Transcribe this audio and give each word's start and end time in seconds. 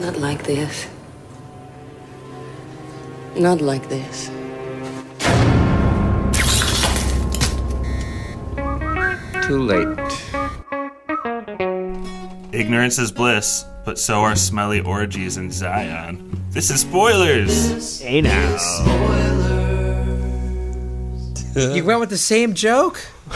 Not 0.00 0.18
like 0.18 0.42
this. 0.44 0.86
Not 3.36 3.60
like 3.60 3.88
this. 3.88 4.28
Too 9.46 9.62
late. 9.62 9.88
Ignorance 12.52 12.98
is 12.98 13.12
bliss, 13.12 13.64
but 13.84 13.98
so 13.98 14.20
are 14.20 14.36
smelly 14.36 14.80
orgies 14.80 15.36
in 15.36 15.50
Zion. 15.50 16.42
This 16.50 16.70
is 16.70 16.80
spoilers. 16.80 18.00
Hey 18.00 18.20
now. 18.20 18.56
You 21.56 21.84
went 21.84 22.00
with 22.00 22.10
the 22.10 22.18
same 22.18 22.54
joke? 22.54 23.00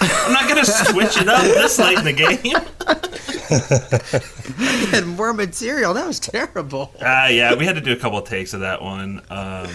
I'm 0.00 0.32
not 0.32 0.48
gonna 0.48 0.64
switch 0.64 1.16
it 1.20 1.28
up 1.28 1.42
this 1.42 1.78
late 1.78 1.98
in 1.98 2.04
the 2.04 2.12
game. 2.12 2.56
You 4.58 4.86
had 4.90 5.06
more 5.06 5.32
material. 5.32 5.94
That 5.94 6.06
was 6.06 6.20
terrible. 6.20 6.92
Ah, 7.00 7.28
yeah, 7.28 7.54
we 7.54 7.64
had 7.64 7.74
to 7.74 7.80
do 7.80 7.92
a 7.92 7.96
couple 7.96 8.18
of 8.18 8.24
takes 8.28 8.52
of 8.54 8.60
that 8.60 8.82
one. 8.82 9.22
Um, 9.30 9.68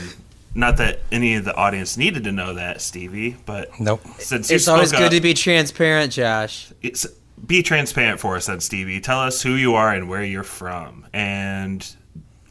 not 0.55 0.77
that 0.77 0.99
any 1.11 1.35
of 1.35 1.45
the 1.45 1.53
audience 1.55 1.97
needed 1.97 2.23
to 2.25 2.31
know 2.31 2.53
that, 2.53 2.81
Stevie, 2.81 3.35
but 3.45 3.77
Nope. 3.79 4.01
since 4.17 4.49
It's 4.49 4.67
always 4.67 4.91
good 4.91 5.03
up- 5.03 5.11
to 5.11 5.21
be 5.21 5.33
transparent, 5.33 6.11
Josh. 6.13 6.71
it's, 6.81 7.05
be 7.45 7.61
transparent 7.63 8.19
for 8.19 8.35
us, 8.35 8.45
then, 8.47 8.59
Stevie. 8.59 8.99
Tell 8.99 9.19
us 9.19 9.41
who 9.41 9.55
you 9.55 9.75
are 9.75 9.93
and 9.93 10.09
where 10.09 10.23
you're 10.23 10.43
from, 10.43 11.05
and 11.13 11.85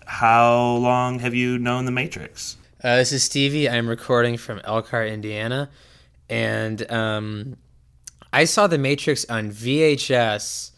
how 0.06 0.76
long 0.76 1.18
have 1.20 1.34
you 1.34 1.58
known 1.58 1.84
the 1.84 1.90
Matrix? 1.92 2.56
Uh, 2.82 2.96
this 2.96 3.12
is 3.12 3.22
Stevie. 3.24 3.68
I'm 3.68 3.88
recording 3.88 4.36
from 4.36 4.60
Elkhart, 4.64 5.08
Indiana, 5.08 5.68
and 6.30 6.90
um, 6.90 7.56
I 8.32 8.44
saw 8.44 8.66
The 8.66 8.78
Matrix 8.78 9.24
on 9.28 9.50
VHS 9.50 10.70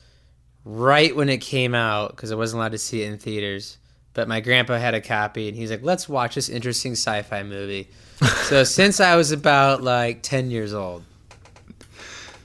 right 0.79 1.15
when 1.15 1.29
it 1.29 1.39
came 1.39 1.75
out 1.75 2.11
because 2.15 2.31
I 2.33 2.37
wasn't 2.37 2.61
allowed 2.61 2.73
to 2.73 2.79
see 2.79 3.03
it 3.03 3.13
in 3.13 3.19
theaters. 3.19 3.77
But 4.13 4.27
my 4.29 4.41
grandpa 4.41 4.77
had 4.79 4.95
a 4.95 5.01
copy, 5.01 5.47
and 5.49 5.57
he's 5.57 5.71
like, 5.71 5.83
"Let's 5.83 6.09
watch 6.09 6.35
this 6.35 6.49
interesting 6.49 6.93
sci-fi 6.93 7.43
movie." 7.45 7.89
so 8.49 8.65
since 8.65 9.01
I 9.01 9.17
was 9.17 9.31
about 9.33 9.83
like 9.83 10.23
ten 10.23 10.51
years 10.51 10.75
old, 10.75 11.05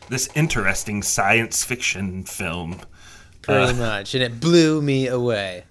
This 0.10 0.30
interesting 0.36 1.02
science 1.02 1.64
fiction 1.64 2.24
film. 2.24 2.82
pretty 3.42 3.72
Uh, 3.72 3.74
much, 3.74 4.14
and 4.14 4.24
it 4.24 4.40
blew 4.40 4.82
me 4.82 5.08
away. 5.08 5.64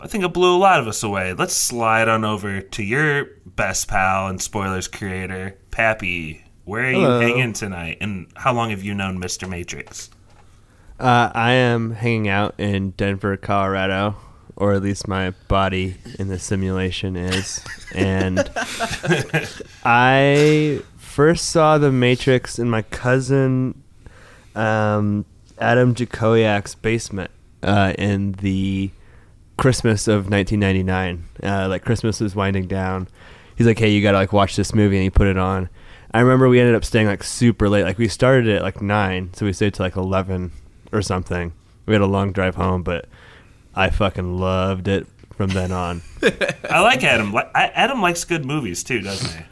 I 0.00 0.06
think 0.08 0.24
it 0.24 0.32
blew 0.32 0.54
a 0.54 0.58
lot 0.58 0.80
of 0.80 0.88
us 0.88 1.02
away. 1.02 1.32
Let's 1.34 1.54
slide 1.54 2.08
on 2.08 2.24
over 2.24 2.60
to 2.60 2.82
your 2.82 3.28
best 3.44 3.88
pal 3.88 4.28
and 4.28 4.40
spoilers 4.40 4.88
creator, 4.88 5.56
Pappy. 5.70 6.42
Where 6.64 6.82
are 6.84 6.92
Hello. 6.92 7.20
you 7.20 7.26
hanging 7.26 7.52
tonight, 7.52 7.98
and 8.00 8.26
how 8.36 8.52
long 8.54 8.70
have 8.70 8.82
you 8.82 8.94
known 8.94 9.20
Mr. 9.20 9.48
Matrix? 9.48 10.10
Uh, 10.98 11.30
I 11.34 11.52
am 11.52 11.90
hanging 11.92 12.28
out 12.28 12.54
in 12.58 12.90
Denver, 12.92 13.36
Colorado, 13.36 14.16
or 14.56 14.72
at 14.72 14.82
least 14.82 15.06
my 15.06 15.32
body 15.48 15.96
in 16.18 16.28
the 16.28 16.38
simulation 16.38 17.16
is. 17.16 17.62
And 17.94 18.38
I 19.84 20.80
first 20.96 21.50
saw 21.50 21.76
The 21.76 21.92
Matrix 21.92 22.58
in 22.58 22.70
my 22.70 22.80
cousin 22.82 23.82
um, 24.54 25.26
Adam 25.58 25.94
Jakowiak's 25.94 26.74
basement 26.74 27.30
uh, 27.62 27.92
in 27.98 28.32
the 28.32 28.90
Christmas 29.58 30.08
of 30.08 30.30
1999. 30.30 31.24
Uh, 31.42 31.68
like 31.68 31.84
Christmas 31.84 32.20
was 32.20 32.34
winding 32.34 32.66
down. 32.66 33.08
He's 33.56 33.66
like, 33.66 33.78
"Hey, 33.78 33.90
you 33.90 34.02
gotta 34.02 34.18
like 34.18 34.32
watch 34.32 34.56
this 34.56 34.74
movie," 34.74 34.96
and 34.96 35.02
he 35.02 35.10
put 35.10 35.26
it 35.26 35.38
on. 35.38 35.68
I 36.12 36.20
remember 36.20 36.48
we 36.48 36.60
ended 36.60 36.74
up 36.74 36.84
staying 36.84 37.06
like 37.06 37.22
super 37.22 37.68
late. 37.68 37.84
Like 37.84 37.98
we 37.98 38.08
started 38.08 38.48
at 38.48 38.62
like 38.62 38.80
nine, 38.82 39.32
so 39.34 39.46
we 39.46 39.52
stayed 39.52 39.74
till 39.74 39.84
like 39.84 39.96
eleven 39.96 40.52
or 40.96 41.02
something. 41.02 41.52
We 41.86 41.94
had 41.94 42.00
a 42.02 42.06
long 42.06 42.32
drive 42.32 42.54
home, 42.56 42.82
but 42.82 43.06
I 43.74 43.90
fucking 43.90 44.38
loved 44.38 44.88
it 44.88 45.06
from 45.36 45.50
then 45.50 45.70
on. 45.70 46.02
I 46.70 46.80
like 46.80 47.04
Adam. 47.04 47.32
Li- 47.32 47.42
I- 47.54 47.68
Adam 47.74 48.00
likes 48.00 48.24
good 48.24 48.44
movies 48.44 48.82
too, 48.82 49.00
doesn't 49.02 49.30
he? 49.38 49.44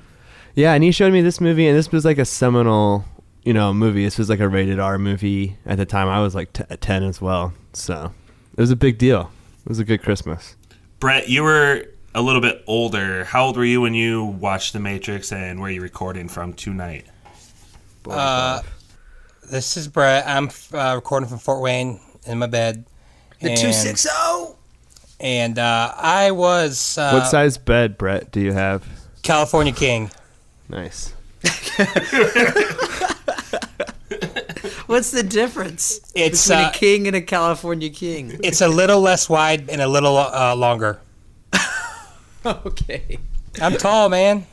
Yeah, 0.62 0.72
and 0.72 0.82
he 0.82 0.90
showed 0.92 1.12
me 1.12 1.20
this 1.20 1.40
movie, 1.40 1.66
and 1.66 1.76
this 1.76 1.90
was 1.92 2.04
like 2.04 2.18
a 2.18 2.24
seminal, 2.24 3.04
you 3.44 3.52
know, 3.52 3.74
movie. 3.74 4.04
This 4.04 4.18
was 4.18 4.28
like 4.30 4.40
a 4.40 4.48
rated 4.48 4.78
R 4.78 4.98
movie 4.98 5.56
at 5.66 5.76
the 5.78 5.84
time. 5.86 6.08
I 6.08 6.20
was 6.20 6.34
like 6.34 6.52
t- 6.52 6.64
ten 6.80 7.02
as 7.02 7.20
well, 7.20 7.52
so 7.72 8.12
it 8.56 8.60
was 8.60 8.70
a 8.70 8.76
big 8.76 8.96
deal. 8.98 9.30
It 9.64 9.68
was 9.68 9.78
a 9.80 9.84
good 9.84 10.02
Christmas. 10.02 10.56
Brett, 11.00 11.28
you 11.28 11.42
were 11.42 11.86
a 12.14 12.22
little 12.22 12.40
bit 12.40 12.62
older. 12.68 13.24
How 13.24 13.46
old 13.46 13.56
were 13.56 13.64
you 13.64 13.80
when 13.80 13.94
you 13.94 14.24
watched 14.24 14.72
The 14.74 14.80
Matrix, 14.80 15.32
and 15.32 15.60
where 15.60 15.68
are 15.68 15.72
you 15.72 15.82
recording 15.82 16.28
from 16.28 16.52
tonight? 16.52 17.06
Uh, 18.08 18.60
this 19.50 19.76
is 19.76 19.88
Brett. 19.88 20.26
I'm 20.26 20.50
uh, 20.72 20.92
recording 20.94 21.28
from 21.28 21.38
Fort 21.38 21.60
Wayne 21.62 22.00
in 22.26 22.38
my 22.38 22.46
bed. 22.46 22.84
The 23.40 23.50
And- 23.50 23.60
two 23.60 23.72
six 23.72 24.02
zero. 24.02 24.56
And 25.20 25.58
uh, 25.58 25.94
I 25.96 26.32
was 26.32 26.98
uh, 26.98 27.12
what 27.12 27.26
size 27.26 27.56
bed, 27.56 27.96
Brett? 27.96 28.30
Do 28.32 28.40
you 28.40 28.52
have? 28.52 28.84
California 29.22 29.72
King. 29.72 30.10
Nice. 30.68 31.12
What's 34.86 35.10
the 35.12 35.22
difference 35.22 36.00
It's, 36.14 36.46
between 36.46 36.64
uh, 36.64 36.68
a 36.68 36.72
king 36.72 37.06
and 37.06 37.16
a 37.16 37.22
California 37.22 37.90
king? 37.90 38.38
It's 38.44 38.60
a 38.60 38.68
little 38.68 39.00
less 39.00 39.28
wide 39.30 39.70
and 39.70 39.80
a 39.80 39.88
little 39.88 40.16
uh, 40.16 40.54
longer. 40.54 41.00
okay. 42.46 43.18
I'm 43.60 43.76
tall, 43.76 44.08
man. 44.08 44.46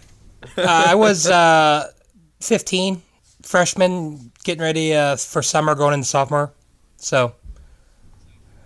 Uh, 0.58 0.62
I 0.88 0.96
was 0.96 1.28
uh, 1.28 1.92
15, 2.40 3.02
freshman, 3.44 4.32
getting 4.44 4.62
ready 4.62 4.94
uh, 4.94 5.16
for 5.18 5.42
summer, 5.42 5.76
going 5.76 5.94
into 5.94 6.06
sophomore. 6.06 6.54
So 6.98 7.34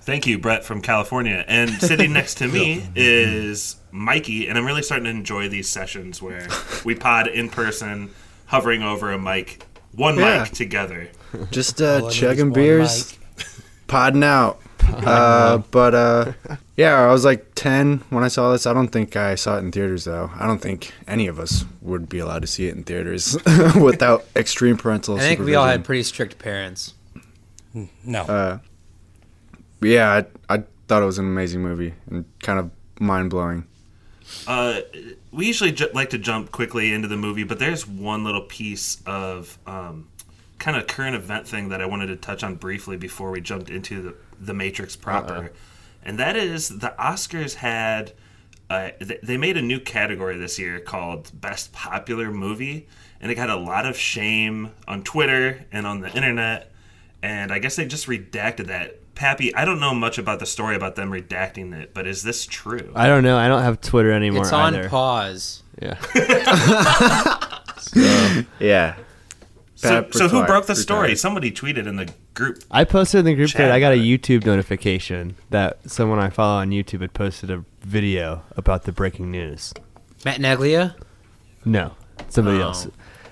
Thank 0.02 0.28
you, 0.28 0.38
Brett 0.38 0.64
from 0.64 0.82
California. 0.82 1.44
And 1.48 1.72
sitting 1.82 2.14
next 2.14 2.36
to 2.36 2.48
me 2.48 2.88
is 2.96 3.78
Mikey, 3.92 4.48
and 4.48 4.56
I'm 4.58 4.66
really 4.66 4.84
starting 4.84 5.06
to 5.06 5.10
enjoy 5.10 5.50
these 5.50 5.68
sessions 5.68 6.22
where 6.22 6.48
we 6.84 6.94
pod 6.94 7.28
in 7.28 7.50
person, 7.50 8.12
hovering 8.46 8.84
over 8.84 9.12
a 9.12 9.18
mic, 9.18 9.64
one 9.94 10.20
Yeah. 10.20 10.44
mic 10.44 10.52
together. 10.52 11.10
Just 11.50 11.82
uh, 11.82 12.08
chugging 12.12 12.52
one 12.52 12.54
beers, 12.54 13.18
podding 13.88 14.24
out. 14.24 14.62
Uh, 15.06 15.60
but 15.70 15.94
uh, 15.94 16.34
yeah, 16.78 17.00
I 17.00 17.12
was 17.12 17.24
like 17.26 17.54
10 17.54 18.04
when 18.10 18.24
I 18.24 18.28
saw 18.28 18.52
this. 18.52 18.66
I 18.66 18.74
don't 18.74 18.88
think 18.88 19.16
I 19.16 19.36
saw 19.36 19.58
it 19.58 19.60
in 19.60 19.72
theaters, 19.72 20.06
though. 20.06 20.32
I 20.40 20.48
don't 20.48 20.60
think 20.62 20.94
any 21.08 21.28
of 21.28 21.38
us 21.38 21.64
would 21.82 22.10
be 22.10 22.18
allowed 22.18 22.42
to 22.42 22.48
see 22.48 22.68
it 22.68 22.76
in 22.76 22.84
theaters 22.84 23.38
without 23.80 24.26
extreme 24.36 24.78
parental 24.78 25.18
I 25.18 25.20
think 25.20 25.42
we 25.42 25.54
all 25.54 25.68
had 25.68 25.84
pretty 25.86 26.02
strict 26.04 26.40
parents. 26.40 26.96
no. 28.04 28.22
Uh, 28.22 28.58
yeah, 29.82 30.24
I, 30.50 30.56
I 30.56 30.64
thought 30.88 31.04
it 31.04 31.06
was 31.06 31.20
an 31.20 31.26
amazing 31.26 31.62
movie 31.62 31.94
and 32.10 32.26
kind 32.42 32.58
of 32.60 32.72
mind 33.00 33.30
blowing. 33.30 33.66
Uh, 34.48 34.82
we 35.32 35.46
usually 35.46 35.72
ju- 35.72 35.90
like 35.94 36.10
to 36.12 36.18
jump 36.18 36.52
quickly 36.52 36.94
into 36.94 37.08
the 37.08 37.18
movie, 37.18 37.44
but 37.44 37.60
there's 37.60 37.88
one 37.88 38.24
little 38.24 38.42
piece 38.42 39.02
of 39.06 39.58
um, 39.68 40.08
kind 40.58 40.78
of 40.78 40.88
current 40.88 41.16
event 41.16 41.48
thing 41.48 41.70
that 41.70 41.82
I 41.82 41.86
wanted 41.86 42.08
to 42.08 42.16
touch 42.16 42.44
on 42.44 42.56
briefly 42.56 42.98
before 42.98 43.32
we 43.32 43.42
jumped 43.42 43.70
into 43.70 44.02
the, 44.02 44.16
the 44.40 44.54
Matrix 44.54 44.96
proper. 44.96 45.52
And 46.04 46.20
that 46.20 46.36
is 46.36 46.70
the 46.70 46.94
Oscars 47.00 47.56
had, 47.56 48.14
uh, 48.70 48.90
th- 49.00 49.22
they 49.24 49.38
made 49.38 49.58
a 49.58 49.62
new 49.62 49.80
category 49.80 50.38
this 50.38 50.60
year 50.60 50.80
called 50.80 51.32
Best 51.40 51.74
Popular 51.74 52.32
Movie. 52.32 52.88
And 53.22 53.32
it 53.32 53.36
got 53.36 53.50
a 53.50 53.56
lot 53.56 53.86
of 53.86 53.98
shame 53.98 54.72
on 54.88 55.04
Twitter 55.04 55.66
and 55.72 55.88
on 55.88 56.02
the 56.02 56.12
internet. 56.16 56.72
And 57.24 57.52
I 57.52 57.60
guess 57.60 57.76
they 57.76 57.86
just 57.88 58.08
redacted 58.08 58.68
that. 58.68 59.00
Pappy, 59.16 59.56
I 59.56 59.64
don't 59.64 59.80
know 59.80 59.94
much 59.96 60.18
about 60.18 60.40
the 60.40 60.46
story 60.46 60.76
about 60.76 60.96
them 60.98 61.10
redacting 61.10 61.74
it, 61.74 61.94
but 61.94 62.06
is 62.06 62.22
this 62.22 62.46
true? 62.46 62.92
I 62.94 63.08
don't 63.08 63.24
know. 63.24 63.38
I 63.38 63.48
don't 63.48 63.62
have 63.64 63.80
Twitter 63.80 64.12
anymore 64.12 64.42
It's 64.44 64.52
on 64.52 64.76
either. 64.76 64.90
pause. 64.90 65.64
yeah. 65.82 65.96
Yeah. 68.60 68.96
So, 69.76 70.08
so 70.12 70.28
who 70.28 70.46
broke 70.46 70.66
the 70.66 70.76
story? 70.76 71.02
retired. 71.04 71.20
Somebody 71.20 71.52
tweeted 71.52 71.86
in 71.88 71.96
the 71.96 72.12
group. 72.36 72.64
I 72.70 72.84
posted 72.84 73.20
in 73.20 73.26
the 73.26 73.34
group 73.34 73.50
Chat 73.50 73.58
chat. 73.58 73.72
I 73.72 73.80
got 73.80 73.94
a. 73.94 73.98
YouTube 73.98 74.46
notification 74.46 75.36
that 75.50 75.80
someone 75.90 76.20
I 76.20 76.30
follow 76.30 76.60
on 76.62 76.70
YouTube 76.70 77.02
had 77.02 77.14
posted 77.14 77.50
a 77.50 77.66
video 77.82 78.44
about 78.56 78.84
the 78.84 78.92
breaking 78.92 79.32
news. 79.32 79.74
Matt 80.24 80.40
Neglia. 80.40 80.96
No, 81.64 81.94
somebody 82.30 82.58
Oh. 82.60 82.64
else. 82.68 82.86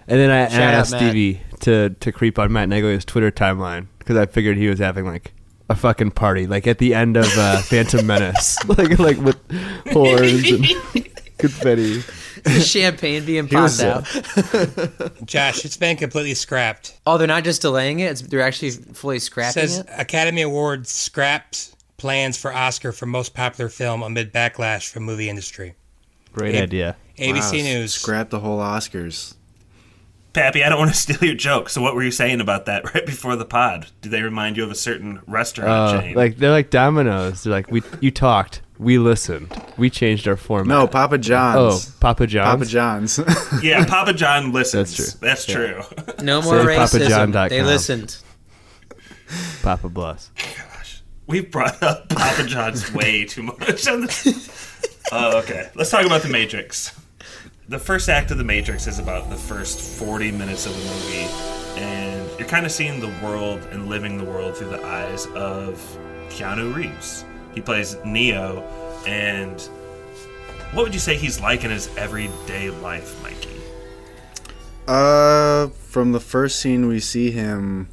And 0.07 0.19
then 0.19 0.29
I, 0.31 0.37
and 0.45 0.53
I 0.53 0.57
Shout 0.57 0.61
out, 0.61 0.73
asked 0.73 0.91
Matt. 0.93 1.01
Stevie 1.01 1.41
to 1.61 1.89
to 1.91 2.11
creep 2.11 2.39
on 2.39 2.51
Matt 2.51 2.67
Neglia's 2.69 3.05
Twitter 3.05 3.31
timeline 3.31 3.87
because 3.99 4.17
I 4.17 4.25
figured 4.25 4.57
he 4.57 4.67
was 4.67 4.79
having 4.79 5.05
like 5.05 5.33
a 5.69 5.75
fucking 5.75 6.11
party, 6.11 6.45
like 6.47 6.67
at 6.67 6.77
the 6.79 6.93
end 6.93 7.15
of 7.15 7.25
uh, 7.37 7.61
Phantom 7.61 8.05
Menace, 8.05 8.57
like 8.67 8.99
like 8.99 9.17
with 9.17 9.37
horns 9.91 10.51
and 10.51 10.65
confetti. 11.37 12.01
Champagne 12.61 13.25
being 13.25 13.47
He 13.47 13.55
popped 13.55 13.79
out. 13.81 14.03
Josh, 15.25 15.65
it's 15.65 15.77
been 15.77 15.97
completely 15.97 16.33
scrapped. 16.33 16.99
Oh, 17.05 17.17
they're 17.17 17.27
not 17.27 17.43
just 17.43 17.61
delaying 17.61 17.99
it; 17.99 18.11
it's, 18.11 18.21
they're 18.21 18.41
actually 18.41 18.71
fully 18.71 19.19
scrapping 19.19 19.53
says 19.53 19.79
it. 19.79 19.87
Academy 19.97 20.41
Awards 20.41 20.91
scraps 20.91 21.75
plans 21.97 22.37
for 22.37 22.53
Oscar 22.53 22.91
for 22.91 23.05
most 23.05 23.33
popular 23.33 23.69
film 23.69 24.03
amid 24.03 24.33
backlash 24.33 24.89
from 24.89 25.03
movie 25.03 25.29
industry. 25.29 25.75
Great 26.33 26.55
Yeah. 26.55 26.61
idea. 26.63 26.95
ABC 27.17 27.57
Wow, 27.59 27.63
News. 27.63 27.93
Scrap 27.93 28.29
the 28.29 28.39
whole 28.39 28.59
Oscars. 28.59 29.35
Pappy, 30.33 30.63
I 30.63 30.69
don't 30.69 30.79
want 30.79 30.91
to 30.91 30.97
steal 30.99 31.23
your 31.23 31.35
joke. 31.35 31.69
So 31.69 31.81
what 31.81 31.95
were 31.95 32.03
you 32.03 32.11
saying 32.11 32.41
about 32.41 32.65
that 32.65 32.83
right 32.95 33.05
before 33.05 33.35
the 33.35 33.45
pod? 33.45 33.87
Do 34.01 34.09
they 34.09 34.21
remind 34.21 34.57
you 34.57 34.63
of 34.63 34.71
a 34.71 34.75
certain 34.75 35.21
restaurant 35.27 35.69
Uh, 35.69 36.01
chain? 36.01 36.15
like 36.15 36.37
they're 36.37 36.51
like 36.51 36.69
dominoes. 36.69 37.43
They're 37.43 37.53
like 37.53 37.69
we 37.69 37.81
you 38.01 38.09
talked, 38.11 38.61
we 38.79 38.97
listened, 38.97 39.55
we 39.77 39.89
changed 39.91 40.27
our 40.27 40.35
format. 40.35 40.67
No, 40.67 40.87
Papa 40.87 41.17
John's. 41.19 41.89
oh 41.89 41.93
Papa 41.99 42.25
John's. 42.27 42.49
Papa 42.49 42.65
John's. 42.65 43.19
yeah, 43.63 43.85
Papa 43.85 44.13
John 44.13 44.51
listens. 44.51 45.13
That's 45.19 45.45
true. 45.45 45.81
That's 45.83 46.05
true. 46.15 46.25
No 46.25 46.41
more 46.41 46.59
Say 46.59 46.65
racism. 46.65 47.07
papajohn.com. 47.31 47.49
They 47.49 47.61
listened. 47.61 48.17
Papa 49.61 49.89
bless. 49.89 50.29
Gosh, 50.35 51.01
We've 51.27 51.49
brought 51.49 51.81
up 51.81 52.09
Papa 52.09 52.43
John's 52.45 52.91
way 52.93 53.25
too 53.25 53.43
much 53.43 53.87
on 53.87 54.01
this. 54.01 54.81
Oh, 55.11 55.37
okay. 55.39 55.69
Let's 55.75 55.89
talk 55.91 56.05
about 56.05 56.21
The 56.23 56.29
Matrix. 56.29 56.99
The 57.69 57.79
first 57.79 58.09
act 58.09 58.29
of 58.29 58.37
The 58.37 58.43
Matrix 58.43 58.87
is 58.87 58.99
about 58.99 59.29
the 59.29 59.37
first 59.37 59.79
40 59.97 60.31
minutes 60.31 60.65
of 60.65 60.73
the 60.73 60.79
movie, 60.79 61.81
and 61.81 62.29
you're 62.37 62.47
kind 62.47 62.65
of 62.65 62.73
seeing 62.73 62.99
the 62.99 63.07
world 63.25 63.61
and 63.71 63.87
living 63.87 64.17
the 64.17 64.25
world 64.25 64.57
through 64.57 64.67
the 64.67 64.85
eyes 64.85 65.27
of 65.27 65.79
Keanu 66.27 66.75
Reeves. 66.75 67.23
He 67.55 67.61
plays 67.61 67.95
Neo, 68.03 68.63
and 69.07 69.61
what 70.73 70.83
would 70.83 70.93
you 70.93 70.99
say 70.99 71.15
he's 71.15 71.39
like 71.39 71.63
in 71.63 71.71
his 71.71 71.89
everyday 71.95 72.69
life, 72.69 73.21
Mikey? 73.23 73.61
Uh, 74.85 75.67
from 75.67 76.11
the 76.11 76.19
first 76.19 76.59
scene 76.59 76.87
we 76.87 76.99
see 76.99 77.31
him, 77.31 77.87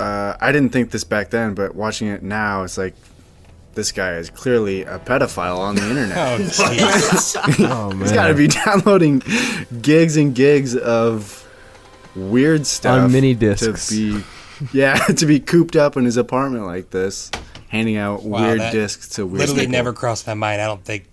uh, 0.00 0.38
I 0.40 0.52
didn't 0.52 0.70
think 0.70 0.90
this 0.90 1.04
back 1.04 1.28
then, 1.28 1.52
but 1.52 1.74
watching 1.74 2.08
it 2.08 2.22
now, 2.22 2.62
it's 2.62 2.78
like 2.78 2.94
this 3.74 3.92
guy 3.92 4.14
is 4.14 4.30
clearly 4.30 4.82
a 4.82 4.98
pedophile 4.98 5.58
on 5.58 5.74
the 5.76 5.88
internet. 5.88 6.16
Oh, 6.40 6.42
jeez. 6.44 7.68
Oh 7.70 7.90
man. 7.92 8.00
He's 8.00 8.12
got 8.12 8.28
to 8.28 8.34
be 8.34 8.48
downloading 8.48 9.22
gigs 9.82 10.16
and 10.16 10.34
gigs 10.34 10.76
of 10.76 11.46
weird 12.14 12.66
stuff 12.66 13.02
On 13.04 13.12
mini 13.12 13.34
discs. 13.34 13.88
To 13.88 14.18
be, 14.20 14.24
yeah, 14.72 14.94
to 14.96 15.26
be 15.26 15.40
cooped 15.40 15.76
up 15.76 15.96
in 15.96 16.04
his 16.04 16.16
apartment 16.16 16.64
like 16.66 16.90
this, 16.90 17.30
handing 17.68 17.96
out 17.96 18.22
Wow, 18.22 18.42
weird 18.42 18.72
discs 18.72 19.08
to 19.10 19.26
weird 19.26 19.40
literally 19.40 19.60
people. 19.62 19.72
never 19.72 19.92
crossed 19.92 20.26
my 20.26 20.34
mind. 20.34 20.60
I 20.60 20.66
don't 20.66 20.84
think, 20.84 21.04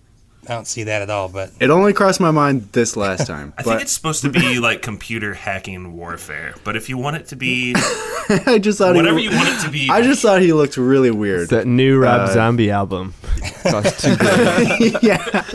I 0.51 0.53
don't 0.55 0.67
see 0.67 0.83
that 0.83 1.01
at 1.01 1.09
all. 1.09 1.29
But 1.29 1.51
It 1.61 1.69
only 1.69 1.93
crossed 1.93 2.19
my 2.19 2.31
mind 2.31 2.73
this 2.73 2.97
last 2.97 3.25
time, 3.33 3.53
I 3.57 3.63
think 3.63 3.81
it's 3.81 3.93
supposed 3.93 4.21
to 4.23 4.29
be 4.29 4.59
like 4.59 4.81
computer 4.81 5.33
hacking 5.33 5.93
warfare, 5.95 6.55
but 6.65 6.75
if 6.75 6.89
you 6.89 6.97
want 6.97 7.15
it 7.15 7.27
to 7.27 7.37
be 7.37 7.73
I 8.45 8.59
just 8.61 8.77
thought 8.77 8.93
whatever 8.95 9.17
he, 9.17 9.25
you 9.25 9.31
want 9.31 9.47
it 9.47 9.61
to 9.65 9.71
be, 9.71 9.89
I 9.89 10.01
just 10.01 10.21
thought 10.21 10.41
he 10.41 10.51
looked 10.51 10.75
really 10.75 11.09
weird. 11.09 11.49
that 11.51 11.67
new 11.67 11.97
Rob 11.99 12.21
Uh, 12.29 12.33
Zombie 12.33 12.69
album. 12.69 13.13
Cost 13.63 14.01
two 14.03 14.17
grand. 14.17 14.97
yeah. 15.01 15.45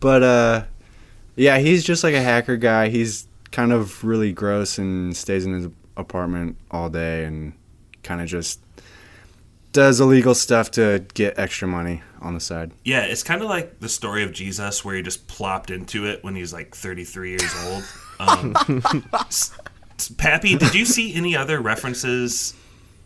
But 0.00 0.22
uh 0.22 0.64
yeah, 1.36 1.58
he's 1.58 1.84
just 1.84 2.02
like 2.02 2.14
a 2.14 2.22
hacker 2.22 2.56
guy. 2.56 2.88
He's 2.88 3.28
kind 3.52 3.72
of 3.72 4.02
really 4.02 4.32
gross 4.32 4.78
and 4.78 5.14
stays 5.16 5.44
in 5.44 5.52
his 5.52 5.68
apartment 5.96 6.56
all 6.70 6.88
day 6.88 7.24
and 7.24 7.52
kind 8.02 8.20
of 8.22 8.28
just 8.28 8.60
does 9.72 10.00
illegal 10.00 10.34
stuff 10.34 10.70
to 10.72 11.04
get 11.14 11.38
extra 11.38 11.68
money 11.68 12.02
on 12.20 12.34
the 12.34 12.40
side. 12.40 12.72
Yeah, 12.84 13.02
it's 13.02 13.22
kind 13.22 13.42
of 13.42 13.48
like 13.48 13.80
the 13.80 13.88
story 13.88 14.22
of 14.22 14.32
Jesus, 14.32 14.84
where 14.84 14.94
he 14.96 15.02
just 15.02 15.26
plopped 15.28 15.70
into 15.70 16.06
it 16.06 16.22
when 16.24 16.34
he's 16.34 16.52
like 16.52 16.74
33 16.74 17.30
years 17.30 17.54
old. 17.66 17.84
Um, 18.20 18.56
s- 19.30 19.56
s- 19.96 20.08
Pappy, 20.18 20.56
did 20.56 20.74
you 20.74 20.84
see 20.84 21.14
any 21.14 21.36
other 21.36 21.60
references 21.60 22.52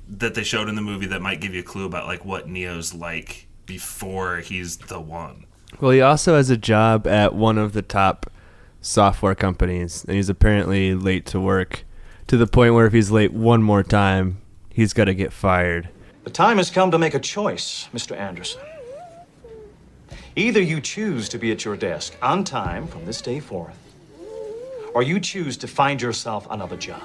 that 0.09 0.33
they 0.35 0.43
showed 0.43 0.71
in 0.71 0.75
the 0.75 0.81
movie 0.81 1.05
that 1.09 1.21
might 1.21 1.39
give 1.39 1.53
you 1.53 1.61
a 1.61 1.63
clue 1.63 1.85
about 1.85 2.07
like 2.07 2.25
what 2.25 2.49
Neo's 2.49 2.95
like 2.95 3.47
before 3.67 4.39
he's 4.39 4.79
the 4.79 4.99
one? 4.99 5.45
Well, 5.83 5.91
he 5.91 6.01
also 6.01 6.37
has 6.37 6.49
a 6.49 6.57
job 6.57 7.07
at 7.07 7.35
one 7.35 7.59
of 7.59 7.75
the 7.75 7.83
top 7.83 8.31
software 8.81 9.35
companies, 9.35 10.03
and 10.09 10.17
he's 10.17 10.31
apparently 10.31 10.95
late 10.95 11.27
to 11.27 11.39
work 11.39 11.85
to 12.29 12.39
the 12.39 12.47
point 12.47 12.73
where 12.73 12.87
if 12.87 12.95
he's 12.95 13.11
late 13.11 13.35
one 13.35 13.63
more 13.63 13.83
time, 13.83 14.41
he's 14.71 14.95
got 14.95 15.05
to 15.05 15.15
get 15.15 15.31
fired. 15.31 15.91
The 16.25 16.31
time 16.31 16.57
has 16.57 16.71
come 16.71 16.91
to 16.91 16.99
make 16.99 17.13
a 17.13 17.21
choice, 17.21 17.89
Mr. 17.93 18.17
Anderson. 18.17 18.63
Either 20.37 20.61
you 20.61 20.81
choose 20.81 21.29
to 21.29 21.39
be 21.39 21.53
at 21.53 21.65
your 21.65 21.77
desk 21.77 22.15
on 22.23 22.45
time 22.45 22.87
from 22.87 23.05
this 23.05 23.21
day 23.21 23.39
forth, 23.41 23.77
or 24.95 25.03
you 25.03 25.21
choose 25.21 25.57
to 25.59 25.69
find 25.69 26.01
yourself 26.01 26.47
another 26.51 26.77
job. 26.77 27.03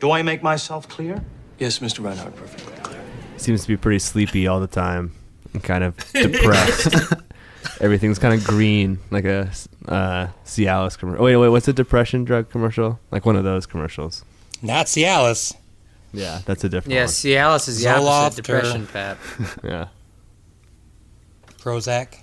Do 0.00 0.10
I 0.10 0.22
make 0.22 0.42
myself 0.42 0.88
clear? 0.88 1.22
Yes, 1.58 1.78
Mr. 1.80 2.02
Rhineheart, 2.02 2.34
perfectly 2.36 2.72
clear. 2.82 3.00
Seems 3.36 3.62
to 3.62 3.68
be 3.68 3.76
pretty 3.76 3.98
sleepy 3.98 4.46
all 4.46 4.60
the 4.60 4.66
time 4.66 5.12
and 5.52 5.62
kind 5.62 5.84
of 5.84 5.96
depressed. 6.12 6.94
Everything's 7.80 8.18
kind 8.18 8.32
of 8.34 8.46
green, 8.46 8.98
like 9.10 9.24
a 9.26 9.50
uh, 9.86 10.28
Cialis 10.46 10.98
commercial. 10.98 11.22
Oh, 11.22 11.24
wait, 11.26 11.36
wait, 11.36 11.48
what's 11.48 11.68
a 11.68 11.72
depression 11.72 12.24
drug 12.24 12.48
commercial? 12.50 12.98
Like 13.10 13.26
one 13.26 13.36
of 13.36 13.44
those 13.44 13.66
commercials. 13.66 14.24
not 14.62 14.86
Cialis. 14.86 15.54
Yeah, 16.12 16.40
that's 16.44 16.64
a 16.64 16.68
different 16.68 16.94
Yeah, 16.94 17.02
one. 17.02 17.08
Cialis 17.08 17.68
is 17.68 17.82
the 17.82 17.88
Zoloft 17.88 18.06
opposite 18.08 18.38
or- 18.40 18.42
depression, 18.60 18.86
Pap. 18.86 19.18
Yeah. 19.64 19.88
Prozac. 21.60 22.18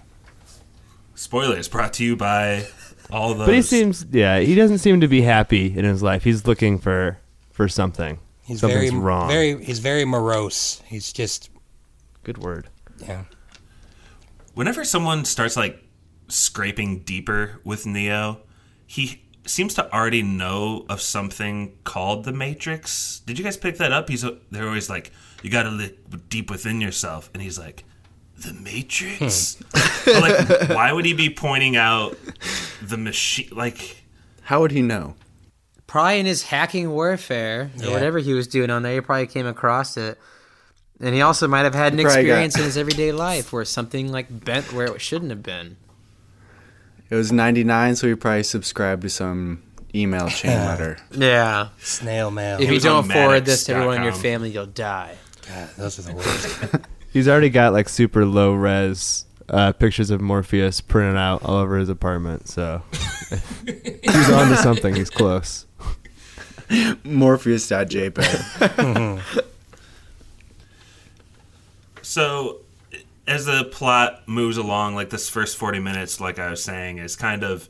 Spoilers 1.15 1.67
brought 1.67 1.93
to 1.93 2.03
you 2.03 2.15
by 2.15 2.67
all 3.11 3.33
those. 3.33 3.47
But 3.47 3.55
he 3.55 3.61
seems, 3.61 4.05
yeah, 4.11 4.39
he 4.39 4.55
doesn't 4.55 4.79
seem 4.79 5.01
to 5.01 5.07
be 5.07 5.21
happy 5.21 5.77
in 5.77 5.85
his 5.85 6.03
life. 6.03 6.23
He's 6.23 6.45
looking 6.45 6.77
for 6.77 7.17
for 7.51 7.67
something. 7.67 8.19
He's 8.43 8.59
Something's 8.61 8.91
very 8.91 9.01
wrong. 9.01 9.27
very 9.29 9.63
he's 9.63 9.79
very 9.79 10.05
morose. 10.05 10.81
He's 10.85 11.11
just 11.11 11.49
Good 12.23 12.37
word. 12.37 12.67
yeah. 12.99 13.23
whenever 14.53 14.83
someone 14.83 15.25
starts 15.25 15.55
like 15.57 15.83
scraping 16.27 16.99
deeper 16.99 17.59
with 17.63 17.85
Neo, 17.85 18.41
he 18.85 19.23
seems 19.45 19.73
to 19.75 19.93
already 19.93 20.21
know 20.23 20.85
of 20.89 21.01
something 21.01 21.77
called 21.83 22.25
the 22.25 22.33
Matrix. 22.33 23.21
Did 23.25 23.37
you 23.39 23.43
guys 23.45 23.57
pick 23.57 23.77
that 23.77 23.91
up? 23.91 24.09
He's 24.09 24.25
they're 24.51 24.67
always 24.67 24.89
like, 24.89 25.11
you 25.41 25.49
got 25.49 25.63
to 25.63 25.69
look 25.69 26.29
deep 26.29 26.49
within 26.51 26.79
yourself, 26.81 27.29
and 27.33 27.41
he's 27.41 27.57
like, 27.57 27.83
the 28.37 28.53
Matrix. 28.53 29.57
But, 30.07 30.21
like, 30.21 30.69
why 30.69 30.93
would 30.93 31.03
he 31.03 31.11
be 31.13 31.29
pointing 31.29 31.75
out 31.75 32.17
the 32.81 32.95
machine? 32.97 33.49
Like, 33.51 34.03
How 34.43 34.61
would 34.61 34.71
he 34.71 34.81
know? 34.81 35.15
Probably 35.85 36.19
in 36.19 36.25
his 36.25 36.43
hacking 36.43 36.89
warfare 36.91 37.71
or 37.79 37.85
Yeah. 37.85 37.91
whatever 37.91 38.19
he 38.19 38.33
was 38.33 38.47
doing 38.47 38.69
on 38.69 38.83
there, 38.83 38.93
he 38.93 39.01
probably 39.01 39.27
came 39.27 39.45
across 39.45 39.97
it. 39.97 40.17
And 41.01 41.13
he 41.13 41.19
also 41.21 41.45
might 41.49 41.63
have 41.63 41.75
had 41.75 41.91
an 41.91 41.99
He 41.99 42.05
probably 42.05 42.23
got- 42.23 42.29
experience 42.29 42.57
in 42.57 42.63
his 42.63 42.77
everyday 42.77 43.11
life 43.11 43.51
where 43.51 43.65
something 43.65 44.09
like 44.09 44.27
bent 44.45 44.71
where 44.71 44.85
it 44.87 45.01
shouldn't 45.01 45.29
have 45.31 45.43
been. 45.43 45.75
It 47.09 47.15
was 47.15 47.31
99, 47.33 47.97
so 47.97 48.07
he 48.07 48.15
probably 48.15 48.43
subscribed 48.43 49.01
to 49.01 49.09
some 49.09 49.61
email 49.93 50.29
chain 50.29 50.51
letter. 50.57 50.97
Yeah. 51.11 51.69
Snail 51.79 52.31
mail. 52.31 52.61
If 52.61 52.69
you 52.71 52.79
don't 52.79 53.11
forward 53.11 53.43
this 53.45 53.65
to 53.65 53.73
everyone 53.73 53.97
in 53.97 54.03
your 54.03 54.13
family, 54.13 54.51
you'll 54.51 54.65
die. 54.67 55.15
God, 55.49 55.69
those 55.77 55.99
are 55.99 56.03
the 56.03 56.13
worst. 56.13 56.75
He's 57.17 57.27
already 57.27 57.49
got 57.49 57.73
like 57.73 57.89
super 57.89 58.27
low 58.27 58.53
res 58.53 59.25
uh, 59.49 59.71
pictures 59.71 60.11
of 60.11 60.21
Morpheus 60.21 60.81
printed 60.81 61.17
out 61.17 61.43
all 61.43 61.57
over 61.57 61.79
his 61.79 61.89
apartment. 61.89 62.47
So 62.47 62.83
he's 63.65 64.29
on 64.29 64.49
to 64.49 64.57
something. 64.61 64.93
He's 64.93 65.09
close. 65.09 65.65
Morpheus.jpg. 67.03 69.41
So, 72.03 72.59
as 73.27 73.47
the 73.47 73.63
plot 73.65 74.29
moves 74.29 74.57
along, 74.57 74.93
like 74.93 75.09
this 75.09 75.27
first 75.27 75.57
40 75.57 75.79
minutes, 75.79 76.21
like 76.21 76.37
I 76.37 76.51
was 76.51 76.63
saying, 76.63 76.99
is 76.99 77.15
kind 77.15 77.43
of 77.43 77.67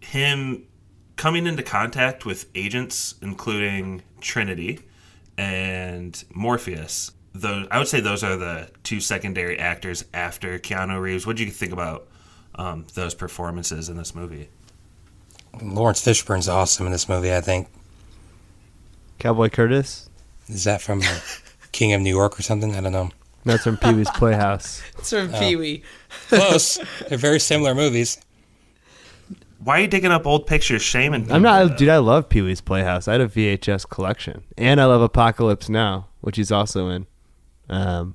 him 0.00 0.64
coming 1.16 1.46
into 1.46 1.62
contact 1.62 2.24
with 2.24 2.46
agents, 2.54 3.16
including 3.20 4.02
Trinity 4.20 4.80
and 5.36 6.24
Morpheus. 6.34 7.12
Those, 7.34 7.66
I 7.70 7.78
would 7.78 7.88
say 7.88 8.00
those 8.00 8.24
are 8.24 8.36
the 8.36 8.70
two 8.82 9.00
secondary 9.00 9.58
actors 9.58 10.04
after 10.12 10.58
Keanu 10.58 11.00
Reeves. 11.00 11.26
What 11.26 11.36
do 11.36 11.44
you 11.44 11.50
think 11.50 11.72
about 11.72 12.08
um, 12.54 12.86
those 12.94 13.14
performances 13.14 13.88
in 13.88 13.96
this 13.96 14.14
movie? 14.14 14.48
Laurence 15.62 16.04
Fishburne's 16.04 16.48
awesome 16.48 16.86
in 16.86 16.92
this 16.92 17.08
movie. 17.08 17.34
I 17.34 17.40
think 17.40 17.68
Cowboy 19.18 19.48
Curtis. 19.48 20.08
is 20.48 20.64
that 20.64 20.80
from 20.80 21.02
uh, 21.02 21.18
King 21.72 21.92
of 21.92 22.00
New 22.00 22.14
York 22.14 22.38
or 22.38 22.42
something. 22.42 22.74
I 22.74 22.80
don't 22.80 22.92
know. 22.92 23.10
That's 23.44 23.64
from 23.64 23.76
Pee 23.76 23.94
Wee's 23.94 24.10
Playhouse. 24.10 24.82
It's 24.98 25.10
from 25.10 25.32
Pee 25.32 25.56
Wee. 25.56 25.82
Close. 26.28 26.78
They're 27.08 27.18
very 27.18 27.40
similar 27.40 27.74
movies. 27.74 28.20
Why 29.62 29.78
are 29.78 29.82
you 29.82 29.88
digging 29.88 30.10
up 30.12 30.26
old 30.26 30.46
pictures, 30.46 30.82
shaming? 30.82 31.30
I'm 31.32 31.42
not, 31.42 31.76
dude. 31.76 31.88
I 31.88 31.98
love 31.98 32.28
Pee 32.28 32.42
Wee's 32.42 32.60
Playhouse. 32.60 33.08
I 33.08 33.12
had 33.12 33.20
a 33.20 33.28
VHS 33.28 33.88
collection, 33.88 34.44
and 34.56 34.80
I 34.80 34.84
love 34.84 35.00
Apocalypse 35.02 35.68
Now, 35.68 36.08
which 36.20 36.36
he's 36.36 36.52
also 36.52 36.88
in. 36.88 37.06
Um, 37.68 38.14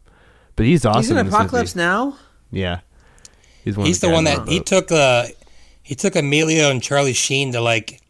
but 0.55 0.65
he's 0.65 0.85
awesome. 0.85 1.01
He's 1.01 1.11
in 1.11 1.17
in 1.17 1.27
Apocalypse 1.27 1.75
movie. 1.75 1.85
Now? 1.85 2.17
Yeah, 2.51 2.79
he's 3.63 3.77
one. 3.77 3.87
He's 3.87 3.97
of 3.97 4.01
the 4.01 4.07
guys 4.07 4.13
one 4.13 4.23
that 4.25 4.47
he 4.47 4.59
boat. 4.59 4.65
took 4.67 4.91
uh 4.91 5.25
he 5.81 5.95
took 5.95 6.15
Emilio 6.15 6.69
and 6.69 6.81
Charlie 6.81 7.13
Sheen 7.13 7.51
to 7.53 7.61
like 7.61 8.01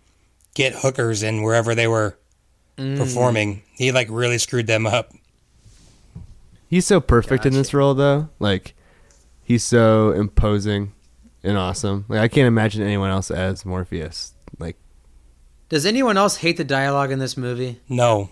get 0.54 0.74
hookers 0.76 1.24
in 1.24 1.42
wherever 1.44 1.74
they 1.76 1.88
were 1.88 2.18
Mm. 2.78 2.98
performing. 2.98 3.62
He 3.76 3.92
like 3.92 4.08
really 4.10 4.40
screwed 4.40 4.66
them 4.66 4.88
up. 4.88 5.12
He's 6.68 6.88
so 6.88 7.00
perfect 7.00 7.46
in 7.46 7.54
this 7.54 7.72
role, 7.72 7.94
though. 7.94 8.30
Like, 8.40 8.74
he's 9.44 9.64
so 9.64 10.10
imposing 10.12 10.92
and 11.44 11.56
awesome. 11.56 12.06
Like, 12.08 12.20
I 12.22 12.28
can't 12.28 12.48
imagine 12.48 12.82
anyone 12.82 13.12
else 13.12 13.30
as 13.30 13.64
Morpheus. 13.64 14.34
Like, 14.58 14.76
Does 15.70 15.86
anyone 15.86 16.18
else 16.18 16.38
hate 16.38 16.58
the 16.58 16.64
dialogue 16.64 17.12
in 17.12 17.20
this 17.20 17.38
movie? 17.38 17.80
No. 17.88 18.32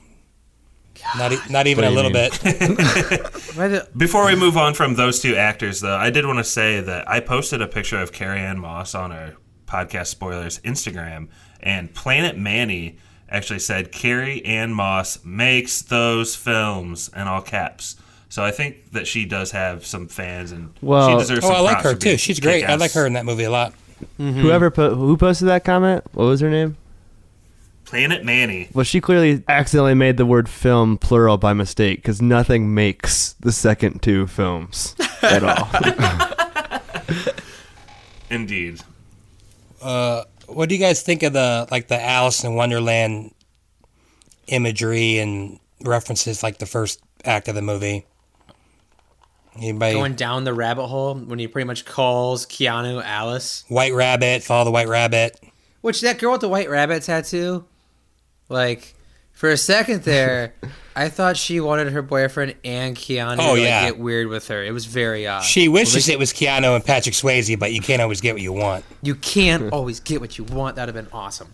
Not, 1.17 1.31
e- 1.33 1.39
not 1.49 1.67
even 1.67 1.83
a 1.83 1.89
little 1.89 2.11
mean? 2.11 2.29
bit. 2.31 3.87
Before 3.97 4.25
we 4.25 4.35
move 4.35 4.57
on 4.57 4.73
from 4.73 4.95
those 4.95 5.19
two 5.21 5.35
actors, 5.35 5.79
though, 5.81 5.95
I 5.95 6.09
did 6.09 6.25
want 6.25 6.39
to 6.39 6.43
say 6.43 6.79
that 6.81 7.09
I 7.09 7.19
posted 7.19 7.61
a 7.61 7.67
picture 7.67 7.99
of 7.99 8.11
Carrie-Anne 8.11 8.59
Moss 8.59 8.93
on 8.95 9.11
our 9.11 9.33
podcast 9.65 10.07
spoilers 10.07 10.59
Instagram, 10.59 11.29
and 11.61 11.93
Planet 11.93 12.37
Manny 12.37 12.97
actually 13.29 13.59
said 13.59 13.91
Carrie-Anne 13.91 14.73
Moss 14.73 15.23
makes 15.23 15.81
those 15.81 16.35
films 16.35 17.09
in 17.15 17.21
all 17.23 17.41
caps. 17.41 17.95
So 18.29 18.43
I 18.43 18.51
think 18.51 18.91
that 18.91 19.07
she 19.07 19.25
does 19.25 19.51
have 19.51 19.85
some 19.85 20.07
fans, 20.07 20.51
and 20.51 20.73
Well- 20.81 21.09
she 21.11 21.17
deserves. 21.17 21.45
Oh, 21.45 21.49
some 21.49 21.55
I 21.57 21.59
like 21.61 21.81
her 21.83 21.95
too. 21.95 22.17
She's 22.17 22.39
great. 22.39 22.57
I 22.57 22.67
kick-ass. 22.67 22.79
like 22.79 22.91
her 22.93 23.05
in 23.07 23.13
that 23.13 23.25
movie 23.25 23.43
a 23.43 23.51
lot. 23.51 23.73
Whoever 24.17 24.71
po- 24.71 24.95
who 24.95 25.15
posted 25.17 25.47
that 25.47 25.63
comment? 25.63 26.03
What 26.13 26.25
was 26.25 26.39
her 26.41 26.49
name? 26.49 26.75
Planet 27.91 28.23
Manny. 28.23 28.69
Well, 28.73 28.85
she 28.85 29.01
clearly 29.01 29.43
accidentally 29.49 29.95
made 29.95 30.15
the 30.15 30.25
word 30.25 30.47
film 30.47 30.97
plural 30.97 31.37
by 31.37 31.51
mistake 31.51 31.97
because 31.97 32.21
nothing 32.21 32.73
makes 32.73 33.33
the 33.41 33.51
second 33.51 34.01
two 34.01 34.27
films 34.27 34.95
at 35.21 35.43
all. 35.43 35.67
Indeed. 38.29 38.79
Uh, 39.81 40.23
what 40.47 40.69
do 40.69 40.75
you 40.75 40.79
guys 40.79 41.01
think 41.01 41.21
of 41.21 41.33
the 41.33 41.67
like 41.69 41.89
the 41.89 42.01
Alice 42.01 42.45
in 42.45 42.55
Wonderland 42.55 43.33
imagery 44.47 45.17
and 45.17 45.59
references 45.81 46.41
like 46.41 46.59
the 46.59 46.65
first 46.65 47.01
act 47.25 47.49
of 47.49 47.55
the 47.55 47.61
movie? 47.61 48.05
Anybody? 49.57 49.95
going 49.95 50.15
down 50.15 50.45
the 50.45 50.53
rabbit 50.53 50.87
hole 50.87 51.15
when 51.15 51.39
he 51.39 51.47
pretty 51.49 51.67
much 51.67 51.83
calls 51.83 52.45
Keanu 52.45 53.03
Alice. 53.03 53.65
White 53.67 53.93
Rabbit, 53.93 54.43
follow 54.43 54.63
the 54.63 54.71
White 54.71 54.87
Rabbit. 54.87 55.37
Which 55.81 55.99
that 56.01 56.19
girl 56.19 56.31
with 56.31 56.41
the 56.41 56.47
white 56.47 56.69
rabbit 56.69 57.03
tattoo, 57.03 57.65
like 58.51 58.93
for 59.33 59.49
a 59.49 59.57
second 59.57 60.03
there, 60.03 60.53
I 60.95 61.07
thought 61.09 61.37
she 61.37 61.59
wanted 61.61 61.93
her 61.93 62.01
boyfriend 62.01 62.55
and 62.65 62.95
Keanu 62.95 63.33
Oh, 63.39 63.55
to 63.55 63.61
like, 63.61 63.61
yeah. 63.61 63.85
get 63.85 63.97
weird 63.97 64.27
with 64.27 64.47
her. 64.49 64.61
It 64.63 64.71
was 64.71 64.85
very 64.85 65.25
odd. 65.25 65.43
She 65.43 65.67
wishes 65.69 66.09
it 66.09 66.19
was 66.19 66.33
Keanu 66.33 66.75
and 66.75 66.83
Patrick 66.83 67.15
Swayze, 67.15 67.57
but 67.57 67.71
you 67.71 67.81
can't 67.81 68.01
always 68.01 68.19
get 68.21 68.33
what 68.33 68.41
you 68.41 68.53
want. 68.53 68.83
you 69.01 69.15
can't 69.15 69.71
always 69.73 69.99
get 70.01 70.19
what 70.21 70.37
you 70.37 70.43
want. 70.43 70.75
That'd 70.75 70.93
have 70.93 71.05
been 71.05 71.11
awesome. 71.13 71.53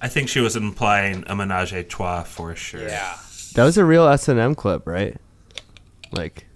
I 0.00 0.08
think 0.08 0.28
she 0.28 0.40
was 0.40 0.54
implying 0.56 1.24
a 1.26 1.34
menage 1.34 1.72
a 1.72 1.82
trois 1.82 2.22
for 2.22 2.54
sure. 2.54 2.82
Yeah. 2.88 3.16
that 3.54 3.64
was 3.64 3.76
a 3.78 3.84
real 3.84 4.06
S 4.06 4.28
and 4.28 4.38
M 4.38 4.54
club, 4.54 4.86
right? 4.86 5.16
Like 6.12 6.46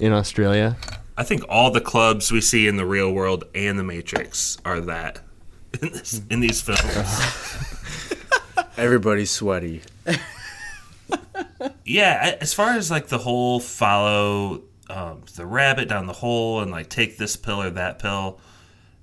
in 0.00 0.12
Australia. 0.12 0.76
I 1.16 1.22
think 1.24 1.42
all 1.48 1.70
the 1.70 1.80
clubs 1.80 2.30
we 2.32 2.40
see 2.40 2.66
in 2.66 2.76
the 2.76 2.84
real 2.86 3.12
world 3.12 3.44
and 3.54 3.78
the 3.78 3.84
Matrix 3.84 4.58
are 4.64 4.80
that 4.80 5.20
in, 5.82 5.88
this, 5.92 6.20
in 6.30 6.40
these 6.40 6.60
films. 6.60 6.80
Everybody's 8.76 9.30
sweaty. 9.30 9.82
yeah, 11.84 12.36
as 12.40 12.52
far 12.54 12.70
as 12.70 12.90
like 12.90 13.08
the 13.08 13.18
whole 13.18 13.60
follow 13.60 14.62
um, 14.88 15.22
the 15.34 15.46
rabbit 15.46 15.88
down 15.88 16.06
the 16.06 16.12
hole 16.12 16.60
and 16.60 16.70
like 16.70 16.88
take 16.88 17.18
this 17.18 17.36
pill 17.36 17.62
or 17.62 17.70
that 17.70 17.98
pill, 17.98 18.40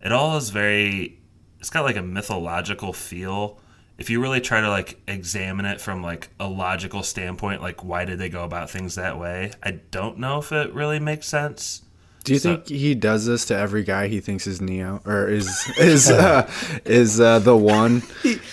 it 0.03 0.11
all 0.11 0.37
is 0.37 0.49
very. 0.49 1.19
It's 1.59 1.69
got 1.69 1.83
like 1.85 1.95
a 1.95 2.01
mythological 2.01 2.91
feel. 2.93 3.59
If 3.97 4.09
you 4.09 4.21
really 4.21 4.41
try 4.41 4.59
to 4.59 4.69
like 4.69 4.99
examine 5.07 5.65
it 5.65 5.79
from 5.79 6.01
like 6.01 6.29
a 6.39 6.47
logical 6.47 7.03
standpoint, 7.03 7.61
like 7.61 7.83
why 7.83 8.05
did 8.05 8.19
they 8.19 8.27
go 8.29 8.43
about 8.43 8.69
things 8.69 8.95
that 8.95 9.17
way? 9.17 9.51
I 9.61 9.79
don't 9.91 10.17
know 10.17 10.39
if 10.39 10.51
it 10.51 10.73
really 10.73 10.99
makes 10.99 11.27
sense. 11.27 11.83
Do 12.23 12.33
you 12.33 12.39
So- 12.39 12.55
think 12.55 12.67
he 12.69 12.95
does 12.95 13.25
this 13.25 13.45
to 13.45 13.55
every 13.55 13.83
guy 13.83 14.07
he 14.07 14.19
thinks 14.19 14.45
is 14.47 14.59
Neo 14.61 15.01
or 15.05 15.27
is 15.29 15.47
is 15.77 16.09
uh, 16.09 16.49
is 16.85 17.19
uh, 17.21 17.39
the 17.39 17.55
one? 17.55 18.01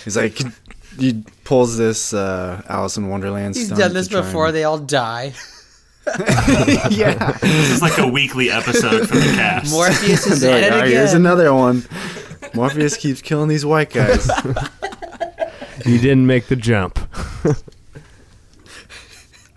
He's 0.03 0.15
like 0.15 0.39
he 0.99 1.23
pulls 1.43 1.77
this 1.77 2.13
uh, 2.13 2.61
Alice 2.67 2.97
in 2.97 3.07
Wonderland. 3.09 3.55
Stuff. 3.55 3.69
He's 3.69 3.77
done 3.77 3.93
this 3.93 4.07
before. 4.07 4.47
and- 4.47 4.55
They 4.55 4.63
all 4.63 4.77
die. 4.79 5.33
yeah. 6.89 7.37
This 7.41 7.69
is 7.71 7.81
like 7.81 7.97
a 7.99 8.07
weekly 8.07 8.49
episode 8.49 9.07
for 9.07 9.15
the 9.15 9.33
cast. 9.35 9.71
Morpheus 9.71 10.25
is 10.27 10.41
They're 10.41 10.55
at 10.55 10.61
like, 10.61 10.63
it 10.63 10.71
"All 10.73 10.79
right, 10.79 10.87
again. 10.87 10.97
here's 10.97 11.13
another 11.13 11.53
one. 11.53 11.83
Morpheus 12.53 12.97
keeps 12.97 13.21
killing 13.21 13.47
these 13.49 13.65
white 13.65 13.89
guys. 13.91 14.29
You 15.83 15.97
didn't 15.97 16.27
make 16.27 16.45
the 16.45 16.55
jump. 16.55 16.99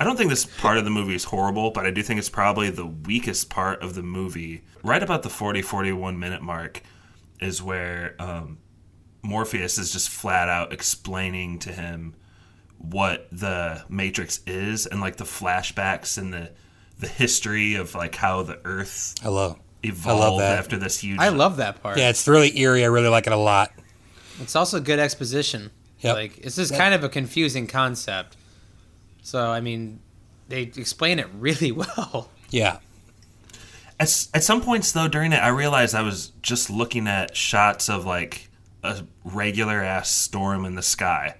I 0.01 0.05
don't 0.05 0.17
think 0.17 0.31
this 0.31 0.45
part 0.47 0.79
of 0.79 0.85
the 0.85 0.91
movie 0.91 1.15
is 1.15 1.25
horrible, 1.25 1.71
but 1.71 1.85
I 1.87 1.91
do 1.91 2.03
think 2.03 2.19
it's 2.19 2.31
probably 2.31 2.71
the 2.71 2.87
weakest 2.87 3.51
part 3.51 3.83
of 3.83 3.95
the 3.95 4.03
movie. 4.03 4.63
Right 4.83 5.03
about 5.03 5.23
the 5.23 5.29
40 5.29 5.61
41 5.63 6.19
minute 6.19 6.41
mark 6.43 6.83
is 7.41 7.63
where 7.63 8.15
um, 8.19 8.59
Morpheus 9.25 9.79
is 9.79 9.93
just 9.93 10.09
flat 10.11 10.49
out 10.49 10.73
explaining 10.73 11.59
to 11.61 11.73
him 11.73 12.15
what 12.79 13.27
the 13.33 13.83
Matrix 13.89 14.41
is 14.47 14.87
and 14.87 15.01
like 15.01 15.17
the 15.17 15.25
flashbacks 15.25 16.19
and 16.19 16.33
the 16.33 16.51
the 16.99 17.09
history 17.09 17.75
of 17.75 17.95
like 17.95 18.15
how 18.15 18.43
the 18.43 18.61
Earth 18.65 19.15
Hello. 19.21 19.59
evolved 19.83 20.41
that. 20.41 20.59
after 20.59 20.77
this 20.77 21.01
huge. 21.01 21.19
I 21.19 21.31
love 21.31 21.57
that 21.57 21.83
part. 21.83 21.99
Yeah, 21.99 22.11
it's 22.11 22.29
really 22.29 22.57
eerie. 22.59 22.85
I 22.85 22.89
really 22.89 23.09
like 23.09 23.27
it 23.27 23.33
a 23.33 23.37
lot. 23.37 23.73
It's 24.41 24.55
also 24.55 24.79
good 24.79 24.99
exposition. 24.99 25.71
Yep. 26.01 26.15
Like 26.15 26.39
it's 26.39 26.57
just 26.57 26.75
kind 26.75 26.95
of 26.95 27.03
a 27.03 27.09
confusing 27.09 27.67
concept. 27.67 28.37
So 29.23 29.51
I 29.51 29.61
mean, 29.61 30.01
they 30.49 30.63
explain 30.63 31.19
it 31.19 31.29
really 31.35 31.73
well. 31.73 32.31
Yeah. 32.51 32.79
At, 33.99 34.27
at 34.35 34.43
some 34.45 34.61
points 34.61 34.93
though 34.93 35.09
during 35.09 35.33
it, 35.33 35.43
I 35.43 35.49
realized 35.49 35.95
I 35.95 36.03
was 36.03 36.33
just 36.43 36.69
looking 36.69 37.09
at 37.09 37.37
shots 37.37 37.89
of 37.89 38.05
like 38.05 38.51
a 38.85 39.07
regular 39.25 39.83
ass 39.83 40.11
storm 40.15 40.65
in 40.65 40.75
the 40.75 40.83
sky. 40.83 41.35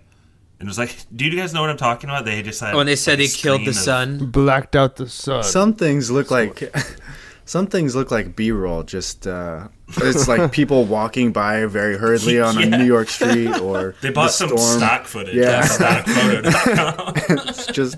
And 0.59 0.67
it 0.67 0.71
was 0.71 0.79
like, 0.79 0.97
do 1.15 1.25
you 1.25 1.37
guys 1.37 1.53
know 1.53 1.61
what 1.61 1.71
I'm 1.71 1.77
talking 1.77 2.09
about? 2.09 2.25
They 2.25 2.43
just 2.43 2.61
had 2.61 2.75
When 2.75 2.87
they 2.87 2.97
said 2.97 3.19
like, 3.19 3.31
they 3.31 3.37
killed 3.37 3.63
the 3.65 3.71
of- 3.71 3.77
sun. 3.77 4.31
Blacked 4.31 4.75
out 4.77 4.97
the 4.97 5.09
sun. 5.09 5.43
Some 5.45 5.75
things 5.75 6.11
look 6.11 6.31
like 6.31 6.73
some 7.45 7.67
things 7.67 7.95
look 7.95 8.11
like 8.11 8.35
B-roll. 8.35 8.83
Just 8.85 9.27
uh, 9.27 9.69
it's 9.99 10.27
like 10.29 10.53
people 10.61 10.85
walking 10.85 11.33
by 11.33 11.67
very 11.67 11.99
hurriedly 11.99 12.41
on 12.49 12.59
Yeah. 12.59 12.67
a 12.67 12.79
New 12.79 12.85
York 12.85 13.09
street, 13.09 13.59
or 13.61 13.95
They 14.01 14.11
bought 14.11 14.27
the 14.29 14.33
some 14.33 14.49
storm. 14.57 14.79
stock 14.79 15.05
footage. 15.07 15.35
Yeah. 15.35 15.59
on 15.59 15.65
stockphoto.com. 15.69 17.15
it's 17.49 17.67
just 17.67 17.97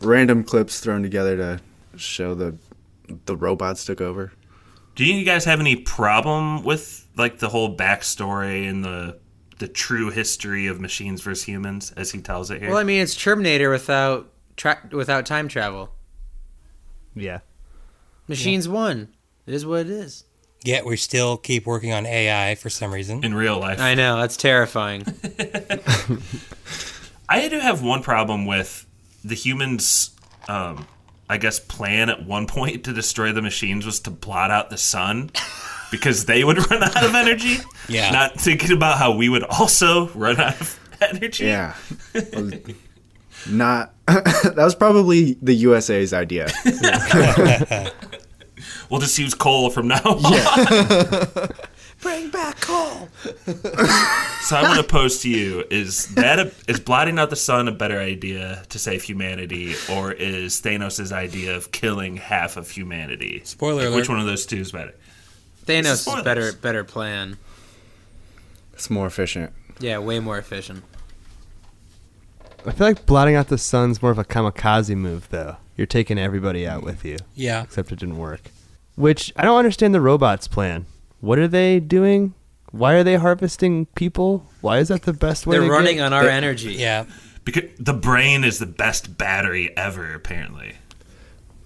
random 0.00 0.42
clips 0.44 0.80
thrown 0.80 1.02
together 1.02 1.36
to 1.36 1.60
show 1.96 2.34
the 2.34 2.56
the 3.26 3.36
robots 3.36 3.84
took 3.84 4.00
over. 4.00 4.32
Do 4.94 5.04
you 5.04 5.24
guys 5.24 5.44
have 5.44 5.60
any 5.60 5.76
problem 5.76 6.64
with 6.64 7.01
like 7.16 7.38
the 7.38 7.48
whole 7.48 7.76
backstory 7.76 8.68
and 8.68 8.84
the 8.84 9.18
the 9.58 9.68
true 9.68 10.10
history 10.10 10.66
of 10.66 10.80
machines 10.80 11.22
versus 11.22 11.44
humans 11.44 11.92
as 11.96 12.10
he 12.10 12.20
tells 12.20 12.50
it 12.50 12.60
here? 12.60 12.70
Well, 12.70 12.78
I 12.78 12.84
mean, 12.84 13.00
it's 13.00 13.14
Terminator 13.14 13.70
without 13.70 14.30
tra- 14.56 14.88
without 14.90 15.26
time 15.26 15.48
travel. 15.48 15.92
yeah. 17.14 17.40
Machines 18.28 18.68
won. 18.68 19.08
It 19.46 19.54
is 19.54 19.66
what 19.66 19.80
it 19.80 19.90
is. 19.90 20.24
Yet 20.64 20.86
we 20.86 20.96
still 20.96 21.36
keep 21.36 21.66
working 21.66 21.92
on 21.92 22.06
AI 22.06 22.54
for 22.54 22.70
some 22.70 22.92
reason. 22.92 23.24
in 23.24 23.34
real 23.34 23.58
life, 23.58 23.80
I 23.80 23.94
know 23.94 24.20
that's 24.20 24.36
terrifying. 24.36 25.02
I 27.28 27.48
do 27.48 27.58
have 27.58 27.82
one 27.82 28.02
problem 28.02 28.46
with 28.46 28.86
the 29.24 29.34
humans. 29.34 30.10
Um, 30.48 30.86
I 31.28 31.38
guess 31.38 31.58
plan 31.58 32.10
at 32.10 32.24
one 32.24 32.46
point 32.46 32.84
to 32.84 32.92
destroy 32.92 33.32
the 33.32 33.42
machines 33.42 33.86
was 33.86 34.00
to 34.00 34.10
blot 34.10 34.50
out 34.50 34.70
the 34.70 34.76
sun 34.76 35.30
because 35.92 36.24
they 36.24 36.42
would 36.42 36.58
run 36.70 36.82
out 36.82 37.04
of 37.04 37.14
energy. 37.14 37.58
Yeah. 37.88 38.10
Not 38.10 38.40
thinking 38.40 38.72
about 38.72 38.98
how 38.98 39.14
we 39.14 39.28
would 39.28 39.44
also 39.44 40.08
run 40.08 40.40
out 40.40 40.60
of 40.60 40.80
energy. 41.00 41.44
Yeah, 41.44 41.76
not 43.48 43.94
that 44.06 44.54
was 44.56 44.74
probably 44.74 45.36
the 45.42 45.54
USA's 45.54 46.12
idea. 46.12 46.48
We'll 48.90 49.00
just 49.00 49.18
use 49.18 49.34
coal 49.34 49.70
from 49.70 49.88
now 49.88 50.00
on. 50.04 51.48
Bring 52.00 52.30
back 52.30 52.60
coal. 52.60 53.08
So 54.42 54.56
I'm 54.56 54.64
going 54.64 54.76
to 54.76 54.86
pose 54.86 55.20
to 55.20 55.30
you: 55.30 55.64
Is 55.70 56.08
that 56.14 56.38
a, 56.38 56.52
is 56.68 56.78
blotting 56.80 57.18
out 57.18 57.30
the 57.30 57.36
sun 57.36 57.68
a 57.68 57.72
better 57.72 57.98
idea 57.98 58.64
to 58.68 58.78
save 58.78 59.02
humanity, 59.02 59.74
or 59.90 60.12
is 60.12 60.60
Thanos' 60.60 61.12
idea 61.12 61.56
of 61.56 61.72
killing 61.72 62.16
half 62.16 62.56
of 62.56 62.68
humanity? 62.70 63.40
Spoiler 63.44 63.88
Like, 63.88 63.96
Which 63.96 64.08
one 64.08 64.20
of 64.20 64.26
those 64.26 64.46
two 64.46 64.58
is 64.58 64.72
better? 64.72 64.94
Thanos 65.66 65.92
is 65.92 66.00
Spoilers. 66.02 66.24
better 66.24 66.52
better 66.52 66.84
plan. 66.84 67.38
It's 68.72 68.90
more 68.90 69.06
efficient. 69.06 69.52
Yeah, 69.80 69.98
way 69.98 70.18
more 70.20 70.38
efficient. 70.38 70.84
I 72.64 72.70
feel 72.72 72.86
like 72.86 73.06
blotting 73.06 73.34
out 73.34 73.48
the 73.48 73.58
sun's 73.58 74.00
more 74.02 74.12
of 74.12 74.18
a 74.18 74.24
kamikaze 74.24 74.94
move, 74.96 75.28
though. 75.30 75.56
You're 75.76 75.86
taking 75.86 76.18
everybody 76.18 76.66
out 76.66 76.82
with 76.84 77.04
you, 77.04 77.16
Yeah. 77.34 77.62
except 77.62 77.90
it 77.92 77.98
didn't 77.98 78.18
work. 78.18 78.42
Which 78.94 79.32
I 79.36 79.42
don't 79.42 79.58
understand 79.58 79.94
the 79.94 80.00
robots' 80.00 80.46
plan. 80.46 80.86
What 81.20 81.38
are 81.38 81.48
they 81.48 81.80
doing? 81.80 82.34
Why 82.70 82.94
are 82.94 83.02
they 83.04 83.16
harvesting 83.16 83.86
people? 83.94 84.46
Why 84.60 84.78
is 84.78 84.88
that 84.88 85.02
the 85.02 85.12
best 85.12 85.46
way? 85.46 85.58
They're 85.58 85.66
to 85.66 85.72
running 85.72 85.96
get- 85.96 86.06
on 86.06 86.12
our 86.12 86.28
energy. 86.28 86.74
Yeah. 86.74 87.04
Because 87.44 87.64
the 87.78 87.92
brain 87.94 88.44
is 88.44 88.58
the 88.60 88.66
best 88.66 89.18
battery 89.18 89.76
ever. 89.76 90.14
Apparently, 90.14 90.74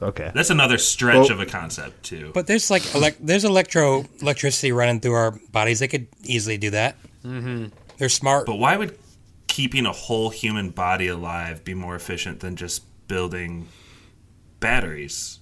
Okay. 0.03 0.31
that's 0.35 0.51
another 0.51 0.77
stretch 0.79 1.15
Well- 1.17 1.33
of 1.33 1.41
a 1.41 1.47
concept 1.47 2.03
too. 2.03 2.31
But 2.35 2.47
there's 2.47 2.71
like 2.71 2.83
elec- 2.83 3.17
there's 3.21 3.45
electro 3.45 4.05
electricity 4.21 4.73
running 4.73 5.01
through 5.01 5.15
our 5.15 5.31
bodies. 5.53 5.79
They 5.81 5.89
could 5.89 6.07
easily 6.25 6.59
do 6.59 6.71
that. 6.71 6.97
Mm-hmm. 7.25 7.67
They're 7.99 8.09
smart. 8.11 8.47
But 8.47 8.57
why 8.59 8.77
would 8.77 8.99
keeping 9.47 9.87
a 9.87 9.93
whole 9.93 10.29
human 10.31 10.71
body 10.71 11.09
alive 11.09 11.65
be 11.65 11.73
more 11.75 11.95
efficient 11.97 12.41
than 12.41 12.57
just 12.57 12.83
building 13.09 13.69
batteries? 14.61 15.39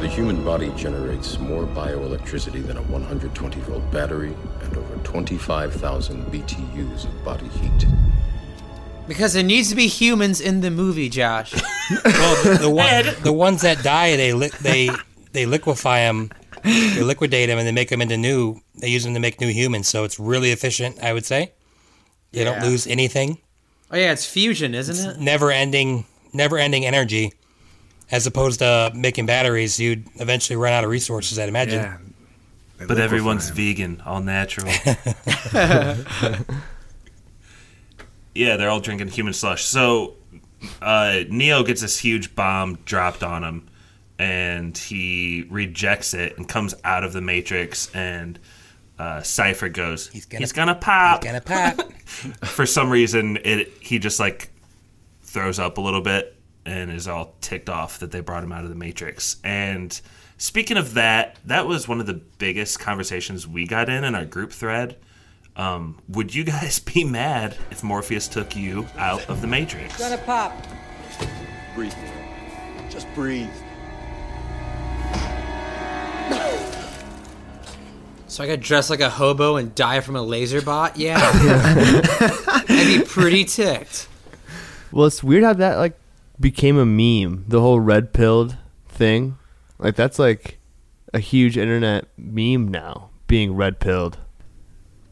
The 0.00 0.08
human 0.08 0.42
body 0.42 0.72
generates 0.76 1.38
more 1.38 1.64
bioelectricity 1.64 2.66
than 2.66 2.78
a 2.78 2.82
120 2.82 3.60
volt 3.60 3.90
battery 3.92 4.32
and 4.62 4.76
over 4.78 4.96
25,000 5.04 6.24
BTUs 6.32 7.04
of 7.04 7.24
body 7.24 7.48
heat. 7.48 7.86
Because 9.10 9.32
there 9.32 9.42
needs 9.42 9.70
to 9.70 9.74
be 9.74 9.88
humans 9.88 10.40
in 10.40 10.60
the 10.60 10.70
movie, 10.70 11.08
Josh. 11.08 11.52
well, 12.04 12.44
the, 12.44 12.58
the, 12.60 12.70
one, 12.70 13.04
the 13.24 13.32
ones 13.32 13.62
that 13.62 13.82
die, 13.82 14.14
they 14.14 14.32
li- 14.32 14.52
they 14.60 14.88
they 15.32 15.46
liquefy 15.46 15.98
them, 15.98 16.30
they 16.62 17.02
liquidate 17.02 17.48
them, 17.48 17.58
and 17.58 17.66
they 17.66 17.72
make 17.72 17.88
them 17.88 18.00
into 18.00 18.16
new. 18.16 18.60
They 18.76 18.86
use 18.86 19.02
them 19.02 19.14
to 19.14 19.18
make 19.18 19.40
new 19.40 19.48
humans, 19.48 19.88
so 19.88 20.04
it's 20.04 20.20
really 20.20 20.52
efficient. 20.52 21.02
I 21.02 21.12
would 21.12 21.26
say. 21.26 21.50
They 22.30 22.44
don't 22.44 22.62
lose 22.62 22.86
anything. 22.86 23.38
Oh 23.90 23.96
yeah, 23.96 24.12
it's 24.12 24.26
fusion, 24.26 24.76
isn't 24.76 25.10
it? 25.16 25.18
Never 25.18 25.50
ending, 25.50 26.06
never 26.32 26.56
ending 26.56 26.86
energy. 26.86 27.32
As 28.12 28.28
opposed 28.28 28.60
to 28.60 28.92
making 28.94 29.26
batteries, 29.26 29.80
you'd 29.80 30.06
eventually 30.20 30.56
run 30.56 30.72
out 30.72 30.84
of 30.84 30.90
resources. 30.90 31.36
I'd 31.36 31.48
imagine. 31.48 31.80
Yeah. 31.80 32.86
But 32.86 33.00
everyone's 33.00 33.50
vegan, 33.50 34.02
all 34.06 34.20
natural. 34.20 34.72
yeah, 38.34 38.56
they're 38.56 38.70
all 38.70 38.80
drinking 38.80 39.08
human 39.08 39.32
slush. 39.32 39.64
So 39.64 40.14
uh, 40.82 41.20
Neo 41.28 41.62
gets 41.62 41.80
this 41.80 41.98
huge 41.98 42.34
bomb 42.34 42.76
dropped 42.84 43.22
on 43.22 43.42
him, 43.44 43.68
and 44.18 44.76
he 44.76 45.46
rejects 45.50 46.14
it 46.14 46.36
and 46.36 46.48
comes 46.48 46.74
out 46.84 47.04
of 47.04 47.12
the 47.12 47.20
Matrix. 47.20 47.90
And 47.94 48.38
uh, 48.98 49.22
Cypher 49.22 49.68
goes, 49.68 50.08
"He's 50.08 50.26
gonna- 50.26 50.74
pop." 50.74 51.22
He's 51.24 51.32
Gonna 51.32 51.40
pop. 51.40 51.92
For 52.44 52.66
some 52.66 52.90
reason, 52.90 53.38
it 53.44 53.72
he 53.80 53.98
just 53.98 54.20
like 54.20 54.50
throws 55.22 55.58
up 55.58 55.78
a 55.78 55.80
little 55.80 56.00
bit 56.02 56.36
and 56.66 56.90
is 56.90 57.08
all 57.08 57.34
ticked 57.40 57.70
off 57.70 58.00
that 58.00 58.10
they 58.10 58.20
brought 58.20 58.44
him 58.44 58.52
out 58.52 58.64
of 58.64 58.68
the 58.68 58.76
Matrix. 58.76 59.36
And 59.42 59.98
speaking 60.36 60.76
of 60.76 60.94
that, 60.94 61.38
that 61.46 61.66
was 61.66 61.88
one 61.88 62.00
of 62.00 62.06
the 62.06 62.14
biggest 62.38 62.78
conversations 62.80 63.46
we 63.48 63.66
got 63.66 63.88
in 63.88 64.04
in 64.04 64.14
our 64.14 64.26
group 64.26 64.52
thread. 64.52 64.96
Um, 65.60 65.98
would 66.08 66.34
you 66.34 66.42
guys 66.42 66.78
be 66.94 67.04
mad 67.04 67.54
if 67.70 67.82
Morpheus 67.82 68.28
took 68.28 68.56
you 68.56 68.86
out 68.96 69.28
of 69.28 69.42
the 69.42 69.46
Matrix? 69.46 69.98
Gonna 69.98 70.16
pop. 70.16 70.56
Breathe. 71.74 71.92
Just 72.88 73.06
breathe. 73.14 73.50
So 78.26 78.44
I 78.44 78.46
could 78.46 78.60
dress 78.60 78.88
like 78.88 79.00
a 79.00 79.10
hobo 79.10 79.56
and 79.56 79.74
die 79.74 80.00
from 80.00 80.16
a 80.16 80.22
laser 80.22 80.62
bot? 80.62 80.96
Yeah. 80.96 81.18
I'd 81.20 82.64
be 82.68 83.04
pretty 83.04 83.44
ticked. 83.44 84.08
Well, 84.92 85.06
it's 85.06 85.22
weird 85.22 85.42
how 85.42 85.52
that 85.52 85.76
like 85.76 85.98
became 86.38 86.78
a 86.78 86.86
meme. 86.86 87.44
The 87.48 87.60
whole 87.60 87.80
red 87.80 88.14
pilled 88.14 88.56
thing, 88.88 89.36
like 89.78 89.94
that's 89.94 90.18
like 90.18 90.58
a 91.12 91.18
huge 91.18 91.58
internet 91.58 92.06
meme 92.16 92.68
now. 92.68 93.10
Being 93.26 93.54
red 93.54 93.78
pilled. 93.78 94.16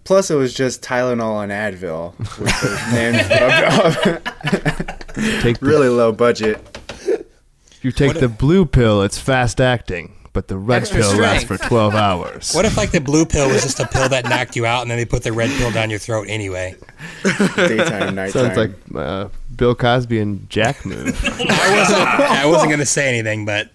Plus, 0.08 0.30
it 0.30 0.36
was 0.36 0.54
just 0.54 0.80
Tylenol 0.80 1.42
and 1.42 1.52
Advil, 1.52 2.14
which 2.38 2.62
was 2.62 2.92
named 2.94 3.18
Take 5.42 5.58
the, 5.58 5.66
really 5.66 5.90
low 5.90 6.12
budget. 6.12 6.56
if 7.02 7.84
you 7.84 7.92
take 7.92 8.18
the 8.18 8.30
blue 8.30 8.64
pill, 8.64 9.02
it's 9.02 9.18
fast 9.18 9.60
acting, 9.60 10.14
but 10.32 10.48
the 10.48 10.56
red 10.56 10.80
Extra 10.80 11.02
pill 11.02 11.14
lasts 11.18 11.46
for 11.46 11.58
twelve 11.58 11.94
hours. 11.94 12.54
What 12.54 12.64
if 12.64 12.78
like 12.78 12.90
the 12.90 13.02
blue 13.02 13.26
pill 13.26 13.50
was 13.50 13.62
just 13.62 13.80
a 13.80 13.86
pill 13.86 14.08
that 14.08 14.24
knocked 14.24 14.56
you 14.56 14.64
out, 14.64 14.80
and 14.80 14.90
then 14.90 14.96
they 14.96 15.04
put 15.04 15.24
the 15.24 15.32
red 15.32 15.50
pill 15.58 15.70
down 15.70 15.90
your 15.90 15.98
throat 15.98 16.26
anyway? 16.30 16.74
Daytime, 17.22 17.34
nighttime. 18.14 18.30
Sounds 18.30 18.56
like 18.56 18.70
uh, 18.94 19.28
Bill 19.56 19.74
Cosby 19.74 20.20
and 20.20 20.48
Jack 20.48 20.86
move. 20.86 21.22
I 21.22 21.78
wasn't. 21.78 22.00
I 22.00 22.46
wasn't 22.46 22.70
gonna 22.70 22.86
say 22.86 23.10
anything, 23.10 23.44
but 23.44 23.68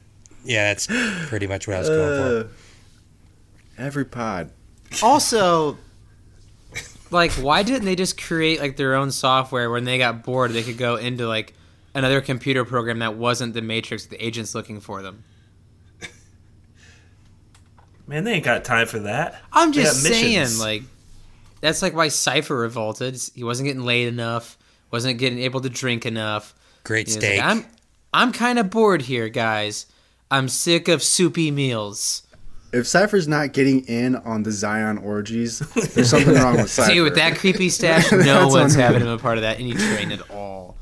yeah, 0.44 0.70
that's 0.70 0.88
pretty 1.28 1.46
much 1.46 1.68
what 1.68 1.76
I 1.76 1.80
was 1.82 1.90
going 1.90 2.48
for. 2.48 2.50
every 3.78 4.06
pod. 4.06 4.50
Also, 5.04 5.78
like, 7.14 7.32
why 7.34 7.64
didn't 7.64 7.86
they 7.86 7.96
just 7.96 8.22
create 8.22 8.60
like 8.60 8.76
their 8.76 8.96
own 8.96 9.12
software 9.12 9.70
when 9.70 9.84
they 9.86 9.98
got 9.98 10.24
bored? 10.24 10.52
They 10.52 10.64
could 10.64 10.78
go 10.78 10.96
into 10.96 11.28
like 11.28 11.54
another 11.94 12.22
computer 12.22 12.66
program 12.66 13.00
that 13.00 13.16
wasn't 13.16 13.54
the 13.54 13.62
Matrix. 13.62 14.06
The 14.06 14.24
agent's 14.24 14.54
looking 14.56 14.80
for 14.80 15.02
them. 15.02 15.24
Man, 18.08 18.24
they 18.24 18.34
ain't 18.34 18.46
got 18.46 18.64
time 18.66 18.88
for 18.88 19.00
that. 19.00 19.42
I'm 19.52 19.72
just 19.72 20.04
saying, 20.04 20.40
missions. 20.40 20.60
like, 20.60 20.84
that's 21.62 21.82
like 21.82 21.94
why 21.94 22.10
Cypher 22.10 22.58
revolted. 22.58 23.22
He 23.34 23.44
wasn't 23.44 23.68
getting 23.68 23.84
laid 23.84 24.08
enough, 24.08 24.58
wasn't 24.92 25.20
getting 25.20 25.40
able 25.40 25.62
to 25.62 25.70
drink 25.70 26.06
enough. 26.06 26.54
Great 26.84 27.08
He 27.08 27.16
was 27.16 27.24
like, 27.24 27.34
steak. 27.34 27.44
I'm, 27.44 27.66
I'm 28.14 28.32
kind 28.32 28.60
of 28.60 28.70
bored 28.70 29.04
here, 29.04 29.30
guys. 29.30 29.86
I'm 30.30 30.50
sick 30.50 30.88
of 30.88 31.04
soupy 31.04 31.52
meals. 31.52 32.24
If 32.74 32.88
Cypher's 32.88 33.28
not 33.28 33.54
getting 33.54 33.86
in 33.86 34.16
on 34.16 34.42
the 34.42 34.52
Zion 34.52 34.98
orgies, 34.98 35.60
there's 35.60 36.10
something 36.10 36.34
wrong 36.34 36.58
with 36.58 36.72
Cypher. 36.72 36.92
See, 36.92 37.02
with 37.02 37.16
that 37.16 37.38
creepy 37.38 37.70
stash, 37.70 38.12
no 38.12 38.48
one's 38.48 38.76
on 38.76 38.82
having 38.82 39.02
him 39.02 39.10
a 39.10 39.20
part 39.20 39.38
of 39.38 39.44
that 39.44 39.60
any 39.60 39.74
train 39.74 40.12
at 40.12 40.30
all. 40.32 40.76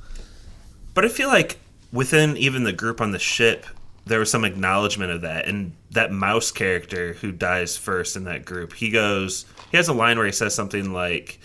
But 0.93 1.03
I 1.03 1.09
feel 1.09 1.27
like 1.27 1.59
within 1.91 2.37
even 2.37 2.63
the 2.63 2.71
group 2.71 3.01
on 3.01 3.11
the 3.11 3.19
ship, 3.19 3.65
there 4.05 4.19
was 4.19 4.31
some 4.31 4.45
acknowledgement 4.45 5.11
of 5.11 5.21
that. 5.21 5.47
And 5.47 5.73
that 5.91 6.11
mouse 6.11 6.49
character 6.49 7.13
who 7.13 7.31
dies 7.31 7.75
first 7.75 8.15
in 8.15 8.23
that 8.23 8.45
group, 8.45 8.73
he 8.73 8.89
goes, 8.89 9.45
he 9.69 9.77
has 9.77 9.89
a 9.89 9.93
line 9.93 10.17
where 10.17 10.25
he 10.25 10.31
says 10.31 10.55
something 10.55 10.93
like, 10.93 11.39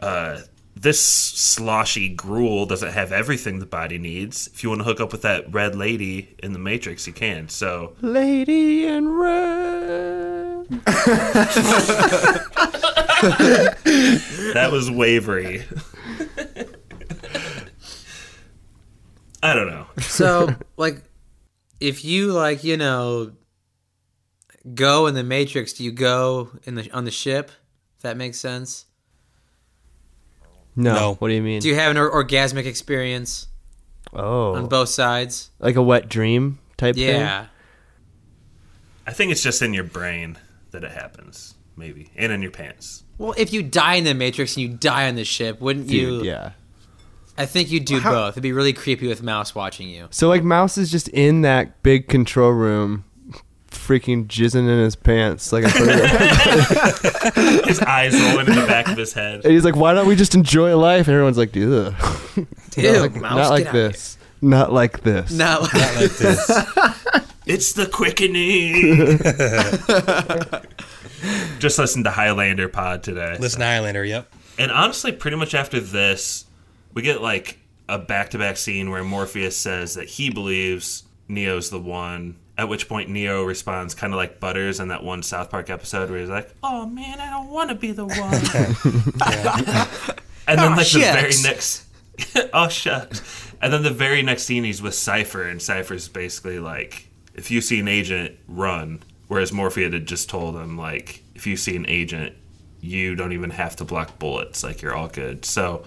uh, 0.00 0.40
this 0.80 1.00
sloshy 1.04 2.08
gruel 2.08 2.64
doesn't 2.64 2.92
have 2.92 3.12
everything 3.12 3.58
the 3.58 3.66
body 3.66 3.98
needs. 3.98 4.46
If 4.46 4.62
you 4.62 4.70
want 4.70 4.80
to 4.80 4.84
hook 4.84 4.98
up 4.98 5.12
with 5.12 5.20
that 5.22 5.52
red 5.52 5.74
lady 5.74 6.34
in 6.42 6.54
the 6.54 6.58
Matrix, 6.58 7.06
you 7.06 7.12
can. 7.12 7.50
So 7.50 7.96
Lady 8.00 8.86
in 8.86 9.10
red. 9.10 10.68
that 14.54 14.70
was 14.72 14.90
wavery. 14.90 15.64
I 19.42 19.54
don't 19.54 19.68
know. 19.68 19.86
So, 19.98 20.54
like, 20.76 21.02
if 21.78 22.04
you 22.04 22.32
like, 22.32 22.64
you 22.64 22.78
know, 22.78 23.32
go 24.74 25.06
in 25.06 25.14
the 25.14 25.24
Matrix, 25.24 25.74
do 25.74 25.84
you 25.84 25.92
go 25.92 26.50
in 26.64 26.74
the 26.76 26.90
on 26.92 27.04
the 27.04 27.10
ship? 27.10 27.50
If 27.96 28.02
that 28.02 28.16
makes 28.16 28.38
sense. 28.38 28.86
No. 30.82 30.94
No. 30.94 31.14
What 31.14 31.28
do 31.28 31.34
you 31.34 31.42
mean? 31.42 31.60
Do 31.60 31.68
you 31.68 31.74
have 31.74 31.90
an 31.90 31.96
or- 31.96 32.10
orgasmic 32.10 32.66
experience 32.66 33.46
oh, 34.12 34.54
on 34.54 34.66
both 34.68 34.88
sides? 34.88 35.50
like 35.58 35.76
a 35.76 35.82
wet 35.82 36.08
dream 36.08 36.58
type 36.76 36.96
thing. 36.96 37.20
Yeah. 37.20 37.46
I 39.06 39.12
think 39.12 39.32
it's 39.32 39.42
just 39.42 39.62
in 39.62 39.74
your 39.74 39.84
brain 39.84 40.38
that 40.70 40.84
it 40.84 40.92
happens, 40.92 41.54
maybe, 41.76 42.10
and 42.16 42.32
in 42.32 42.42
your 42.42 42.50
pants. 42.50 43.02
Well, 43.18 43.34
if 43.36 43.52
you 43.52 43.62
die 43.62 43.96
in 43.96 44.04
the 44.04 44.14
Matrix 44.14 44.56
and 44.56 44.62
you 44.62 44.68
die 44.68 45.08
on 45.08 45.16
the 45.16 45.24
ship, 45.24 45.60
wouldn't 45.60 45.88
you? 45.88 46.22
Yeah. 46.22 46.52
I 47.36 47.46
think 47.46 47.70
you'd 47.70 47.86
do 47.86 48.00
both. 48.00 48.34
It'd 48.34 48.42
be 48.42 48.52
really 48.52 48.72
creepy 48.72 49.08
with 49.08 49.22
Mouse 49.22 49.54
watching 49.54 49.88
you. 49.88 50.08
So 50.10 50.28
like 50.28 50.42
Mouse 50.44 50.76
is 50.76 50.90
just 50.90 51.08
in 51.08 51.40
that 51.42 51.82
big 51.82 52.08
control 52.08 52.50
room, 52.50 53.04
freaking 53.70 54.26
jizzing 54.26 54.68
in 54.68 54.78
his 54.78 54.96
pants. 54.96 55.52
Like, 55.52 55.64
in 55.64 55.70
front 55.70 55.90
of- 57.36 57.64
His 57.66 57.80
eyes 57.80 58.12
rolling 58.20 58.46
in 58.48 58.54
the 58.56 58.66
back 58.66 58.88
of 58.88 58.96
his 58.96 59.12
head. 59.12 59.42
and 59.44 59.52
he's 59.52 59.64
like, 59.64 59.76
"Why 59.76 59.94
don't 59.94 60.06
we 60.06 60.16
just 60.16 60.34
enjoy 60.34 60.76
life?" 60.76 61.06
And 61.08 61.14
everyone's 61.14 61.38
like, 61.38 61.56
"Ugh." 61.56 61.94
Ew, 62.76 62.92
not 62.92 63.00
like, 63.02 63.14
Mouse, 63.16 63.32
not 63.36 63.50
like 63.50 63.64
get 63.64 63.68
outta 63.68 63.78
this. 63.88 64.18
Not 64.42 64.72
like 64.72 65.02
this. 65.02 65.30
Not 65.32 65.62
like, 65.62 65.74
Not 65.74 65.94
like 66.00 66.10
this. 66.12 66.50
It's 67.46 67.72
the 67.72 67.86
quickening. 67.86 69.18
Just 71.58 71.78
listen 71.78 72.04
to 72.04 72.10
Highlander 72.10 72.68
Pod 72.68 73.02
today. 73.02 73.36
Listen, 73.38 73.60
to 73.60 73.66
Highlander. 73.66 74.04
Yep. 74.04 74.32
And 74.58 74.70
honestly, 74.70 75.12
pretty 75.12 75.36
much 75.36 75.54
after 75.54 75.80
this, 75.80 76.46
we 76.94 77.02
get 77.02 77.20
like 77.20 77.58
a 77.88 77.98
back 77.98 78.30
to 78.30 78.38
back 78.38 78.56
scene 78.56 78.90
where 78.90 79.04
Morpheus 79.04 79.56
says 79.56 79.94
that 79.94 80.08
he 80.08 80.30
believes 80.30 81.02
Neo's 81.28 81.70
the 81.70 81.80
one. 81.80 82.36
At 82.60 82.68
which 82.68 82.90
point 82.90 83.08
Neo 83.08 83.42
responds 83.42 83.94
kind 83.94 84.12
of 84.12 84.18
like 84.18 84.38
Butters 84.38 84.80
in 84.80 84.88
that 84.88 85.02
one 85.02 85.22
South 85.22 85.48
Park 85.48 85.70
episode 85.70 86.10
where 86.10 86.20
he's 86.20 86.28
like, 86.28 86.54
"Oh 86.62 86.84
man, 86.84 87.18
I 87.18 87.30
don't 87.30 87.48
want 87.48 87.70
to 87.70 87.74
be 87.74 87.90
the 87.90 88.04
one." 88.04 88.34
and 90.46 90.60
then 90.60 90.72
Aw, 90.72 90.76
like 90.76 90.90
the 90.90 90.98
oh, 90.98 91.12
very 91.14 91.32
next, 91.42 91.86
oh 92.52 92.68
shucks. 92.68 93.54
And 93.62 93.72
then 93.72 93.82
the 93.82 93.88
very 93.88 94.20
next 94.20 94.42
scene, 94.42 94.64
he's 94.64 94.82
with 94.82 94.94
Cypher, 94.94 95.44
and 95.44 95.62
Cypher's 95.62 96.06
basically 96.08 96.58
like, 96.58 97.08
"If 97.32 97.50
you 97.50 97.62
see 97.62 97.80
an 97.80 97.88
agent, 97.88 98.36
run." 98.46 99.04
Whereas 99.28 99.52
Morpheus 99.52 99.94
had 99.94 100.04
just 100.04 100.28
told 100.28 100.54
him 100.54 100.76
like, 100.76 101.22
"If 101.34 101.46
you 101.46 101.56
see 101.56 101.76
an 101.76 101.86
agent, 101.88 102.36
you 102.82 103.14
don't 103.14 103.32
even 103.32 103.48
have 103.48 103.74
to 103.76 103.86
block 103.86 104.18
bullets. 104.18 104.62
Like 104.62 104.82
you're 104.82 104.94
all 104.94 105.08
good." 105.08 105.46
So 105.46 105.84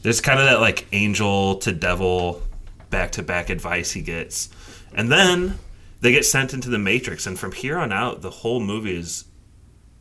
there's 0.00 0.22
kind 0.22 0.40
of 0.40 0.46
that 0.46 0.62
like 0.62 0.86
angel 0.92 1.56
to 1.56 1.72
devil 1.72 2.40
back 2.88 3.12
to 3.12 3.22
back 3.22 3.50
advice 3.50 3.92
he 3.92 4.00
gets. 4.00 4.48
And 4.94 5.12
then 5.12 5.58
they 6.06 6.12
get 6.12 6.24
sent 6.24 6.54
into 6.54 6.68
the 6.68 6.78
Matrix 6.78 7.26
and 7.26 7.36
from 7.36 7.50
here 7.50 7.76
on 7.76 7.92
out 7.92 8.22
the 8.22 8.30
whole 8.30 8.60
movie 8.60 8.96
is 8.96 9.24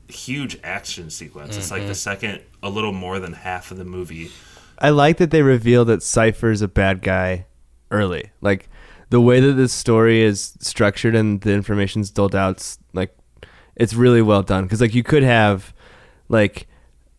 huge 0.08 0.56
action 0.64 1.10
sequence. 1.10 1.58
It's 1.58 1.72
like 1.72 1.82
the 1.82 1.88
mm-hmm. 1.88 1.94
second, 1.94 2.42
a 2.62 2.70
little 2.70 2.92
more 2.92 3.18
than 3.18 3.34
half 3.34 3.72
of 3.72 3.78
the 3.78 3.86
movie. 3.86 4.30
I 4.78 4.92
like 4.92 5.18
that 5.18 5.32
they 5.32 5.42
reveal 5.42 5.84
that 5.86 6.04
Cypher's 6.04 6.62
a 6.62 6.68
bad 6.68 7.02
guy 7.02 7.48
early. 7.90 8.30
Like 8.40 8.70
the 9.10 9.20
way 9.20 9.40
that 9.40 9.54
this 9.54 9.74
story 9.74 10.22
is 10.22 10.54
structured 10.60 11.16
and 11.16 11.42
the 11.42 11.54
information's 11.54 12.12
doled 12.12 12.36
out, 12.36 12.78
like 12.94 13.18
it's 13.76 13.96
really 13.96 14.22
well 14.22 14.44
done. 14.44 14.66
Because 14.66 14.82
like 14.82 14.94
you 14.94 15.02
could 15.02 15.24
have 15.24 15.74
like 16.30 16.68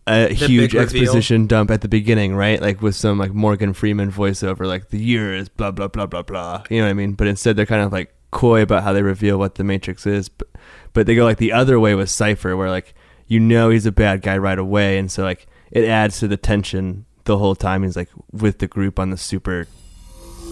a 0.07 0.33
huge 0.33 0.70
big 0.70 0.81
reveal. 0.81 1.03
exposition 1.03 1.49
dump 1.49 1.72
at 1.72 1.81
the 1.81 1.88
beginning, 1.88 2.37
right? 2.37 2.62
Like 2.62 2.81
with 2.81 2.94
some 2.94 3.18
like 3.18 3.35
Morgan 3.35 3.72
Freeman 3.72 4.12
voiceover, 4.12 4.64
like 4.64 4.90
the 4.90 5.01
year 5.01 5.35
is 5.35 5.49
blah 5.49 5.72
blah 5.72 5.88
blah 5.88 6.07
blah 6.07 6.22
blah. 6.22 6.62
You 6.70 6.79
know 6.79 6.85
what 6.85 6.90
I 6.90 6.94
mean? 6.94 7.14
But 7.14 7.27
instead, 7.27 7.57
they're 7.57 7.66
kind 7.66 7.83
of 7.83 7.90
like 7.90 8.12
coy 8.37 8.61
about 8.61 8.83
how 8.83 8.92
they 8.92 9.03
reveal 9.03 9.38
what 9.38 9.55
the 9.55 9.64
Matrix 9.64 10.07
is. 10.07 10.29
But 10.29 10.49
but 10.92 11.07
they 11.07 11.14
go 11.14 11.25
like 11.25 11.38
the 11.38 11.53
other 11.53 11.81
way 11.81 11.94
with 11.94 12.11
Cypher, 12.11 12.57
where 12.57 12.70
like 12.70 12.94
you 13.27 13.40
know 13.40 13.70
he's 13.70 13.87
a 13.87 13.92
bad 13.92 14.22
guy 14.22 14.37
right 14.37 14.59
away, 14.59 14.99
and 14.99 15.11
so 15.11 15.25
like 15.25 15.46
it 15.70 15.85
adds 15.85 16.20
to 16.20 16.29
the 16.29 16.37
tension 16.37 17.07
the 17.25 17.38
whole 17.38 17.55
time. 17.55 17.83
He's 17.83 17.96
like 17.96 18.11
with 18.31 18.59
the 18.59 18.68
group 18.68 18.99
on 18.99 19.11
the 19.11 19.16
super 19.16 19.66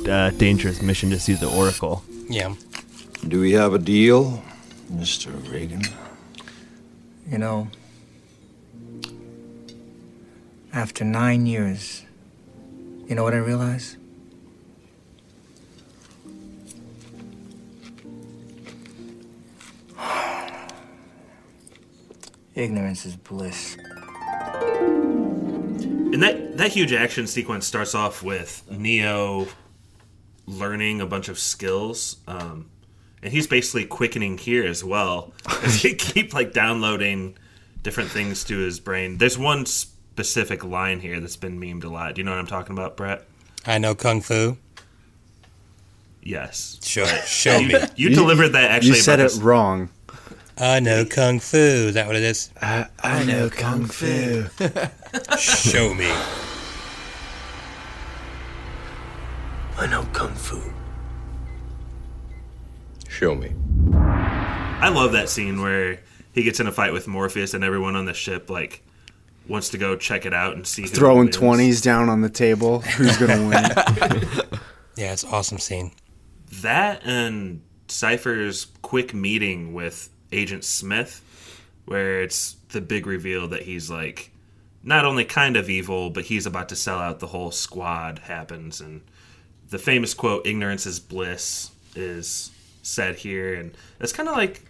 uh, 0.08 0.30
dangerous 0.30 0.82
mission 0.82 1.10
to 1.10 1.20
see 1.20 1.34
the 1.34 1.50
Oracle. 1.50 2.02
Yeah. 2.28 2.54
Do 3.28 3.40
we 3.40 3.52
have 3.52 3.74
a 3.74 3.78
deal, 3.78 4.42
Mr. 4.92 5.30
Reagan? 5.50 5.82
You 7.26 7.38
know, 7.38 7.68
after 10.72 11.04
nine 11.04 11.46
years, 11.46 12.02
you 13.06 13.14
know 13.14 13.22
what 13.22 13.34
I 13.34 13.38
realize? 13.38 13.96
Ignorance 22.54 23.04
is 23.04 23.16
bliss. 23.16 23.76
And 26.12 26.22
that 26.22 26.56
that 26.58 26.70
huge 26.70 26.92
action 26.92 27.26
sequence 27.26 27.66
starts 27.66 27.94
off 27.94 28.22
with 28.22 28.62
Neo 28.70 29.48
learning 30.46 31.00
a 31.00 31.06
bunch 31.06 31.28
of 31.28 31.38
skills, 31.38 32.18
um, 32.28 32.70
and 33.22 33.32
he's 33.32 33.46
basically 33.46 33.84
quickening 33.86 34.38
here 34.38 34.64
as 34.64 34.84
well. 34.84 35.32
As 35.64 35.82
they 35.82 35.94
keep 35.94 36.32
like 36.32 36.52
downloading 36.52 37.36
different 37.82 38.10
things 38.10 38.44
to 38.44 38.58
his 38.58 38.78
brain. 38.78 39.18
There's 39.18 39.36
one 39.36 39.66
specific 39.66 40.64
line 40.64 41.00
here 41.00 41.18
that's 41.18 41.36
been 41.36 41.58
memed 41.58 41.82
a 41.84 41.88
lot. 41.88 42.14
Do 42.14 42.20
you 42.20 42.24
know 42.24 42.30
what 42.30 42.38
I'm 42.38 42.46
talking 42.46 42.76
about, 42.76 42.96
Brett? 42.96 43.24
I 43.66 43.78
know 43.78 43.94
Kung 43.96 44.20
Fu. 44.20 44.56
Yes. 46.22 46.78
Show, 46.82 47.04
show 47.04 47.60
me. 47.60 47.74
You, 47.96 48.10
delivered 48.10 48.50
that 48.50 48.70
actually. 48.70 48.90
You 48.90 48.94
said 49.02 49.20
about 49.20 49.26
it 49.26 49.34
this- 49.34 49.38
wrong. 49.42 49.90
I 50.56 50.80
know 50.80 51.04
Kung 51.04 51.40
Fu. 51.40 51.56
Is 51.56 51.94
that 51.94 52.06
what 52.06 52.16
it 52.16 52.22
is? 52.22 52.50
I, 52.60 52.86
I 53.02 53.24
know 53.24 53.50
kung 53.50 53.86
fu. 53.86 54.44
Show 55.38 55.92
me. 55.94 56.10
I 59.76 59.86
know 59.88 60.06
Kung 60.12 60.32
Fu. 60.34 60.60
Show 63.08 63.34
me. 63.34 63.52
I 63.96 64.88
love 64.88 65.12
that 65.12 65.28
scene 65.28 65.60
where 65.60 66.00
he 66.32 66.44
gets 66.44 66.60
in 66.60 66.66
a 66.68 66.72
fight 66.72 66.92
with 66.92 67.08
Morpheus 67.08 67.54
and 67.54 67.64
everyone 67.64 67.96
on 67.96 68.04
the 68.04 68.14
ship 68.14 68.48
like 68.48 68.84
wants 69.48 69.70
to 69.70 69.78
go 69.78 69.96
check 69.96 70.26
it 70.26 70.32
out 70.32 70.54
and 70.54 70.64
see 70.66 70.86
Throwing 70.86 71.30
twenties 71.30 71.80
down 71.80 72.08
on 72.08 72.20
the 72.20 72.30
table. 72.30 72.80
Who's 72.80 73.16
gonna 73.16 73.48
win? 73.48 74.60
Yeah, 74.96 75.12
it's 75.12 75.24
an 75.24 75.30
awesome 75.32 75.58
scene. 75.58 75.90
That 76.62 77.04
and 77.04 77.62
Cypher's 77.88 78.66
quick 78.82 79.12
meeting 79.12 79.74
with 79.74 80.08
Agent 80.34 80.64
Smith, 80.64 81.22
where 81.86 82.22
it's 82.22 82.56
the 82.70 82.80
big 82.80 83.06
reveal 83.06 83.48
that 83.48 83.62
he's 83.62 83.90
like 83.90 84.30
not 84.82 85.04
only 85.04 85.24
kind 85.24 85.56
of 85.56 85.70
evil, 85.70 86.10
but 86.10 86.24
he's 86.24 86.46
about 86.46 86.68
to 86.68 86.76
sell 86.76 86.98
out 86.98 87.20
the 87.20 87.28
whole 87.28 87.50
squad 87.50 88.18
happens. 88.20 88.80
And 88.80 89.00
the 89.70 89.78
famous 89.78 90.12
quote, 90.12 90.46
ignorance 90.46 90.84
is 90.86 91.00
bliss, 91.00 91.70
is 91.96 92.50
said 92.82 93.16
here. 93.16 93.54
And 93.54 93.74
that's 93.98 94.12
kind 94.12 94.28
of 94.28 94.36
like 94.36 94.62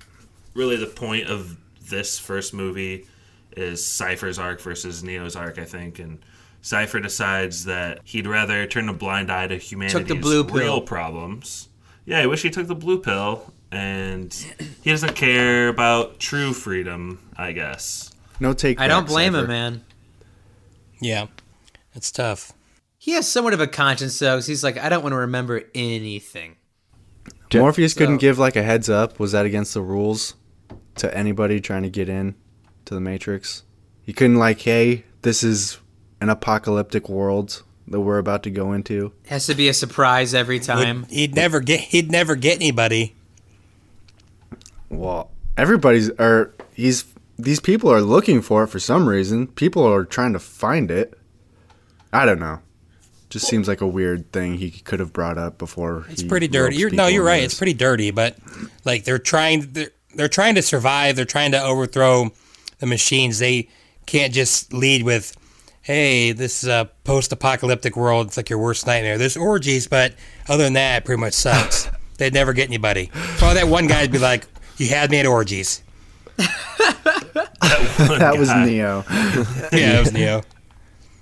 really 0.55 0.77
the 0.77 0.87
point 0.87 1.29
of 1.29 1.57
this 1.89 2.19
first 2.19 2.55
movie 2.55 3.07
is 3.57 3.85
Cypher's 3.85 4.39
arc 4.39 4.61
versus 4.61 5.03
Neo's 5.03 5.37
arc, 5.37 5.59
I 5.59 5.65
think. 5.65 5.99
And 5.99 6.19
Cypher 6.63 7.01
decides 7.01 7.65
that 7.65 8.01
he'd 8.05 8.27
rather 8.27 8.67
turn 8.67 8.89
a 8.89 8.93
blind 8.93 9.31
eye 9.31 9.49
to 9.49 9.57
humanity's 9.57 10.17
blue 10.17 10.45
pill. 10.45 10.57
real 10.57 10.81
problems. 10.81 11.69
Yeah, 12.07 12.21
I 12.21 12.27
wish 12.27 12.43
he 12.43 12.51
took 12.51 12.69
the 12.69 12.75
blue 12.75 13.01
pill, 13.01 13.53
and 13.75 14.33
he 14.83 14.91
doesn't 14.91 15.15
care 15.17 15.69
about 15.69 16.19
true 16.19 16.53
freedom, 16.53 17.21
I 17.37 17.53
guess. 17.53 18.13
No 18.41 18.53
take. 18.53 18.81
I 18.81 18.89
don't 18.89 19.05
back, 19.05 19.09
blame 19.11 19.35
him, 19.35 19.47
man. 19.47 19.85
Yeah, 21.01 21.27
it's 21.95 22.11
tough. 22.11 22.53
He 22.99 23.13
has 23.13 23.29
somewhat 23.29 23.53
of 23.53 23.61
a 23.61 23.67
conscience, 23.67 24.19
though, 24.19 24.37
'cause 24.37 24.47
he's 24.47 24.65
like, 24.65 24.79
I 24.79 24.89
don't 24.89 25.03
want 25.03 25.13
to 25.13 25.19
remember 25.19 25.63
anything. 25.75 26.57
Morpheus 27.53 27.95
couldn't 27.95 28.17
give 28.19 28.39
like 28.39 28.57
a 28.57 28.63
heads 28.63 28.89
up. 28.89 29.21
Was 29.21 29.33
that 29.33 29.47
against 29.47 29.75
the 29.75 29.83
rules 29.83 30.35
to 30.97 31.17
anybody 31.17 31.61
trying 31.61 31.83
to 31.85 31.91
get 31.91 32.09
in 32.09 32.35
to 32.87 32.95
the 32.95 33.01
Matrix? 33.01 33.63
He 34.03 34.13
couldn't 34.13 34.37
like, 34.39 34.61
hey, 34.61 35.05
this 35.23 35.45
is 35.45 35.79
an 36.21 36.31
apocalyptic 36.31 37.09
world 37.09 37.63
that 37.87 38.01
we're 38.01 38.19
about 38.19 38.43
to 38.45 38.51
go 38.51 38.73
into. 38.73 39.13
Has 39.27 39.47
to 39.47 39.55
be 39.55 39.69
a 39.69 39.75
surprise 39.75 40.35
every 40.35 40.59
time. 40.59 41.03
Would- 41.03 41.11
he'd 41.11 41.35
never 41.37 41.61
get. 41.61 41.81
He'd 41.81 42.11
never 42.11 42.35
get 42.35 42.57
anybody. 42.57 43.15
Well, 44.99 45.31
everybody's 45.57 46.11
or 46.11 46.55
he's 46.73 47.05
these 47.39 47.61
people 47.61 47.91
are 47.91 48.01
looking 48.01 48.43
for 48.43 48.65
it 48.65 48.69
for 48.69 48.79
some 48.79 49.09
reason. 49.09 49.49
People 49.49 49.85
are 49.85 50.05
trying 50.05 50.33
to 50.33 50.39
find 50.39 50.91
it. 50.91 51.19
I 52.13 52.25
don't 52.27 52.39
know. 52.39 52.61
Just 53.29 53.49
seems 53.49 53.67
like 53.67 53.81
a 53.81 53.87
weird 53.87 54.31
thing 54.31 54.55
he 54.55 54.71
could 54.71 55.01
have 55.01 55.13
brought 55.13 55.39
up 55.39 55.59
before. 55.59 56.07
It's 56.09 56.23
pretty 56.23 56.47
dirty. 56.47 56.77
You're, 56.77 56.91
no, 56.91 57.09
you're 57.09 57.25
right. 57.25 57.43
It's 57.43 57.59
pretty 57.59 57.75
dirty, 57.75 58.13
but 58.13 58.39
like 58.85 59.05
they're 59.05 59.19
trying. 59.19 59.73
They're, 59.73 59.91
they're 60.15 60.29
trying 60.29 60.55
to 60.55 60.63
survive. 60.63 61.17
They're 61.17 61.25
trying 61.25 61.51
to 61.53 61.63
overthrow 61.63 62.31
the 62.79 62.87
machines. 62.87 63.41
They 63.41 63.69
can't 64.07 64.33
just 64.33 64.73
lead 64.73 65.03
with, 65.03 65.37
"Hey, 65.83 66.31
this 66.31 66.63
is 66.63 66.69
a 66.69 66.89
post-apocalyptic 67.03 67.97
world. 67.97 68.29
It's 68.29 68.37
like 68.37 68.51
your 68.51 68.61
worst 68.61 68.87
nightmare." 68.87 69.19
There's 69.19 69.37
orgies, 69.37 69.89
but 69.89 70.15
other 70.49 70.63
than 70.63 70.75
that, 70.75 70.99
it 70.99 71.05
pretty 71.05 71.21
much 71.21 71.35
sucks. 71.35 71.91
They'd 72.19 72.33
never 72.33 72.53
get 72.53 72.69
anybody. 72.69 73.11
Probably 73.13 73.55
that 73.55 73.67
one 73.67 73.89
guy'd 73.89 74.13
be 74.13 74.21
like, 74.21 74.47
"You 74.77 74.89
had 74.89 75.11
me 75.11 75.21
at 75.21 75.27
orgies." 75.27 75.83
that 76.37 78.35
was. 78.39 78.53
Neo. 78.55 79.05
Yeah, 79.73 79.97
it 79.97 80.01
was 80.01 80.13
Neo. 80.13 80.43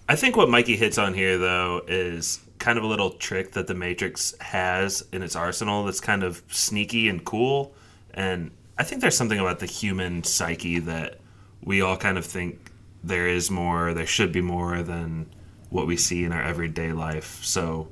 I 0.09 0.17
think 0.17 0.37
what 0.37 0.51
Mikey 0.51 0.77
hits 0.77 0.99
on 0.99 1.15
here, 1.15 1.39
though, 1.39 1.83
is 1.87 2.41
kind 2.59 2.79
of 2.79 2.85
a 2.85 2.87
little 2.87 3.11
trick 3.11 3.53
that 3.53 3.67
the 3.67 3.75
Matrix 3.75 4.35
has 4.41 5.05
in 5.13 5.23
its 5.23 5.35
arsenal 5.35 5.85
that's 5.85 6.01
kind 6.01 6.23
of 6.23 6.43
sneaky 6.49 7.09
and 7.09 7.25
cool. 7.25 7.75
And 8.15 8.51
I 8.79 8.85
think 8.85 9.01
there's 9.01 9.17
something 9.17 9.39
about 9.39 9.59
the 9.59 9.67
human 9.67 10.23
psyche 10.23 10.79
that 10.81 11.19
we 11.63 11.81
all 11.81 11.97
kind 11.97 12.19
of 12.19 12.27
think 12.27 12.71
there 13.03 13.27
is 13.27 13.51
more, 13.51 13.95
there 13.95 14.07
should 14.07 14.33
be 14.33 14.41
more 14.41 14.83
than 14.83 15.27
what 15.71 15.87
we 15.87 15.97
see 15.97 16.25
in 16.25 16.33
our 16.33 16.43
everyday 16.43 16.93
life. 16.93 17.43
So 17.43 17.89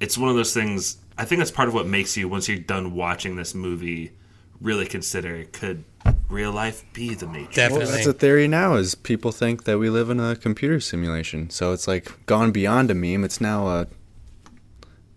it's 0.00 0.16
one 0.16 0.30
of 0.30 0.36
those 0.36 0.54
things. 0.54 0.96
I 1.18 1.24
think 1.24 1.38
that's 1.38 1.50
part 1.50 1.68
of 1.68 1.74
what 1.74 1.86
makes 1.86 2.16
you, 2.16 2.28
once 2.28 2.48
you're 2.48 2.58
done 2.58 2.94
watching 2.94 3.36
this 3.36 3.54
movie, 3.54 4.12
really 4.60 4.86
consider 4.86 5.44
could 5.44 5.84
real 6.28 6.52
life 6.52 6.84
be 6.92 7.14
the 7.14 7.26
Matrix? 7.26 7.56
Well, 7.56 7.68
Definitely. 7.68 7.94
that's 7.94 8.06
a 8.06 8.12
theory 8.12 8.48
now. 8.48 8.74
Is 8.74 8.94
people 8.94 9.32
think 9.32 9.64
that 9.64 9.78
we 9.78 9.90
live 9.90 10.10
in 10.10 10.20
a 10.20 10.36
computer 10.36 10.80
simulation, 10.80 11.50
so 11.50 11.72
it's 11.72 11.88
like 11.88 12.26
gone 12.26 12.52
beyond 12.52 12.90
a 12.90 12.94
meme. 12.94 13.24
It's 13.24 13.40
now 13.40 13.66
a, 13.68 13.86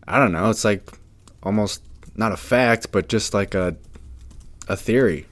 I 0.07 0.19
don't 0.19 0.31
know. 0.31 0.49
It's 0.49 0.65
like 0.65 0.89
almost 1.41 1.83
not 2.15 2.31
a 2.31 2.37
fact, 2.37 2.91
but 2.91 3.09
just 3.09 3.33
like 3.33 3.55
a, 3.55 3.75
a 4.67 4.77
theory. 4.77 5.25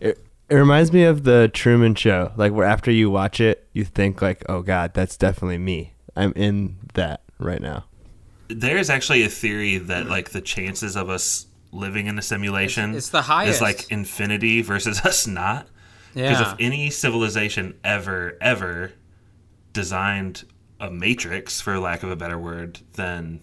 It, 0.00 0.18
it 0.48 0.54
reminds 0.54 0.92
me 0.92 1.04
of 1.04 1.24
the 1.24 1.50
Truman 1.52 1.94
Show, 1.94 2.32
like 2.36 2.52
where 2.52 2.66
after 2.66 2.90
you 2.90 3.10
watch 3.10 3.40
it, 3.40 3.68
you 3.72 3.84
think 3.84 4.22
like, 4.22 4.44
"Oh 4.48 4.62
God, 4.62 4.94
that's 4.94 5.16
definitely 5.16 5.58
me. 5.58 5.94
I'm 6.16 6.32
in 6.34 6.76
that 6.94 7.22
right 7.38 7.60
now." 7.60 7.84
there 8.50 8.76
is 8.76 8.90
actually 8.90 9.22
a 9.22 9.28
theory 9.28 9.78
that 9.78 10.06
like 10.06 10.30
the 10.30 10.40
chances 10.40 10.96
of 10.96 11.08
us 11.08 11.46
living 11.72 12.06
in 12.06 12.18
a 12.18 12.22
simulation 12.22 12.94
It's 12.94 13.08
the 13.10 13.22
highest. 13.22 13.56
is 13.56 13.62
like 13.62 13.90
infinity 13.90 14.62
versus 14.62 15.00
us 15.04 15.26
not 15.26 15.68
because 16.14 16.40
Yeah. 16.40 16.52
if 16.52 16.56
any 16.58 16.90
civilization 16.90 17.74
ever 17.84 18.36
ever 18.40 18.92
designed 19.72 20.44
a 20.80 20.90
matrix 20.90 21.60
for 21.60 21.78
lack 21.78 22.02
of 22.02 22.10
a 22.10 22.16
better 22.16 22.38
word 22.38 22.80
then 22.94 23.40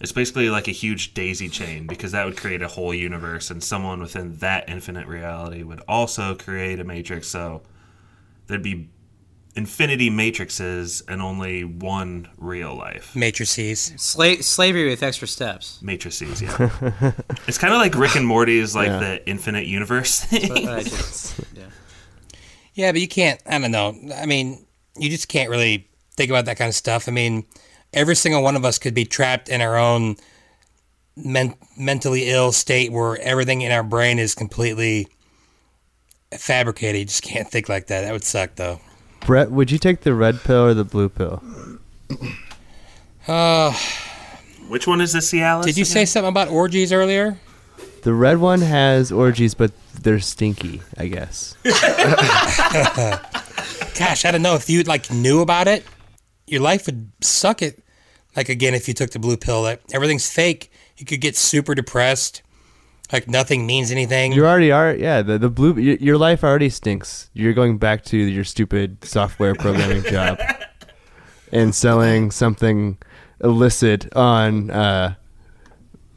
it's 0.00 0.12
basically 0.12 0.48
like 0.50 0.68
a 0.68 0.72
huge 0.72 1.14
daisy 1.14 1.48
chain 1.48 1.86
because 1.86 2.12
that 2.12 2.24
would 2.24 2.36
create 2.36 2.62
a 2.62 2.68
whole 2.68 2.94
universe 2.94 3.50
and 3.50 3.62
someone 3.62 4.00
within 4.00 4.36
that 4.36 4.68
infinite 4.68 5.06
reality 5.06 5.62
would 5.62 5.80
also 5.88 6.34
create 6.34 6.78
a 6.80 6.84
matrix 6.84 7.28
so 7.28 7.62
there'd 8.46 8.62
be 8.62 8.88
infinity 9.56 10.10
matrices 10.10 11.02
and 11.08 11.22
only 11.22 11.64
one 11.64 12.28
real 12.36 12.74
life 12.76 13.16
Matrices. 13.16 13.92
Sla- 13.96 14.42
slavery 14.42 14.88
with 14.88 15.02
extra 15.02 15.26
steps. 15.26 15.80
matrices 15.82 16.42
yeah 16.42 16.52
it's 17.48 17.56
kind 17.58 17.72
of 17.72 17.80
like 17.80 17.94
rick 17.94 18.14
and 18.16 18.26
morty's 18.26 18.74
like 18.76 18.88
Yeah. 18.88 18.98
the 19.00 19.28
infinite 19.28 19.66
universe 19.66 20.20
thing 20.20 20.48
But 20.48 20.68
I 20.68 20.80
yeah. 21.54 21.64
Yeah, 22.74 22.92
but 22.92 23.00
you 23.00 23.08
can't. 23.08 23.40
I 23.46 23.58
don't 23.58 23.70
know. 23.70 23.94
I 24.14 24.26
mean, 24.26 24.66
you 24.98 25.08
just 25.08 25.28
can't 25.28 25.48
really 25.48 25.88
think 26.14 26.28
about 26.28 26.44
that 26.44 26.58
kind 26.58 26.68
of 26.68 26.74
stuff. 26.74 27.08
I 27.08 27.10
mean, 27.10 27.46
every 27.94 28.14
single 28.14 28.42
one 28.42 28.54
of 28.54 28.66
us 28.66 28.78
could 28.78 28.92
be 28.92 29.06
trapped 29.06 29.48
in 29.48 29.62
our 29.62 29.78
own 29.78 30.16
men- 31.16 31.54
mentally 31.78 32.28
ill 32.28 32.52
state 32.52 32.92
where 32.92 33.16
everything 33.22 33.62
in 33.62 33.72
our 33.72 33.82
brain 33.82 34.18
is 34.18 34.34
completely 34.34 35.08
fabricated. 36.36 36.98
You 36.98 37.04
just 37.06 37.22
can't 37.22 37.48
think 37.50 37.70
like 37.70 37.86
that. 37.86 38.02
That 38.02 38.12
would 38.12 38.24
suck, 38.24 38.56
though. 38.56 38.78
Brett, 39.26 39.50
would 39.50 39.70
you 39.72 39.78
take 39.78 40.02
the 40.02 40.14
red 40.14 40.40
pill 40.44 40.66
or 40.66 40.72
the 40.74 40.84
blue 40.84 41.08
pill? 41.08 41.42
Uh, 43.26 43.72
Which 44.68 44.86
one 44.86 45.00
is 45.00 45.12
the 45.12 45.18
Cialis? 45.18 45.64
did 45.64 45.76
you 45.76 45.84
say 45.84 46.04
something 46.04 46.28
about 46.28 46.46
orgies 46.48 46.92
earlier? 46.92 47.36
The 48.02 48.14
red 48.14 48.38
one 48.38 48.60
has 48.60 49.10
orgies, 49.10 49.54
but 49.54 49.72
they're 50.00 50.20
stinky, 50.20 50.80
I 50.96 51.08
guess. 51.08 51.56
Gosh, 53.98 54.24
I 54.24 54.30
don't 54.30 54.42
know 54.42 54.54
if 54.54 54.70
you 54.70 54.84
like 54.84 55.10
knew 55.10 55.40
about 55.40 55.66
it, 55.66 55.84
your 56.46 56.60
life 56.60 56.86
would 56.86 57.10
suck. 57.20 57.62
It 57.62 57.82
like 58.36 58.48
again 58.48 58.74
if 58.74 58.86
you 58.86 58.94
took 58.94 59.10
the 59.10 59.18
blue 59.18 59.36
pill. 59.36 59.64
That 59.64 59.80
everything's 59.92 60.30
fake. 60.30 60.70
You 60.98 61.04
could 61.04 61.20
get 61.20 61.34
super 61.36 61.74
depressed. 61.74 62.42
Like 63.12 63.28
nothing 63.28 63.66
means 63.66 63.90
anything. 63.92 64.32
You 64.32 64.44
already 64.46 64.72
are, 64.72 64.94
yeah. 64.94 65.22
The 65.22 65.38
the 65.38 65.48
blue, 65.48 65.78
your, 65.78 65.96
your 65.96 66.18
life 66.18 66.42
already 66.42 66.68
stinks. 66.70 67.30
You're 67.34 67.52
going 67.54 67.78
back 67.78 68.04
to 68.06 68.16
your 68.16 68.44
stupid 68.44 69.04
software 69.04 69.54
programming 69.54 70.02
job 70.10 70.40
and 71.52 71.74
selling 71.74 72.30
something 72.32 72.98
illicit 73.42 74.12
on 74.16 74.70
uh, 74.70 75.14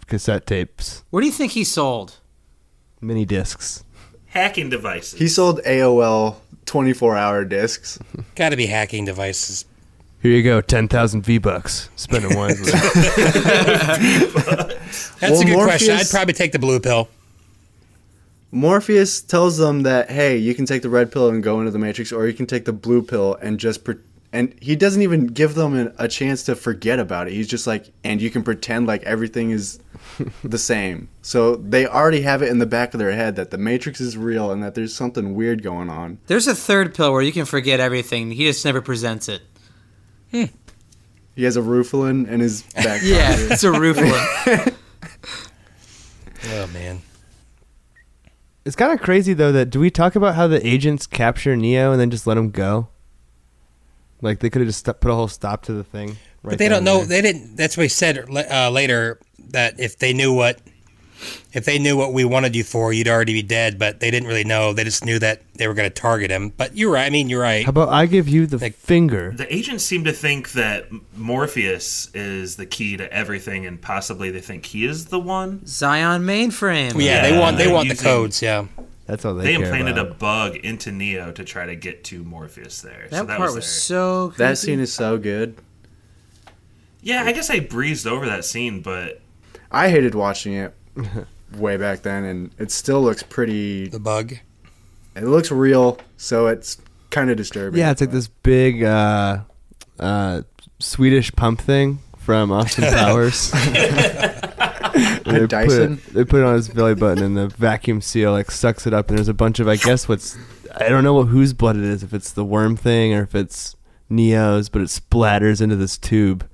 cassette 0.07 0.47
tapes, 0.47 1.03
What 1.11 1.21
do 1.21 1.27
you 1.27 1.31
think 1.33 1.51
he 1.51 1.63
sold? 1.63 2.15
mini 3.01 3.23
discs. 3.25 3.83
Hacking 4.27 4.69
devices. 4.69 5.17
He 5.19 5.27
sold 5.27 5.61
AOL 5.65 6.35
24 6.65 7.15
hour 7.15 7.45
discs. 7.45 7.97
Got 8.35 8.49
to 8.49 8.55
be 8.57 8.65
hacking 8.67 9.05
devices. 9.05 9.65
Here 10.21 10.33
you 10.33 10.43
go, 10.43 10.59
ten 10.61 10.87
thousand 10.89 11.21
V 11.21 11.37
bucks. 11.37 11.89
Spend 11.95 12.25
it 12.25 12.35
wisely. 12.35 12.71
That's 15.19 15.21
Well, 15.21 15.41
a 15.41 15.45
good 15.45 15.63
question. 15.63 15.95
I'd 15.95 16.09
probably 16.09 16.33
take 16.33 16.51
the 16.51 16.59
blue 16.59 16.79
pill. 16.79 17.07
Morpheus 18.51 19.21
tells 19.21 19.57
them 19.57 19.83
that 19.83 20.09
hey, 20.09 20.35
you 20.37 20.53
can 20.55 20.65
take 20.65 20.81
the 20.81 20.89
red 20.89 21.11
pill 21.11 21.29
and 21.29 21.41
go 21.43 21.59
into 21.59 21.71
the 21.71 21.79
Matrix, 21.79 22.11
or 22.11 22.27
you 22.27 22.33
can 22.33 22.45
take 22.47 22.65
the 22.65 22.73
blue 22.73 23.01
pill 23.01 23.35
and 23.41 23.59
just 23.59 23.83
pre- 23.83 23.95
and 24.31 24.53
he 24.61 24.75
doesn't 24.75 25.01
even 25.01 25.27
give 25.27 25.55
them 25.55 25.73
an, 25.75 25.93
a 25.97 26.07
chance 26.07 26.43
to 26.43 26.55
forget 26.55 26.99
about 26.99 27.27
it. 27.27 27.33
He's 27.33 27.47
just 27.47 27.65
like, 27.65 27.91
and 28.03 28.21
you 28.21 28.29
can 28.29 28.43
pretend 28.43 28.85
like 28.87 29.01
everything 29.03 29.49
is 29.51 29.79
the 30.43 30.57
same. 30.57 31.09
So 31.21 31.55
they 31.55 31.87
already 31.87 32.21
have 32.21 32.41
it 32.43 32.49
in 32.49 32.59
the 32.59 32.65
back 32.67 32.93
of 32.93 32.99
their 32.99 33.11
head 33.11 33.35
that 33.37 33.49
the 33.51 33.57
Matrix 33.57 33.99
is 34.01 34.17
real 34.17 34.51
and 34.51 34.61
that 34.63 34.75
there's 34.75 34.93
something 34.93 35.33
weird 35.33 35.63
going 35.63 35.89
on. 35.89 36.19
There's 36.27 36.47
a 36.47 36.53
third 36.55 36.93
pill 36.93 37.11
where 37.11 37.21
you 37.23 37.31
can 37.31 37.45
forget 37.45 37.79
everything. 37.79 38.31
He 38.31 38.45
just 38.45 38.63
never 38.65 38.81
presents 38.81 39.29
it. 39.29 39.41
He 40.31 41.43
has 41.43 41.55
a 41.57 41.61
Rufalin 41.61 42.27
in 42.27 42.39
his 42.39 42.63
back 42.73 43.01
Yeah, 43.03 43.31
pocket. 43.31 43.51
it's 43.51 43.63
a 43.63 43.71
Rufalin. 43.71 44.73
Oh 46.51 46.67
man. 46.67 47.01
it's 48.65 48.75
kind 48.75 48.93
of 48.93 49.01
crazy 49.01 49.33
though. 49.33 49.51
That 49.51 49.69
do 49.69 49.79
we 49.79 49.89
talk 49.91 50.15
about 50.15 50.35
how 50.35 50.47
the 50.47 50.65
agents 50.65 51.05
capture 51.05 51.55
Neo 51.55 51.91
and 51.91 51.99
then 51.99 52.09
just 52.09 52.25
let 52.25 52.37
him 52.37 52.49
go? 52.49 52.87
Like 54.21 54.39
they 54.39 54.49
could 54.49 54.61
have 54.61 54.69
just 54.69 54.85
put 54.85 55.05
a 55.05 55.13
whole 55.13 55.27
stop 55.27 55.63
to 55.63 55.73
the 55.73 55.83
thing. 55.83 56.09
Right 56.41 56.51
But 56.51 56.57
they 56.59 56.69
don't 56.69 56.83
know. 56.85 56.99
there. 56.99 57.21
They 57.21 57.21
didn't. 57.21 57.55
That's 57.57 57.75
what 57.75 57.83
he 57.83 57.89
said 57.89 58.25
uh, 58.29 58.69
later. 58.71 59.19
That 59.49 59.79
if 59.79 59.97
they 59.97 60.13
knew 60.13 60.33
what, 60.33 60.59
if 61.53 61.65
they 61.65 61.79
knew 61.79 61.97
what 61.97 62.13
we 62.13 62.25
wanted 62.25 62.55
you 62.55 62.63
for, 62.63 62.93
you'd 62.93 63.07
already 63.07 63.33
be 63.33 63.41
dead. 63.41 63.79
But 63.79 63.99
they 63.99 64.11
didn't 64.11 64.27
really 64.27 64.43
know. 64.43 64.73
They 64.73 64.83
just 64.83 65.05
knew 65.05 65.19
that 65.19 65.41
they 65.55 65.67
were 65.67 65.73
going 65.73 65.89
to 65.89 65.93
target 65.93 66.31
him. 66.31 66.49
But 66.49 66.75
you're 66.75 66.91
right. 66.91 67.05
I 67.05 67.09
mean, 67.09 67.29
you're 67.29 67.41
right. 67.41 67.65
How 67.65 67.69
about 67.69 67.89
I 67.89 68.05
give 68.05 68.27
you 68.27 68.45
the 68.45 68.59
finger? 68.69 69.31
The 69.31 69.53
agents 69.53 69.83
seem 69.83 70.03
to 70.05 70.13
think 70.13 70.53
that 70.53 70.87
Morpheus 71.15 72.13
is 72.13 72.55
the 72.55 72.65
key 72.65 72.97
to 72.97 73.11
everything, 73.11 73.65
and 73.65 73.81
possibly 73.81 74.31
they 74.31 74.41
think 74.41 74.65
he 74.65 74.85
is 74.85 75.07
the 75.07 75.19
one. 75.19 75.65
Zion 75.65 76.23
mainframe. 76.23 77.01
yeah, 77.01 77.29
they 77.29 77.37
want 77.37 77.57
they 77.57 77.65
they're 77.65 77.73
want 77.73 77.89
the 77.89 77.95
codes. 77.95 78.41
Yeah. 78.41 78.65
That's 79.09 79.25
all 79.25 79.33
they, 79.33 79.43
They 79.43 79.55
care 79.55 79.65
implanted 79.65 79.97
about. 79.97 80.11
a 80.11 80.13
bug 80.13 80.55
into 80.57 80.91
Neo 80.91 81.31
to 81.31 81.43
try 81.43 81.65
to 81.65 81.75
get 81.75 82.03
to 82.05 82.23
Morpheus 82.23 82.83
there. 82.83 83.07
That, 83.09 83.21
so 83.21 83.25
that 83.25 83.37
part 83.37 83.47
was, 83.47 83.55
was, 83.55 83.65
so. 83.65 84.27
Creepy. 84.27 84.37
That 84.37 84.57
scene 84.59 84.79
is 84.79 84.93
so 84.93 85.13
oh. 85.13 85.17
good. 85.17 85.57
Yeah, 87.01 87.23
I 87.23 87.31
guess 87.31 87.49
I 87.49 87.59
breezed 87.59 88.05
over 88.05 88.27
that 88.27 88.45
scene, 88.45 88.83
but 88.83 89.19
I 89.71 89.89
hated 89.89 90.13
watching 90.13 90.53
it 90.53 90.75
way 91.55 91.77
back 91.77 92.01
then, 92.01 92.23
and 92.23 92.51
it 92.57 92.71
still 92.71 93.01
looks 93.01 93.23
pretty. 93.23 93.87
The 93.87 93.99
bug. 93.99 94.35
It 95.15 95.23
looks 95.23 95.51
real, 95.51 95.99
so 96.17 96.47
it's 96.47 96.77
kind 97.09 97.29
of 97.29 97.37
disturbing. 97.37 97.79
Yeah, 97.79 97.91
it's 97.91 98.01
like 98.01 98.11
this 98.11 98.27
big 98.27 98.83
uh, 98.83 99.39
uh, 99.99 100.43
Swedish 100.79 101.31
pump 101.33 101.59
thing 101.61 101.99
from 102.17 102.51
Austin 102.51 102.83
Powers. 102.93 103.51
they 103.51 105.45
Dyson? 105.47 105.97
Put 105.97 106.07
it, 106.07 106.13
they 106.13 106.25
put 106.25 106.41
it 106.41 106.45
on 106.45 106.55
his 106.55 106.69
belly 106.69 106.95
button, 106.95 107.23
and 107.23 107.37
the 107.37 107.47
vacuum 107.47 108.01
seal 108.01 108.31
like 108.31 108.51
sucks 108.51 108.87
it 108.87 108.93
up. 108.93 109.09
And 109.09 109.17
there's 109.17 109.27
a 109.27 109.33
bunch 109.33 109.59
of, 109.59 109.67
I 109.67 109.75
guess, 109.75 110.07
what's 110.07 110.37
I 110.75 110.89
don't 110.89 111.03
know 111.03 111.15
what 111.15 111.27
whose 111.27 111.53
blood 111.53 111.75
it 111.75 111.83
is. 111.83 112.03
If 112.03 112.13
it's 112.13 112.31
the 112.31 112.45
worm 112.45 112.77
thing 112.77 113.13
or 113.13 113.23
if 113.23 113.35
it's 113.35 113.75
Neo's, 114.09 114.69
but 114.69 114.81
it 114.81 114.85
splatters 114.85 115.61
into 115.61 115.75
this 115.75 115.97
tube, 115.97 116.47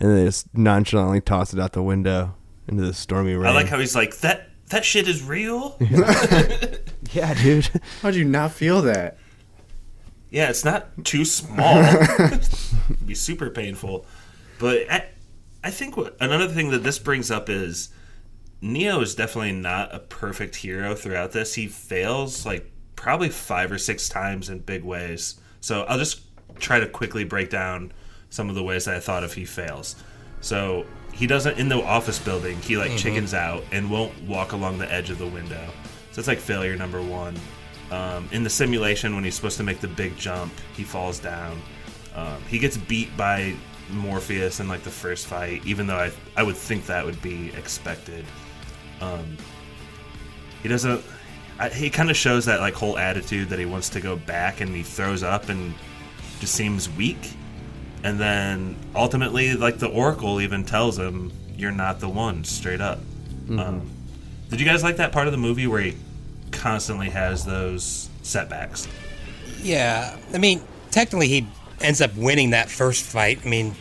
and 0.00 0.16
they 0.16 0.24
just 0.24 0.56
nonchalantly 0.56 1.20
toss 1.20 1.52
it 1.52 1.60
out 1.60 1.72
the 1.72 1.82
window 1.82 2.34
into 2.68 2.84
the 2.84 2.94
stormy 2.94 3.34
rain. 3.34 3.46
I 3.46 3.54
like 3.54 3.68
how 3.68 3.78
he's 3.78 3.94
like 3.94 4.18
that. 4.18 4.50
That 4.70 4.84
shit 4.84 5.06
is 5.08 5.22
real. 5.22 5.76
yeah, 7.12 7.34
dude. 7.34 7.70
How'd 8.02 8.16
you 8.16 8.24
not 8.24 8.52
feel 8.52 8.82
that? 8.82 9.18
Yeah, 10.30 10.50
it's 10.50 10.64
not 10.64 11.04
too 11.04 11.24
small. 11.24 11.78
It'd 12.18 13.06
be 13.06 13.14
super 13.14 13.48
painful. 13.48 14.04
But 14.58 14.90
I, 14.90 15.06
I 15.62 15.70
think 15.70 15.96
what, 15.96 16.16
another 16.20 16.48
thing 16.48 16.70
that 16.70 16.82
this 16.82 16.98
brings 16.98 17.30
up 17.30 17.48
is 17.48 17.90
Neo 18.60 19.00
is 19.00 19.14
definitely 19.14 19.52
not 19.52 19.94
a 19.94 20.00
perfect 20.00 20.56
hero 20.56 20.94
throughout 20.94 21.32
this. 21.32 21.54
He 21.54 21.68
fails 21.68 22.44
like 22.44 22.70
probably 22.96 23.28
five 23.28 23.70
or 23.70 23.78
six 23.78 24.08
times 24.08 24.48
in 24.48 24.60
big 24.60 24.82
ways. 24.82 25.38
So 25.60 25.82
I'll 25.84 25.98
just 25.98 26.22
try 26.58 26.80
to 26.80 26.88
quickly 26.88 27.24
break 27.24 27.50
down 27.50 27.92
some 28.30 28.48
of 28.48 28.54
the 28.54 28.62
ways 28.62 28.86
that 28.86 28.96
I 28.96 29.00
thought 29.00 29.22
of 29.22 29.34
he 29.34 29.44
fails. 29.44 29.96
So 30.40 30.86
he 31.16 31.26
doesn't 31.26 31.58
in 31.58 31.68
the 31.68 31.82
office 31.82 32.18
building. 32.18 32.60
He 32.62 32.76
like 32.76 32.92
Mhm. 32.92 32.98
chickens 32.98 33.34
out 33.34 33.64
and 33.72 33.90
won't 33.90 34.20
walk 34.22 34.52
along 34.52 34.78
the 34.78 34.92
edge 34.92 35.10
of 35.10 35.18
the 35.18 35.26
window. 35.26 35.64
So 36.12 36.16
that's 36.16 36.28
like 36.28 36.38
failure 36.38 36.76
number 36.76 37.02
one. 37.02 37.36
Um, 37.90 38.28
in 38.32 38.42
the 38.44 38.50
simulation, 38.50 39.14
when 39.14 39.24
he's 39.24 39.34
supposed 39.34 39.56
to 39.58 39.62
make 39.62 39.80
the 39.80 39.88
big 39.88 40.16
jump, 40.18 40.52
he 40.76 40.82
falls 40.84 41.18
down. 41.18 41.60
Um, 42.14 42.36
he 42.48 42.58
gets 42.58 42.76
beat 42.76 43.16
by 43.16 43.54
Morpheus 43.90 44.58
in 44.60 44.68
like 44.68 44.82
the 44.82 44.90
first 44.90 45.26
fight, 45.26 45.62
even 45.64 45.86
though 45.86 45.96
I 45.98 46.10
I 46.36 46.42
would 46.42 46.56
think 46.56 46.86
that 46.86 47.04
would 47.04 47.20
be 47.22 47.50
expected. 47.56 48.24
Um, 49.00 49.36
he 50.62 50.68
doesn't. 50.68 51.02
I, 51.58 51.68
he 51.70 51.88
kind 51.88 52.10
of 52.10 52.16
shows 52.16 52.44
that 52.46 52.60
like 52.60 52.74
whole 52.74 52.98
attitude 52.98 53.48
that 53.50 53.58
he 53.58 53.64
wants 53.64 53.88
to 53.90 54.00
go 54.00 54.16
back, 54.16 54.60
and 54.60 54.74
he 54.74 54.82
throws 54.82 55.22
up 55.22 55.48
and 55.48 55.74
just 56.40 56.54
seems 56.54 56.90
weak. 56.90 57.30
And 58.06 58.20
then 58.20 58.76
ultimately, 58.94 59.54
like 59.54 59.80
the 59.80 59.88
Oracle 59.88 60.40
even 60.40 60.62
tells 60.62 60.96
him, 60.96 61.32
"You're 61.56 61.72
not 61.72 61.98
the 61.98 62.08
one," 62.08 62.44
straight 62.44 62.80
up. 62.80 63.00
Um, 63.50 63.90
did 64.48 64.60
you 64.60 64.64
guys 64.64 64.84
like 64.84 64.98
that 64.98 65.10
part 65.10 65.26
of 65.26 65.32
the 65.32 65.38
movie 65.38 65.66
where 65.66 65.80
he 65.80 65.96
constantly 66.52 67.10
has 67.10 67.44
those 67.44 68.08
setbacks? 68.22 68.86
Yeah, 69.60 70.16
I 70.32 70.38
mean, 70.38 70.62
technically 70.92 71.26
he 71.26 71.48
ends 71.80 72.00
up 72.00 72.14
winning 72.14 72.50
that 72.50 72.70
first 72.70 73.02
fight. 73.02 73.40
I 73.44 73.48
mean, 73.48 73.74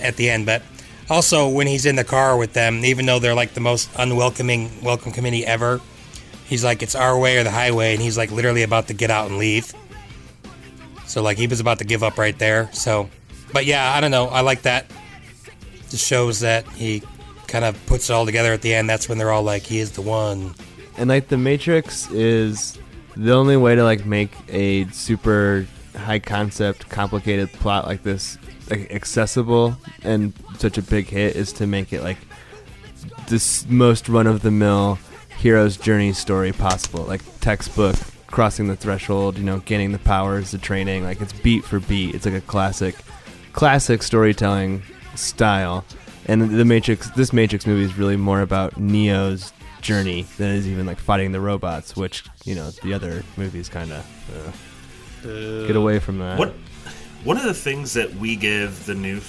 at 0.00 0.16
the 0.16 0.30
end, 0.30 0.46
but 0.46 0.62
also 1.10 1.48
when 1.50 1.66
he's 1.66 1.84
in 1.84 1.96
the 1.96 2.04
car 2.04 2.38
with 2.38 2.54
them, 2.54 2.82
even 2.82 3.04
though 3.04 3.18
they're 3.18 3.34
like 3.34 3.52
the 3.52 3.60
most 3.60 3.90
unwelcoming 3.98 4.70
welcome 4.82 5.12
committee 5.12 5.44
ever, 5.44 5.82
he's 6.46 6.64
like, 6.64 6.82
"It's 6.82 6.94
our 6.94 7.18
way 7.18 7.36
or 7.36 7.44
the 7.44 7.50
highway," 7.50 7.92
and 7.92 8.02
he's 8.02 8.16
like 8.16 8.30
literally 8.30 8.62
about 8.62 8.88
to 8.88 8.94
get 8.94 9.10
out 9.10 9.28
and 9.28 9.36
leave. 9.36 9.74
So 11.06 11.22
like 11.22 11.38
he 11.38 11.46
was 11.46 11.60
about 11.60 11.78
to 11.78 11.84
give 11.84 12.02
up 12.02 12.18
right 12.18 12.38
there. 12.38 12.70
So, 12.72 13.08
but 13.52 13.64
yeah, 13.64 13.92
I 13.94 14.00
don't 14.00 14.10
know. 14.10 14.26
I 14.26 14.40
like 14.40 14.62
that. 14.62 14.86
Just 15.90 16.06
shows 16.06 16.40
that 16.40 16.66
he 16.68 17.02
kind 17.46 17.64
of 17.64 17.86
puts 17.86 18.10
it 18.10 18.12
all 18.12 18.26
together 18.26 18.52
at 18.52 18.62
the 18.62 18.74
end. 18.74 18.90
That's 18.90 19.08
when 19.08 19.18
they're 19.18 19.30
all 19.30 19.42
like, 19.42 19.62
"He 19.62 19.78
is 19.78 19.92
the 19.92 20.02
one." 20.02 20.54
And 20.96 21.08
like 21.08 21.28
the 21.28 21.38
Matrix 21.38 22.10
is 22.10 22.78
the 23.16 23.32
only 23.32 23.56
way 23.56 23.74
to 23.74 23.84
like 23.84 24.04
make 24.04 24.32
a 24.48 24.86
super 24.88 25.66
high 25.96 26.18
concept, 26.18 26.88
complicated 26.88 27.52
plot 27.52 27.86
like 27.86 28.02
this 28.02 28.38
like, 28.70 28.92
accessible 28.92 29.76
and 30.02 30.32
such 30.58 30.76
a 30.76 30.82
big 30.82 31.08
hit 31.08 31.36
is 31.36 31.52
to 31.54 31.66
make 31.66 31.92
it 31.92 32.02
like 32.02 32.18
this 33.28 33.66
most 33.68 34.08
run 34.08 34.26
of 34.26 34.42
the 34.42 34.50
mill 34.50 34.98
hero's 35.38 35.76
journey 35.76 36.12
story 36.12 36.52
possible. 36.52 37.04
Like 37.04 37.22
textbook 37.40 37.96
crossing 38.26 38.68
the 38.68 38.76
threshold, 38.76 39.38
you 39.38 39.44
know, 39.44 39.60
gaining 39.60 39.92
the 39.92 39.98
powers, 39.98 40.50
the 40.50 40.58
training, 40.58 41.04
like 41.04 41.20
it's 41.20 41.32
beat 41.32 41.64
for 41.64 41.80
beat. 41.80 42.14
It's 42.14 42.26
like 42.26 42.34
a 42.34 42.40
classic 42.40 42.96
classic 43.52 44.02
storytelling 44.02 44.82
style. 45.14 45.84
And 46.26 46.50
the 46.50 46.64
Matrix 46.64 47.10
this 47.10 47.32
Matrix 47.32 47.66
movie 47.66 47.84
is 47.84 47.96
really 47.96 48.16
more 48.16 48.40
about 48.40 48.78
Neo's 48.78 49.52
journey 49.80 50.22
than 50.36 50.50
it 50.50 50.56
is 50.56 50.68
even 50.68 50.86
like 50.86 50.98
fighting 50.98 51.32
the 51.32 51.40
robots, 51.40 51.96
which 51.96 52.24
you 52.44 52.54
know 52.54 52.70
the 52.82 52.92
other 52.92 53.22
movies 53.36 53.68
kind 53.68 53.92
of 53.92 54.54
uh, 55.24 55.66
get 55.66 55.76
away 55.76 55.98
from 55.98 56.18
that. 56.18 56.38
What 56.38 56.54
one 57.24 57.36
of 57.36 57.44
the 57.44 57.54
things 57.54 57.94
that 57.94 58.14
we 58.14 58.36
give 58.36 58.86
the 58.86 58.94
new, 58.94 59.20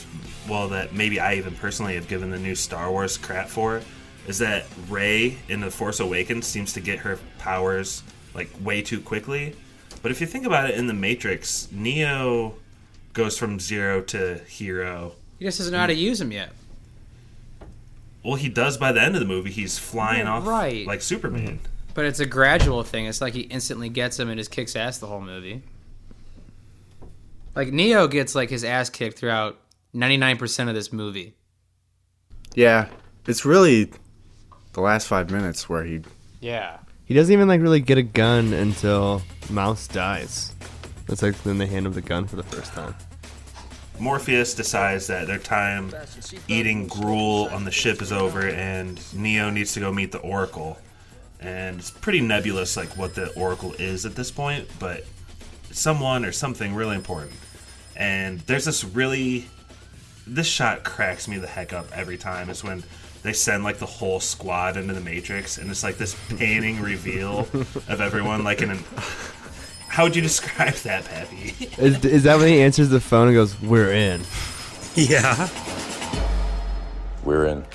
well, 0.47 0.67
that 0.69 0.93
maybe 0.93 1.19
I 1.19 1.35
even 1.35 1.55
personally 1.55 1.95
have 1.95 2.07
given 2.07 2.29
the 2.29 2.39
new 2.39 2.53
Star 2.55 2.91
Wars 2.91 3.17
crap 3.17 3.47
for, 3.47 3.81
is 4.27 4.37
that 4.39 4.65
Rey 4.87 5.37
in 5.49 5.61
the 5.61 5.71
Force 5.71 5.99
Awakens 5.99 6.45
seems 6.45 6.73
to 6.73 6.79
get 6.79 6.99
her 6.99 7.17
powers 7.39 8.03
like 8.37 8.49
way 8.61 8.81
too 8.81 9.01
quickly. 9.01 9.53
But 10.01 10.11
if 10.11 10.21
you 10.21 10.27
think 10.27 10.45
about 10.45 10.69
it, 10.69 10.77
in 10.77 10.87
the 10.87 10.93
Matrix, 10.93 11.67
Neo 11.71 12.55
goes 13.13 13.37
from 13.37 13.59
zero 13.59 13.99
to 14.03 14.37
hero. 14.47 15.13
He 15.39 15.45
just 15.45 15.57
doesn't 15.57 15.73
know 15.73 15.79
how 15.79 15.87
to 15.87 15.93
use 15.93 16.19
them 16.19 16.31
yet. 16.31 16.51
Well, 18.23 18.35
he 18.35 18.47
does 18.49 18.77
by 18.77 18.91
the 18.91 19.01
end 19.01 19.15
of 19.15 19.19
the 19.19 19.25
movie. 19.27 19.51
He's 19.51 19.77
flying 19.77 20.25
Yeah, 20.25 20.33
off 20.33 20.45
right. 20.47 20.85
like 20.85 21.01
Superman. 21.01 21.57
Mm-hmm. 21.59 21.65
But 21.93 22.05
it's 22.05 22.19
a 22.19 22.25
gradual 22.25 22.83
thing. 22.83 23.07
It's 23.07 23.21
like 23.21 23.33
he 23.33 23.41
instantly 23.41 23.89
gets 23.89 24.17
them 24.17 24.29
and 24.29 24.37
just 24.37 24.51
kicks 24.51 24.75
ass 24.75 24.99
the 24.99 25.07
whole 25.07 25.21
movie. 25.21 25.63
Like 27.55 27.69
Neo 27.73 28.07
gets 28.07 28.35
like 28.35 28.49
his 28.51 28.63
ass 28.63 28.89
kicked 28.89 29.17
throughout 29.17 29.57
99% 29.95 30.69
of 30.69 30.75
this 30.75 30.93
movie. 30.93 31.33
Yeah, 32.53 32.87
it's 33.25 33.45
really 33.45 33.91
the 34.73 34.81
last 34.81 35.07
five 35.07 35.31
minutes 35.31 35.67
where 35.67 35.83
he. 35.83 36.01
Yeah. 36.39 36.77
He 37.07 37.13
doesn't 37.13 37.31
even 37.31 37.47
like 37.47 37.61
really 37.61 37.79
get 37.79 37.97
a 37.97 38.03
gun 38.03 38.51
until 38.51 39.21
Mouse 39.49 39.87
dies. 39.87 40.53
That's 41.07 41.23
like 41.23 41.41
then 41.43 41.57
they 41.57 41.65
hand 41.65 41.85
him 41.85 41.93
the 41.93 42.01
gun 42.01 42.27
for 42.27 42.35
the 42.35 42.43
first 42.43 42.73
time. 42.73 42.93
Morpheus 43.97 44.53
decides 44.53 45.07
that 45.07 45.25
their 45.25 45.39
time 45.39 45.93
eating 46.49 46.85
gruel 46.87 47.47
on 47.51 47.63
the 47.63 47.71
ship 47.71 48.01
is 48.01 48.11
over 48.11 48.49
and 48.49 49.01
Neo 49.13 49.49
needs 49.49 49.73
to 49.73 49.79
go 49.79 49.91
meet 49.91 50.11
the 50.11 50.19
Oracle. 50.19 50.77
And 51.39 51.79
it's 51.79 51.91
pretty 51.91 52.19
nebulous 52.19 52.75
like 52.75 52.97
what 52.97 53.15
the 53.15 53.33
Oracle 53.35 53.73
is 53.79 54.05
at 54.05 54.15
this 54.15 54.29
point, 54.29 54.67
but 54.77 55.05
someone 55.71 56.25
or 56.25 56.33
something 56.33 56.75
really 56.75 56.95
important. 56.95 57.31
And 57.95 58.41
there's 58.41 58.65
this 58.65 58.83
really 58.83 59.47
this 60.27 60.47
shot 60.47 60.83
cracks 60.83 61.29
me 61.29 61.37
the 61.37 61.47
heck 61.47 61.71
up 61.71 61.87
every 61.93 62.17
time. 62.17 62.49
It's 62.49 62.65
when 62.65 62.83
they 63.23 63.33
send 63.33 63.63
like 63.63 63.77
the 63.77 63.85
whole 63.85 64.19
squad 64.19 64.77
into 64.77 64.93
the 64.93 65.01
Matrix 65.01 65.57
and 65.57 65.69
it's 65.69 65.83
like 65.83 65.97
this 65.97 66.15
panning 66.37 66.81
reveal 66.81 67.39
of 67.87 68.01
everyone 68.01 68.43
like 68.43 68.61
in 68.61 68.71
an 68.71 68.83
how 69.87 70.03
would 70.03 70.15
you 70.15 70.21
describe 70.21 70.75
that, 70.75 71.05
Pappy? 71.05 71.55
Is, 71.79 72.05
is 72.05 72.23
that 72.23 72.37
when 72.37 72.49
he 72.49 72.61
answers 72.61 72.89
the 72.89 72.99
phone 72.99 73.29
and 73.29 73.35
goes, 73.35 73.59
"We're 73.61 73.91
in"? 73.91 74.21
Yeah. 74.93 75.49
We're 77.23 77.45
in. 77.45 77.65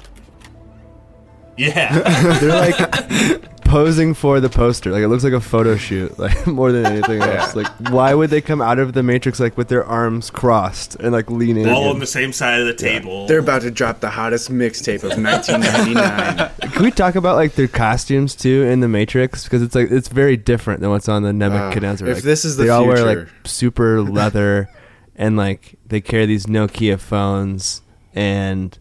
Yeah. 1.57 1.99
They're 2.39 2.73
like 2.73 3.52
posing 3.73 4.13
for 4.13 4.39
the 4.39 4.51
poster. 4.51 4.91
Like 4.91 5.03
it 5.03 5.09
looks 5.09 5.25
like 5.25 5.33
a 5.33 5.41
photo 5.41 5.77
shoot, 5.77 6.19
like 6.19 6.47
more 6.47 6.73
than 6.73 6.85
anything 6.85 7.23
else. 7.23 7.57
Like 7.57 7.69
why 7.89 8.13
would 8.13 8.29
they 8.29 8.43
come 8.43 8.61
out 8.61 8.79
of 8.79 8.93
the 8.93 9.03
Matrix 9.03 9.41
like 9.41 9.57
with 9.57 9.69
their 9.69 9.85
arms 9.85 10.31
crossed 10.31 10.95
and 10.97 11.13
like 11.13 11.31
leaning? 11.31 11.67
All 11.69 11.85
in? 11.85 11.91
on 11.93 11.99
the 11.99 12.07
same 12.07 12.33
side 12.33 12.61
of 12.61 12.67
the 12.67 12.75
table. 12.75 13.27
They're 13.27 13.39
about 13.39 13.63
to 13.63 13.71
drop 13.71 14.01
the 14.01 14.11
hottest 14.11 14.51
mixtape 14.51 15.03
of 15.03 15.17
1999. 15.17 16.51
Can 16.73 16.83
we 16.83 16.91
talk 16.91 17.15
about 17.15 17.37
like 17.37 17.55
their 17.55 17.69
costumes 17.69 18.37
too 18.37 18.63
in 18.65 18.81
the 18.81 18.89
Matrix 18.89 19.45
because 19.45 19.63
it's 19.63 19.75
like 19.75 19.91
it's 19.91 20.09
very 20.09 20.37
different 20.37 20.81
than 20.81 20.91
what's 20.91 21.09
on 21.09 21.23
the 21.23 21.33
Nebuchadnezzar. 21.33 22.07
if 22.09 22.17
Like, 22.17 22.25
this 22.25 22.45
is 22.45 22.59
the 22.59 22.65
they 22.65 22.69
all 22.69 22.87
wear 22.87 23.05
like 23.05 23.29
super 23.45 24.03
leather 24.03 24.69
and 25.17 25.39
like 25.39 25.77
they 25.87 26.03
carry 26.03 26.27
these 26.27 26.45
Nokia 26.45 27.01
phones 27.01 27.81
and 28.15 28.79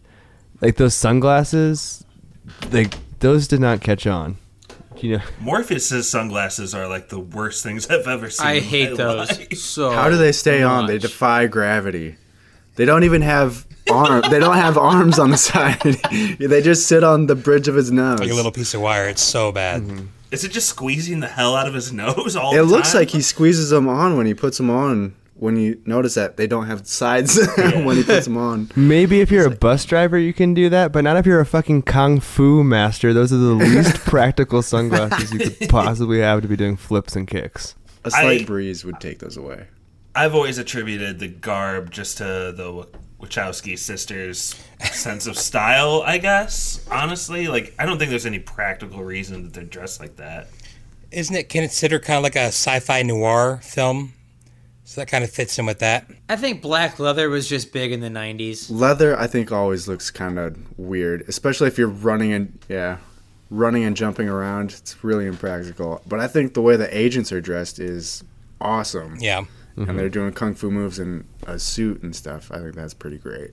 like 0.60 0.76
those 0.76 0.94
sunglasses. 0.94 2.04
Like 2.70 2.94
those 3.20 3.48
did 3.48 3.60
not 3.60 3.80
catch 3.80 4.06
on. 4.06 4.36
You 5.00 5.18
know, 5.18 5.22
Morpheus's 5.40 6.08
sunglasses 6.08 6.74
are 6.74 6.88
like 6.88 7.08
the 7.08 7.18
worst 7.18 7.62
things 7.62 7.86
I've 7.88 8.06
ever 8.06 8.30
seen. 8.30 8.46
I 8.46 8.52
in 8.54 8.62
hate 8.64 8.90
my 8.90 8.96
those 8.96 9.38
life. 9.38 9.54
so 9.58 9.90
How 9.90 10.08
do 10.08 10.16
they 10.16 10.32
stay 10.32 10.62
on? 10.62 10.86
They 10.86 10.98
defy 10.98 11.46
gravity. 11.46 12.16
They 12.76 12.84
don't 12.84 13.04
even 13.04 13.22
have 13.22 13.66
arm. 13.90 14.22
they 14.30 14.38
don't 14.38 14.56
have 14.56 14.78
arms 14.78 15.18
on 15.18 15.30
the 15.30 15.36
side. 15.36 15.80
they 16.38 16.62
just 16.62 16.86
sit 16.86 17.04
on 17.04 17.26
the 17.26 17.34
bridge 17.34 17.68
of 17.68 17.74
his 17.74 17.90
nose. 17.90 18.20
Like 18.20 18.30
a 18.30 18.34
little 18.34 18.52
piece 18.52 18.74
of 18.74 18.80
wire. 18.80 19.08
It's 19.08 19.22
so 19.22 19.52
bad. 19.52 19.82
Mm-hmm. 19.82 20.06
Is 20.30 20.44
it 20.44 20.52
just 20.52 20.68
squeezing 20.70 21.20
the 21.20 21.28
hell 21.28 21.54
out 21.54 21.66
of 21.66 21.74
his 21.74 21.92
nose 21.92 22.36
all 22.36 22.52
the 22.52 22.58
time? 22.58 22.66
It 22.66 22.70
looks 22.70 22.92
time? 22.92 23.00
like 23.02 23.10
he 23.10 23.20
squeezes 23.20 23.70
them 23.70 23.86
on 23.88 24.16
when 24.16 24.26
he 24.26 24.32
puts 24.34 24.56
them 24.56 24.70
on. 24.70 25.14
When 25.42 25.56
you 25.56 25.82
notice 25.86 26.14
that 26.14 26.36
they 26.36 26.46
don't 26.46 26.66
have 26.66 26.86
sides 26.86 27.36
when 27.56 27.96
he 27.96 28.04
puts 28.04 28.26
them 28.26 28.36
on. 28.36 28.70
maybe 28.76 29.20
if 29.20 29.32
you're 29.32 29.48
a 29.48 29.50
bus 29.50 29.84
driver, 29.84 30.16
you 30.16 30.32
can 30.32 30.54
do 30.54 30.68
that, 30.68 30.92
but 30.92 31.02
not 31.02 31.16
if 31.16 31.26
you're 31.26 31.40
a 31.40 31.44
fucking 31.44 31.82
kung 31.82 32.20
fu 32.20 32.62
master. 32.62 33.12
Those 33.12 33.32
are 33.32 33.38
the 33.38 33.54
least 33.54 33.96
practical 34.04 34.62
sunglasses 34.62 35.32
you 35.32 35.40
could 35.40 35.68
possibly 35.68 36.20
have 36.20 36.42
to 36.42 36.46
be 36.48 36.54
doing 36.54 36.76
flips 36.76 37.16
and 37.16 37.26
kicks. 37.26 37.74
A 38.04 38.12
slight 38.12 38.42
I- 38.42 38.44
breeze 38.44 38.84
would 38.84 39.00
take 39.00 39.18
those 39.18 39.36
away. 39.36 39.66
I've 40.14 40.36
always 40.36 40.58
attributed 40.58 41.18
the 41.18 41.26
garb 41.26 41.90
just 41.90 42.18
to 42.18 42.52
the 42.56 42.86
Wachowski 43.20 43.76
sisters' 43.76 44.54
sense 44.92 45.26
of 45.26 45.36
style. 45.36 46.04
I 46.06 46.18
guess 46.18 46.86
honestly, 46.88 47.48
like 47.48 47.74
I 47.80 47.84
don't 47.86 47.98
think 47.98 48.10
there's 48.10 48.26
any 48.26 48.38
practical 48.38 49.02
reason 49.02 49.42
that 49.42 49.54
they're 49.54 49.64
dressed 49.64 49.98
like 49.98 50.14
that. 50.18 50.46
Isn't 51.10 51.34
it 51.34 51.48
considered 51.48 52.04
kind 52.04 52.18
of 52.18 52.22
like 52.22 52.36
a 52.36 52.46
sci-fi 52.52 53.02
noir 53.02 53.58
film? 53.64 54.12
So 54.92 55.00
that 55.00 55.06
kind 55.06 55.24
of 55.24 55.30
fits 55.30 55.58
in 55.58 55.64
with 55.64 55.78
that. 55.78 56.06
I 56.28 56.36
think 56.36 56.60
black 56.60 56.98
leather 56.98 57.30
was 57.30 57.48
just 57.48 57.72
big 57.72 57.92
in 57.92 58.00
the 58.00 58.10
90s. 58.10 58.70
Leather, 58.70 59.18
I 59.18 59.26
think, 59.26 59.50
always 59.50 59.88
looks 59.88 60.10
kind 60.10 60.38
of 60.38 60.54
weird, 60.78 61.24
especially 61.28 61.68
if 61.68 61.78
you're 61.78 61.88
running 61.88 62.34
and 62.34 62.58
yeah, 62.68 62.98
running 63.48 63.84
and 63.84 63.96
jumping 63.96 64.28
around. 64.28 64.72
It's 64.72 65.02
really 65.02 65.24
impractical. 65.24 66.02
But 66.06 66.20
I 66.20 66.28
think 66.28 66.52
the 66.52 66.60
way 66.60 66.76
the 66.76 66.94
agents 66.94 67.32
are 67.32 67.40
dressed 67.40 67.78
is 67.78 68.22
awesome. 68.60 69.16
Yeah. 69.18 69.38
and 69.38 69.48
mm-hmm. 69.86 69.96
they're 69.96 70.10
doing 70.10 70.30
kung 70.34 70.54
fu 70.54 70.70
moves 70.70 70.98
in 70.98 71.26
a 71.46 71.58
suit 71.58 72.02
and 72.02 72.14
stuff. 72.14 72.52
I 72.52 72.58
think 72.58 72.74
that's 72.74 72.92
pretty 72.92 73.16
great. 73.16 73.52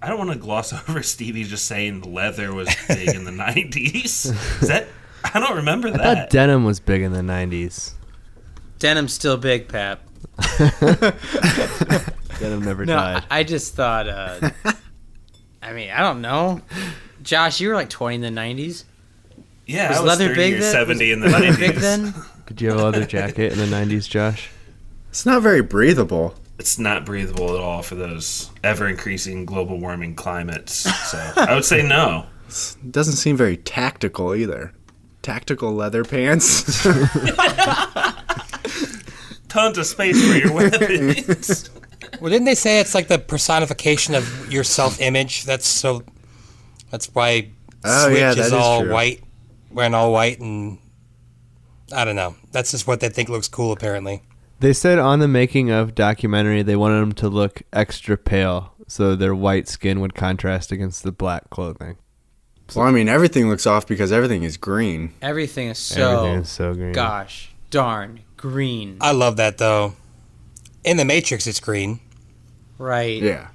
I 0.00 0.10
don't 0.10 0.18
want 0.18 0.30
to 0.30 0.38
gloss 0.38 0.72
over 0.88 1.02
Stevie 1.02 1.42
just 1.42 1.66
saying 1.66 2.02
leather 2.02 2.54
was 2.54 2.72
big 2.86 3.08
in 3.08 3.24
the 3.24 3.32
'90s. 3.32 4.26
Is 4.62 4.68
that? 4.68 4.86
I 5.24 5.40
don't 5.40 5.56
remember 5.56 5.90
that. 5.90 6.00
I 6.00 6.04
thought 6.04 6.14
that. 6.14 6.30
denim 6.30 6.64
was 6.64 6.78
big 6.78 7.02
in 7.02 7.10
the 7.10 7.18
'90s. 7.18 7.94
Denim's 8.78 9.12
still 9.12 9.36
big, 9.36 9.66
Pap. 9.66 10.02
Denim 12.38 12.62
never 12.64 12.84
No, 12.84 12.96
died. 12.96 13.24
I 13.30 13.40
I 13.40 13.42
just 13.44 13.74
thought. 13.74 14.08
Uh, 14.08 14.50
I 15.62 15.72
mean, 15.72 15.90
I 15.90 16.00
don't 16.00 16.20
know. 16.22 16.60
Josh, 17.22 17.60
you 17.60 17.68
were 17.68 17.74
like 17.74 17.88
20 17.90 18.16
in 18.16 18.20
the 18.22 18.28
90s. 18.40 18.84
yeah, 19.66 19.90
was 19.90 19.98
I 19.98 20.00
was 20.02 20.08
leather 20.08 20.28
30 20.28 20.34
big 20.40 20.54
or 20.54 20.60
then? 20.60 20.72
70 20.72 21.12
in 21.12 21.20
the 21.20 21.28
leather 21.28 21.46
90s. 21.52 21.58
big 21.58 21.76
then? 21.76 22.14
Did 22.46 22.60
you 22.60 22.70
have 22.70 22.80
a 22.80 22.82
leather 22.84 23.04
jacket 23.16 23.52
in 23.52 23.58
the 23.58 23.64
'90s, 23.66 24.08
Josh? 24.08 24.50
It's 25.10 25.24
not 25.24 25.42
very 25.42 25.62
breathable. 25.62 26.34
It's 26.58 26.78
not 26.78 27.04
breathable 27.06 27.54
at 27.54 27.60
all 27.60 27.82
for 27.82 27.94
those 27.94 28.50
ever 28.64 28.88
increasing 28.88 29.46
global 29.46 29.78
warming 29.78 30.14
climates. 30.16 30.72
So 31.10 31.18
I 31.36 31.54
would 31.54 31.64
say 31.64 31.82
no. 31.82 32.26
It 32.48 32.92
doesn't 32.92 33.14
seem 33.14 33.36
very 33.36 33.56
tactical 33.56 34.34
either. 34.34 34.72
Tactical 35.22 35.72
leather 35.72 36.04
pants. 36.04 36.84
Tons 39.52 39.76
of 39.76 39.84
space 39.86 40.18
for 40.26 40.34
your 40.38 40.52
weapons. 40.54 41.68
Well, 42.20 42.30
didn't 42.30 42.46
they 42.46 42.54
say 42.54 42.80
it's 42.80 42.94
like 42.94 43.08
the 43.08 43.18
personification 43.18 44.14
of 44.14 44.50
your 44.50 44.64
self-image? 44.64 45.44
That's 45.44 45.66
so. 45.66 46.02
That's 46.90 47.06
why 47.14 47.50
Oh, 47.84 48.06
Switch 48.08 48.18
yeah, 48.18 48.30
that 48.34 48.38
is 48.38 48.46
is 48.46 48.52
all 48.52 48.80
true. 48.82 48.92
white, 48.92 49.22
wearing 49.70 49.92
all 49.94 50.12
white, 50.12 50.40
and 50.40 50.78
I 51.94 52.04
don't 52.04 52.16
know. 52.16 52.36
That's 52.52 52.70
just 52.70 52.86
what 52.86 53.00
they 53.00 53.08
think 53.08 53.28
looks 53.28 53.48
cool, 53.48 53.72
apparently. 53.72 54.22
They 54.60 54.72
said 54.72 54.98
on 54.98 55.18
the 55.18 55.28
making 55.28 55.70
of 55.70 55.94
documentary 55.94 56.62
they 56.62 56.76
wanted 56.76 57.00
them 57.00 57.12
to 57.14 57.28
look 57.28 57.62
extra 57.72 58.16
pale, 58.16 58.72
so 58.86 59.16
their 59.16 59.34
white 59.34 59.68
skin 59.68 60.00
would 60.00 60.14
contrast 60.14 60.70
against 60.72 61.02
the 61.02 61.12
black 61.12 61.50
clothing. 61.50 61.96
well, 62.74 62.86
I 62.86 62.90
mean, 62.92 63.08
everything 63.08 63.48
looks 63.50 63.66
off 63.66 63.86
because 63.86 64.12
everything 64.12 64.44
is 64.44 64.56
green. 64.56 65.12
Everything 65.20 65.68
is 65.68 65.78
so. 65.78 66.18
Everything 66.20 66.40
is 66.42 66.48
so 66.48 66.72
green. 66.74 66.92
Gosh 66.92 67.50
darn 67.70 68.20
green. 68.42 68.98
I 69.00 69.12
love 69.12 69.36
that 69.36 69.56
though. 69.58 69.94
In 70.84 70.96
the 70.96 71.04
Matrix, 71.04 71.46
it's 71.46 71.60
green. 71.60 72.00
Right. 72.76 73.22
Yeah. 73.22 73.48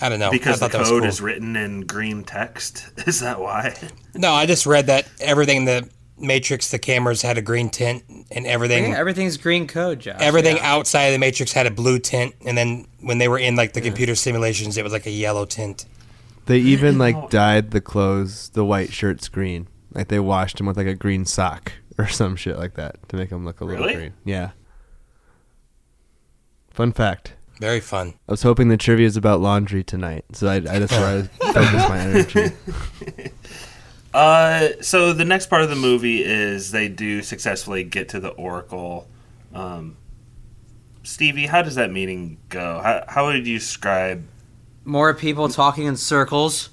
I 0.00 0.08
don't 0.08 0.18
know. 0.18 0.30
because 0.30 0.60
I 0.62 0.66
the 0.68 0.72
thought 0.72 0.72
that 0.72 0.78
was 0.80 0.88
code 0.90 1.02
cool. 1.02 1.08
is 1.08 1.20
written 1.20 1.56
in 1.56 1.82
green 1.82 2.24
text. 2.24 2.86
Is 3.06 3.20
that 3.20 3.40
why? 3.40 3.74
No, 4.14 4.32
I 4.32 4.44
just 4.46 4.66
read 4.66 4.86
that 4.88 5.08
everything 5.20 5.58
in 5.58 5.64
the 5.64 5.88
Matrix, 6.18 6.70
the 6.70 6.78
cameras 6.78 7.22
had 7.22 7.36
a 7.38 7.42
green 7.42 7.68
tint, 7.70 8.02
and 8.30 8.46
everything, 8.46 8.90
Yeah, 8.92 8.98
everything's 8.98 9.36
green 9.36 9.66
code, 9.66 10.00
Josh. 10.00 10.16
everything 10.20 10.56
Yeah. 10.56 10.72
outside 10.74 11.04
of 11.06 11.12
the 11.12 11.18
Matrix 11.18 11.52
had 11.52 11.66
a 11.66 11.70
blue 11.70 11.98
tint, 11.98 12.34
and 12.44 12.56
then 12.58 12.86
when 13.00 13.18
they 13.18 13.28
were 13.28 13.38
in 13.38 13.56
like 13.56 13.72
the 13.74 13.80
computer 13.82 14.14
simulations, 14.14 14.76
it 14.78 14.84
was 14.84 14.92
like 14.94 15.06
a 15.06 15.10
yellow 15.10 15.44
tint. 15.46 15.84
They 16.46 16.58
even 16.58 16.96
like 16.98 17.28
dyed 17.30 17.70
the 17.70 17.80
clothes, 17.82 18.50
the 18.50 18.64
white 18.64 18.92
shirts 18.92 19.28
green. 19.28 19.66
Like 19.92 20.08
they 20.08 20.20
washed 20.20 20.56
them 20.58 20.66
with 20.66 20.76
like 20.76 20.86
a 20.86 20.94
green 20.94 21.24
sock 21.26 21.72
or 21.98 22.06
some 22.08 22.36
shit 22.36 22.56
like 22.58 22.74
that 22.74 23.08
to 23.08 23.16
make 23.16 23.30
them 23.30 23.44
look 23.44 23.60
a 23.60 23.64
little 23.64 23.84
Really? 23.84 23.94
green. 23.96 24.12
Yeah. 24.24 24.50
Fun 26.70 26.92
fact. 26.92 27.34
Very 27.58 27.80
fun. 27.80 28.14
I 28.28 28.32
was 28.32 28.42
hoping 28.42 28.68
the 28.68 28.76
trivia 28.76 29.06
is 29.06 29.16
about 29.16 29.40
laundry 29.40 29.82
tonight, 29.82 30.26
so 30.32 30.46
I, 30.48 30.56
I 30.56 30.60
that's 30.78 30.92
where 30.92 31.18
I 31.18 31.22
focus 31.52 31.88
my 31.88 31.98
energy. 31.98 32.50
Uh, 34.14 34.68
so 34.80 35.12
the 35.12 35.26
next 35.26 35.50
part 35.50 35.60
of 35.60 35.68
the 35.68 35.76
movie 35.76 36.24
is 36.24 36.70
they 36.70 36.88
do 36.88 37.20
successfully 37.20 37.84
get 37.84 38.08
to 38.08 38.18
the 38.18 38.30
Oracle. 38.30 39.06
Um, 39.52 39.98
Stevie, 41.02 41.44
how 41.44 41.60
does 41.60 41.74
that 41.74 41.90
meeting 41.92 42.38
go? 42.48 42.80
How, 42.82 43.04
how 43.08 43.26
would 43.26 43.46
you 43.46 43.58
describe? 43.58 44.24
More 44.86 45.12
people 45.12 45.50
talking 45.50 45.84
in 45.84 45.98
circles. 45.98 46.70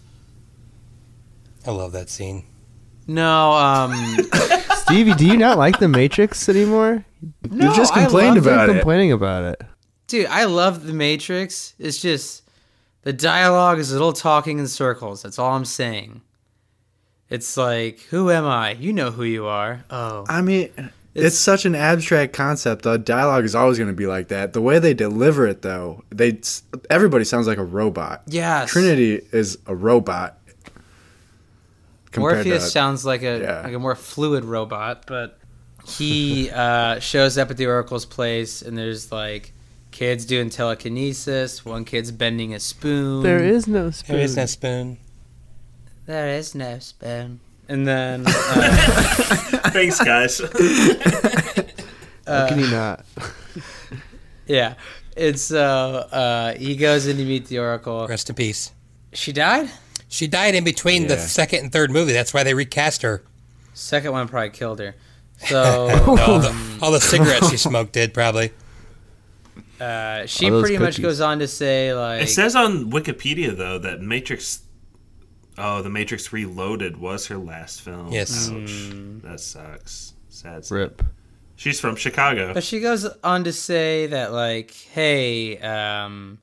I 1.68 1.72
love 1.72 1.92
that 1.92 2.10
scene. 2.10 2.46
No, 3.08 3.52
um, 3.52 3.92
Stevie, 4.86 5.14
do 5.14 5.26
you 5.26 5.38
not 5.38 5.58
like 5.58 5.80
the 5.80 5.88
Matrix 5.88 6.48
anymore? 6.50 7.06
no, 7.50 7.70
you 7.70 7.76
just 7.76 7.94
I 7.94 8.04
complained 8.04 8.36
love- 8.36 8.46
You're 8.46 8.54
about 8.54 8.70
it. 8.70 8.74
complaining 8.74 9.12
about 9.12 9.44
it. 9.46 9.62
Dude, 10.08 10.26
I 10.28 10.44
love 10.46 10.86
the 10.86 10.94
Matrix. 10.94 11.74
It's 11.80 12.00
just 12.00 12.44
the 13.04 13.14
dialogue 13.14 13.80
is 13.80 13.92
a 13.92 13.94
little 13.94 14.14
talking 14.14 14.60
in 14.60 14.68
circles. 14.68 15.22
That's 15.24 15.40
all 15.40 15.54
I'm 15.56 15.66
saying. 15.66 16.22
It's 17.30 17.56
like, 17.58 18.02
who 18.10 18.30
am 18.30 18.46
I? 18.46 18.72
You 18.72 18.94
know 18.94 19.10
who 19.10 19.24
you 19.24 19.46
are. 19.48 19.84
Oh, 19.90 20.26
I 20.28 20.42
mean, 20.42 20.70
it's, 21.16 21.38
such 21.38 21.66
an 21.66 21.74
abstract 21.74 22.34
concept. 22.34 22.84
The 22.84 22.98
dialogue 22.98 23.46
is 23.46 23.56
always 23.56 23.78
going 23.78 23.88
to 23.90 23.96
be 23.96 24.06
like 24.06 24.28
that. 24.28 24.54
The 24.54 24.62
way 24.62 24.78
they 24.80 24.94
deliver 24.94 25.48
it, 25.48 25.62
though, 25.62 26.04
they 26.12 26.40
everybody 26.90 27.24
sounds 27.24 27.48
like 27.48 27.58
a 27.58 27.64
robot. 27.64 28.24
yes. 28.28 28.70
Trinity 28.70 29.22
is 29.32 29.58
a 29.66 29.74
robot. 29.74 30.38
Compared 32.14 32.46
Morpheus 32.46 32.64
to- 32.66 32.70
sounds 32.70 33.06
like 33.06 33.24
a 33.24 33.40
yeah. 33.42 33.62
like 33.64 33.74
a 33.74 33.80
more 33.80 33.96
fluid 33.96 34.46
robot, 34.46 35.06
but 35.08 35.40
he 35.86 36.50
uh, 36.54 37.00
shows 37.00 37.38
up 37.38 37.52
at 37.52 37.58
the 37.58 37.66
Oracle's 37.68 38.06
place, 38.06 38.62
and 38.62 38.78
there's 38.78 39.12
like 39.12 39.54
kids 39.92 40.26
doing 40.26 40.50
telekinesis. 40.50 41.66
One 41.66 41.86
kid's 41.86 42.12
bending 42.12 42.54
a 42.54 42.60
spoon. 42.60 43.24
There 43.24 43.44
is 43.44 43.68
no 43.68 43.92
spoon. 43.92 44.16
There 44.16 44.24
is 44.24 44.38
no 44.38 44.46
spoon. 44.46 44.98
There 46.06 46.30
is 46.30 46.56
no 46.56 46.80
spoon. 46.80 47.40
And 47.70 47.88
then 47.88 48.24
uh, 48.28 49.70
Thanks, 49.72 50.04
guys. 50.04 50.40
How 52.28 52.48
can 52.48 52.60
you 52.60 52.70
not? 52.70 53.06
yeah, 54.46 54.76
it's 55.16 55.52
uh, 55.52 55.60
uh, 55.60 56.54
he 56.56 56.76
goes 56.76 57.08
in 57.08 57.18
to 57.18 57.26
meet 57.26 57.48
the 57.48 57.60
Oracle. 57.60 58.08
Rest 58.08 58.30
in 58.30 58.36
peace. 58.36 58.72
She 59.14 59.32
died. 59.32 59.70
She 60.14 60.28
died 60.28 60.54
in 60.54 60.64
between 60.64 61.08
the 61.08 61.18
second 61.18 61.64
and 61.64 61.72
third 61.72 61.90
movie. 61.90 62.14
That's 62.14 62.36
why 62.36 62.44
they 62.44 62.54
recast 62.54 63.02
her. 63.02 63.24
Second 63.74 64.12
one 64.12 64.28
probably 64.28 64.52
killed 64.52 64.78
her. 64.78 64.94
So 65.38 65.64
all, 66.08 66.38
the, 66.38 66.80
all 66.84 66.92
the 66.92 67.02
cigarettes 67.02 67.50
she 67.50 67.58
smoked 67.58 67.94
did 67.94 68.14
probably. 68.14 68.52
uh, 69.82 70.28
she 70.28 70.46
All 70.46 70.52
those 70.52 70.62
pretty 70.62 70.78
much 70.78 71.02
goes 71.02 71.20
on 71.20 71.40
to 71.40 71.48
say 71.48 71.96
like 71.96 72.22
it 72.22 72.28
says 72.28 72.56
on 72.56 72.92
Wikipedia 72.92 73.58
though 73.58 73.80
that 73.80 74.02
Matrix. 74.02 74.62
Oh, 75.58 75.82
the 75.82 75.90
Matrix 75.90 76.32
Reloaded 76.32 76.98
was 76.98 77.26
her 77.26 77.38
last 77.38 77.82
film. 77.82 78.12
Yes. 78.12 78.52
Ouch. 78.52 78.92
That 79.24 79.40
sucks. 79.40 80.14
Sad. 80.30 80.64
sad. 80.64 80.76
Rip. 80.76 81.04
She's 81.56 81.80
from 81.80 81.96
Chicago. 81.96 82.54
But 82.54 82.64
she 82.64 82.80
goes 82.80 83.08
on 83.24 83.46
to 83.46 83.54
say 83.54 84.08
that, 84.08 84.32
like, 84.32 84.72
hey, 84.72 85.58
um, 85.60 86.40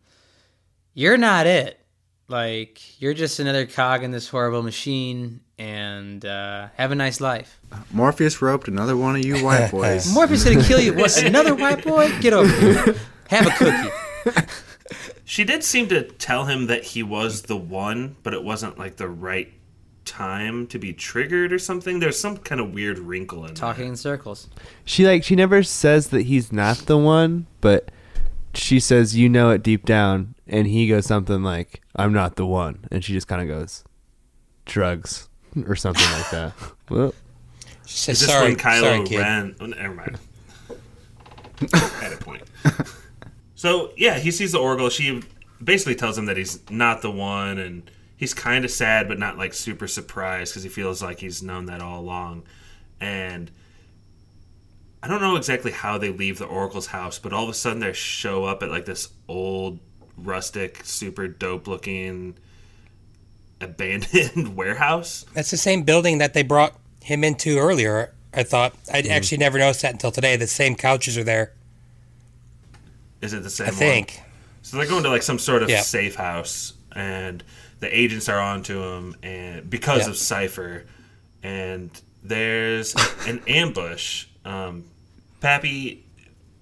you're 0.94 1.16
not 1.16 1.46
it. 1.46 1.79
Like, 2.30 3.00
you're 3.00 3.12
just 3.14 3.40
another 3.40 3.66
cog 3.66 4.04
in 4.04 4.12
this 4.12 4.28
horrible 4.28 4.62
machine, 4.62 5.40
and 5.58 6.24
uh, 6.24 6.68
have 6.76 6.92
a 6.92 6.94
nice 6.94 7.20
life. 7.20 7.58
Morpheus 7.92 8.40
roped 8.40 8.68
another 8.68 8.96
one 8.96 9.16
of 9.16 9.24
you 9.24 9.44
white 9.44 9.70
boys. 9.72 10.12
Morpheus 10.14 10.44
gonna 10.44 10.62
kill 10.62 10.80
you. 10.80 10.94
What? 10.94 11.16
Another 11.22 11.54
white 11.54 11.84
boy? 11.84 12.08
Get 12.20 12.32
over 12.32 12.48
here. 12.48 12.94
Have 13.28 13.46
a 13.46 13.50
cookie. 13.50 14.46
She 15.24 15.44
did 15.44 15.62
seem 15.62 15.88
to 15.88 16.02
tell 16.02 16.46
him 16.46 16.66
that 16.66 16.82
he 16.84 17.02
was 17.02 17.42
the 17.42 17.56
one, 17.56 18.16
but 18.22 18.32
it 18.34 18.42
wasn't 18.42 18.78
like 18.78 18.96
the 18.96 19.08
right 19.08 19.52
time 20.04 20.66
to 20.68 20.78
be 20.78 20.92
triggered 20.92 21.52
or 21.52 21.58
something. 21.58 22.00
There's 22.00 22.18
some 22.18 22.36
kind 22.38 22.60
of 22.60 22.72
weird 22.74 22.98
wrinkle 22.98 23.46
in 23.46 23.54
Talking 23.54 23.84
that. 23.84 23.90
in 23.90 23.96
circles. 23.96 24.48
She 24.84 25.06
like 25.06 25.22
she 25.24 25.36
never 25.36 25.62
says 25.62 26.08
that 26.08 26.22
he's 26.22 26.52
not 26.52 26.78
the 26.78 26.98
one, 26.98 27.46
but 27.60 27.90
she 28.54 28.80
says 28.80 29.16
you 29.16 29.28
know 29.28 29.50
it 29.50 29.62
deep 29.62 29.84
down, 29.86 30.34
and 30.50 30.66
he 30.66 30.86
goes 30.88 31.06
something 31.06 31.42
like 31.42 31.80
I'm 31.96 32.12
not 32.12 32.36
the 32.36 32.44
one, 32.44 32.84
and 32.90 33.02
she 33.02 33.14
just 33.14 33.26
kind 33.28 33.40
of 33.40 33.48
goes 33.48 33.84
drugs 34.66 35.28
or 35.66 35.74
something 35.76 36.10
like 36.12 36.30
that. 36.30 36.52
Well, 36.90 37.14
She 37.86 37.96
said, 37.98 38.12
Is 38.12 38.20
this 38.22 38.28
sorry, 38.30 38.48
when 38.48 38.56
Kylo 38.56 38.80
sorry, 38.80 39.06
kid. 39.06 39.18
Ren? 39.20 39.54
Oh, 39.60 39.66
never 39.66 39.94
mind. 39.94 40.18
Had 41.72 42.12
a 42.12 42.16
point. 42.16 42.42
So 43.54 43.92
yeah, 43.96 44.18
he 44.18 44.32
sees 44.32 44.50
the 44.52 44.58
Oracle. 44.58 44.88
She 44.88 45.22
basically 45.62 45.94
tells 45.94 46.18
him 46.18 46.26
that 46.26 46.36
he's 46.36 46.68
not 46.68 47.02
the 47.02 47.10
one, 47.12 47.58
and 47.58 47.88
he's 48.16 48.34
kind 48.34 48.64
of 48.64 48.72
sad, 48.72 49.06
but 49.06 49.18
not 49.20 49.38
like 49.38 49.54
super 49.54 49.86
surprised 49.86 50.52
because 50.52 50.64
he 50.64 50.68
feels 50.68 51.00
like 51.00 51.20
he's 51.20 51.42
known 51.44 51.66
that 51.66 51.80
all 51.80 52.00
along. 52.00 52.42
And 53.00 53.50
I 55.02 55.06
don't 55.08 55.20
know 55.20 55.36
exactly 55.36 55.70
how 55.70 55.96
they 55.96 56.10
leave 56.10 56.38
the 56.38 56.46
Oracle's 56.46 56.86
house, 56.88 57.18
but 57.20 57.32
all 57.32 57.44
of 57.44 57.50
a 57.50 57.54
sudden 57.54 57.78
they 57.78 57.92
show 57.92 58.44
up 58.46 58.62
at 58.64 58.70
like 58.70 58.84
this 58.84 59.10
old, 59.28 59.78
rustic, 60.24 60.80
super 60.84 61.28
dope 61.28 61.66
looking 61.66 62.36
abandoned 63.60 64.56
warehouse. 64.56 65.26
That's 65.34 65.50
the 65.50 65.56
same 65.56 65.82
building 65.82 66.18
that 66.18 66.34
they 66.34 66.42
brought 66.42 66.74
him 67.02 67.24
into 67.24 67.58
earlier. 67.58 68.12
I 68.32 68.42
thought 68.42 68.74
I'd 68.92 69.04
Mm-hmm. 69.04 69.12
actually 69.12 69.38
never 69.38 69.58
noticed 69.58 69.82
that 69.82 69.92
until 69.92 70.12
today. 70.12 70.36
The 70.36 70.46
same 70.46 70.76
couches 70.76 71.18
are 71.18 71.24
there. 71.24 71.52
Is 73.20 73.32
it 73.32 73.42
the 73.42 73.50
same 73.50 73.66
I 73.66 73.70
one? 73.70 73.78
think. 73.78 74.22
So 74.62 74.76
they're 74.76 74.86
going 74.86 75.02
to 75.02 75.08
like 75.10 75.22
some 75.22 75.38
sort 75.38 75.62
of 75.62 75.68
Yeah. 75.70 75.80
safe 75.80 76.14
house, 76.14 76.74
and 76.92 77.42
the 77.80 77.94
agents 77.98 78.28
are 78.28 78.38
onto 78.38 78.80
him, 78.82 79.16
and 79.22 79.68
because 79.68 80.04
Yeah. 80.04 80.10
of 80.10 80.16
Cypher, 80.16 80.86
and 81.42 81.90
there's 82.22 82.94
an 83.26 83.40
ambush. 83.48 84.26
Um, 84.44 84.84
Pappy, 85.40 86.04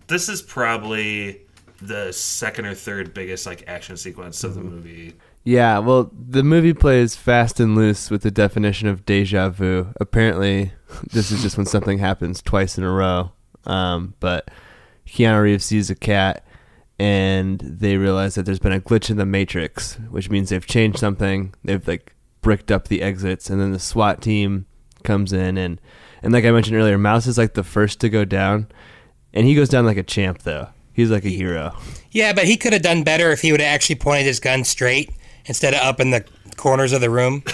this 0.07 0.29
is 0.29 0.41
probably 0.43 1.41
the 1.81 2.13
second 2.13 2.67
or 2.67 2.75
third 2.75 3.15
biggest 3.15 3.47
like 3.47 3.65
action 3.67 3.97
sequence 3.97 4.43
of 4.45 4.55
the 4.55 4.63
movie. 4.63 5.15
yeah. 5.45 5.79
Well, 5.79 6.11
the 6.13 6.43
movie 6.43 6.75
plays 6.75 7.15
fast 7.17 7.61
and 7.61 7.77
loose 7.77 8.11
with 8.11 8.23
the 8.23 8.31
definition 8.31 8.89
of 8.89 9.07
deja 9.07 9.49
vu. 9.51 9.89
Apparently, 10.01 10.73
this 11.13 11.31
is 11.31 11.43
just 11.43 11.57
when 11.57 11.67
something 11.67 11.99
happens 11.99 12.43
twice 12.43 12.77
in 12.79 12.85
a 12.85 12.91
row. 12.91 13.33
Um, 13.65 14.15
but 14.21 14.51
Keanu 15.07 15.43
Reeves 15.43 15.65
sees 15.65 15.91
a 15.91 15.95
cat, 15.95 16.45
and 16.99 17.61
they 17.61 17.97
realize 17.97 18.35
that 18.35 18.45
there's 18.45 18.59
been 18.59 18.73
a 18.73 18.81
glitch 18.81 19.11
in 19.11 19.17
the 19.17 19.27
matrix, 19.27 19.95
which 20.11 20.31
means 20.31 20.49
they've 20.49 20.67
changed 20.67 20.99
something. 20.99 21.55
They've 21.65 21.87
like 21.87 22.15
bricked 22.41 22.71
up 22.71 22.89
the 22.89 23.03
exits, 23.03 23.51
and 23.51 23.61
then 23.61 23.73
the 23.73 23.79
SWAT 23.79 24.21
team 24.23 24.67
comes 25.05 25.33
in, 25.33 25.57
and 25.59 25.81
and 26.23 26.33
like 26.33 26.45
I 26.45 26.51
mentioned 26.51 26.77
earlier, 26.77 26.99
Mouse 26.99 27.27
is 27.27 27.39
like 27.39 27.55
the 27.55 27.63
first 27.63 28.01
to 28.01 28.09
go 28.09 28.25
down, 28.25 28.69
and 29.33 29.47
he 29.47 29.55
goes 29.55 29.69
down 29.69 29.87
like 29.87 29.97
a 29.97 30.03
champ 30.03 30.43
though. 30.43 30.69
He's 30.99 31.13
like 31.13 31.25
a 31.25 31.29
hero. 31.29 31.77
Yeah, 32.11 32.33
but 32.33 32.47
he 32.47 32.57
could 32.57 32.73
have 32.73 32.83
done 32.83 33.05
better 33.05 33.31
if 33.31 33.41
he 33.41 33.53
would 33.53 33.61
have 33.61 33.73
actually 33.73 33.95
pointed 33.95 34.27
his 34.27 34.41
gun 34.41 34.65
straight 34.65 35.13
instead 35.47 35.73
of 35.73 35.79
up 35.81 36.01
in 36.01 36.11
the 36.11 36.25
corners 36.57 36.93
of 36.93 37.01
the 37.01 37.09
room. 37.09 37.45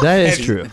That 0.00 0.20
is 0.20 0.38
true. 0.38 0.68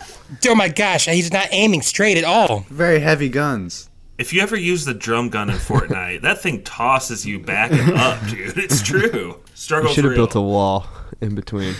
oh 0.46 0.54
my 0.54 0.68
gosh, 0.68 1.06
he's 1.06 1.32
not 1.32 1.48
aiming 1.50 1.82
straight 1.82 2.16
at 2.16 2.22
all. 2.22 2.60
Very 2.70 3.00
heavy 3.00 3.28
guns. 3.28 3.90
If 4.18 4.32
you 4.32 4.40
ever 4.40 4.56
use 4.56 4.84
the 4.84 4.94
drum 4.94 5.30
gun 5.30 5.50
in 5.50 5.56
Fortnite, 5.56 6.22
that 6.22 6.40
thing 6.40 6.62
tosses 6.62 7.26
you 7.26 7.40
back 7.40 7.72
and 7.72 7.92
up, 7.94 8.24
dude. 8.28 8.56
It's 8.56 8.80
true. 8.82 9.40
We 9.44 9.50
Struggle 9.54 9.92
should 9.92 10.04
have 10.04 10.14
built 10.14 10.36
a 10.36 10.40
wall 10.40 10.86
in 11.20 11.34
between. 11.34 11.74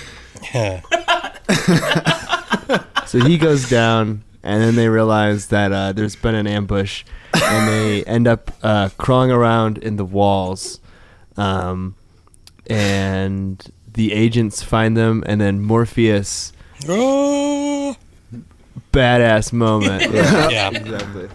So 3.06 3.20
he 3.20 3.38
goes 3.38 3.70
down, 3.70 4.24
and 4.46 4.62
then 4.62 4.76
they 4.76 4.88
realize 4.88 5.48
that 5.48 5.72
uh, 5.72 5.92
there's 5.92 6.16
been 6.16 6.34
an 6.34 6.46
ambush, 6.46 7.04
and 7.34 7.68
they 7.68 8.04
end 8.06 8.26
up 8.26 8.50
uh, 8.62 8.88
crawling 8.96 9.30
around 9.30 9.78
in 9.78 9.96
the 9.96 10.04
walls. 10.04 10.80
Um, 11.36 11.96
and 12.68 13.62
the 13.92 14.12
agents 14.12 14.62
find 14.62 14.96
them, 14.96 15.22
and 15.26 15.40
then 15.40 15.60
Morpheus, 15.60 16.52
Oh, 16.88 17.96
badass 18.92 19.52
moment. 19.52 20.12
Yeah, 20.12 20.48
yeah. 20.48 20.70
exactly. 20.70 21.28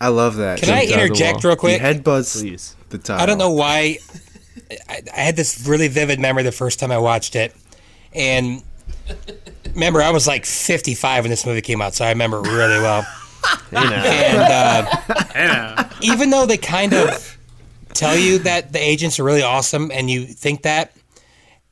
I 0.00 0.08
love 0.08 0.36
that. 0.36 0.58
Can 0.60 0.70
I 0.70 0.86
Jumps 0.86 0.92
out 0.92 0.94
of 0.94 0.98
the 0.98 1.04
interject 1.04 1.44
real 1.44 1.56
quick? 1.56 1.80
He 1.80 1.86
headbutts 1.86 2.40
Please. 2.40 2.74
the 2.88 2.98
top. 2.98 3.20
I 3.20 3.26
don't 3.26 3.38
know 3.38 3.52
why. 3.52 3.98
I, 4.88 5.02
I 5.16 5.20
had 5.20 5.36
this 5.36 5.64
really 5.66 5.88
vivid 5.88 6.18
memory 6.18 6.42
the 6.42 6.50
first 6.52 6.80
time 6.80 6.90
I 6.90 6.98
watched 6.98 7.36
it, 7.36 7.54
and 8.12 8.62
remember 9.74 10.02
I 10.02 10.10
was 10.10 10.26
like 10.26 10.44
55 10.46 11.24
when 11.24 11.30
this 11.30 11.46
movie 11.46 11.60
came 11.60 11.80
out, 11.82 11.94
so 11.94 12.04
I 12.04 12.10
remember 12.10 12.38
it 12.38 12.48
really 12.48 12.78
well. 12.80 13.06
And 13.72 14.40
uh, 15.34 15.84
even 16.00 16.30
though 16.30 16.46
they 16.46 16.56
kind 16.56 16.94
of 16.94 17.36
tell 17.92 18.16
you 18.16 18.38
that 18.40 18.72
the 18.72 18.78
agents 18.78 19.18
are 19.18 19.24
really 19.24 19.42
awesome, 19.42 19.90
and 19.90 20.08
you 20.08 20.26
think 20.26 20.62
that, 20.62 20.94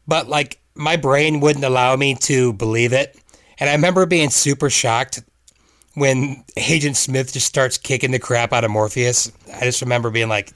but 0.08 0.28
like 0.28 0.58
my 0.74 0.96
brain 0.96 1.38
wouldn't 1.38 1.64
allow 1.64 1.94
me 1.94 2.16
to 2.16 2.52
believe 2.54 2.92
it, 2.92 3.16
and 3.60 3.70
I 3.70 3.74
remember 3.74 4.04
being 4.04 4.30
super 4.30 4.68
shocked 4.68 5.22
when 5.94 6.44
Agent 6.56 6.96
Smith 6.96 7.32
just 7.32 7.46
starts 7.46 7.78
kicking 7.78 8.10
the 8.10 8.18
crap 8.18 8.52
out 8.52 8.64
of 8.64 8.70
Morpheus. 8.70 9.30
I 9.54 9.60
just 9.60 9.80
remember 9.80 10.10
being 10.10 10.28
like, 10.28 10.52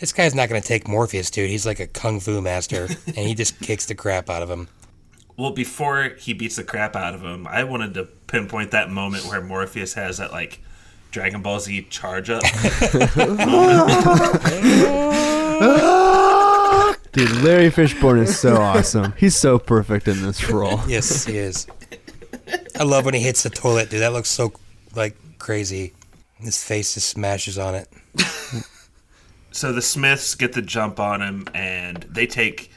this 0.00 0.12
guy's 0.12 0.34
not 0.34 0.48
going 0.48 0.60
to 0.60 0.66
take 0.66 0.88
Morpheus, 0.88 1.30
dude. 1.30 1.50
He's 1.50 1.66
like 1.66 1.80
a 1.80 1.86
kung 1.86 2.20
fu 2.20 2.40
master, 2.40 2.88
and 3.06 3.16
he 3.16 3.34
just 3.34 3.58
kicks 3.60 3.86
the 3.86 3.94
crap 3.94 4.28
out 4.28 4.42
of 4.42 4.50
him. 4.50 4.68
Well, 5.38 5.52
before 5.52 6.14
he 6.18 6.32
beats 6.32 6.56
the 6.56 6.64
crap 6.64 6.96
out 6.96 7.14
of 7.14 7.22
him, 7.22 7.46
I 7.46 7.62
wanted 7.62 7.94
to 7.94 8.06
pinpoint 8.26 8.72
that 8.72 8.90
moment 8.90 9.24
where 9.26 9.40
Morpheus 9.40 9.94
has 9.94 10.18
that 10.18 10.32
like 10.32 10.60
Dragon 11.12 11.42
Ball 11.42 11.60
Z 11.60 11.86
charge 11.90 12.28
up. 12.28 12.42
Dude, 17.12 17.30
Larry 17.42 17.70
Fishburne 17.70 18.22
is 18.22 18.36
so 18.36 18.56
awesome. 18.56 19.14
He's 19.16 19.36
so 19.36 19.60
perfect 19.60 20.08
in 20.08 20.22
this 20.22 20.50
role. 20.50 20.80
Yes, 20.88 21.24
he 21.24 21.38
is. 21.38 21.68
I 22.78 22.82
love 22.82 23.04
when 23.04 23.14
he 23.14 23.20
hits 23.20 23.44
the 23.44 23.50
toilet, 23.50 23.90
dude. 23.90 24.00
That 24.00 24.12
looks 24.12 24.30
so 24.30 24.52
like 24.96 25.16
crazy. 25.38 25.92
His 26.34 26.62
face 26.62 26.94
just 26.94 27.10
smashes 27.10 27.58
on 27.58 27.76
it. 27.76 27.88
so 29.52 29.72
the 29.72 29.82
Smiths 29.82 30.34
get 30.34 30.52
the 30.52 30.62
jump 30.62 30.98
on 30.98 31.22
him, 31.22 31.46
and 31.54 32.04
they 32.10 32.26
take. 32.26 32.72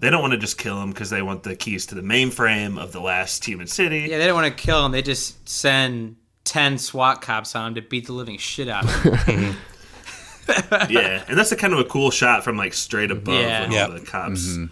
They 0.00 0.10
don't 0.10 0.20
want 0.22 0.32
to 0.32 0.38
just 0.38 0.58
kill 0.58 0.80
him 0.80 0.90
because 0.90 1.10
they 1.10 1.22
want 1.22 1.42
the 1.42 1.56
keys 1.56 1.86
to 1.86 1.94
the 1.94 2.02
mainframe 2.02 2.78
of 2.78 2.92
the 2.92 3.00
last 3.00 3.44
human 3.44 3.66
city. 3.66 4.06
Yeah, 4.08 4.18
they 4.18 4.26
don't 4.26 4.36
want 4.36 4.56
to 4.56 4.62
kill 4.62 4.86
him. 4.86 4.92
They 4.92 5.02
just 5.02 5.48
send 5.48 6.16
ten 6.44 6.78
SWAT 6.78 7.20
cops 7.20 7.56
on 7.56 7.68
him 7.68 7.74
to 7.74 7.82
beat 7.82 8.06
the 8.06 8.12
living 8.12 8.38
shit 8.38 8.68
out 8.68 8.84
of 8.84 9.22
him. 9.24 9.56
yeah, 10.88 11.24
and 11.28 11.36
that's 11.36 11.52
a 11.52 11.56
kind 11.56 11.72
of 11.72 11.80
a 11.80 11.84
cool 11.84 12.10
shot 12.10 12.44
from 12.44 12.56
like 12.56 12.74
straight 12.74 13.10
above 13.10 13.34
Yeah. 13.34 13.62
when 13.62 13.72
Yep. 13.72 13.88
all 13.88 13.94
the 13.94 14.04
cops. 14.06 14.46
Mm-hmm. 14.46 14.64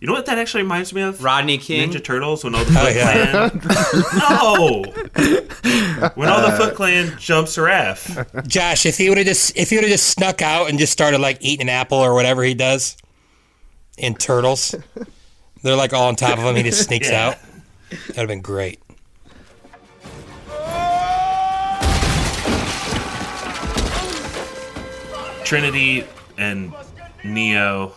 You 0.00 0.06
know 0.06 0.12
what 0.12 0.26
that 0.26 0.38
actually 0.38 0.62
reminds 0.62 0.92
me 0.94 1.02
of? 1.02 1.24
Rodney 1.24 1.58
King. 1.58 1.90
Ninja 1.90 2.02
Turtles 2.02 2.44
when 2.44 2.54
all 2.54 2.64
the 2.64 2.78
oh, 2.78 2.84
Foot 2.84 2.94
yeah. 2.94 3.48
Clan. 3.48 4.82
no, 6.06 6.10
when 6.14 6.28
all 6.28 6.40
the 6.48 6.56
Foot 6.56 6.72
uh. 6.72 6.76
Clan 6.76 7.18
jumps 7.18 7.56
Raph. 7.56 8.46
Josh, 8.46 8.86
if 8.86 8.96
he 8.96 9.08
would 9.08 9.18
have 9.18 9.26
just 9.26 9.56
if 9.56 9.70
he 9.70 9.76
would 9.76 9.82
have 9.82 9.90
just 9.90 10.06
snuck 10.08 10.40
out 10.40 10.70
and 10.70 10.78
just 10.78 10.92
started 10.92 11.18
like 11.20 11.38
eating 11.40 11.62
an 11.62 11.68
apple 11.68 11.98
or 11.98 12.14
whatever 12.14 12.44
he 12.44 12.54
does 12.54 12.96
in 13.98 14.14
turtles, 14.14 14.74
they're 15.62 15.76
like 15.76 15.92
all 15.92 16.08
on 16.08 16.16
top 16.16 16.38
of 16.38 16.44
him. 16.44 16.56
He 16.56 16.62
just 16.62 16.84
sneaks 16.84 17.10
Yeah. 17.10 17.28
out. 17.28 17.36
That'd 17.90 18.16
have 18.16 18.28
been 18.28 18.40
great. 18.42 18.80
Trinity 25.44 26.04
and 26.36 26.72
Neo 27.24 27.92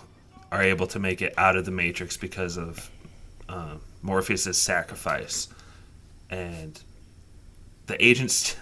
are 0.52 0.62
able 0.64 0.88
to 0.88 1.00
make 1.00 1.22
it 1.22 1.34
out 1.38 1.56
of 1.58 1.66
the 1.66 1.72
Matrix 1.72 2.16
because 2.16 2.58
of 2.58 2.90
uh, 3.50 3.76
Morpheus' 4.02 4.58
sacrifice, 4.58 5.50
and 6.30 6.82
the 7.88 8.04
agents 8.04 8.56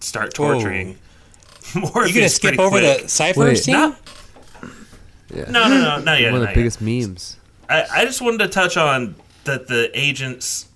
start 0.00 0.34
torturing 0.34 0.98
Morpheus. 1.74 2.08
You 2.14 2.20
gonna 2.20 2.28
skip 2.28 2.58
over 2.58 2.78
quick. 2.78 3.02
the 3.02 3.08
Cypher 3.08 3.40
Wait. 3.40 3.56
scene? 3.56 3.74
No, 3.74 3.96
Yeah. 5.34 5.50
no, 5.50 5.68
no, 5.68 5.80
no, 5.80 6.00
not 6.00 6.20
yet. 6.20 6.32
One 6.32 6.36
of 6.36 6.40
the 6.40 6.46
not 6.46 6.54
biggest 6.54 6.80
memes. 6.80 7.36
I, 7.68 7.84
I 7.92 8.04
just 8.04 8.20
wanted 8.20 8.38
to 8.38 8.48
touch 8.48 8.76
on 8.76 9.16
that 9.44 9.66
the 9.66 9.90
agents, 9.98 10.68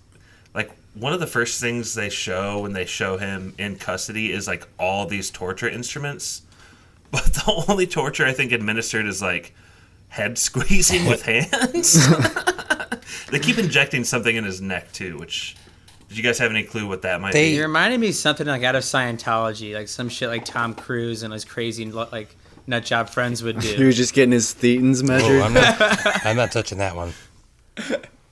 like 0.55 0.71
one 0.95 1.13
of 1.13 1.21
the 1.21 1.27
first 1.27 1.61
things 1.61 1.95
they 1.95 2.09
show 2.11 2.61
when 2.63 2.73
they 2.73 2.85
show 2.85 3.17
him 3.17 3.55
in 3.59 3.77
custody 3.77 4.33
is 4.33 4.47
like 4.49 4.67
all 4.79 5.07
these 5.07 5.31
torture 5.31 5.69
instruments, 5.69 6.43
but 7.11 7.25
the 7.25 7.65
only 7.69 7.87
torture 7.87 8.27
I 8.27 8.33
think 8.33 8.53
administered 8.53 9.07
is 9.07 9.23
like 9.23 9.55
head 10.09 10.37
squeezing 10.39 11.07
with 11.07 11.23
hands. 11.27 12.09
they 13.31 13.39
keep 13.39 13.59
injecting 13.59 14.05
something 14.05 14.35
in 14.35 14.45
his 14.45 14.61
neck 14.61 14.91
too, 14.93 15.19
which. 15.19 15.57
Did 16.09 16.17
you 16.17 16.25
guys 16.25 16.41
have 16.41 16.51
any 16.51 16.65
clue 16.65 16.89
what 16.89 17.03
that 17.03 17.21
might 17.21 17.33
They- 17.35 17.51
be? 17.53 17.59
It 17.59 17.63
reminded 17.63 18.01
me 18.01 18.09
of 18.09 18.17
something 18.17 18.45
like 18.45 18.65
out 18.65 18.75
of 18.75 18.83
Scientology, 18.83 19.75
like 19.75 19.87
some 19.87 20.09
shit 20.09 20.29
like 20.29 20.45
Tom 20.45 20.75
Cruise 20.75 21.23
and 21.23 21.33
his 21.33 21.45
crazy 21.45 21.85
like 21.89 22.35
nut 22.67 22.85
job 22.85 23.09
friends 23.09 23.43
would 23.43 23.61
do. 23.61 23.69
He 23.77 23.85
was 23.85 23.97
just 23.97 24.15
getting 24.15 24.33
his 24.33 24.55
thetans 24.55 25.03
Oh, 25.03 25.07
measured. 25.07 25.43
I'm 25.43 25.53
not. 25.55 25.77
I'm 26.27 26.37
not 26.37 26.53
touching 26.53 26.79
that 26.79 26.95
one. 26.97 27.13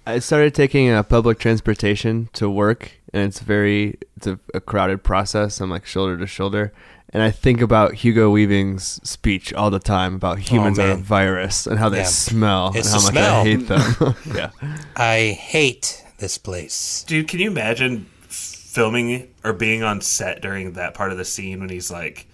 I 0.07 0.19
started 0.21 0.55
taking 0.55 0.89
uh, 0.91 1.03
public 1.03 1.39
transportation 1.39 2.31
to 2.35 2.49
work, 2.49 2.93
and 3.13 3.23
it's 3.25 3.41
very 3.41 3.99
it's 4.17 4.27
a, 4.27 4.39
a 4.55 4.61
crowded 4.61 5.03
process. 5.05 5.61
I'm 5.61 5.71
like 5.71 5.85
shoulder 5.85 6.17
to 6.17 6.27
shoulder, 6.27 6.73
and 7.11 7.23
I 7.23 7.31
think 7.31 7.61
about 7.61 7.95
Hugo 7.97 8.31
Weaving's 8.31 9.01
speech 9.09 9.53
all 9.53 9.71
the 9.71 9.79
time 9.79 10.15
about 10.15 10.39
humans 10.39 10.79
are 10.79 10.93
a 10.93 10.97
virus 10.97 11.67
and 11.67 11.79
how 11.79 11.89
they 11.91 11.99
Yeah. 11.99 12.05
smell 12.05 12.73
It's 12.75 12.93
and 12.93 13.03
how 13.03 13.09
the 13.11 13.15
much 13.15 13.23
I 13.23 13.43
hate 13.45 13.69
them. 13.69 14.15
yeah, 14.35 14.51
I 14.97 15.37
hate 15.39 16.05
this 16.19 16.39
place. 16.39 17.05
Dude, 17.07 17.29
can 17.29 17.41
you 17.41 17.51
imagine 17.51 18.07
filming 18.29 19.29
or 19.45 19.53
being 19.53 19.83
on 19.83 20.01
set 20.01 20.41
during 20.41 20.73
that 20.73 20.95
part 20.95 21.13
of 21.13 21.19
the 21.19 21.25
scene 21.25 21.61
when 21.61 21.69
he's 21.69 21.91
like, 21.91 22.27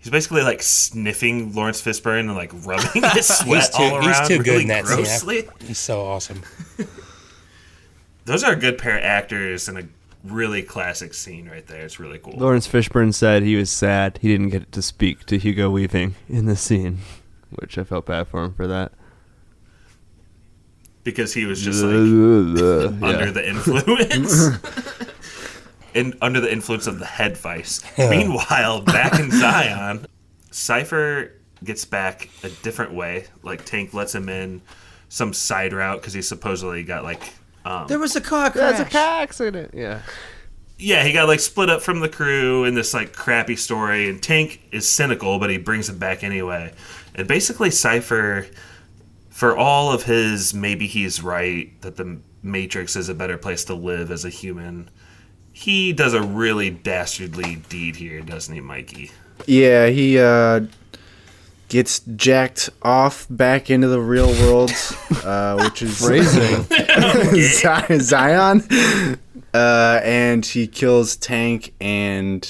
he's 0.00 0.10
basically 0.10 0.42
like 0.42 0.60
sniffing 0.62 1.54
Laurence 1.54 1.80
Fishburne 1.80 2.20
and 2.20 2.34
like 2.34 2.52
rubbing 2.66 3.02
his 3.14 3.26
sweat 3.38 3.60
He's 3.62 3.68
too, 3.70 3.82
all 3.82 3.96
around 3.96 4.08
he's 4.08 4.28
too 4.28 4.38
good 4.38 4.46
really 4.48 4.62
in 4.62 4.68
that 4.68 4.84
grossly. 4.84 5.42
scene. 5.42 5.50
He's 5.66 5.78
so 5.78 6.02
awesome. 6.04 6.42
Those 8.26 8.44
are 8.44 8.52
a 8.52 8.56
good 8.56 8.78
pair 8.78 8.98
of 8.98 9.04
actors 9.04 9.68
and 9.68 9.78
a 9.78 9.88
really 10.24 10.62
classic 10.62 11.14
scene 11.14 11.48
right 11.48 11.66
there. 11.66 11.82
It's 11.84 11.98
really 11.98 12.18
cool. 12.18 12.34
Laurence 12.36 12.68
Fishburne 12.68 13.14
said 13.14 13.42
he 13.42 13.56
was 13.56 13.70
sad 13.70 14.18
he 14.20 14.28
didn't 14.28 14.50
get 14.50 14.70
to 14.72 14.82
speak 14.82 15.24
to 15.26 15.38
Hugo 15.38 15.70
Weaving 15.70 16.14
in 16.28 16.44
the 16.46 16.56
scene, 16.56 16.98
which 17.50 17.78
I 17.78 17.84
felt 17.84 18.06
bad 18.06 18.28
for 18.28 18.44
him 18.44 18.52
for 18.54 18.66
that. 18.66 18.92
because 21.02 21.32
he 21.34 21.46
was 21.46 21.62
just 21.62 21.82
like 21.84 21.92
under 21.94 23.32
the 23.32 23.48
influence. 23.48 24.58
And 25.94 26.16
under 26.22 26.40
the 26.40 26.52
influence 26.52 26.86
of 26.86 26.98
the 26.98 27.06
head 27.06 27.36
vice. 27.36 27.82
Meanwhile, 27.98 28.82
back 28.82 29.18
in 29.18 29.30
Zion, 29.40 30.06
Cypher 30.50 31.32
gets 31.64 31.84
back 31.84 32.28
a 32.42 32.48
different 32.48 32.92
way. 32.94 33.26
Like 33.42 33.64
Tank 33.64 33.92
lets 33.94 34.14
him 34.14 34.28
in 34.28 34.62
some 35.08 35.32
side 35.32 35.72
route 35.72 36.00
because 36.00 36.12
he 36.12 36.22
supposedly 36.22 36.82
got 36.82 37.04
like 37.04 37.32
um, 37.64 37.86
There 37.88 37.98
was 37.98 38.16
a 38.16 38.20
car 38.20 38.50
crash. 38.50 38.94
accident. 38.94 39.72
Yeah. 39.74 40.02
yeah, 40.78 41.04
he 41.04 41.12
got 41.12 41.28
like 41.28 41.40
split 41.40 41.68
up 41.68 41.82
from 41.82 42.00
the 42.00 42.08
crew 42.08 42.64
in 42.64 42.74
this 42.74 42.94
like 42.94 43.12
crappy 43.12 43.56
story, 43.56 44.08
and 44.08 44.22
Tank 44.22 44.60
is 44.72 44.88
cynical, 44.88 45.38
but 45.38 45.50
he 45.50 45.58
brings 45.58 45.88
him 45.88 45.98
back 45.98 46.22
anyway. 46.24 46.72
And 47.14 47.26
basically, 47.28 47.70
Cypher, 47.70 48.46
for 49.30 49.56
all 49.56 49.92
of 49.92 50.04
his 50.04 50.54
maybe 50.54 50.86
he's 50.86 51.22
right 51.22 51.78
that 51.82 51.96
the 51.96 52.20
Matrix 52.42 52.96
is 52.96 53.08
a 53.08 53.14
better 53.14 53.36
place 53.36 53.64
to 53.64 53.74
live 53.74 54.10
as 54.10 54.24
a 54.24 54.30
human, 54.30 54.88
he 55.60 55.92
does 55.92 56.14
a 56.14 56.22
really 56.22 56.70
dastardly 56.70 57.56
deed 57.68 57.96
here, 57.96 58.20
doesn't 58.22 58.54
he, 58.54 58.60
Mikey? 58.60 59.10
Yeah, 59.46 59.88
he 59.88 60.18
uh, 60.18 60.60
gets 61.68 62.00
jacked 62.00 62.70
off 62.82 63.26
back 63.28 63.70
into 63.70 63.88
the 63.88 64.00
real 64.00 64.28
world, 64.42 64.70
uh, 65.24 65.60
which 65.62 65.82
is 65.82 65.98
Phrasing. 65.98 66.64
Zion, 68.00 68.62
uh, 69.52 70.00
and 70.02 70.44
he 70.46 70.66
kills 70.66 71.16
Tank 71.16 71.74
and 71.80 72.42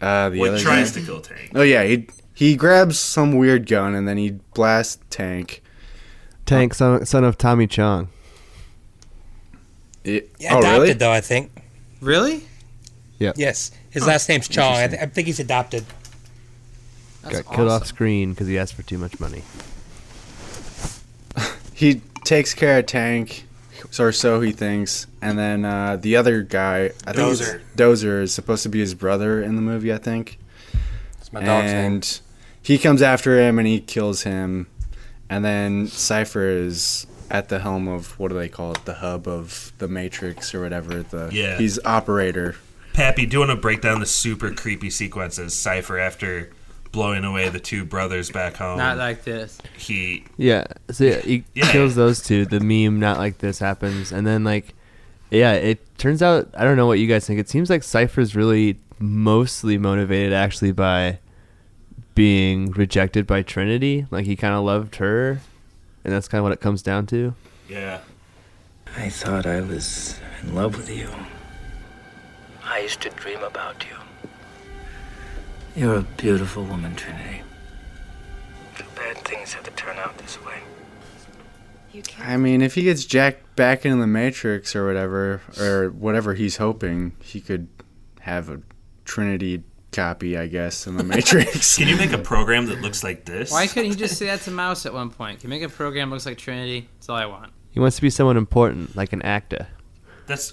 uh, 0.00 0.30
the 0.30 0.38
Well, 0.40 0.50
other 0.50 0.58
he 0.58 0.64
tries 0.64 0.92
guy. 0.92 1.00
to 1.00 1.06
kill 1.06 1.20
Tank. 1.20 1.52
Oh 1.54 1.62
yeah, 1.62 1.84
he 1.84 2.06
he 2.34 2.54
grabs 2.56 2.98
some 2.98 3.36
weird 3.36 3.66
gun 3.66 3.94
and 3.94 4.06
then 4.06 4.16
he 4.18 4.30
blasts 4.54 4.98
Tank. 5.10 5.62
Tank, 6.44 6.74
son, 6.74 7.04
son 7.06 7.24
of 7.24 7.36
Tommy 7.38 7.66
Chong. 7.66 8.08
It- 10.04 10.30
Yeah, 10.38 10.54
oh 10.54 10.58
adopted 10.58 10.80
really? 10.80 10.92
though. 10.94 11.10
I 11.12 11.20
think. 11.20 11.50
Really? 12.00 12.44
Yeah. 13.18 13.32
Yes, 13.36 13.70
his 13.90 14.06
last 14.06 14.28
name's 14.28 14.48
Chong. 14.48 14.74
I, 14.76 14.86
th- 14.88 15.00
I 15.00 15.06
think 15.06 15.26
he's 15.26 15.40
adopted. 15.40 15.84
That's 17.22 17.40
Got 17.42 17.54
killed 17.54 17.68
off 17.70 17.86
screen 17.86 18.30
because 18.32 18.46
he 18.46 18.58
asked 18.58 18.74
for 18.74 18.82
too 18.82 18.98
much 18.98 19.18
money. 19.20 19.42
He 21.74 22.00
takes 22.24 22.54
care 22.54 22.78
of 22.78 22.86
Tank, 22.86 23.44
or 23.98 24.10
so 24.10 24.40
he 24.40 24.50
thinks, 24.52 25.06
and 25.20 25.38
then 25.38 25.66
uh, 25.66 25.96
the 25.96 26.16
other 26.16 26.40
guy, 26.40 26.86
I 27.06 27.12
think 27.12 27.16
Dozer. 27.18 27.60
Dozer 27.76 28.22
is 28.22 28.32
supposed 28.32 28.62
to 28.62 28.70
be 28.70 28.80
his 28.80 28.94
brother 28.94 29.42
in 29.42 29.56
the 29.56 29.62
movie, 29.62 29.92
I 29.92 29.98
think. 29.98 30.38
It's 31.20 31.30
my 31.34 31.42
dog's 31.42 31.66
name. 31.72 31.84
and 31.92 32.20
he 32.62 32.78
comes 32.78 33.02
after 33.02 33.38
him 33.38 33.58
and 33.58 33.68
he 33.68 33.80
kills 33.80 34.22
him, 34.22 34.68
and 35.28 35.44
then 35.44 35.86
Cypher 35.88 36.48
is 36.48 37.06
at 37.30 37.48
the 37.48 37.58
helm 37.60 37.88
of 37.88 38.18
what 38.18 38.28
do 38.28 38.34
they 38.38 38.48
call 38.48 38.72
it, 38.72 38.84
the 38.84 38.94
hub 38.94 39.26
of 39.28 39.72
the 39.78 39.88
Matrix 39.88 40.54
or 40.54 40.60
whatever. 40.62 41.02
The 41.02 41.28
Yeah. 41.32 41.58
he's 41.58 41.78
operator. 41.84 42.56
Pappy, 42.92 43.26
do 43.26 43.34
you 43.34 43.38
want 43.40 43.50
to 43.50 43.56
break 43.56 43.82
down 43.82 44.00
the 44.00 44.06
super 44.06 44.50
creepy 44.52 44.88
sequences? 44.90 45.52
Cypher 45.54 45.98
after 45.98 46.50
blowing 46.92 47.24
away 47.24 47.48
the 47.50 47.60
two 47.60 47.84
brothers 47.84 48.30
back 48.30 48.56
home. 48.56 48.78
Not 48.78 48.96
like 48.96 49.24
this. 49.24 49.58
he 49.76 50.24
Yeah, 50.38 50.64
so 50.90 51.04
yeah, 51.04 51.20
he 51.20 51.44
Yeah. 51.54 51.70
kills 51.70 51.94
those 51.94 52.22
two. 52.22 52.46
The 52.46 52.60
meme, 52.60 52.98
not 52.98 53.18
like 53.18 53.38
this, 53.38 53.58
happens, 53.58 54.12
and 54.12 54.26
then 54.26 54.44
like, 54.44 54.72
yeah, 55.30 55.52
it 55.52 55.80
turns 55.98 56.22
out 56.22 56.48
I 56.56 56.64
don't 56.64 56.76
know 56.78 56.86
what 56.86 56.98
you 56.98 57.06
guys 57.06 57.26
think. 57.26 57.38
It 57.38 57.50
seems 57.50 57.68
like 57.68 57.82
Cypher's 57.82 58.34
really 58.34 58.78
mostly 58.98 59.76
motivated 59.76 60.32
actually 60.32 60.72
by 60.72 61.18
being 62.14 62.70
rejected 62.70 63.26
by 63.26 63.42
Trinity. 63.42 64.06
Like 64.10 64.24
he 64.24 64.36
kind 64.36 64.54
of 64.54 64.64
loved 64.64 64.96
her, 64.96 65.40
and 66.06 66.14
that's 66.14 66.28
kind 66.28 66.38
of 66.38 66.44
what 66.44 66.52
it 66.52 66.60
comes 66.60 66.82
down 66.82 67.04
to. 67.06 67.34
yeah. 67.68 68.00
I 68.96 69.10
thought 69.10 69.44
I 69.44 69.60
was 69.60 70.18
in 70.40 70.54
love 70.54 70.76
with 70.76 70.88
you. 70.88 71.10
I 72.64 72.78
used 72.78 73.02
to 73.02 73.10
dream 73.10 73.42
about 73.42 73.84
you. 73.84 73.96
You're 75.74 75.96
a 75.96 76.02
beautiful 76.02 76.62
woman, 76.62 76.94
Trinity. 76.94 77.42
Too 78.78 78.84
bad 78.94 79.18
things 79.18 79.52
have 79.54 79.64
to 79.64 79.70
turn 79.72 79.98
out 79.98 80.16
this 80.18 80.42
way. 80.42 80.60
I 82.20 82.36
mean, 82.36 82.62
if 82.62 82.74
he 82.76 82.84
gets 82.84 83.04
jacked 83.04 83.56
back 83.56 83.84
into 83.84 83.98
the 83.98 84.06
Matrix 84.06 84.76
or 84.76 84.86
whatever, 84.86 85.42
or 85.58 85.90
whatever 85.90 86.34
he's 86.34 86.58
hoping, 86.58 87.16
he 87.20 87.40
could 87.40 87.68
have 88.20 88.48
a 88.48 88.60
Trinity 89.04 89.62
copy, 89.96 90.36
I 90.36 90.46
guess, 90.46 90.86
in 90.86 90.96
the 90.96 91.04
Matrix. 91.04 91.76
Can 91.78 91.88
you 91.88 91.96
make 91.96 92.12
a 92.12 92.18
program 92.18 92.66
that 92.66 92.80
looks 92.82 93.02
like 93.02 93.24
this? 93.24 93.50
Why 93.50 93.66
couldn't 93.66 93.90
he 93.90 93.96
just 93.96 94.18
say 94.18 94.26
that 94.26 94.42
to 94.42 94.50
Mouse 94.50 94.84
at 94.86 94.92
one 94.92 95.10
point? 95.10 95.40
Can 95.40 95.50
you 95.50 95.58
make 95.58 95.68
a 95.68 95.72
program 95.72 96.10
that 96.10 96.14
looks 96.14 96.26
like 96.26 96.38
Trinity? 96.38 96.88
That's 96.94 97.08
all 97.08 97.16
I 97.16 97.26
want. 97.26 97.52
He 97.70 97.80
wants 97.80 97.96
to 97.96 98.02
be 98.02 98.10
someone 98.10 98.36
important, 98.36 98.94
like 98.94 99.12
an 99.12 99.22
actor. 99.22 99.66
That's 100.26 100.52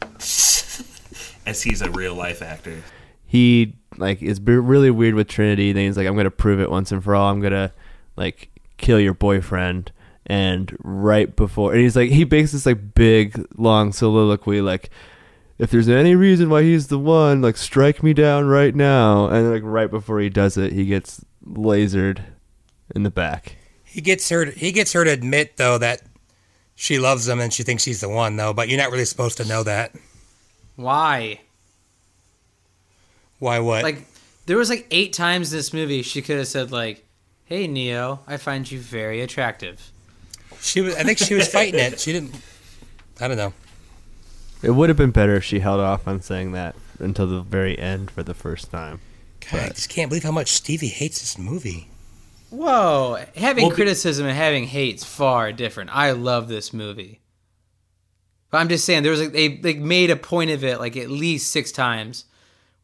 as 1.46 1.62
he's 1.62 1.82
a 1.82 1.90
real 1.90 2.14
life 2.14 2.42
actor. 2.42 2.82
He 3.26 3.74
like 3.96 4.22
is 4.22 4.40
b- 4.40 4.52
really 4.52 4.90
weird 4.90 5.14
with 5.14 5.28
Trinity. 5.28 5.72
Then 5.72 5.86
he's 5.86 5.96
like, 5.96 6.06
I'm 6.06 6.16
gonna 6.16 6.30
prove 6.30 6.60
it 6.60 6.70
once 6.70 6.92
and 6.92 7.02
for 7.02 7.14
all. 7.14 7.30
I'm 7.30 7.40
gonna 7.40 7.72
like 8.16 8.50
kill 8.76 9.00
your 9.00 9.14
boyfriend. 9.14 9.92
And 10.26 10.76
right 10.82 11.34
before, 11.34 11.72
and 11.72 11.80
he's 11.80 11.96
like, 11.96 12.10
he 12.10 12.24
makes 12.24 12.52
this 12.52 12.64
like 12.64 12.94
big 12.94 13.44
long 13.56 13.92
soliloquy, 13.92 14.60
like, 14.60 14.90
if 15.62 15.70
there's 15.70 15.88
any 15.88 16.16
reason 16.16 16.50
why 16.50 16.64
he's 16.64 16.88
the 16.88 16.98
one, 16.98 17.40
like, 17.40 17.56
strike 17.56 18.02
me 18.02 18.12
down 18.12 18.48
right 18.48 18.74
now. 18.74 19.28
And 19.28 19.52
like 19.52 19.62
right 19.64 19.88
before 19.88 20.18
he 20.18 20.28
does 20.28 20.56
it, 20.56 20.72
he 20.72 20.86
gets 20.86 21.24
lasered 21.46 22.20
in 22.96 23.04
the 23.04 23.10
back. 23.10 23.54
He 23.84 24.00
gets 24.00 24.28
her. 24.30 24.46
He 24.46 24.72
gets 24.72 24.92
her 24.92 25.04
to 25.04 25.10
admit 25.10 25.58
though 25.58 25.78
that 25.78 26.02
she 26.74 26.98
loves 26.98 27.28
him 27.28 27.38
and 27.38 27.52
she 27.52 27.62
thinks 27.62 27.84
he's 27.84 28.00
the 28.00 28.08
one 28.08 28.34
though. 28.34 28.52
But 28.52 28.68
you're 28.68 28.78
not 28.78 28.90
really 28.90 29.04
supposed 29.04 29.36
to 29.36 29.44
know 29.44 29.62
that. 29.62 29.94
Why? 30.74 31.40
Why? 33.38 33.60
What? 33.60 33.84
Like, 33.84 34.04
there 34.46 34.56
was 34.56 34.68
like 34.68 34.88
eight 34.90 35.12
times 35.12 35.52
in 35.52 35.58
this 35.58 35.72
movie 35.72 36.02
she 36.02 36.22
could 36.22 36.38
have 36.38 36.48
said 36.48 36.72
like, 36.72 37.06
"Hey 37.44 37.68
Neo, 37.68 38.20
I 38.26 38.36
find 38.36 38.68
you 38.68 38.80
very 38.80 39.20
attractive." 39.20 39.92
she 40.60 40.80
was. 40.80 40.96
I 40.96 41.04
think 41.04 41.18
she 41.18 41.34
was 41.34 41.46
fighting 41.46 41.78
it. 41.78 42.00
She 42.00 42.12
didn't. 42.12 42.34
I 43.20 43.28
don't 43.28 43.36
know. 43.36 43.52
It 44.62 44.70
would 44.70 44.88
have 44.88 44.96
been 44.96 45.10
better 45.10 45.34
if 45.36 45.44
she 45.44 45.58
held 45.60 45.80
off 45.80 46.06
on 46.06 46.20
saying 46.20 46.52
that 46.52 46.76
until 46.98 47.26
the 47.26 47.40
very 47.40 47.78
end 47.78 48.10
for 48.10 48.22
the 48.22 48.34
first 48.34 48.70
time. 48.70 49.00
God, 49.50 49.60
I 49.60 49.68
just 49.70 49.88
can't 49.88 50.08
believe 50.08 50.22
how 50.22 50.30
much 50.32 50.48
Stevie 50.52 50.86
hates 50.88 51.18
this 51.20 51.36
movie. 51.38 51.88
Whoa, 52.50 53.24
having 53.34 53.62
Well, 53.64 53.70
be- 53.70 53.76
criticism 53.76 54.26
and 54.26 54.36
having 54.36 54.64
hate's 54.64 55.02
far 55.04 55.52
different. 55.52 55.90
I 55.94 56.12
love 56.12 56.48
this 56.48 56.72
movie. 56.72 57.20
But 58.50 58.58
I'm 58.58 58.68
just 58.68 58.84
saying 58.84 59.02
there 59.02 59.10
was 59.10 59.20
like 59.22 59.32
they 59.32 59.58
like 59.62 59.78
made 59.78 60.10
a 60.10 60.16
point 60.16 60.50
of 60.50 60.62
it 60.62 60.78
like 60.78 60.96
at 60.96 61.08
least 61.10 61.50
six 61.50 61.72
times 61.72 62.26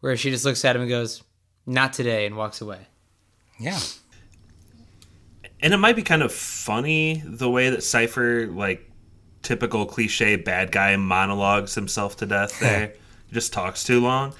where 0.00 0.16
she 0.16 0.30
just 0.30 0.44
looks 0.44 0.64
at 0.64 0.74
him 0.74 0.82
and 0.82 0.88
goes, 0.90 1.22
Not 1.66 1.92
today 1.92 2.24
and 2.24 2.36
walks 2.36 2.60
away. 2.62 2.86
Yeah. 3.60 3.78
And 5.60 5.74
it 5.74 5.78
might 5.78 5.96
be 5.96 6.02
kind 6.02 6.22
of 6.22 6.32
funny 6.32 7.22
the 7.24 7.50
way 7.50 7.68
that 7.70 7.82
Cypher, 7.82 8.46
like 8.46 8.87
typical 9.42 9.86
cliche 9.86 10.36
bad 10.36 10.72
guy, 10.72 10.96
monologues 10.96 11.74
himself 11.74 12.16
to 12.18 12.26
death 12.26 12.58
there. 12.60 12.92
he 13.28 13.34
just 13.34 13.52
talks 13.52 13.84
too 13.84 14.00
long. 14.00 14.32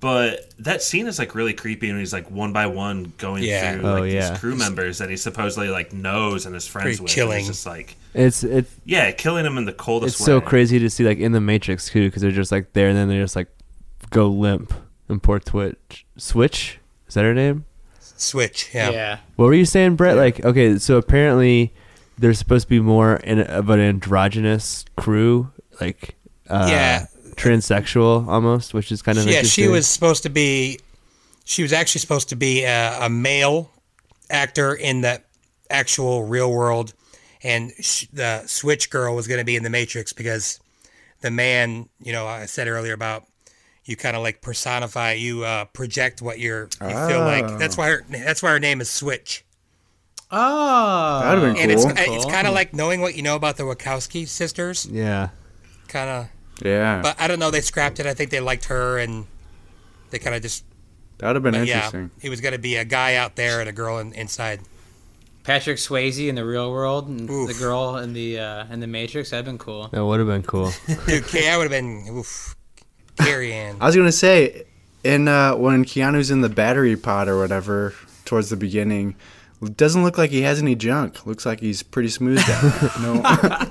But 0.00 0.48
that 0.60 0.82
scene 0.82 1.06
is 1.06 1.18
like 1.18 1.34
really 1.34 1.52
creepy, 1.52 1.90
and 1.90 1.98
he's 1.98 2.12
like 2.12 2.30
one 2.30 2.54
by 2.54 2.66
one 2.68 3.12
going 3.18 3.42
Yeah. 3.42 3.74
through 3.74 3.86
Oh, 3.86 4.00
like 4.00 4.12
yeah. 4.12 4.30
these 4.30 4.38
crew 4.38 4.56
members 4.56 4.96
that 4.96 5.10
he 5.10 5.16
supposedly 5.18 5.68
like 5.68 5.92
knows 5.92 6.46
and 6.46 6.56
is 6.56 6.66
friends 6.66 6.86
Pretty 6.86 7.02
with. 7.02 7.10
and 7.10 7.14
chilling. 7.14 7.38
It's 7.40 7.48
just 7.48 7.66
like 7.66 7.96
It's 8.14 8.42
it's 8.42 8.74
yeah, 8.86 9.10
killing 9.12 9.44
him 9.44 9.58
in 9.58 9.66
the 9.66 9.74
coldest 9.74 10.14
it's 10.14 10.20
way. 10.22 10.24
so 10.26 10.40
crazy 10.40 10.78
to 10.78 10.88
see 10.88 11.04
like 11.04 11.18
in 11.18 11.32
the 11.32 11.40
Matrix 11.40 11.90
too, 11.90 12.08
because 12.08 12.22
they're 12.22 12.30
just 12.30 12.50
like 12.50 12.72
there 12.72 12.88
and 12.88 12.96
then 12.96 13.08
they 13.08 13.18
just 13.18 13.36
like 13.36 13.48
go 14.08 14.26
limp 14.28 14.72
and 15.10 15.22
poor 15.22 15.38
Twitch 15.38 16.06
Switch. 16.16 16.78
Is 17.06 17.12
that 17.14 17.24
her 17.24 17.34
name? 17.34 17.66
Switch. 18.00 18.70
Yeah. 18.72 19.18
What 19.36 19.46
were 19.46 19.54
you 19.54 19.64
saying, 19.66 19.96
Brett? 19.96 20.16
Like, 20.16 20.42
okay, 20.44 20.78
so 20.78 20.96
apparently 20.96 21.74
there's 22.20 22.38
supposed 22.38 22.66
to 22.66 22.68
be 22.70 22.80
more 22.80 23.16
in, 23.16 23.40
of 23.40 23.70
an 23.70 23.80
androgynous 23.80 24.84
crew, 24.96 25.50
like 25.80 26.16
uh, 26.48 26.68
Yeah. 26.70 27.06
transsexual 27.34 28.28
almost, 28.28 28.74
which 28.74 28.92
is 28.92 29.02
kind 29.02 29.18
of 29.18 29.26
yeah, 29.26 29.42
she 29.42 29.68
was 29.68 29.86
supposed 29.86 30.22
to 30.24 30.28
be. 30.30 30.78
She 31.44 31.62
was 31.62 31.72
actually 31.72 32.00
supposed 32.00 32.28
to 32.28 32.36
be 32.36 32.62
a, 32.64 33.06
a 33.06 33.08
male 33.08 33.70
actor 34.28 34.74
in 34.74 35.00
the 35.00 35.20
actual 35.70 36.22
real 36.24 36.52
world, 36.52 36.92
and 37.42 37.72
sh- 37.80 38.06
the 38.12 38.46
Switch 38.46 38.90
girl 38.90 39.16
was 39.16 39.26
going 39.26 39.38
to 39.40 39.44
be 39.44 39.56
in 39.56 39.62
the 39.62 39.70
Matrix 39.70 40.12
because 40.12 40.60
the 41.22 41.30
man, 41.30 41.88
you 42.00 42.12
know, 42.12 42.26
I 42.26 42.46
said 42.46 42.68
earlier 42.68 42.92
about 42.92 43.24
you 43.84 43.96
kind 43.96 44.14
of 44.14 44.22
like 44.22 44.42
personify, 44.42 45.14
you 45.14 45.44
uh, 45.44 45.64
project 45.64 46.22
what 46.22 46.38
you're, 46.38 46.68
you 46.82 46.88
feel 47.08 47.20
like. 47.20 47.58
That's 47.58 47.76
why 47.76 47.88
her, 47.88 48.04
that's 48.08 48.42
why 48.42 48.50
her 48.50 48.60
name 48.60 48.80
is 48.80 48.90
Switch. 48.90 49.44
Oh, 50.32 51.20
That'd 51.22 51.42
have 51.42 51.54
been 51.54 51.62
And 51.62 51.72
it's 51.72 51.84
cool. 51.84 51.92
it's 51.96 52.24
kind 52.26 52.46
of 52.46 52.54
like 52.54 52.72
knowing 52.72 53.00
what 53.00 53.14
you 53.16 53.22
know 53.22 53.36
about 53.36 53.56
the 53.56 53.64
Wachowski 53.64 54.26
sisters. 54.28 54.86
yeah. 54.90 55.30
Kind 55.88 56.08
of, 56.08 56.28
yeah, 56.64 57.00
but 57.02 57.20
I 57.20 57.26
don't 57.26 57.40
know. 57.40 57.50
They 57.50 57.60
scrapped 57.62 57.98
it. 57.98 58.06
I 58.06 58.14
think 58.14 58.30
they 58.30 58.38
liked 58.38 58.66
her, 58.66 58.96
and 58.98 59.26
they 60.10 60.20
kind 60.20 60.36
of 60.36 60.42
just 60.42 60.64
that 61.18 61.26
would 61.26 61.34
have 61.36 61.42
been 61.42 61.54
But 61.54 61.66
yeah, 61.66 61.76
interesting. 61.86 62.10
he 62.20 62.28
was 62.28 62.40
going 62.40 62.52
to 62.52 62.60
be 62.60 62.76
a 62.76 62.84
guy 62.84 63.16
out 63.16 63.34
there 63.34 63.58
and 63.58 63.68
a 63.68 63.72
girl 63.72 63.98
in, 63.98 64.12
inside. 64.12 64.60
Patrick 65.42 65.78
Swayze 65.78 66.28
in 66.28 66.36
the 66.36 66.44
real 66.44 66.70
world 66.70 67.08
and 67.08 67.28
Oof. 67.28 67.48
the 67.48 67.54
girl 67.54 67.96
in 67.96 68.12
the 68.12 68.38
uh, 68.38 68.66
in 68.70 68.78
the 68.78 68.86
Matrix. 68.86 69.30
That'd 69.30 69.46
been 69.46 69.58
cool. 69.58 69.88
That 69.88 70.04
would 70.04 70.20
have 70.20 70.28
been 70.28 70.44
cool. 70.44 70.70
Dude, 71.06 71.26
K- 71.26 71.50
I 71.50 71.56
would 71.56 71.64
have 71.64 71.70
been 71.72 72.06
oof, 72.08 72.54
Carrie-Anne. 73.16 73.78
I 73.80 73.86
was 73.86 73.96
gonna 73.96 74.12
say, 74.12 74.62
in 75.02 75.26
uh, 75.26 75.56
when 75.56 75.84
Keanu's 75.84 76.30
in 76.30 76.40
the 76.40 76.48
battery 76.48 76.94
pod 76.94 77.26
or 77.26 77.36
whatever 77.38 77.94
towards 78.26 78.48
the 78.50 78.56
beginning, 78.56 79.16
doesn't 79.68 80.02
look 80.02 80.16
like 80.16 80.30
he 80.30 80.42
has 80.42 80.60
any 80.60 80.74
junk. 80.74 81.26
Looks 81.26 81.44
like 81.44 81.60
he's 81.60 81.82
pretty 81.82 82.08
smooth 82.08 82.38
no, 83.00 83.68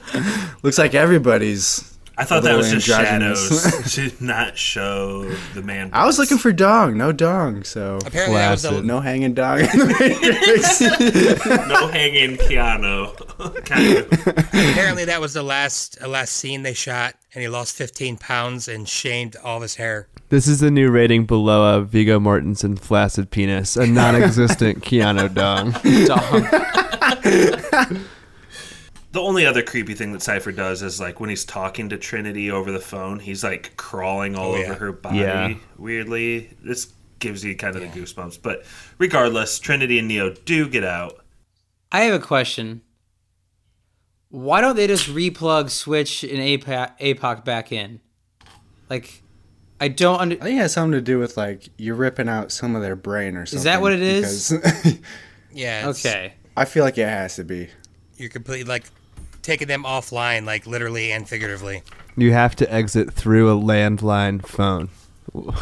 looks 0.63 0.77
like 0.77 0.93
everybody's. 0.93 1.97
I 2.19 2.25
thought 2.25 2.43
that 2.43 2.57
was 2.57 2.69
just 2.69 2.89
androgynous. 2.89 3.63
shadows 3.63 3.93
to 4.19 4.23
not 4.23 4.57
show 4.57 5.23
the 5.53 5.61
man. 5.61 5.89
I 5.93 6.05
was 6.05 6.19
looking 6.19 6.37
for 6.37 6.51
dong, 6.51 6.97
no 6.97 7.13
dong. 7.13 7.63
So 7.63 7.97
Apparently, 8.05 8.35
that 8.37 8.51
was 8.51 8.61
the, 8.63 8.69
Flaccid. 8.69 8.85
no 8.85 8.99
hanging 8.99 9.33
dong 9.33 9.59
in 9.61 9.65
the 9.67 9.85
Matrix. 9.99 10.81
no 11.69 11.87
hanging 11.87 12.35
piano. 12.37 13.11
kind 13.63 13.97
of. 13.99 14.11
apparently 14.27 15.05
that 15.05 15.21
was 15.21 15.33
the 15.33 15.43
last 15.43 15.97
uh, 16.01 16.09
last 16.09 16.33
scene 16.33 16.63
they 16.63 16.73
shot, 16.73 17.15
and 17.33 17.41
he 17.41 17.47
lost 17.47 17.73
15 17.77 18.17
pounds 18.17 18.67
and 18.67 18.89
shamed 18.89 19.37
all 19.41 19.55
of 19.57 19.61
his 19.61 19.75
hair. 19.75 20.09
this 20.27 20.45
is 20.47 20.59
the 20.59 20.69
new 20.69 20.91
rating 20.91 21.25
below 21.25 21.77
a 21.77 21.81
Viggo 21.81 22.19
Mortensen 22.19 22.77
flaccid 22.77 23.31
penis, 23.31 23.77
a 23.77 23.87
non-existent 23.87 24.83
Keanu 24.83 25.33
dong. 25.33 25.71
Dog. 26.05 26.43
The 29.11 29.19
only 29.21 29.45
other 29.45 29.63
creepy 29.63 29.95
thing 29.95 30.11
that 30.13 30.21
Cypher 30.21 30.51
does 30.51 30.83
is 30.83 30.99
like 30.99 31.19
when 31.19 31.29
he's 31.31 31.43
talking 31.43 31.89
to 31.89 31.97
Trinity 31.97 32.51
over 32.51 32.71
the 32.71 32.79
phone, 32.79 33.19
he's 33.19 33.43
like 33.43 33.75
crawling 33.75 34.35
all 34.35 34.53
Oh, 34.53 34.57
over 34.61 34.73
her 34.75 34.91
body 34.91 35.17
Yeah. 35.19 35.53
weirdly. 35.77 36.55
This 36.63 36.93
gives 37.17 37.43
you 37.43 37.55
kind 37.55 37.75
of 37.75 37.81
the 37.81 37.87
goosebumps. 37.87 38.39
But 38.41 38.63
regardless, 38.99 39.57
Trinity 39.59 39.97
and 39.97 40.07
Neo 40.07 40.29
do 40.45 40.69
get 40.69 40.83
out. 40.83 41.25
I 41.91 42.01
have 42.01 42.21
a 42.21 42.23
question. 42.23 42.81
Why 44.29 44.61
don't 44.61 44.75
they 44.75 44.85
just 44.85 45.07
replug 45.07 45.71
Switch 45.71 46.23
and 46.23 46.33
Apoc, 46.37 46.99
Apoc 46.99 47.43
back 47.43 47.71
in? 47.71 47.99
Like, 48.89 49.23
I 49.81 49.87
don't 49.87 50.19
under. 50.21 50.35
I 50.35 50.39
think 50.39 50.57
it 50.57 50.61
has 50.61 50.73
something 50.73 50.91
to 50.91 51.01
do 51.01 51.17
with 51.17 51.35
like 51.35 51.69
you're 51.77 51.95
ripping 51.95 52.29
out 52.29 52.51
some 52.51 52.75
of 52.75 52.83
their 52.83 52.95
brain 52.95 53.35
or 53.35 53.47
something. 53.47 53.57
Is 53.57 53.63
that 53.63 53.81
what 53.81 53.93
it 53.93 54.01
is? 54.01 54.49
because- 54.51 54.97
Yeah. 55.51 55.89
it's- 55.89 56.05
Okay. 56.05 56.33
I 56.55 56.65
feel 56.65 56.83
like 56.83 56.97
it 56.99 57.07
has 57.07 57.37
to 57.37 57.43
be. 57.43 57.69
You're 58.17 58.29
completely 58.29 58.65
like 58.65 58.83
taking 59.41 59.67
them 59.67 59.83
offline, 59.83 60.45
like 60.45 60.65
literally 60.67 61.11
and 61.11 61.27
figuratively. 61.27 61.83
You 62.17 62.31
have 62.33 62.55
to 62.57 62.71
exit 62.73 63.13
through 63.13 63.49
a 63.49 63.55
landline 63.61 64.45
phone, 64.45 64.89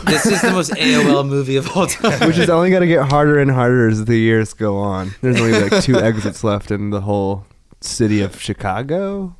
This 0.06 0.26
is 0.26 0.42
the 0.42 0.52
most 0.52 0.72
AOL 0.72 1.28
movie 1.28 1.56
of 1.58 1.76
all 1.76 1.88
time. 1.88 2.28
which 2.28 2.38
is 2.38 2.50
only 2.50 2.70
going 2.70 2.82
to 2.82 2.88
get 2.88 3.10
harder 3.10 3.40
and 3.40 3.52
harder 3.52 3.88
as 3.90 4.06
the 4.06 4.18
years 4.18 4.54
go 4.54 4.78
on. 4.78 5.12
There's 5.22 5.40
only 5.40 5.60
like 5.70 5.84
two 5.84 5.98
exits 5.98 6.44
left 6.44 6.72
in 6.72 6.90
the 6.90 7.02
whole 7.02 7.46
city 7.82 8.22
of 8.22 8.40
Chicago, 8.42 9.36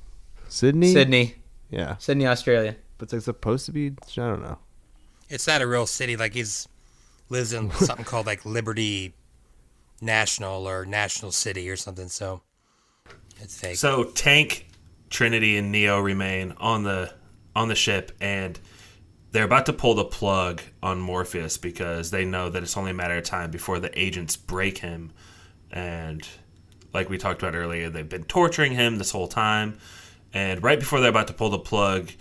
Sydney. 0.48 0.94
Sydney. 0.94 1.36
Yeah, 1.70 1.98
Sydney, 1.98 2.28
Australia. 2.28 2.76
but 2.98 3.06
it's 3.06 3.14
like 3.14 3.22
supposed 3.24 3.66
to 3.66 3.72
be. 3.72 3.88
I 3.88 4.16
don't 4.16 4.42
know. 4.42 4.58
It's 5.30 5.48
not 5.48 5.62
a 5.62 5.68
real 5.68 5.86
city. 5.88 6.16
Like 6.16 6.34
he's 6.34 6.68
lives 7.30 7.52
in 7.52 7.72
something 7.72 8.06
called 8.06 8.26
like 8.28 8.46
Liberty 8.46 9.14
National 10.02 10.68
or 10.68 10.86
National 10.86 11.32
City 11.32 11.70
or 11.70 11.76
something. 11.76 12.08
So 12.08 12.42
it's 13.42 13.60
fake. 13.60 13.76
So 13.76 14.06
Tank, 14.06 14.68
Trinity, 15.10 15.58
and 15.58 15.72
Neo 15.72 16.00
remain 16.00 16.54
on 16.58 16.84
the 16.84 17.14
on 17.56 17.68
the 17.68 17.76
ship, 17.76 18.12
and 18.22 18.60
they're 19.32 19.44
about 19.44 19.66
to 19.66 19.74
pull 19.74 19.96
the 19.96 20.06
plug 20.06 20.62
on 20.82 21.00
Morpheus 21.00 21.58
because 21.58 22.12
they 22.12 22.26
know 22.26 22.50
that 22.50 22.64
it's 22.64 22.78
only 22.78 22.92
a 22.92 22.94
matter 22.94 23.18
of 23.18 23.24
time 23.24 23.52
before 23.52 23.80
the 23.80 24.00
agents 24.00 24.36
break 24.36 24.78
him. 24.80 25.12
And 25.72 26.28
like 26.94 27.10
we 27.10 27.18
talked 27.18 27.42
about 27.42 27.56
earlier, 27.56 27.90
they've 27.90 28.08
been 28.08 28.24
torturing 28.24 28.74
him 28.74 28.98
this 28.98 29.12
whole 29.12 29.28
time. 29.28 29.78
And 30.34 30.62
right 30.64 30.80
before 30.80 31.00
they're 31.00 31.10
about 31.10 31.28
to 31.28 31.34
pull 31.34 31.50
the 31.50 31.60
plug, 31.60 32.12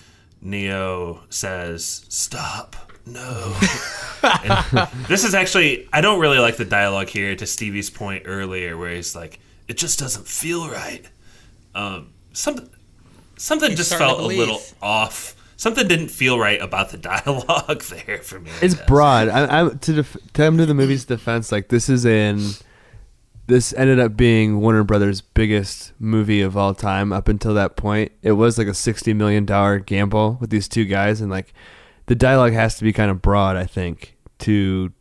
Neo 0.41 1.23
says, 1.29 2.05
"Stop." 2.09 2.77
No. 3.07 3.57
This 5.09 5.23
is 5.23 5.35
actually 5.35 5.89
I 5.93 6.01
don't 6.01 6.19
really 6.19 6.39
like 6.41 6.57
the 6.57 6.65
dialogue 6.65 7.09
here 7.09 7.37
to 7.37 7.47
Stevie's 7.47 7.91
point 7.91 8.25
earlier 8.27 8.77
where 8.77 8.91
he's 8.91 9.15
like, 9.15 9.39
it 9.69 9.77
just 9.77 9.99
doesn't 9.99 10.27
feel 10.27 10.69
right. 10.69 11.03
um, 11.75 12.13
something 12.33 12.69
something 13.37 13.71
He's 13.71 13.79
just 13.79 13.95
felt 13.95 14.21
a 14.21 14.27
little 14.27 14.61
off. 14.81 15.35
Something 15.59 15.89
didn't 15.89 16.09
feel 16.09 16.39
right 16.39 16.61
about 16.61 16.91
the 16.91 16.99
dialogue 16.99 17.83
there 18.07 18.19
for 18.19 18.39
me. 18.41 18.51
It's 18.61 18.75
guess. 18.75 18.87
broad. 18.87 19.29
I, 19.29 19.67
I 19.67 19.69
to 19.71 19.93
def- 19.95 20.13
to 20.13 20.21
come 20.35 20.59
to 20.59 20.67
the 20.67 20.75
movie's 20.75 21.05
defense, 21.05 21.51
like 21.53 21.69
this 21.69 21.89
is 21.89 22.05
in. 22.05 22.41
This 23.49 23.73
ended 23.75 24.01
up 24.01 24.17
being 24.17 24.61
Warner 24.61 24.83
Brothers' 24.83 25.21
biggest 25.21 25.93
movie 26.01 26.43
of 26.43 26.57
all 26.57 26.75
time 26.75 27.13
up 27.13 27.29
until 27.29 27.55
that 27.55 27.77
point. 27.77 28.11
It 28.21 28.33
was 28.33 28.59
like 28.59 28.67
a 28.67 28.75
sixty 28.75 29.15
million 29.15 29.47
dollar 29.47 29.79
gamble 29.79 30.37
with 30.41 30.51
these 30.51 30.67
two 30.69 30.85
guys, 30.85 31.21
and 31.21 31.31
like 31.31 31.55
the 32.07 32.17
dialogue 32.17 32.53
has 32.55 32.77
to 32.79 32.85
be 32.85 32.93
kind 32.93 33.09
of 33.11 33.23
broad, 33.23 33.57
I 33.57 33.65
think, 33.65 34.17
to 34.41 34.93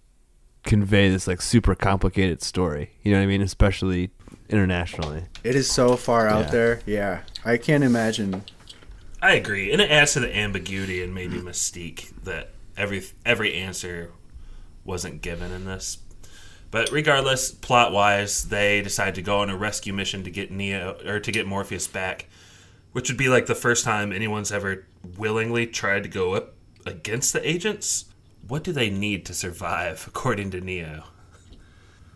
convey 0.64 1.10
this 1.10 1.28
like 1.28 1.42
super 1.42 1.74
complicated 1.74 2.44
story. 2.44 2.92
You 3.02 3.12
know 3.12 3.18
what 3.18 3.24
I 3.24 3.28
mean? 3.28 3.42
Especially 3.42 4.12
internationally. 4.50 5.24
It 5.44 5.56
is 5.56 5.70
so 5.70 5.96
far 5.98 6.28
out 6.28 6.46
Yeah. 6.46 6.52
there. 6.52 6.80
Yeah, 6.86 7.22
I 7.44 7.58
can't 7.58 7.84
imagine. 7.84 8.44
I 9.22 9.34
agree, 9.34 9.72
and 9.72 9.82
it 9.82 9.90
adds 9.90 10.14
to 10.14 10.20
the 10.20 10.36
ambiguity 10.36 11.02
and 11.04 11.14
maybe 11.14 11.38
mystique 11.40 12.12
that 12.24 12.52
every 12.78 13.04
every 13.26 13.54
answer 13.56 14.12
wasn't 14.84 15.22
given 15.22 15.52
in 15.52 15.66
this. 15.66 15.98
But 16.72 16.92
regardless, 16.92 17.52
plot 17.52 17.92
wise, 17.92 18.50
they 18.50 18.82
decide 18.82 19.16
to 19.16 19.22
go 19.22 19.40
on 19.40 19.50
a 19.50 19.56
rescue 19.58 19.94
mission 19.94 20.24
to 20.26 20.30
get 20.32 20.52
Neo 20.52 20.98
or 21.06 21.20
to 21.20 21.32
get 21.32 21.48
Morpheus 21.48 21.88
back, 21.88 22.28
which 22.92 23.10
would 23.10 23.18
be 23.18 23.30
like 23.30 23.46
the 23.46 23.56
first 23.56 23.86
time 23.86 24.12
anyone's 24.12 24.52
ever 24.52 24.86
willingly 25.18 25.66
tried 25.68 26.04
to 26.04 26.10
go 26.10 26.34
up 26.34 26.54
against 26.86 27.34
the 27.34 27.48
agents. 27.50 28.06
What 28.48 28.64
do 28.64 28.72
they 28.74 28.90
need 28.90 29.26
to 29.28 29.34
survive, 29.34 30.04
according 30.08 30.52
to 30.52 30.62
Neo? 30.62 31.06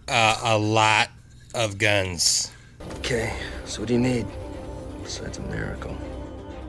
Uh, 0.07 0.39
a 0.43 0.57
lot 0.57 1.09
of 1.53 1.77
guns. 1.77 2.51
Okay, 2.97 3.33
so 3.65 3.81
what 3.81 3.87
do 3.87 3.93
you 3.93 3.99
need? 3.99 4.25
Besides 5.03 5.37
a 5.37 5.41
miracle. 5.41 5.97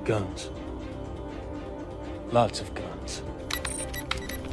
Guns. 0.04 0.50
Lots 2.32 2.60
of 2.60 2.74
guns. 2.74 3.22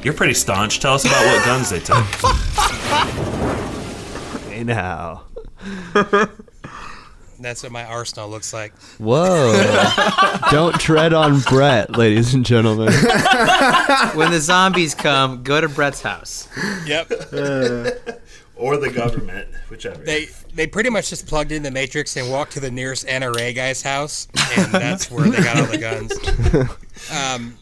You're 0.02 0.14
pretty 0.14 0.34
staunch. 0.34 0.80
Tell 0.80 0.94
us 0.94 1.04
about 1.04 1.24
what 1.24 1.44
guns 1.44 1.70
they 1.70 1.80
took. 1.80 2.04
Hey 4.58 4.64
now. 4.64 5.22
That's 7.40 7.62
what 7.62 7.72
my 7.72 7.84
arsenal 7.84 8.28
looks 8.28 8.52
like. 8.52 8.72
Whoa. 8.98 9.52
Don't 10.50 10.78
tread 10.80 11.12
on 11.12 11.40
Brett, 11.40 11.96
ladies 11.96 12.34
and 12.34 12.44
gentlemen. 12.44 12.86
when 14.14 14.30
the 14.30 14.40
zombies 14.40 14.94
come, 14.94 15.42
go 15.42 15.60
to 15.60 15.68
Brett's 15.68 16.02
house. 16.02 16.48
Yep. 16.86 17.10
or 18.56 18.76
the 18.76 18.90
government, 18.94 19.48
whichever. 19.70 20.02
They 20.02 20.28
they 20.54 20.66
pretty 20.66 20.90
much 20.90 21.10
just 21.10 21.26
plugged 21.26 21.52
in 21.52 21.62
the 21.62 21.70
Matrix 21.70 22.16
and 22.16 22.30
walked 22.30 22.52
to 22.52 22.60
the 22.60 22.70
nearest 22.70 23.06
NRA 23.06 23.54
guy's 23.54 23.82
house, 23.82 24.26
and 24.56 24.72
that's 24.72 25.10
where 25.10 25.28
they 25.28 25.38
got 25.38 25.58
all 25.58 25.66
the 25.66 25.78
guns. 25.78 26.12
Um, 27.12 27.56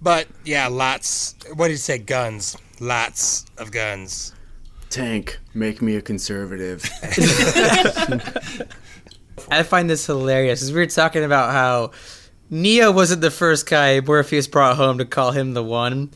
but 0.00 0.28
yeah, 0.44 0.68
lots. 0.68 1.34
What 1.54 1.68
did 1.68 1.74
you 1.74 1.78
say? 1.78 1.98
Guns. 1.98 2.56
Lots 2.80 3.46
of 3.58 3.70
guns. 3.70 4.34
Tank, 4.90 5.38
make 5.54 5.80
me 5.80 5.96
a 5.96 6.02
conservative. 6.02 6.84
I 9.50 9.62
find 9.62 9.88
this 9.88 10.06
hilarious. 10.06 10.68
We 10.70 10.74
were 10.74 10.86
talking 10.86 11.24
about 11.24 11.52
how 11.52 11.92
Neo 12.50 12.92
wasn't 12.92 13.22
the 13.22 13.30
first 13.30 13.66
guy 13.66 14.00
Morpheus 14.00 14.46
brought 14.46 14.76
home 14.76 14.98
to 14.98 15.04
call 15.04 15.32
him 15.32 15.54
the 15.54 15.62
one. 15.62 16.10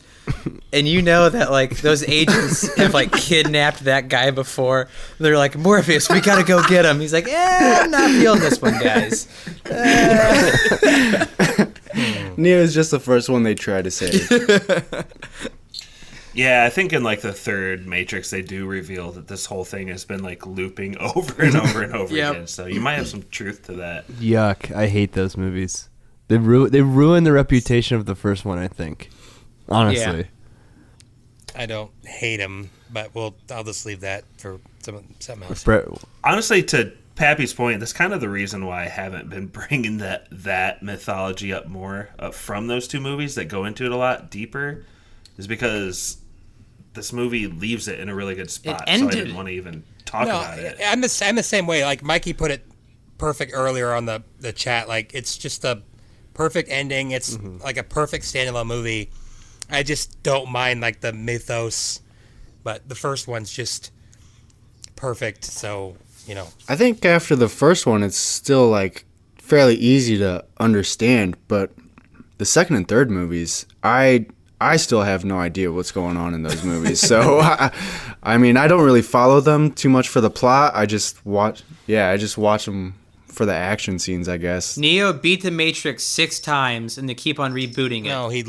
And 0.72 0.86
you 0.86 1.00
know 1.00 1.28
that 1.28 1.50
like 1.50 1.78
those 1.78 2.06
agents 2.06 2.74
have 2.76 2.92
like 2.92 3.12
kidnapped 3.12 3.84
that 3.84 4.08
guy 4.08 4.32
before. 4.32 4.88
They're 5.18 5.38
like, 5.38 5.56
Morpheus, 5.56 6.10
we 6.10 6.20
gotta 6.20 6.44
go 6.44 6.62
get 6.66 6.84
him. 6.84 7.00
He's 7.00 7.12
like, 7.12 7.28
eh, 7.28 7.80
I'm 7.82 7.90
not 7.90 8.10
feeling 8.10 8.40
this 8.40 8.60
one, 8.60 8.78
guys. 8.78 9.28
Neo 12.36 12.58
is 12.58 12.74
just 12.74 12.90
the 12.90 13.00
first 13.00 13.30
one 13.30 13.44
they 13.44 13.54
try 13.54 13.80
to 13.80 13.90
save. 13.90 14.28
Yeah, 16.36 16.64
I 16.64 16.70
think 16.70 16.92
in 16.92 17.02
like 17.02 17.22
the 17.22 17.32
third 17.32 17.86
Matrix, 17.86 18.30
they 18.30 18.42
do 18.42 18.66
reveal 18.66 19.10
that 19.12 19.26
this 19.26 19.46
whole 19.46 19.64
thing 19.64 19.88
has 19.88 20.04
been 20.04 20.22
like 20.22 20.46
looping 20.46 20.98
over 21.16 21.42
and 21.42 21.56
over 21.56 21.82
and 21.82 21.94
over 21.94 22.14
Yep. 22.14 22.32
again. 22.32 22.46
So 22.46 22.66
you 22.66 22.80
might 22.80 22.94
have 22.94 23.08
some 23.08 23.24
truth 23.30 23.62
to 23.66 23.72
that. 23.74 24.06
Yuck! 24.08 24.74
I 24.74 24.86
hate 24.88 25.12
those 25.12 25.36
movies. 25.36 25.88
They 26.28 26.38
ru- 26.38 26.68
they 26.68 26.82
ruined 26.82 27.26
the 27.26 27.32
reputation 27.32 27.96
of 27.96 28.04
the 28.06 28.14
first 28.14 28.44
one. 28.44 28.58
I 28.58 28.68
think, 28.68 29.08
honestly. 29.68 30.26
I 31.54 31.64
don't 31.66 31.90
hate 32.04 32.36
them, 32.36 32.68
but 32.92 33.14
we'll. 33.14 33.34
I'll 33.50 33.64
just 33.64 33.86
leave 33.86 34.00
that 34.00 34.24
for 34.36 34.60
some, 34.82 35.02
something 35.20 35.48
else. 35.48 35.64
Brett, 35.64 35.86
Honestly, 36.22 36.62
to 36.64 36.92
Pappy's 37.14 37.54
point, 37.54 37.80
that's 37.80 37.94
kind 37.94 38.12
of 38.12 38.20
the 38.20 38.28
reason 38.28 38.66
why 38.66 38.82
I 38.84 38.88
haven't 38.88 39.30
been 39.30 39.46
bringing 39.68 39.98
that 39.98 40.26
that 40.30 40.82
mythology 40.82 41.52
up 41.52 41.66
more 41.66 42.10
uh, 42.18 42.30
from 42.30 42.66
those 42.66 42.86
two 42.88 43.00
movies 43.00 43.36
that 43.36 43.46
go 43.46 43.64
into 43.64 43.86
it 43.86 43.92
a 43.92 43.96
lot 43.96 44.30
deeper, 44.30 44.84
is 45.38 45.46
because 45.46 46.18
this 46.96 47.12
movie 47.12 47.46
leaves 47.46 47.86
it 47.86 48.00
in 48.00 48.08
a 48.08 48.14
really 48.14 48.34
good 48.34 48.50
spot. 48.50 48.82
so 48.88 48.92
I 48.92 49.10
didn't 49.10 49.36
want 49.36 49.48
to 49.48 49.54
even 49.54 49.84
talk 50.04 50.26
no, 50.26 50.40
about 50.40 50.58
it. 50.58 50.78
I'm 50.84 51.00
the, 51.00 51.22
I'm 51.24 51.36
the 51.36 51.42
same 51.42 51.66
way. 51.66 51.84
Like 51.84 52.02
Mikey 52.02 52.32
put 52.32 52.50
it 52.50 52.66
perfect 53.18 53.52
earlier 53.54 53.92
on 53.92 54.06
the 54.06 54.22
the 54.40 54.52
chat. 54.52 54.88
Like 54.88 55.14
it's 55.14 55.38
just 55.38 55.64
a 55.64 55.82
perfect 56.34 56.68
ending. 56.70 57.12
It's 57.12 57.36
mm-hmm. 57.36 57.62
like 57.62 57.76
a 57.76 57.84
perfect 57.84 58.24
standalone 58.24 58.66
movie. 58.66 59.10
I 59.70 59.82
just 59.82 60.22
don't 60.22 60.50
mind 60.50 60.80
like 60.80 61.00
the 61.00 61.12
mythos, 61.12 62.00
but 62.64 62.88
the 62.88 62.94
first 62.94 63.28
one's 63.28 63.52
just 63.52 63.92
perfect. 64.96 65.44
So 65.44 65.96
you 66.26 66.34
know, 66.34 66.48
I 66.68 66.76
think 66.76 67.04
after 67.04 67.36
the 67.36 67.48
first 67.48 67.86
one, 67.86 68.02
it's 68.02 68.16
still 68.16 68.68
like 68.68 69.04
fairly 69.38 69.76
easy 69.76 70.18
to 70.18 70.44
understand, 70.58 71.36
but 71.46 71.72
the 72.38 72.44
second 72.44 72.76
and 72.76 72.88
third 72.88 73.10
movies, 73.10 73.66
I 73.82 74.26
I 74.60 74.76
still 74.76 75.02
have 75.02 75.24
no 75.24 75.38
idea 75.38 75.70
what's 75.70 75.92
going 75.92 76.16
on 76.16 76.32
in 76.34 76.42
those 76.42 76.64
movies. 76.64 77.00
So 77.00 77.40
I, 77.42 77.70
I 78.22 78.38
mean, 78.38 78.56
I 78.56 78.68
don't 78.68 78.82
really 78.84 79.02
follow 79.02 79.40
them 79.40 79.70
too 79.72 79.88
much 79.88 80.08
for 80.08 80.20
the 80.20 80.30
plot. 80.30 80.72
I 80.74 80.86
just 80.86 81.24
watch, 81.26 81.62
yeah, 81.86 82.08
I 82.08 82.16
just 82.16 82.38
watch 82.38 82.64
them 82.64 82.94
for 83.26 83.44
the 83.44 83.54
action 83.54 83.98
scenes, 83.98 84.28
I 84.28 84.38
guess. 84.38 84.78
Neo 84.78 85.12
beat 85.12 85.42
the 85.42 85.50
Matrix 85.50 86.04
six 86.04 86.40
times 86.40 86.96
and 86.96 87.08
they 87.08 87.14
keep 87.14 87.38
on 87.38 87.52
rebooting 87.52 88.06
it. 88.06 88.08
no, 88.08 88.28
he 88.30 88.44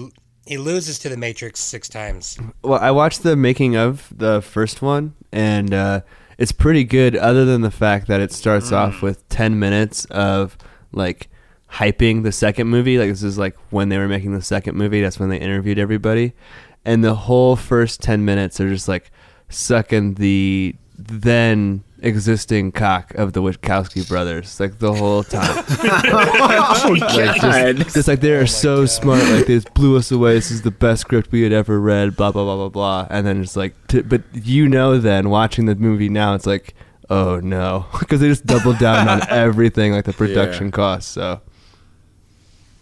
he 0.45 0.58
loses 0.58 0.97
to 0.99 1.10
the 1.10 1.18
Matrix 1.18 1.60
six 1.60 1.89
times. 1.89 2.38
well, 2.64 2.80
I 2.80 2.91
watched 2.91 3.24
the 3.24 3.36
making 3.36 3.76
of 3.76 4.08
the 4.16 4.41
first 4.41 4.82
one, 4.82 5.14
and 5.34 5.74
uh, 5.74 6.01
it's 6.38 6.53
pretty 6.53 6.86
good. 6.86 7.18
Other 7.18 7.43
than 7.43 7.62
the 7.62 7.72
fact 7.72 8.08
that 8.08 8.22
it 8.22 8.32
starts 8.32 8.72
off 8.72 9.01
with 9.01 9.28
ten 9.28 9.60
minutes 9.60 10.05
of 10.05 10.58
like 10.93 11.28
hyping 11.72 12.24
the 12.24 12.32
second 12.32 12.68
movie. 12.68 12.97
Like 12.97 13.09
this 13.09 13.24
is 13.24 13.38
like 13.38 13.55
when 13.70 13.89
they 13.89 13.97
were 13.97 14.07
making 14.07 14.34
the 14.34 14.41
second 14.41 14.76
movie. 14.76 15.01
That's 15.01 15.20
when 15.20 15.30
they 15.30 15.39
interviewed 15.39 15.80
everybody, 15.80 16.34
and 16.86 17.03
the 17.03 17.15
whole 17.15 17.55
first 17.55 18.01
ten 18.01 18.26
minutes 18.26 18.59
are 18.59 18.70
just 18.70 18.88
like 18.88 19.11
sucking 19.49 20.15
the 20.15 20.76
then 20.97 21.84
existing 21.99 22.72
cock 22.72 23.13
of 23.15 23.34
the 23.34 23.41
Wachowski 23.41 24.07
brothers 24.07 24.59
like 24.59 24.80
the 24.80 24.93
whole 24.93 25.24
time. 25.24 25.63
Oh, 26.80 26.95
like 26.99 27.41
just, 27.41 27.95
just 27.95 28.07
like 28.07 28.22
they're 28.22 28.41
oh, 28.41 28.45
so 28.45 28.86
smart. 28.86 29.24
Like 29.24 29.45
this 29.45 29.65
blew 29.65 29.97
us 29.97 30.11
away. 30.11 30.36
This 30.36 30.51
is 30.51 30.61
the 30.61 30.72
best 30.72 31.01
script 31.01 31.32
we 31.32 31.41
had 31.41 31.51
ever 31.51 31.80
read. 31.80 32.15
Blah 32.15 32.32
blah 32.32 32.43
blah 32.43 32.55
blah 32.55 32.70
blah. 32.70 33.07
And 33.09 33.26
then 33.26 33.41
it's 33.41 33.55
like, 33.55 33.76
t- 33.88 34.01
but 34.01 34.22
you 34.34 34.68
know, 34.68 34.97
then 34.97 35.30
watching 35.30 35.65
the 35.65 35.76
movie 35.76 36.09
now, 36.09 36.34
it's 36.34 36.45
like, 36.45 36.76
oh 37.09 37.39
no, 37.39 37.86
because 37.99 38.22
they 38.22 38.28
just 38.28 38.45
doubled 38.45 38.80
down 38.80 39.07
on 39.07 39.28
everything, 39.30 39.93
like 39.93 40.05
the 40.05 40.13
production 40.13 40.72
costs. 40.72 41.11
So 41.11 41.41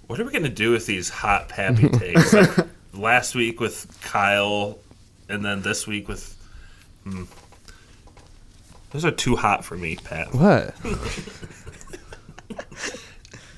What 0.08 0.20
are 0.20 0.24
we 0.26 0.32
gonna 0.32 0.50
do 0.50 0.72
with 0.72 0.86
these 0.86 1.10
hot 1.10 1.50
Pappy 1.50 1.90
takes? 2.00 2.34
Like, 2.34 2.68
last 2.94 3.36
week 3.36 3.60
with 3.60 3.98
Kyle, 4.02 4.80
and 5.30 5.44
then 5.44 5.62
this 5.62 5.88
week 5.88 6.08
with. 6.08 6.32
Hmm. 7.04 7.24
Those 8.92 9.06
are 9.06 9.12
too 9.12 9.36
hot 9.36 9.66
for 9.66 9.76
me, 9.76 9.98
Pat. 9.98 10.34
what? 10.34 10.74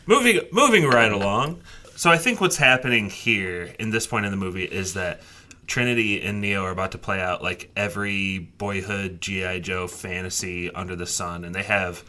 moving 0.07 0.39
moving 0.51 0.85
right 0.85 1.11
along. 1.11 1.61
So 1.95 2.09
I 2.09 2.17
think 2.17 2.41
what's 2.41 2.57
happening 2.57 3.09
here 3.09 3.73
in 3.79 3.89
this 3.89 4.07
point 4.07 4.25
in 4.25 4.31
the 4.31 4.37
movie 4.37 4.63
is 4.65 4.93
that 4.93 5.21
Trinity 5.67 6.21
and 6.21 6.41
Neo 6.41 6.63
are 6.63 6.71
about 6.71 6.91
to 6.93 6.97
play 6.97 7.19
out 7.19 7.43
like 7.43 7.71
every 7.75 8.39
boyhood 8.39 9.19
GI 9.21 9.59
Joe 9.61 9.87
fantasy 9.87 10.71
under 10.71 10.95
the 10.95 11.05
sun, 11.05 11.43
and 11.43 11.53
they 11.53 11.63
have 11.63 12.03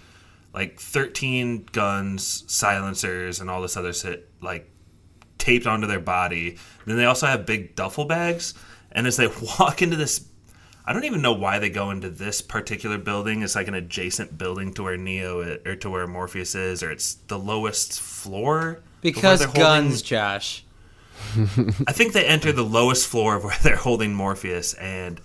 like 0.55 0.81
13 0.81 1.69
guns, 1.73 2.45
silencers, 2.47 3.41
and 3.41 3.51
all 3.51 3.61
this 3.63 3.77
other 3.77 3.93
shit 3.93 4.29
like 4.41 4.71
taped 5.39 5.67
onto 5.67 5.87
their 5.87 6.01
body. 6.01 6.59
Then 6.87 6.97
they 6.97 7.05
also 7.05 7.27
have 7.27 7.47
big 7.47 7.75
duffel 7.77 8.05
bags, 8.05 8.55
and 8.93 9.07
as 9.07 9.17
they 9.17 9.27
walk 9.59 9.83
into 9.83 9.97
this. 9.97 10.25
I 10.87 10.95
don't 10.95 11.05
even 11.05 11.21
know 11.21 11.35
why 11.35 11.59
they 11.59 11.69
go 11.69 11.91
into 11.91 12.09
this 12.09 12.41
particular 12.41 12.97
building. 12.97 13.43
It's 13.43 13.55
like 13.55 13.69
an 13.69 13.75
adjacent 13.75 14.39
building 14.39 14.73
to 14.73 14.83
where 14.85 14.97
Neo 14.97 15.43
i- 15.43 15.69
or 15.69 15.77
to 15.77 15.91
where 15.91 16.07
Morpheus 16.07 16.55
is, 16.55 16.83
or 16.83 16.91
it's 16.91 17.13
the 17.15 17.39
lowest 17.39 18.01
floor. 18.01 18.83
Because 19.03 19.43
of 19.43 19.49
where 19.49 19.57
they're 19.57 19.67
holding- 19.67 19.89
guns, 19.91 20.01
Josh. 20.03 20.65
I 21.87 21.93
think 21.93 22.15
they 22.15 22.25
enter 22.25 22.53
the 22.53 22.65
lowest 22.65 23.07
floor 23.07 23.37
of 23.37 23.45
where 23.45 23.57
they're 23.63 23.77
holding 23.77 24.15
Morpheus, 24.15 24.73
and 24.75 25.21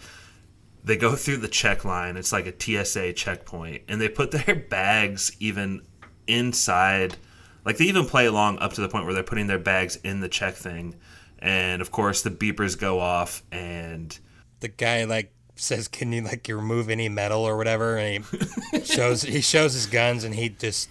they 0.84 0.98
go 0.98 1.16
through 1.16 1.38
the 1.38 1.48
check 1.48 1.86
line. 1.86 2.18
It's 2.18 2.32
like 2.32 2.46
a 2.46 2.84
TSA 2.84 3.14
checkpoint, 3.14 3.84
and 3.88 4.02
they 4.02 4.10
put 4.10 4.32
their 4.46 4.56
bags 4.56 5.36
even 5.40 5.82
inside. 6.28 7.18
Like 7.66 7.78
they 7.78 7.86
even 7.86 8.06
play 8.06 8.26
along 8.26 8.60
up 8.60 8.74
to 8.74 8.82
the 8.82 8.90
point 8.90 9.06
where 9.06 9.14
they're 9.14 9.24
putting 9.24 9.48
their 9.48 9.60
bags 9.60 9.96
in 9.98 10.20
the 10.20 10.30
check 10.30 10.56
thing, 10.56 10.96
and 11.40 11.82
of 11.82 11.92
course 11.92 12.22
the 12.22 12.32
beepers 12.32 12.78
go 12.78 13.00
off, 13.00 13.44
and 13.52 14.18
The 14.60 14.68
guy 14.68 15.06
like 15.06 15.32
says, 15.56 15.88
"Can 15.88 16.12
you 16.12 16.22
like 16.22 16.48
remove 16.50 16.90
any 16.90 17.10
metal 17.10 17.42
or 17.42 17.56
whatever?" 17.56 17.98
And 17.98 18.26
he 18.72 18.82
shows 18.84 19.22
he 19.24 19.42
shows 19.42 19.74
his 19.74 19.86
guns, 19.86 20.24
and 20.24 20.36
he 20.36 20.50
just 20.50 20.90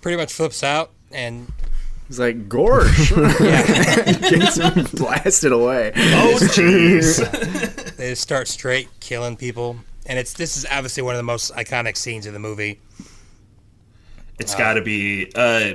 pretty 0.00 0.16
much 0.16 0.32
flips 0.32 0.62
out 0.62 0.92
and 1.10 1.50
He's 2.08 2.18
like, 2.18 2.48
Gorsh. 2.48 3.10
Gets 4.30 4.56
him 4.56 4.84
blasted 4.98 5.52
away. 5.52 5.92
oh 5.94 6.38
jeez, 6.40 7.96
they 7.96 8.10
just 8.10 8.22
start 8.22 8.48
straight 8.48 8.88
killing 9.00 9.36
people. 9.36 9.76
And 10.06 10.18
it's 10.18 10.32
this 10.32 10.56
is 10.56 10.66
obviously 10.70 11.02
one 11.02 11.14
of 11.14 11.18
the 11.18 11.24
most 11.24 11.54
iconic 11.54 11.96
scenes 11.98 12.24
in 12.24 12.32
the 12.32 12.38
movie. 12.38 12.80
it's 14.38 14.54
got 14.54 14.74
to 14.74 14.82
be 14.82 15.30
uh, 15.34 15.74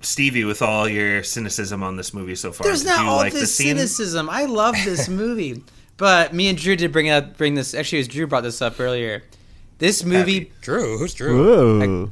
Stevie 0.00 0.44
with 0.44 0.62
all 0.62 0.88
your 0.88 1.22
cynicism 1.22 1.82
on 1.82 1.96
this 1.96 2.14
movie 2.14 2.34
so 2.34 2.50
far. 2.50 2.66
There's 2.66 2.82
Did 2.82 2.88
not 2.88 3.00
you 3.02 3.08
all 3.10 3.16
like 3.18 3.34
this 3.34 3.54
cynicism. 3.54 4.30
I 4.30 4.46
love 4.46 4.74
this 4.86 5.06
movie, 5.06 5.62
but 5.98 6.32
me 6.32 6.48
and 6.48 6.56
Drew 6.56 6.76
did 6.76 6.92
bring 6.92 7.10
up 7.10 7.36
bring 7.36 7.54
this. 7.54 7.74
Actually, 7.74 7.98
it 7.98 8.00
was 8.00 8.08
Drew 8.08 8.26
brought 8.26 8.42
this 8.42 8.62
up 8.62 8.80
earlier. 8.80 9.22
This 9.76 10.02
movie, 10.02 10.50
Drew, 10.62 10.98
who's 10.98 11.12
Drew? 11.14 11.44
Whoa. 11.44 12.10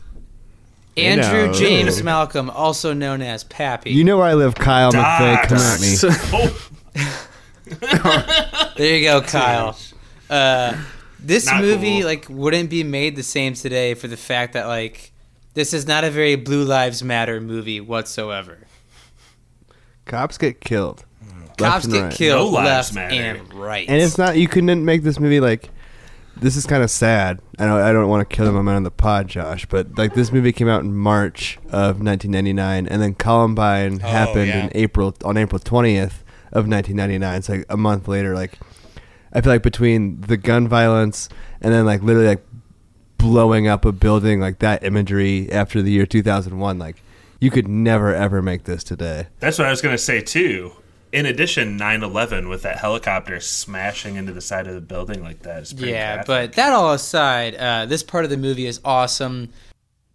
Andrew 0.96 1.46
know. 1.48 1.52
James 1.52 2.02
Malcolm, 2.02 2.48
also 2.50 2.92
known 2.92 3.20
as 3.22 3.44
Pappy. 3.44 3.90
You 3.92 4.04
know 4.04 4.16
where 4.16 4.26
I 4.26 4.34
live, 4.34 4.54
Kyle 4.54 4.92
McVeigh. 4.92 5.42
Come 5.48 5.58
at 5.58 5.80
me. 5.80 6.56
Oh, 7.68 8.72
There 8.76 8.96
you 8.96 9.04
go, 9.04 9.20
Kyle. 9.22 9.76
Uh, 10.30 10.76
this 11.18 11.46
Not 11.46 11.62
movie 11.62 11.98
cool. 12.00 12.06
like 12.06 12.26
wouldn't 12.28 12.70
be 12.70 12.84
made 12.84 13.16
the 13.16 13.22
same 13.22 13.54
today 13.54 13.94
for 13.94 14.06
the 14.08 14.16
fact 14.16 14.52
that 14.52 14.66
like 14.66 15.12
this 15.54 15.72
is 15.72 15.86
not 15.86 16.04
a 16.04 16.10
very 16.10 16.36
Blue 16.36 16.64
Lives 16.64 17.02
Matter 17.02 17.40
movie 17.40 17.80
whatsoever. 17.80 18.58
Cops 20.04 20.38
get 20.38 20.60
killed. 20.60 21.04
Cops 21.58 21.86
get 21.86 22.02
right. 22.02 22.12
killed 22.12 22.52
No 22.52 22.58
lives 22.60 22.94
left 22.94 22.94
matter. 22.94 23.14
and 23.40 23.54
right. 23.54 23.88
And 23.88 24.00
it's 24.00 24.18
not. 24.18 24.36
You 24.36 24.46
couldn't 24.46 24.84
make 24.84 25.02
this 25.02 25.18
movie 25.18 25.40
like. 25.40 25.70
This 26.38 26.56
is 26.56 26.66
kind 26.66 26.82
of 26.82 26.90
sad. 26.90 27.40
I 27.58 27.64
don't. 27.64 27.80
I 27.80 27.92
don't 27.92 28.08
want 28.08 28.28
to 28.28 28.36
kill 28.36 28.44
the 28.44 28.52
moment 28.52 28.76
on 28.76 28.82
the 28.82 28.90
pod, 28.90 29.28
Josh. 29.28 29.64
But 29.66 29.96
like 29.96 30.14
this 30.14 30.30
movie 30.30 30.52
came 30.52 30.68
out 30.68 30.82
in 30.82 30.94
March 30.94 31.56
of 31.66 32.00
1999, 32.02 32.86
and 32.86 33.00
then 33.02 33.14
Columbine 33.14 34.00
Oh, 34.02 34.06
happened 34.06 34.48
yeah. 34.48 34.64
in 34.66 34.70
April 34.74 35.14
on 35.24 35.36
April 35.38 35.58
20th 35.58 36.22
of 36.52 36.68
1999. 36.68 37.34
It's 37.38 37.48
like 37.48 37.64
a 37.70 37.76
month 37.76 38.06
later. 38.06 38.34
Like 38.34 38.58
I 39.32 39.40
feel 39.40 39.52
like 39.52 39.62
between 39.62 40.20
the 40.22 40.36
gun 40.36 40.68
violence 40.68 41.28
and 41.62 41.72
then 41.72 41.86
like 41.86 42.02
literally 42.02 42.28
like 42.28 42.46
blowing 43.18 43.66
up 43.66 43.84
a 43.86 43.92
building 43.92 44.38
like 44.40 44.58
that 44.58 44.84
imagery 44.84 45.50
after 45.50 45.80
the 45.80 45.90
year 45.90 46.04
2001, 46.06 46.78
like 46.78 47.02
you 47.40 47.50
could 47.50 47.66
never 47.66 48.14
ever 48.14 48.42
make 48.42 48.64
this 48.64 48.84
today. 48.84 49.26
That's 49.40 49.58
what 49.58 49.66
I 49.66 49.70
was 49.70 49.80
going 49.80 49.94
to 49.94 50.02
say 50.02 50.20
too. 50.20 50.72
In 51.12 51.26
addition, 51.26 51.78
9/11 51.78 52.48
with 52.48 52.62
that 52.62 52.78
helicopter 52.78 53.40
smashing 53.40 54.16
into 54.16 54.32
the 54.32 54.40
side 54.40 54.66
of 54.66 54.74
the 54.74 54.80
building 54.80 55.22
like 55.22 55.40
that 55.42 55.62
is 55.62 55.72
pretty 55.72 55.92
yeah, 55.92 56.16
graphic. 56.16 56.26
but 56.26 56.52
that 56.54 56.72
all 56.72 56.92
aside, 56.92 57.54
uh, 57.54 57.86
this 57.86 58.02
part 58.02 58.24
of 58.24 58.30
the 58.30 58.36
movie 58.36 58.66
is 58.66 58.80
awesome. 58.84 59.50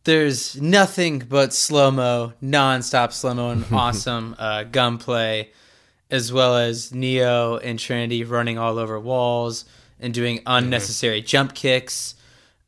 There's 0.04 0.60
nothing 0.60 1.20
but 1.20 1.54
slow 1.54 1.92
mo, 1.92 2.34
non-stop 2.42 3.14
slow 3.14 3.34
mo, 3.34 3.50
and 3.52 3.66
awesome 3.72 4.36
uh, 4.38 4.64
gunplay, 4.64 5.52
as 6.10 6.34
well 6.34 6.58
as 6.58 6.94
Neo 6.94 7.58
and 7.58 7.80
Trinity 7.80 8.24
running 8.24 8.58
all 8.58 8.78
over 8.78 9.00
walls 9.00 9.66
and 10.00 10.14
doing 10.14 10.42
unnecessary 10.46 11.22
jump 11.22 11.54
kicks. 11.54 12.16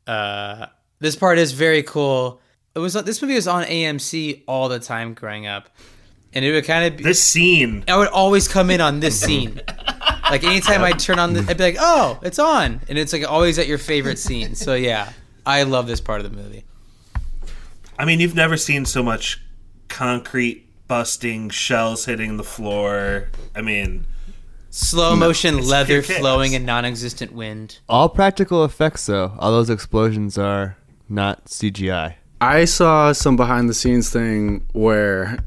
Uh, 0.06 0.66
this 1.00 1.16
part 1.16 1.38
is 1.38 1.52
very 1.52 1.82
cool. 1.82 2.40
It 2.74 2.78
was 2.78 2.94
this 2.94 3.20
movie 3.20 3.34
was 3.34 3.46
on 3.48 3.64
AMC 3.64 4.42
all 4.48 4.68
the 4.68 4.78
time 4.78 5.14
growing 5.14 5.46
up, 5.46 5.68
and 6.34 6.44
it 6.44 6.52
would 6.52 6.64
kind 6.64 6.84
of 6.84 6.96
be, 6.98 7.04
this 7.04 7.22
scene, 7.22 7.84
I 7.88 7.96
would 7.96 8.08
always 8.08 8.48
come 8.48 8.70
in 8.70 8.80
on 8.80 9.00
this 9.00 9.18
scene. 9.24 9.60
like 10.30 10.44
anytime 10.44 10.82
I'd 10.82 10.98
turn 10.98 11.18
on, 11.18 11.32
the, 11.34 11.40
I'd 11.48 11.56
be 11.56 11.64
like, 11.64 11.76
"Oh, 11.78 12.18
it's 12.22 12.38
on," 12.38 12.80
and 12.88 12.98
it's 12.98 13.12
like 13.12 13.26
always 13.28 13.58
at 13.58 13.66
your 13.66 13.78
favorite 13.78 14.18
scene. 14.18 14.54
So 14.54 14.74
yeah, 14.74 15.12
I 15.46 15.62
love 15.62 15.86
this 15.86 16.00
part 16.00 16.20
of 16.20 16.30
the 16.30 16.36
movie. 16.36 16.64
I 17.98 18.04
mean, 18.04 18.20
you've 18.20 18.34
never 18.34 18.56
seen 18.56 18.84
so 18.84 19.02
much 19.02 19.40
concrete 19.88 20.66
busting, 20.88 21.50
shells 21.50 22.04
hitting 22.04 22.36
the 22.36 22.44
floor. 22.44 23.28
I 23.54 23.62
mean, 23.62 24.06
Slow 24.70 25.14
motion 25.14 25.58
It's 25.58 25.68
leather 25.68 25.86
pure 25.86 26.02
chaos. 26.02 26.18
flowing 26.18 26.52
in 26.54 26.64
non-existent 26.64 27.32
wind. 27.32 27.78
All 27.88 28.08
practical 28.08 28.64
effects, 28.64 29.06
though. 29.06 29.32
All 29.38 29.52
those 29.52 29.70
explosions 29.70 30.36
are 30.36 30.76
not 31.08 31.44
CGI. 31.44 32.14
I 32.40 32.64
saw 32.64 33.12
some 33.12 33.36
behind 33.36 33.68
the 33.70 33.74
scenes 33.74 34.10
thing 34.10 34.66
where 34.72 35.38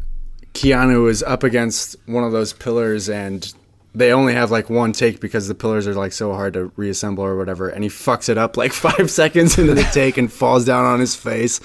Keanu 0.58 1.08
is 1.08 1.22
up 1.22 1.43
against 1.43 1.95
one 2.08 2.24
of 2.24 2.32
those 2.32 2.51
pillars 2.51 3.10
and 3.10 3.53
they 3.93 4.12
only 4.12 4.34
have 4.34 4.49
like 4.49 4.72
one 4.72 4.91
take 4.91 5.20
because 5.20 5.47
the 5.47 5.53
pillars 5.53 5.86
are 5.86 5.93
like 5.93 6.12
so 6.12 6.34
hard 6.34 6.53
to 6.53 6.72
reassemble 6.76 7.24
or 7.24 7.38
whatever 7.38 7.70
and 7.70 7.84
he 7.84 7.89
fucks 7.91 8.28
it 8.28 8.39
up 8.39 8.58
like 8.58 8.74
five 8.88 9.12
seconds 9.12 9.58
into 9.60 9.76
the 9.76 9.84
take 9.93 10.18
and 10.18 10.34
falls 10.34 10.66
down 10.66 10.84
on 10.84 10.99
his 10.99 11.16
face 11.16 11.60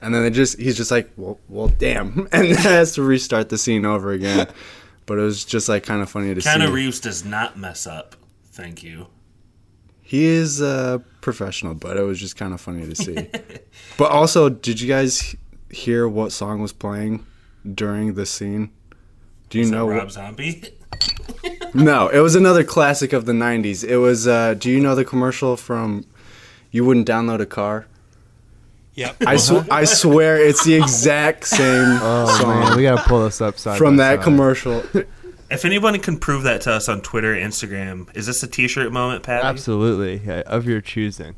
and 0.00 0.14
then 0.14 0.22
they 0.22 0.30
just 0.30 0.58
he's 0.60 0.76
just 0.76 0.92
like 0.92 1.10
well, 1.16 1.40
well 1.48 1.66
damn 1.66 2.28
and 2.32 2.46
has 2.48 2.94
to 2.94 3.02
restart 3.02 3.48
the 3.48 3.58
scene 3.58 3.84
over 3.84 4.12
again 4.12 4.46
but 5.06 5.18
it 5.18 5.22
was 5.22 5.44
just 5.44 5.68
like 5.68 5.82
kind 5.82 6.00
of 6.00 6.08
funny 6.08 6.32
to 6.32 6.40
Keanu 6.40 6.66
see 6.66 6.72
Reeves 6.72 7.00
does 7.00 7.24
not 7.24 7.58
mess 7.58 7.84
up. 7.86 8.14
Thank 8.44 8.82
you. 8.84 9.08
he 10.02 10.24
is 10.24 10.60
a 10.60 11.02
professional 11.20 11.74
but 11.74 11.96
it 11.96 12.02
was 12.02 12.20
just 12.20 12.36
kind 12.36 12.54
of 12.54 12.60
funny 12.60 12.86
to 12.86 12.94
see 12.94 13.28
but 13.98 14.12
also 14.12 14.48
did 14.48 14.80
you 14.80 14.86
guys 14.86 15.34
hear 15.68 16.08
what 16.08 16.30
song 16.30 16.62
was 16.62 16.72
playing 16.72 17.26
during 17.74 18.14
the 18.14 18.26
scene 18.26 18.70
do 19.50 19.58
you 19.58 19.64
Is 19.64 19.70
that 19.70 19.76
know 19.76 19.88
Rob 19.88 20.04
what, 20.04 20.12
Zombie? 20.12 20.62
no 21.74 22.08
it 22.08 22.20
was 22.20 22.34
another 22.34 22.64
classic 22.64 23.12
of 23.12 23.26
the 23.26 23.32
90s 23.32 23.84
it 23.84 23.98
was 23.98 24.26
uh 24.26 24.54
do 24.54 24.70
you 24.70 24.80
know 24.80 24.94
the 24.94 25.04
commercial 25.04 25.56
from 25.56 26.04
you 26.70 26.84
wouldn't 26.84 27.06
download 27.08 27.40
a 27.40 27.46
car 27.46 27.86
Yep. 28.94 29.16
I, 29.26 29.36
sw- 29.36 29.50
I 29.70 29.84
swear 29.84 30.38
it's 30.38 30.64
the 30.64 30.74
exact 30.74 31.46
same 31.46 31.98
Oh 32.00 32.38
song 32.40 32.60
man, 32.60 32.76
we 32.78 32.82
gotta 32.84 33.06
pull 33.06 33.24
this 33.24 33.42
up 33.42 33.58
side 33.58 33.76
from 33.76 33.96
by 33.98 34.04
that 34.04 34.16
side. 34.16 34.24
commercial 34.24 34.82
If 35.50 35.64
anyone 35.66 35.98
can 36.00 36.18
prove 36.18 36.44
that 36.44 36.62
to 36.62 36.72
us 36.72 36.88
on 36.88 37.02
Twitter, 37.02 37.32
Instagram, 37.34 38.08
is 38.16 38.26
this 38.26 38.42
a 38.42 38.48
T-shirt 38.48 38.90
moment, 38.92 39.22
Pat? 39.22 39.44
Absolutely, 39.44 40.22
yeah, 40.26 40.42
of 40.46 40.66
your 40.66 40.80
choosing. 40.80 41.34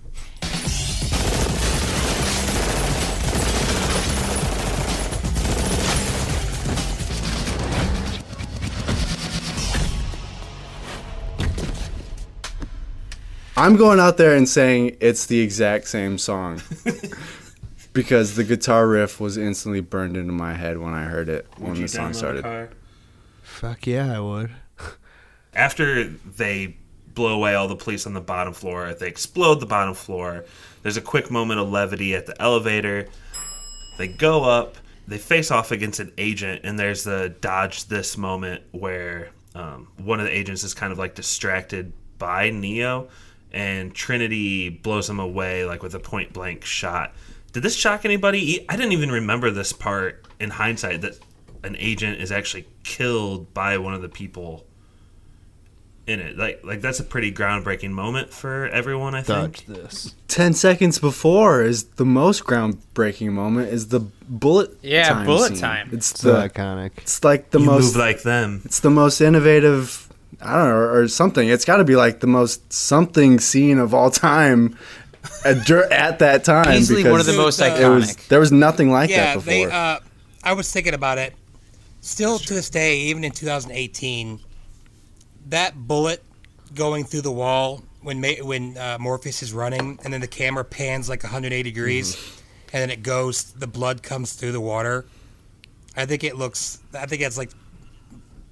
I'm 13.59 13.75
going 13.75 13.99
out 13.99 14.17
there 14.19 14.37
and 14.37 14.49
saying 14.49 14.99
it's 15.01 15.27
the 15.27 15.41
exact 15.41 15.89
same 15.89 16.17
song 16.17 16.63
because 17.93 18.37
the 18.37 18.45
guitar 18.45 18.87
riff 18.87 19.19
was 19.19 19.37
instantly 19.37 19.81
burned 19.81 20.17
into 20.17 20.33
my 20.33 20.55
head 20.55 20.79
when 20.79 20.95
I 20.95 21.05
heard 21.07 21.29
it 21.29 21.45
Would 21.59 21.67
when 21.67 21.75
you 21.77 21.83
the 21.83 21.89
song 21.89 22.11
download 22.11 22.15
a 22.15 22.15
started. 22.15 22.43
car? 22.45 22.71
Fuck 23.43 23.87
yeah, 23.89 24.17
I 24.17 24.21
would. 24.21 24.51
After 25.55 26.05
they 26.05 26.77
blow 27.15 27.35
away 27.35 27.57
all 27.57 27.67
the 27.67 27.75
police 27.75 28.07
on 28.07 28.15
the 28.15 28.21
bottom 28.21 28.53
floor, 28.53 28.95
they 28.95 29.09
explode 29.09 29.57
the 29.57 29.67
bottom 29.67 29.95
floor. 29.95 30.45
There's 30.85 30.97
a 30.97 31.01
quick 31.03 31.29
moment 31.29 31.59
of 31.59 31.69
levity 31.69 32.15
at 32.15 32.27
the 32.27 32.41
elevator. 32.41 33.09
They 33.99 34.07
go 34.07 34.45
up, 34.45 34.77
they 35.09 35.19
face 35.19 35.51
off 35.51 35.73
against 35.73 35.99
an 35.99 36.13
agent, 36.17 36.61
and 36.63 36.79
there's 36.79 37.03
the 37.03 37.35
dodge 37.41 37.87
this 37.87 38.17
moment 38.17 38.63
where 38.71 39.31
um, 39.57 39.89
one 39.97 40.21
of 40.21 40.27
the 40.27 40.33
agents 40.37 40.63
is 40.63 40.75
kind 40.75 40.93
of 40.93 40.99
like 40.99 41.17
distracted 41.17 41.93
by 42.19 42.51
Neo, 42.51 43.09
and 43.53 43.95
Trinity 43.95 44.69
blows 44.69 45.09
him 45.09 45.19
away 45.21 45.65
like 45.65 45.83
with 45.83 45.95
a 45.95 46.01
point 46.01 46.33
blank 46.33 46.65
shot. 46.65 47.15
Did 47.53 47.63
this 47.63 47.75
shock 47.77 48.05
anybody? 48.05 48.65
I 48.69 48.77
didn't 48.77 48.93
even 48.93 49.11
remember 49.11 49.51
this 49.51 49.73
part 49.73 50.25
in 50.39 50.51
hindsight 50.51 51.01
that 51.01 51.19
an 51.65 51.77
agent 51.79 52.21
is 52.21 52.31
actually 52.31 52.67
killed 52.85 53.53
by 53.55 53.79
one 53.79 53.95
of 53.95 54.03
the 54.03 54.09
people 54.09 54.65
in 56.07 56.21
it. 56.21 56.37
Like 56.39 56.61
like 56.65 56.81
that's 56.81 57.01
a 57.01 57.05
pretty 57.05 57.33
groundbreaking 57.33 57.91
moment 57.91 58.33
for 58.33 58.67
everyone, 58.69 59.15
I 59.15 59.23
think. 59.23 59.67
Dodge 59.67 59.67
this. 59.67 60.15
10 60.29 60.53
seconds 60.55 60.99
before 60.99 61.63
is 61.63 61.85
the 61.85 62.05
most 62.05 62.45
groundbreaking 62.45 63.33
moment 63.33 63.71
is 63.73 63.89
the 63.89 64.01
bullet 64.01 64.71
Yeah, 64.83 65.09
time 65.09 65.27
bullet 65.27 65.49
scene. 65.49 65.59
time. 65.59 65.89
It's 65.93 66.19
So 66.21 66.33
the 66.35 66.49
iconic. 66.49 66.93
it's 66.99 67.25
like 67.25 67.51
the 67.51 67.61
you 67.61 67.67
most 67.67 67.95
move 67.95 67.97
like 67.97 68.23
them. 68.23 68.63
it's 68.65 68.81
the 68.81 68.91
most 68.91 69.21
innovative 69.21 70.08
I 70.41 70.57
don't 70.57 70.69
know 70.69 70.75
or, 70.75 71.01
or 71.01 71.09
something. 71.09 71.49
It's 71.49 71.65
got 71.65 71.79
to 71.79 71.85
be 71.85 71.97
like 71.97 72.21
the 72.21 72.27
most 72.27 72.73
something 72.73 73.41
scene 73.41 73.79
of 73.79 73.95
all 73.95 74.11
time 74.11 74.77
at, 75.45 75.67
dur- 75.67 75.93
at 75.93 76.21
that 76.21 76.45
time 76.45 76.73
Easily 76.73 77.09
one 77.09 77.21
of 77.21 77.27
the 77.27 77.33
most 77.37 77.59
Dude, 77.59 77.73
uh, 77.73 77.77
it 77.77 77.89
was 77.89 78.17
iconic. 78.17 78.29
there 78.29 78.41
was 78.41 78.53
nothing 78.53 78.91
like 78.91 79.11
yeah, 79.11 79.35
that 79.35 79.45
they. 79.45 79.65
before. 79.65 79.77
Uh, 79.77 80.01
I 80.45 80.53
was 80.53 80.71
thinking 80.73 80.95
about 80.95 81.19
it. 81.19 81.35
Still 82.01 82.39
to 82.39 82.55
this 82.55 82.71
day, 82.71 82.99
even 83.01 83.25
in 83.25 83.33
2018, 83.33 84.41
that 85.49 85.75
bullet 85.77 86.23
going 86.75 87.05
through 87.05 87.23
the 87.23 87.33
wall 87.33 87.83
when 88.03 88.21
Ma- 88.21 88.43
when 88.43 88.79
uh, 88.79 88.97
Morpheus 89.01 89.43
is 89.43 89.53
running, 89.53 89.99
and 90.05 90.13
then 90.13 90.21
the 90.21 90.29
camera 90.29 90.65
pans 90.65 91.09
like 91.09 91.23
180 91.23 91.63
degrees. 91.63 92.17
and 92.73 92.83
then 92.83 92.91
it 92.91 93.03
goes. 93.03 93.53
The 93.53 93.67
blood 93.67 94.03
comes 94.03 94.35
through 94.35 94.53
the 94.53 94.61
water. 94.61 95.07
I 95.97 96.07
think 96.07 96.23
it 96.23 96.37
looks. 96.37 96.79
I 96.95 97.07
think 97.07 97.23
it's 97.23 97.37
like 97.37 97.51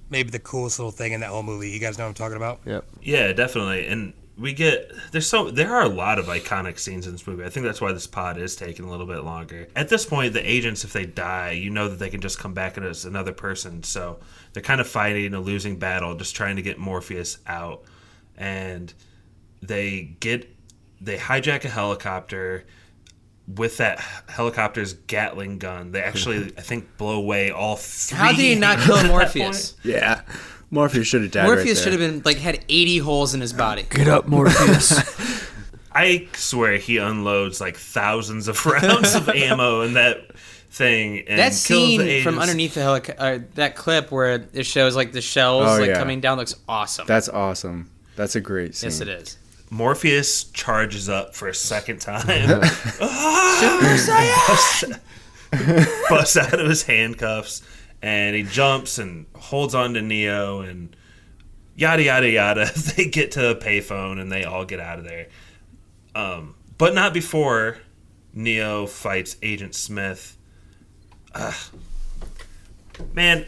maybe 0.09 0.29
the 0.29 0.39
coolest 0.39 0.79
little 0.79 0.91
thing 0.91 1.13
in 1.13 1.21
that 1.21 1.29
whole 1.29 1.43
movie. 1.43 1.69
You 1.69 1.79
guys 1.79 1.97
know 1.97 2.05
what 2.05 2.09
I'm 2.09 2.13
talking 2.15 2.37
about? 2.37 2.59
Yep. 2.65 2.85
Yeah, 3.01 3.33
definitely. 3.33 3.87
And 3.87 4.13
we 4.37 4.53
get 4.53 4.91
there's 5.11 5.27
so 5.27 5.49
there 5.49 5.73
are 5.73 5.83
a 5.83 5.89
lot 5.89 6.19
of 6.19 6.27
iconic 6.27 6.77
scenes 6.77 7.07
in 7.07 7.13
this 7.13 7.25
movie. 7.25 7.43
I 7.43 7.49
think 7.49 7.65
that's 7.65 7.81
why 7.81 7.91
this 7.91 8.05
pod 8.05 8.37
is 8.37 8.55
taking 8.55 8.85
a 8.85 8.89
little 8.89 9.07
bit 9.07 9.23
longer. 9.23 9.67
At 9.75 9.89
this 9.89 10.05
point, 10.05 10.33
the 10.33 10.49
agents, 10.49 10.83
if 10.83 10.93
they 10.93 11.05
die, 11.05 11.51
you 11.51 11.69
know 11.69 11.89
that 11.89 11.97
they 11.97 12.09
can 12.09 12.21
just 12.21 12.37
come 12.37 12.53
back 12.53 12.77
as 12.77 13.05
another 13.05 13.33
person. 13.33 13.83
So 13.83 14.19
they're 14.53 14.63
kind 14.63 14.79
of 14.79 14.87
fighting 14.87 15.33
a 15.33 15.39
losing 15.39 15.77
battle, 15.77 16.15
just 16.15 16.35
trying 16.35 16.57
to 16.57 16.61
get 16.61 16.77
Morpheus 16.77 17.39
out. 17.47 17.83
And 18.37 18.93
they 19.61 20.15
get 20.19 20.47
they 21.01 21.17
hijack 21.17 21.65
a 21.65 21.69
helicopter 21.69 22.65
with 23.47 23.77
that 23.77 23.99
helicopter's 24.27 24.93
Gatling 24.93 25.57
gun. 25.57 25.91
They 25.91 26.01
actually, 26.01 26.53
I 26.57 26.61
think, 26.61 26.97
blow 26.97 27.15
away 27.15 27.51
all 27.51 27.75
three. 27.77 28.17
How 28.17 28.29
did 28.29 28.39
he 28.39 28.55
not 28.55 28.79
kill 28.85 28.97
at 28.97 29.07
Morpheus? 29.07 29.75
Yeah. 29.83 30.21
Morpheus 30.69 31.07
should 31.07 31.21
have 31.21 31.31
died. 31.31 31.45
Morpheus 31.45 31.77
right 31.79 31.83
should 31.83 31.93
have 31.93 32.11
been 32.11 32.21
like 32.25 32.37
had 32.37 32.63
80 32.67 32.97
holes 32.99 33.33
in 33.33 33.39
his 33.41 33.53
body. 33.53 33.83
Get 33.89 34.07
up, 34.09 34.27
Morpheus. 34.27 35.47
I 35.93 36.27
swear 36.33 36.77
he 36.77 36.97
unloads 36.97 37.59
like 37.61 37.75
thousands 37.77 38.47
of 38.47 38.63
rounds 38.65 39.15
of 39.15 39.29
ammo 39.29 39.81
in 39.81 39.93
that 39.93 40.35
thing. 40.69 41.23
And 41.27 41.39
that 41.39 41.53
scene 41.53 42.01
the 42.01 42.21
from 42.21 42.37
underneath 42.37 42.73
the 42.75 42.81
helicopter, 42.81 43.21
uh, 43.21 43.39
that 43.55 43.75
clip 43.75 44.11
where 44.11 44.45
it 44.53 44.65
shows 44.65 44.95
like 44.95 45.11
the 45.13 45.21
shells 45.21 45.65
Oh, 45.65 45.79
like 45.79 45.87
yeah. 45.89 45.97
coming 45.97 46.19
down 46.19 46.37
looks 46.37 46.53
awesome. 46.67 47.07
That's 47.07 47.29
awesome. 47.29 47.89
That's 48.15 48.35
a 48.35 48.41
great 48.41 48.75
scene. 48.75 48.89
yes, 48.89 48.99
it 49.01 49.07
is. 49.07 49.37
Morpheus 49.69 50.45
charges 50.45 51.09
up 51.09 51.35
for 51.35 51.47
a 51.47 51.53
second 51.53 51.99
time. 51.99 52.61
busts, 54.47 54.83
busts 56.09 56.37
out 56.37 56.59
of 56.59 56.67
his 56.67 56.83
handcuffs 56.83 57.61
and 58.01 58.35
he 58.35 58.43
jumps 58.43 58.97
and 58.97 59.25
holds 59.35 59.75
on 59.75 59.93
to 59.95 60.01
Neo 60.01 60.61
and 60.61 60.95
yada 61.75 62.03
yada 62.03 62.29
yada. 62.29 62.71
They 62.95 63.05
get 63.09 63.31
to 63.31 63.49
a 63.51 63.55
payphone 63.55 64.19
and 64.21 64.31
they 64.31 64.43
all 64.43 64.65
get 64.65 64.79
out 64.79 64.99
of 64.99 65.05
there. 65.05 65.27
Um, 66.15 66.55
but 66.77 66.93
not 66.93 67.13
before 67.13 67.77
Neo 68.33 68.85
fights 68.85 69.35
Agent 69.41 69.75
Smith. 69.75 70.37
Ugh. 71.33 71.55
Man, 73.13 73.45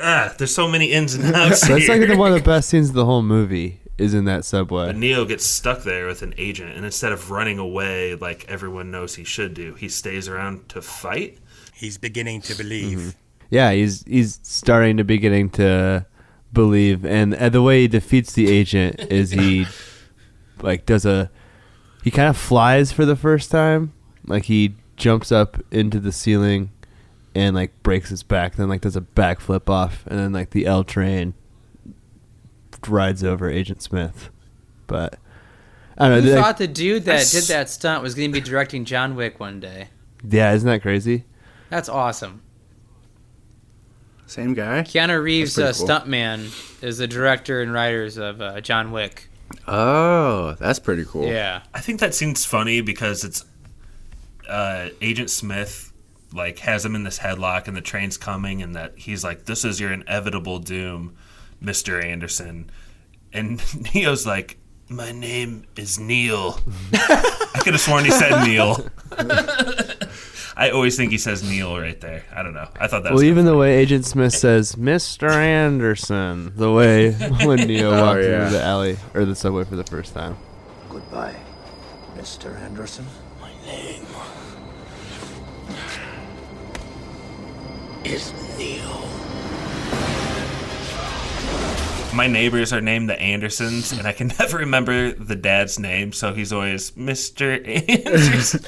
ugh, 0.00 0.32
there's 0.38 0.54
so 0.54 0.68
many 0.68 0.92
ins 0.92 1.14
and 1.14 1.24
outs 1.34 1.66
That's 1.66 1.86
here. 1.86 2.06
like 2.06 2.18
one 2.18 2.32
of 2.32 2.38
the 2.38 2.44
best 2.44 2.68
scenes 2.68 2.88
of 2.90 2.94
the 2.94 3.04
whole 3.04 3.22
movie 3.22 3.80
is 3.98 4.14
in 4.14 4.24
that 4.26 4.44
subway. 4.44 4.86
But 4.86 4.96
Neo 4.96 5.24
gets 5.24 5.44
stuck 5.46 5.82
there 5.82 6.06
with 6.06 6.22
an 6.22 6.34
agent, 6.36 6.74
and 6.76 6.84
instead 6.84 7.12
of 7.12 7.30
running 7.30 7.58
away 7.58 8.14
like 8.14 8.44
everyone 8.48 8.90
knows 8.90 9.14
he 9.14 9.24
should 9.24 9.54
do, 9.54 9.74
he 9.74 9.88
stays 9.88 10.28
around 10.28 10.68
to 10.70 10.82
fight. 10.82 11.38
He's 11.72 11.98
beginning 11.98 12.42
to 12.42 12.54
believe. 12.54 12.98
Mm-hmm. 12.98 13.10
Yeah, 13.50 13.72
he's 13.72 14.04
he's 14.04 14.40
starting 14.42 14.96
to 14.96 15.04
beginning 15.04 15.50
to 15.50 16.06
believe, 16.52 17.04
and, 17.04 17.34
and 17.34 17.54
the 17.54 17.62
way 17.62 17.82
he 17.82 17.88
defeats 17.88 18.32
the 18.32 18.50
agent 18.50 19.00
is 19.10 19.30
he 19.30 19.66
like 20.62 20.86
does 20.86 21.06
a 21.06 21.30
he 22.02 22.10
kind 22.10 22.28
of 22.28 22.36
flies 22.36 22.92
for 22.92 23.04
the 23.04 23.16
first 23.16 23.50
time, 23.50 23.92
like 24.26 24.44
he 24.44 24.74
jumps 24.96 25.30
up 25.30 25.58
into 25.70 26.00
the 26.00 26.12
ceiling 26.12 26.70
and 27.34 27.54
like 27.54 27.82
breaks 27.82 28.10
his 28.10 28.22
back, 28.22 28.56
then 28.56 28.68
like 28.68 28.80
does 28.80 28.96
a 28.96 29.00
backflip 29.00 29.68
off, 29.68 30.06
and 30.06 30.18
then 30.18 30.32
like 30.32 30.50
the 30.50 30.66
L 30.66 30.84
train 30.84 31.34
rides 32.88 33.22
over 33.24 33.50
Agent 33.50 33.82
Smith. 33.82 34.30
But 34.86 35.18
I 35.98 36.08
don't 36.08 36.22
Who 36.22 36.28
know. 36.30 36.36
like- 36.36 36.44
thought 36.44 36.58
the 36.58 36.68
dude 36.68 37.04
that 37.06 37.20
s- 37.20 37.32
did 37.32 37.44
that 37.44 37.68
stunt 37.70 38.02
was 38.02 38.14
going 38.14 38.30
to 38.32 38.40
be 38.40 38.44
directing 38.44 38.84
John 38.84 39.16
Wick 39.16 39.40
one 39.40 39.60
day? 39.60 39.88
yeah, 40.28 40.52
isn't 40.52 40.68
that 40.68 40.82
crazy? 40.82 41.24
That's 41.70 41.88
awesome. 41.88 42.42
Same 44.26 44.54
guy. 44.54 44.80
Keanu 44.82 45.22
Reeves, 45.22 45.56
uh, 45.58 45.72
cool. 45.76 45.86
stuntman, 45.86 46.82
is 46.82 46.98
the 46.98 47.06
director 47.06 47.62
and 47.62 47.72
writers 47.72 48.16
of 48.16 48.40
uh, 48.40 48.60
John 48.60 48.90
Wick. 48.90 49.28
Oh, 49.68 50.56
that's 50.58 50.80
pretty 50.80 51.04
cool. 51.04 51.28
Yeah. 51.28 51.62
I 51.72 51.80
think 51.80 52.00
that 52.00 52.12
seems 52.14 52.44
funny 52.44 52.80
because 52.80 53.22
it's 53.22 53.44
uh, 54.48 54.88
Agent 55.00 55.30
Smith 55.30 55.92
like 56.32 56.58
has 56.60 56.84
him 56.84 56.96
in 56.96 57.04
this 57.04 57.20
headlock, 57.20 57.68
and 57.68 57.76
the 57.76 57.80
train's 57.80 58.16
coming, 58.16 58.60
and 58.62 58.74
that 58.74 58.94
he's 58.96 59.22
like, 59.22 59.44
"This 59.44 59.64
is 59.64 59.78
your 59.80 59.92
inevitable 59.92 60.58
doom, 60.58 61.16
Mister 61.60 62.00
Anderson," 62.00 62.70
and 63.32 63.60
Neo's 63.94 64.26
like. 64.26 64.58
My 64.88 65.10
name 65.10 65.64
is 65.74 65.98
Neil. 65.98 66.60
I 66.92 67.58
could 67.64 67.72
have 67.72 67.80
sworn 67.80 68.04
he 68.04 68.12
said 68.12 68.46
Neil. 68.46 68.86
I 70.56 70.70
always 70.70 70.96
think 70.96 71.10
he 71.10 71.18
says 71.18 71.42
Neil 71.42 71.76
right 71.76 72.00
there. 72.00 72.22
I 72.32 72.44
don't 72.44 72.54
know. 72.54 72.68
I 72.78 72.86
thought 72.86 73.02
that 73.02 73.06
Well, 73.10 73.14
was 73.14 73.24
even 73.24 73.46
the 73.46 73.56
way 73.56 73.78
Agent 73.78 74.04
Smith 74.04 74.32
says 74.32 74.76
"Mr. 74.76 75.28
Anderson," 75.28 76.52
the 76.54 76.70
way 76.70 77.10
when 77.44 77.66
Neo 77.66 77.90
Oh, 77.90 78.00
walked 78.00 78.22
yeah. 78.22 78.48
through 78.48 78.58
the 78.58 78.62
alley 78.64 78.96
or 79.12 79.24
the 79.24 79.34
subway 79.34 79.64
for 79.64 79.74
the 79.74 79.82
first 79.82 80.14
time. 80.14 80.36
Goodbye, 80.88 81.34
Mr. 82.16 82.56
Anderson. 82.60 83.06
My 83.40 83.50
name 83.66 84.06
is 88.04 88.32
Neil. 88.56 89.08
My 92.16 92.26
neighbors 92.26 92.72
are 92.72 92.80
named 92.80 93.08
the 93.08 93.20
Andersons, 93.20 93.92
and 93.92 94.06
I 94.06 94.12
can 94.12 94.28
never 94.38 94.58
remember 94.58 95.12
the 95.12 95.36
dad's 95.36 95.78
name, 95.78 96.12
so 96.12 96.32
he's 96.32 96.52
always 96.52 96.92
Mr. 96.92 97.62
Anderson. 97.68 98.64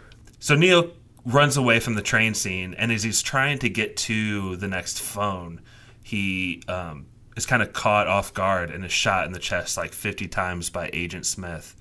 so 0.40 0.56
Neo 0.56 0.90
runs 1.24 1.56
away 1.56 1.78
from 1.78 1.94
the 1.94 2.02
train 2.02 2.34
scene, 2.34 2.74
and 2.74 2.90
as 2.90 3.04
he's 3.04 3.22
trying 3.22 3.58
to 3.60 3.68
get 3.68 3.96
to 3.96 4.56
the 4.56 4.66
next 4.66 5.00
phone, 5.00 5.60
he 6.02 6.62
um, 6.68 7.06
is 7.36 7.46
kind 7.46 7.62
of 7.62 7.72
caught 7.72 8.08
off 8.08 8.34
guard 8.34 8.70
and 8.70 8.84
is 8.84 8.92
shot 8.92 9.26
in 9.26 9.32
the 9.32 9.38
chest 9.38 9.76
like 9.76 9.92
50 9.92 10.26
times 10.28 10.70
by 10.70 10.90
Agent 10.92 11.24
Smith. 11.24 11.76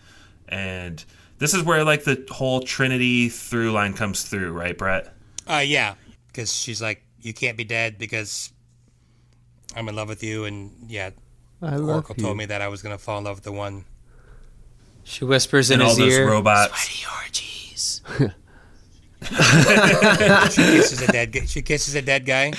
And 0.48 1.04
this 1.40 1.54
is 1.54 1.64
where 1.64 1.84
like 1.84 2.04
the 2.04 2.26
whole 2.30 2.62
Trinity 2.62 3.30
through 3.30 3.72
line 3.72 3.94
comes 3.94 4.24
through, 4.24 4.52
right, 4.52 4.78
Brett? 4.78 5.14
Uh, 5.50 5.64
yeah, 5.66 5.96
because 6.28 6.54
she's 6.54 6.82
like, 6.82 7.04
you 7.22 7.34
can't 7.34 7.58
be 7.58 7.64
dead 7.64 7.98
because 7.98 8.52
I'm 9.78 9.88
in 9.90 9.96
love 9.96 10.10
with 10.10 10.24
you, 10.24 10.46
and 10.46 10.72
yeah, 10.88 11.12
I 11.62 11.76
love 11.76 11.90
Oracle 11.90 12.16
you. 12.18 12.24
told 12.24 12.38
me 12.38 12.46
that 12.46 12.62
I 12.62 12.68
was 12.68 12.82
gonna 12.82 12.98
fall 12.98 13.20
in 13.20 13.24
love 13.26 13.38
with 13.38 13.44
the 13.44 13.52
one. 13.52 13.86
She 15.04 15.24
whispers 15.24 15.70
in 15.72 15.76
And 15.80 15.84
all 15.84 15.96
his 15.96 16.18
those 16.18 16.28
robots. 16.28 16.74
Sweaty 16.82 17.06
orgies. 17.24 18.02
She 19.22 20.62
kisses 20.62 21.02
a 21.02 21.08
dead. 21.12 21.32
gu- 21.32 21.48
She 21.48 21.62
kisses 21.62 21.96
a 21.96 22.02
dead 22.02 22.26
guy. 22.26 22.54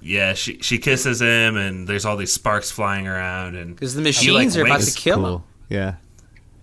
Yeah, 0.00 0.34
she 0.34 0.58
she 0.60 0.78
kisses 0.78 1.20
him, 1.20 1.56
and 1.56 1.88
there's 1.88 2.04
all 2.04 2.16
these 2.16 2.32
sparks 2.32 2.70
flying 2.70 3.06
around, 3.08 3.56
and 3.56 3.74
Because 3.74 3.94
the 3.94 4.00
He, 4.02 4.30
like, 4.30 4.46
machines 4.46 4.56
are 4.56 4.64
about 4.66 4.80
to 4.82 4.94
kill 4.94 5.36
him. 5.36 5.42
Yeah. 5.68 5.94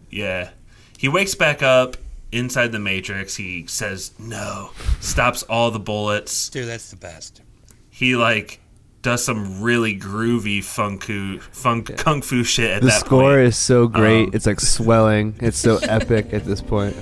yeah, 0.09 0.51
he 0.97 1.07
wakes 1.09 1.35
back 1.35 1.61
up 1.61 1.97
inside 2.31 2.71
the 2.71 2.79
Matrix. 2.79 3.35
He 3.35 3.65
says 3.67 4.11
no, 4.19 4.69
stops 5.01 5.43
all 5.43 5.71
the 5.71 5.79
bullets. 5.79 6.49
Dude, 6.49 6.67
that's 6.67 6.89
the 6.89 6.95
best. 6.97 7.41
He 7.89 8.15
like 8.15 8.59
does 9.03 9.23
some 9.23 9.61
really 9.61 9.95
groovy 9.99 10.59
funku 10.59 11.39
funk 11.51 11.95
kung 11.97 12.21
fu 12.23 12.43
shit 12.43 12.71
at 12.71 12.81
that 12.81 12.81
point. 12.81 12.81
The 12.81 12.87
that 12.87 12.99
score 13.05 13.33
point. 13.35 13.47
is 13.47 13.57
so 13.57 13.87
great. 13.87 14.23
Um, 14.29 14.31
it's 14.33 14.45
like 14.47 14.59
swelling. 14.59 15.35
It's 15.39 15.59
so 15.59 15.77
epic 15.83 16.33
at 16.33 16.45
this 16.45 16.61
point. 16.61 16.95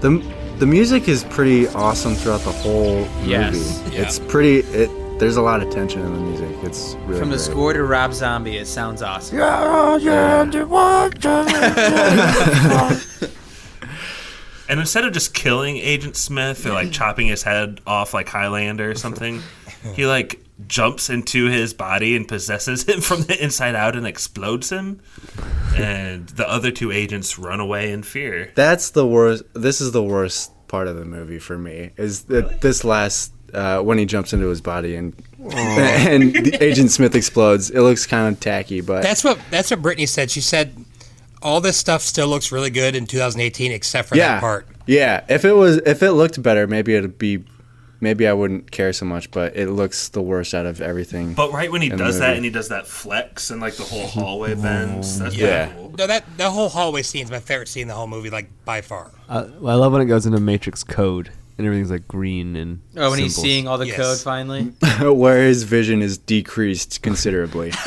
The 0.00 0.22
the 0.58 0.66
music 0.66 1.08
is 1.08 1.24
pretty 1.24 1.66
awesome 1.68 2.14
throughout 2.14 2.40
the 2.42 2.52
whole 2.52 3.06
Yes. 3.24 3.54
movie. 3.82 3.96
Yeah. 3.96 4.02
It's 4.02 4.18
pretty. 4.20 4.60
It 4.74 4.88
there's 5.18 5.36
a 5.36 5.42
lot 5.42 5.62
of 5.62 5.70
tension 5.70 6.00
in 6.00 6.12
the 6.12 6.20
music. 6.20 6.50
It's 6.62 6.94
really 7.06 7.20
From 7.20 7.30
the 7.30 7.36
great. 7.36 7.44
score 7.44 7.72
to 7.72 7.82
Rob 7.84 8.12
Zombie, 8.14 8.56
it 8.56 8.66
sounds 8.66 9.00
awesome. 9.02 9.38
Yeah, 9.38 9.96
yeah, 9.98 10.44
yeah. 11.22 11.70
And 14.68 14.80
instead 14.80 15.04
of 15.04 15.12
just 15.12 15.34
killing 15.34 15.76
Agent 15.76 16.16
Smith 16.16 16.64
or 16.66 16.70
like 16.70 16.90
chopping 16.98 17.26
his 17.26 17.42
head 17.42 17.80
off 17.86 18.14
like 18.14 18.28
Highlander 18.28 18.90
or 18.90 18.94
something, 18.94 19.42
he 19.94 20.06
like 20.06 20.40
jumps 20.66 21.10
into 21.10 21.46
his 21.46 21.74
body 21.74 22.16
and 22.16 22.28
possesses 22.28 22.88
him 22.88 23.00
from 23.00 23.22
the 23.22 23.42
inside 23.42 23.74
out 23.74 23.96
and 23.96 24.06
explodes 24.06 24.70
him. 24.70 25.00
And 25.76 26.28
the 26.30 26.48
other 26.48 26.70
two 26.70 26.92
agents 26.92 27.38
run 27.38 27.60
away 27.60 27.92
in 27.92 28.02
fear. 28.02 28.52
That's 28.54 28.90
the 28.90 29.06
worst. 29.06 29.42
This 29.54 29.80
is 29.80 29.92
the 29.92 30.02
worst 30.02 30.52
part 30.68 30.86
of 30.86 30.96
the 30.96 31.04
movie 31.04 31.38
for 31.38 31.58
me. 31.58 31.90
Is 31.96 32.24
that 32.24 32.60
this 32.60 32.84
last 32.84 33.32
uh, 33.52 33.80
when 33.80 33.98
he 33.98 34.04
jumps 34.04 34.32
into 34.32 34.48
his 34.48 34.60
body 34.60 34.96
and 34.96 35.14
and 35.52 36.32
the 36.32 36.58
Agent 36.62 36.90
Smith 36.90 37.14
explodes. 37.14 37.70
It 37.70 37.80
looks 37.80 38.06
kind 38.06 38.34
of 38.34 38.40
tacky, 38.40 38.80
but 38.80 39.02
That's 39.02 39.22
what 39.22 39.38
that's 39.50 39.70
what 39.70 39.82
Brittany 39.82 40.06
said. 40.06 40.30
She 40.30 40.40
said 40.40 40.74
all 41.42 41.60
this 41.60 41.76
stuff 41.76 42.02
still 42.02 42.28
looks 42.28 42.50
really 42.50 42.70
good 42.70 42.96
in 42.96 43.06
2018, 43.06 43.70
except 43.70 44.08
for 44.08 44.16
yeah, 44.16 44.34
that 44.34 44.40
part. 44.40 44.66
yeah. 44.86 45.24
If 45.28 45.44
it 45.44 45.52
was 45.52 45.76
if 45.78 46.02
it 46.02 46.12
looked 46.12 46.42
better, 46.42 46.66
maybe 46.66 46.94
it'd 46.94 47.18
be 47.18 47.44
maybe 48.04 48.28
I 48.28 48.32
wouldn't 48.32 48.70
care 48.70 48.92
so 48.92 49.04
much, 49.06 49.32
but 49.32 49.56
it 49.56 49.68
looks 49.70 50.08
the 50.10 50.22
worst 50.22 50.54
out 50.54 50.66
of 50.66 50.80
everything. 50.80 51.34
But 51.34 51.52
right 51.52 51.72
when 51.72 51.82
he 51.82 51.90
in 51.90 51.96
the 51.96 52.04
does 52.04 52.20
that 52.20 52.36
and 52.36 52.44
he 52.44 52.50
does 52.52 52.68
that 52.68 52.86
flex 52.86 53.50
and 53.50 53.60
like 53.60 53.74
the 53.74 53.82
whole 53.82 54.06
hallway 54.06 54.54
bends, 54.54 55.18
that's 55.18 55.34
Yeah. 55.34 55.66
pretty 55.66 55.80
cool. 55.80 55.94
No, 55.98 56.06
that 56.06 56.24
the 56.36 56.50
whole 56.50 56.68
hallway 56.68 57.02
scene 57.02 57.24
is 57.24 57.30
my 57.32 57.40
favorite 57.40 57.66
scene 57.68 57.82
in 57.82 57.88
the 57.88 57.94
whole 57.94 58.06
movie, 58.06 58.30
like 58.30 58.48
by 58.64 58.80
far. 58.82 59.10
Uh, 59.28 59.46
well, 59.58 59.76
I 59.76 59.80
love 59.80 59.92
when 59.92 60.02
it 60.02 60.06
goes 60.06 60.26
into 60.26 60.38
Matrix 60.38 60.84
code 60.84 61.30
and 61.58 61.66
everything's 61.66 61.90
like 61.90 62.06
green 62.06 62.54
and. 62.56 62.80
Oh, 62.96 63.10
when 63.10 63.18
he's 63.18 63.34
seeing 63.34 63.66
all 63.66 63.78
the 63.78 63.86
Yes. 63.88 63.96
code 63.96 64.18
finally. 64.20 64.64
Where 65.00 65.42
his 65.44 65.64
vision 65.64 66.02
is 66.02 66.16
decreased 66.18 67.02
considerably. 67.02 67.72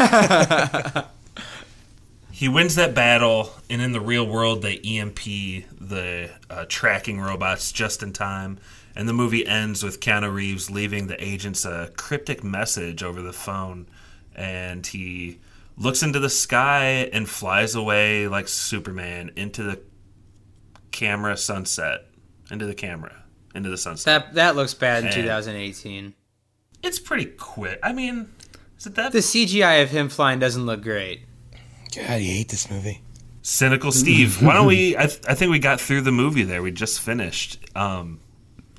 He 2.31 2.47
wins 2.47 2.75
that 2.75 2.93
battle, 2.93 3.49
and 3.67 3.81
in 3.81 3.93
the 3.93 3.99
real 3.99 4.23
world, 4.27 4.61
they 4.61 4.77
EMP 4.77 5.19
the 5.81 6.29
uh, 6.51 6.65
tracking 6.69 7.19
robots 7.19 7.71
just 7.71 8.03
in 8.03 8.13
time. 8.13 8.59
And 8.97 9.07
the 9.07 9.13
movie 9.13 9.45
ends 9.45 9.83
with 9.83 9.99
Keanu 9.99 10.33
Reeves 10.33 10.71
leaving 10.71 11.05
the 11.05 11.23
agents 11.23 11.65
a 11.65 11.91
cryptic 11.95 12.43
message 12.43 13.03
over 13.03 13.21
the 13.21 13.31
phone. 13.31 13.85
And 14.35 14.85
he 14.87 15.39
looks 15.77 16.01
into 16.01 16.19
the 16.19 16.31
sky 16.31 17.07
and 17.13 17.29
flies 17.29 17.75
away 17.75 18.27
like 18.27 18.47
Superman 18.47 19.29
into 19.35 19.61
the 19.61 19.79
camera 20.91 21.37
sunset. 21.37 22.05
Into 22.49 22.65
the 22.65 22.73
camera. 22.73 23.23
Into 23.53 23.69
the 23.69 23.77
sunset. 23.77 24.05
That 24.05 24.33
that 24.35 24.55
looks 24.55 24.73
bad 24.73 25.03
in 25.03 25.07
And- 25.07 25.15
2018. 25.15 26.13
It's 26.83 26.99
pretty 26.99 27.25
quick. 27.25 27.79
I 27.83 27.93
mean, 27.93 28.29
is 28.79 28.87
it 28.87 28.95
that 28.95 29.11
The 29.11 29.19
CGI 29.19 29.81
of 29.83 29.89
him 29.91 30.09
flying 30.09 30.39
doesn't 30.39 30.65
look 30.65 30.81
great. 30.81 31.21
God, 31.95 32.21
you 32.21 32.31
hate 32.31 32.49
this 32.49 32.69
movie. 32.69 33.01
cynical 33.41 33.91
Steve? 33.91 34.41
Why 34.41 34.53
don't 34.53 34.67
we? 34.67 34.95
I, 34.97 35.05
th- 35.07 35.21
I 35.27 35.33
think 35.35 35.51
we 35.51 35.59
got 35.59 35.79
through 35.81 36.01
the 36.01 36.11
movie 36.11 36.43
there. 36.43 36.61
We 36.61 36.71
just 36.71 36.99
finished. 36.99 37.59
Um, 37.75 38.19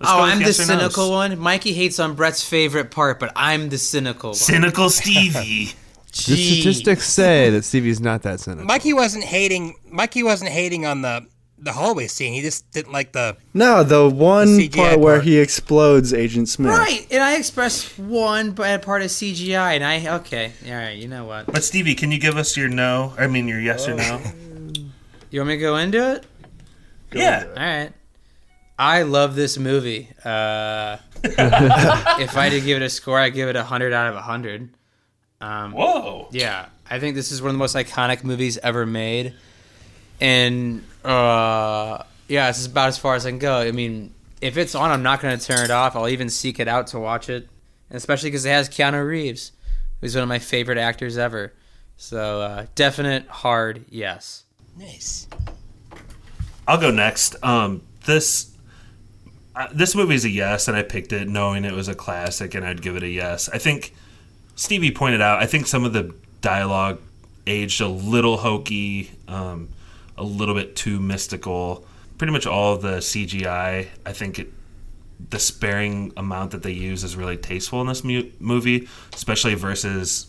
let's 0.01 0.13
oh, 0.13 0.21
I'm 0.21 0.39
the 0.39 0.47
yes 0.47 0.61
or 0.61 0.67
no's. 0.67 0.81
cynical 0.81 1.11
one. 1.11 1.39
Mikey 1.39 1.73
hates 1.73 1.99
on 1.99 2.15
Brett's 2.15 2.43
favorite 2.43 2.91
part, 2.91 3.19
but 3.21 3.33
I'm 3.37 3.69
the 3.69 3.79
cynical 3.79 4.31
one. 4.31 4.35
Cynical 4.37 4.91
Stevie. 4.91 5.73
The 6.11 6.37
statistics 6.37 7.07
say 7.07 7.51
that 7.51 7.65
Stevie's 7.65 8.01
not 8.01 8.23
that 8.23 8.41
cynical. 8.41 8.65
Mikey 8.65 8.95
wasn't 8.95 9.25
hating. 9.25 9.75
Mikey 9.89 10.23
wasn't 10.23 10.51
hating 10.51 10.87
on 10.87 11.03
the 11.03 11.27
the 11.59 11.73
hallway 11.73 12.07
scene. 12.07 12.33
He 12.33 12.41
just 12.41 12.71
didn't 12.71 12.93
like 12.93 13.13
the. 13.13 13.37
No, 13.55 13.85
the 13.85 14.09
one 14.09 14.57
The 14.57 14.69
CGI 14.69 14.77
part 14.77 15.01
where 15.01 15.21
he 15.21 15.39
explodes 15.39 16.15
Agent 16.15 16.49
Smith. 16.49 16.71
Right, 16.71 17.07
and 17.11 17.23
I 17.23 17.37
expressed 17.37 17.99
one 17.99 18.53
bad 18.53 18.83
part 18.83 19.03
of 19.03 19.09
CGI, 19.09 19.75
and 19.75 19.85
I 19.85 20.17
okay, 20.21 20.53
all 20.67 20.73
right, 20.73 20.97
you 20.97 21.09
know 21.09 21.25
what? 21.25 21.47
But 21.47 21.63
Stevie, 21.63 21.95
can 21.95 22.11
you 22.11 22.19
give 22.19 22.37
us 22.37 22.57
your 22.57 22.69
no? 22.69 23.13
I 23.19 23.27
mean 23.27 23.47
your 23.47 23.61
yes 23.61 23.87
or 23.87 23.95
no? 23.95 24.21
You 25.31 25.41
want 25.41 25.49
me 25.49 25.55
to 25.57 25.61
go 25.61 25.77
into 25.77 26.13
it? 26.13 26.27
yeah. 27.13 27.45
All 27.49 27.55
right. 27.55 27.93
I 28.79 29.03
love 29.03 29.35
this 29.35 29.59
movie. 29.59 30.09
Uh, 30.25 30.99
if 31.25 32.37
I 32.37 32.45
had 32.45 32.53
to 32.53 32.61
give 32.61 32.81
it 32.81 32.85
a 32.85 32.89
score, 32.91 33.19
I'd 33.19 33.35
give 33.35 33.49
it 33.49 33.57
a 33.57 33.65
hundred 33.65 33.93
out 33.93 34.09
of 34.09 34.15
a 34.15 34.23
hundred. 34.23 34.71
Um, 35.41 35.73
Whoa. 35.73 36.29
Yeah, 36.31 36.67
I 36.89 37.01
think 37.01 37.17
this 37.17 37.33
is 37.33 37.43
one 37.43 37.51
of 37.51 37.55
the 37.55 37.59
most 37.59 37.75
iconic 37.75 38.23
movies 38.23 38.57
ever 38.59 38.87
made, 38.87 39.35
and 40.21 40.85
uh, 41.05 42.05
yeah, 42.29 42.49
this 42.49 42.61
is 42.61 42.67
about 42.67 42.89
as 42.89 42.99
far 42.99 43.17
as 43.17 43.27
I 43.27 43.31
can 43.31 43.39
go. 43.39 43.57
I 43.59 43.73
mean, 43.73 44.15
if 44.41 44.57
it's 44.57 44.75
on, 44.75 44.91
I'm 44.91 45.03
not 45.03 45.21
going 45.21 45.37
to 45.37 45.45
turn 45.45 45.65
it 45.65 45.71
off. 45.71 45.97
I'll 45.97 46.09
even 46.09 46.29
seek 46.29 46.61
it 46.61 46.69
out 46.69 46.89
to 46.89 47.01
watch 47.01 47.29
it, 47.29 47.49
and 47.91 47.97
especially 47.97 48.31
because 48.31 48.45
it 48.45 48.51
has 48.51 48.69
Keanu 48.69 49.05
Reeves, 49.05 49.53
who's 50.01 50.15
one 50.15 50.23
of 50.23 50.29
my 50.29 50.39
favorite 50.39 50.79
actors 50.79 51.19
ever. 51.19 51.53
So 51.97 52.41
uh, 52.41 52.67
definite 52.77 53.27
hard 53.27 53.85
yes. 53.89 54.45
Nice. 54.77 55.27
I'll 56.67 56.81
go 56.81 56.93
next. 56.93 57.35
Um, 57.43 57.83
this 58.07 58.53
this 59.73 59.95
movie's 59.95 60.25
a 60.25 60.29
yes, 60.31 60.69
and 60.69 60.77
I 60.77 60.83
picked 60.83 61.13
it 61.13 61.29
knowing 61.29 61.65
it 61.65 61.73
was 61.73 61.89
a 61.89 61.95
classic, 61.95 62.55
and 62.55 62.65
I'd 62.65 62.83
give 62.83 62.97
it 62.97 63.03
a 63.03 63.09
yes. 63.09 63.49
I 63.49 63.59
think 63.59 63.95
Stevie 64.55 64.91
pointed 64.91 65.21
out. 65.21 65.43
I 65.43 65.47
think 65.47 65.67
some 65.67 65.85
of 65.85 65.93
the 65.93 66.15
dialogue 66.41 67.01
aged 67.47 67.81
a 67.81 67.89
little 67.89 68.37
hokey, 68.37 69.11
um, 69.27 69.69
a 70.17 70.23
little 70.23 70.55
bit 70.55 70.77
too 70.77 71.01
mystical. 71.01 71.87
Pretty 72.19 72.33
much 72.33 72.47
all 72.47 72.77
the 72.77 72.99
CGI, 72.99 73.89
I 74.05 74.13
think 74.13 74.39
it, 74.39 74.53
the 75.31 75.39
sparing 75.39 76.13
amount 76.17 76.53
that 76.53 76.63
they 76.63 76.73
use 76.73 77.05
is 77.05 77.17
really 77.17 77.37
tasteful 77.37 77.81
in 77.81 77.87
this 77.87 78.05
mu- 78.05 78.31
movie, 78.39 78.89
especially 79.15 79.55
versus 79.55 80.27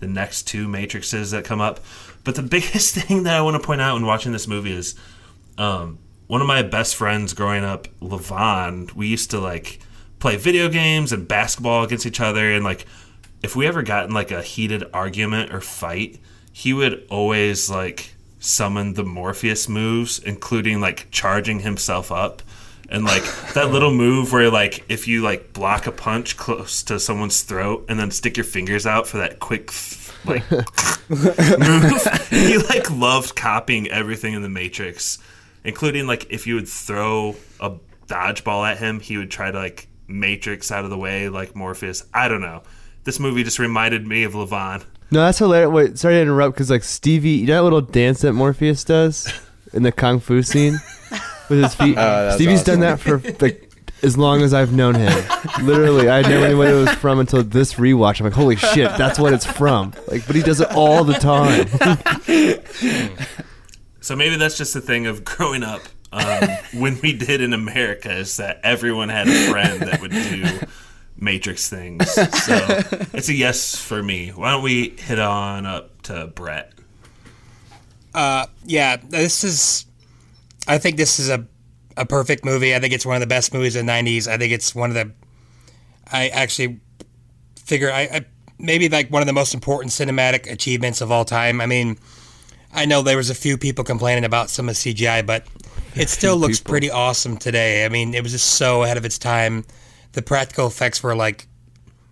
the 0.00 0.06
next 0.06 0.42
two 0.42 0.66
Matrixes 0.66 1.30
that 1.30 1.44
come 1.44 1.60
up. 1.60 1.80
But 2.24 2.34
the 2.34 2.42
biggest 2.56 2.94
thing 2.94 3.22
that 3.24 3.36
I 3.36 3.42
want 3.42 3.60
to 3.60 3.66
point 3.66 3.80
out 3.80 3.94
when 3.94 4.06
watching 4.06 4.32
this 4.32 4.48
movie 4.48 4.72
is 4.72 4.94
um, 5.58 5.98
one 6.26 6.40
of 6.40 6.46
my 6.46 6.62
best 6.62 6.96
friends 6.96 7.34
growing 7.34 7.64
up, 7.64 7.88
Levon, 8.00 8.92
we 8.94 9.06
used 9.08 9.30
to 9.30 9.38
like 9.38 9.80
play 10.18 10.36
video 10.36 10.68
games 10.68 11.12
and 11.12 11.28
basketball 11.28 11.84
against 11.84 12.06
each 12.06 12.20
other. 12.20 12.50
And 12.50 12.64
like, 12.64 12.86
if 13.42 13.54
we 13.54 13.66
ever 13.66 13.82
got 13.82 14.06
in 14.06 14.14
like 14.14 14.30
a 14.30 14.42
heated 14.42 14.84
argument 14.94 15.52
or 15.52 15.60
fight, 15.60 16.18
he 16.52 16.72
would 16.72 17.06
always 17.10 17.68
like 17.68 18.14
summon 18.38 18.94
the 18.94 19.04
Morpheus 19.04 19.68
moves, 19.68 20.18
including 20.18 20.80
like 20.80 21.08
charging 21.10 21.60
himself 21.60 22.10
up. 22.10 22.42
And 22.88 23.04
like 23.04 23.24
that 23.54 23.70
little 23.70 23.92
move 23.94 24.32
where 24.32 24.50
like 24.50 24.84
if 24.88 25.08
you 25.08 25.22
like 25.22 25.52
block 25.52 25.86
a 25.86 25.92
punch 25.92 26.36
close 26.36 26.82
to 26.84 27.00
someone's 27.00 27.42
throat 27.42 27.86
and 27.88 27.98
then 27.98 28.10
stick 28.10 28.36
your 28.36 28.44
fingers 28.44 28.86
out 28.86 29.06
for 29.06 29.18
that 29.18 29.40
quick 29.40 29.70
like 30.24 30.48
move. 31.08 32.28
he 32.30 32.58
like 32.58 32.90
loved 32.90 33.34
copying 33.36 33.88
everything 33.88 34.34
in 34.34 34.42
the 34.42 34.48
Matrix, 34.48 35.18
including 35.64 36.06
like 36.06 36.26
if 36.30 36.46
you 36.46 36.54
would 36.56 36.68
throw 36.68 37.34
a 37.60 37.72
dodgeball 38.06 38.70
at 38.70 38.78
him, 38.78 39.00
he 39.00 39.16
would 39.16 39.30
try 39.30 39.50
to 39.50 39.58
like 39.58 39.88
Matrix 40.06 40.70
out 40.70 40.84
of 40.84 40.90
the 40.90 40.98
way 40.98 41.28
like 41.28 41.56
Morpheus. 41.56 42.04
I 42.12 42.28
don't 42.28 42.40
know. 42.40 42.62
This 43.04 43.18
movie 43.18 43.44
just 43.44 43.58
reminded 43.58 44.06
me 44.06 44.24
of 44.24 44.32
Levon. 44.32 44.84
No, 45.10 45.20
that's 45.20 45.38
hilarious. 45.38 45.70
Wait, 45.70 45.98
sorry 45.98 46.14
to 46.14 46.22
interrupt 46.22 46.54
because 46.54 46.70
like 46.70 46.84
Stevie, 46.84 47.30
you 47.30 47.46
know 47.46 47.54
that 47.54 47.62
little 47.62 47.80
dance 47.80 48.22
that 48.22 48.32
Morpheus 48.32 48.84
does 48.84 49.32
in 49.72 49.82
the 49.82 49.92
kung 49.92 50.20
fu 50.20 50.42
scene 50.42 50.78
with 51.48 51.62
his 51.62 51.74
feet. 51.74 51.96
Oh, 51.96 52.26
that's 52.26 52.36
Stevie's 52.36 52.64
done 52.64 52.80
that 52.80 53.00
for 53.00 53.18
like 53.40 53.70
as 54.02 54.18
long 54.18 54.42
as 54.42 54.52
I've 54.52 54.72
known 54.72 54.94
him. 54.94 55.12
Literally, 55.62 56.10
I 56.10 56.22
never 56.22 56.48
knew 56.48 56.58
what 56.58 56.68
it 56.68 56.74
was 56.74 56.90
from 56.94 57.20
until 57.20 57.42
this 57.42 57.74
rewatch. 57.74 58.20
I'm 58.20 58.24
like, 58.24 58.34
holy 58.34 58.56
shit, 58.56 58.90
that's 58.96 59.18
what 59.18 59.32
it's 59.32 59.46
from. 59.46 59.92
Like, 60.08 60.26
but 60.26 60.36
he 60.36 60.42
does 60.42 60.60
it 60.60 60.70
all 60.72 61.04
the 61.04 61.14
time. 61.14 61.68
So 64.04 64.14
maybe 64.14 64.36
that's 64.36 64.58
just 64.58 64.76
a 64.76 64.82
thing 64.82 65.06
of 65.06 65.24
growing 65.36 65.62
up. 65.62 65.80
Um, 66.12 66.48
when 66.74 67.00
we 67.00 67.12
did 67.14 67.40
in 67.40 67.52
America, 67.54 68.12
is 68.12 68.36
that 68.36 68.60
everyone 68.62 69.08
had 69.08 69.26
a 69.26 69.50
friend 69.50 69.80
that 69.80 70.00
would 70.00 70.12
do 70.12 70.60
Matrix 71.16 71.68
things. 71.68 72.08
So 72.08 72.22
it's 73.12 73.28
a 73.28 73.34
yes 73.34 73.74
for 73.74 74.00
me. 74.00 74.28
Why 74.28 74.52
don't 74.52 74.62
we 74.62 74.90
hit 74.90 75.18
on 75.18 75.66
up 75.66 76.02
to 76.02 76.28
Brett? 76.28 76.72
Uh, 78.14 78.46
yeah, 78.64 78.96
this 78.96 79.42
is. 79.42 79.86
I 80.68 80.78
think 80.78 80.98
this 80.98 81.18
is 81.18 81.30
a 81.30 81.46
a 81.96 82.04
perfect 82.04 82.44
movie. 82.44 82.76
I 82.76 82.80
think 82.80 82.92
it's 82.92 83.06
one 83.06 83.16
of 83.16 83.20
the 83.20 83.26
best 83.26 83.54
movies 83.54 83.74
of 83.74 83.86
the 83.86 83.90
'90s. 83.90 84.28
I 84.28 84.36
think 84.36 84.52
it's 84.52 84.74
one 84.74 84.90
of 84.90 84.94
the. 84.94 85.10
I 86.12 86.28
actually 86.28 86.78
figure 87.56 87.90
I, 87.90 88.02
I 88.02 88.24
maybe 88.58 88.88
like 88.88 89.10
one 89.10 89.22
of 89.22 89.26
the 89.26 89.32
most 89.32 89.54
important 89.54 89.92
cinematic 89.92 90.48
achievements 90.48 91.00
of 91.00 91.10
all 91.10 91.24
time. 91.24 91.60
I 91.60 91.66
mean, 91.66 91.98
I 92.74 92.84
know 92.86 93.02
there 93.02 93.16
was 93.16 93.30
a 93.30 93.34
few 93.34 93.56
people 93.56 93.84
complaining 93.84 94.24
about 94.24 94.50
some 94.50 94.68
of 94.68 94.74
the 94.74 94.94
CGI, 94.94 95.24
but 95.24 95.46
it 95.94 96.08
still 96.08 96.36
looks 96.36 96.58
people. 96.58 96.70
pretty 96.70 96.90
awesome 96.90 97.36
today. 97.36 97.84
I 97.84 97.88
mean, 97.88 98.14
it 98.14 98.22
was 98.22 98.32
just 98.32 98.54
so 98.54 98.82
ahead 98.82 98.96
of 98.96 99.04
its 99.04 99.18
time. 99.18 99.64
The 100.12 100.22
practical 100.22 100.66
effects 100.66 101.02
were 101.02 101.14
like 101.14 101.46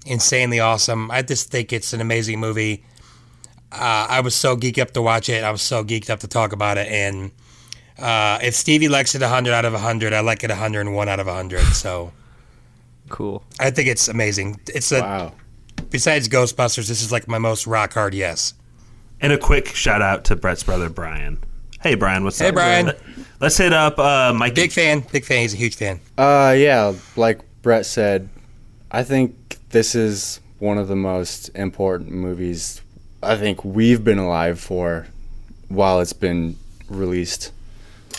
insanely 0.06 0.60
awesome. 0.60 1.10
I 1.10 1.22
just 1.22 1.50
think 1.50 1.72
it's 1.72 1.92
an 1.92 2.00
amazing 2.00 2.38
movie. 2.40 2.84
Uh, 3.72 4.06
I 4.08 4.20
was 4.20 4.34
so 4.34 4.56
geeked 4.56 4.80
up 4.80 4.90
to 4.92 5.02
watch 5.02 5.28
it. 5.28 5.42
I 5.44 5.50
was 5.50 5.62
so 5.62 5.82
geeked 5.82 6.10
up 6.10 6.20
to 6.20 6.28
talk 6.28 6.52
about 6.52 6.78
it. 6.78 6.88
And 6.88 7.30
uh, 7.98 8.38
if 8.42 8.54
Stevie 8.54 8.88
likes 8.88 9.14
it 9.14 9.20
100 9.22 9.52
out 9.52 9.64
of 9.64 9.72
100, 9.72 10.12
I 10.12 10.20
like 10.20 10.44
it 10.44 10.50
101 10.50 11.08
out 11.08 11.20
of 11.20 11.26
100. 11.26 11.60
So 11.72 12.12
Cool. 13.08 13.42
I 13.60 13.70
think 13.70 13.88
it's 13.88 14.08
amazing. 14.08 14.60
It's 14.74 14.92
a 14.92 15.00
Wow. 15.00 15.32
besides 15.90 16.28
Ghostbusters, 16.28 16.86
this 16.88 17.02
is 17.02 17.10
like 17.12 17.26
my 17.28 17.38
most 17.38 17.66
rock 17.66 17.92
hard 17.94 18.14
yes. 18.14 18.54
And 19.22 19.32
a 19.32 19.38
quick 19.38 19.68
shout 19.68 20.02
out 20.02 20.24
to 20.24 20.36
Brett's 20.36 20.62
brother 20.64 20.88
Brian. 20.88 21.38
Hey 21.80 21.94
Brian, 21.94 22.24
what's 22.24 22.38
Hey, 22.38 22.46
up? 22.48 22.50
Hey 22.50 22.54
Brian. 22.54 22.86
Let- 22.86 23.00
Let's 23.40 23.56
hit 23.56 23.72
up 23.72 23.98
uh, 23.98 24.32
Mikey. 24.32 24.54
Big 24.54 24.70
fan, 24.72 25.00
big 25.10 25.24
fan. 25.24 25.40
He's 25.42 25.52
a 25.52 25.56
huge 25.56 25.74
fan. 25.74 25.98
Uh, 26.16 26.54
yeah, 26.56 26.92
like 27.16 27.40
Brett 27.62 27.84
said, 27.86 28.28
I 28.92 29.02
think 29.02 29.58
this 29.70 29.96
is 29.96 30.38
one 30.60 30.78
of 30.78 30.86
the 30.86 30.94
most 30.94 31.48
important 31.56 32.12
movies 32.12 32.82
I 33.20 33.36
think 33.36 33.64
we've 33.64 34.04
been 34.04 34.18
alive 34.20 34.60
for 34.60 35.08
while 35.68 36.00
it's 36.00 36.12
been 36.12 36.56
released 36.88 37.50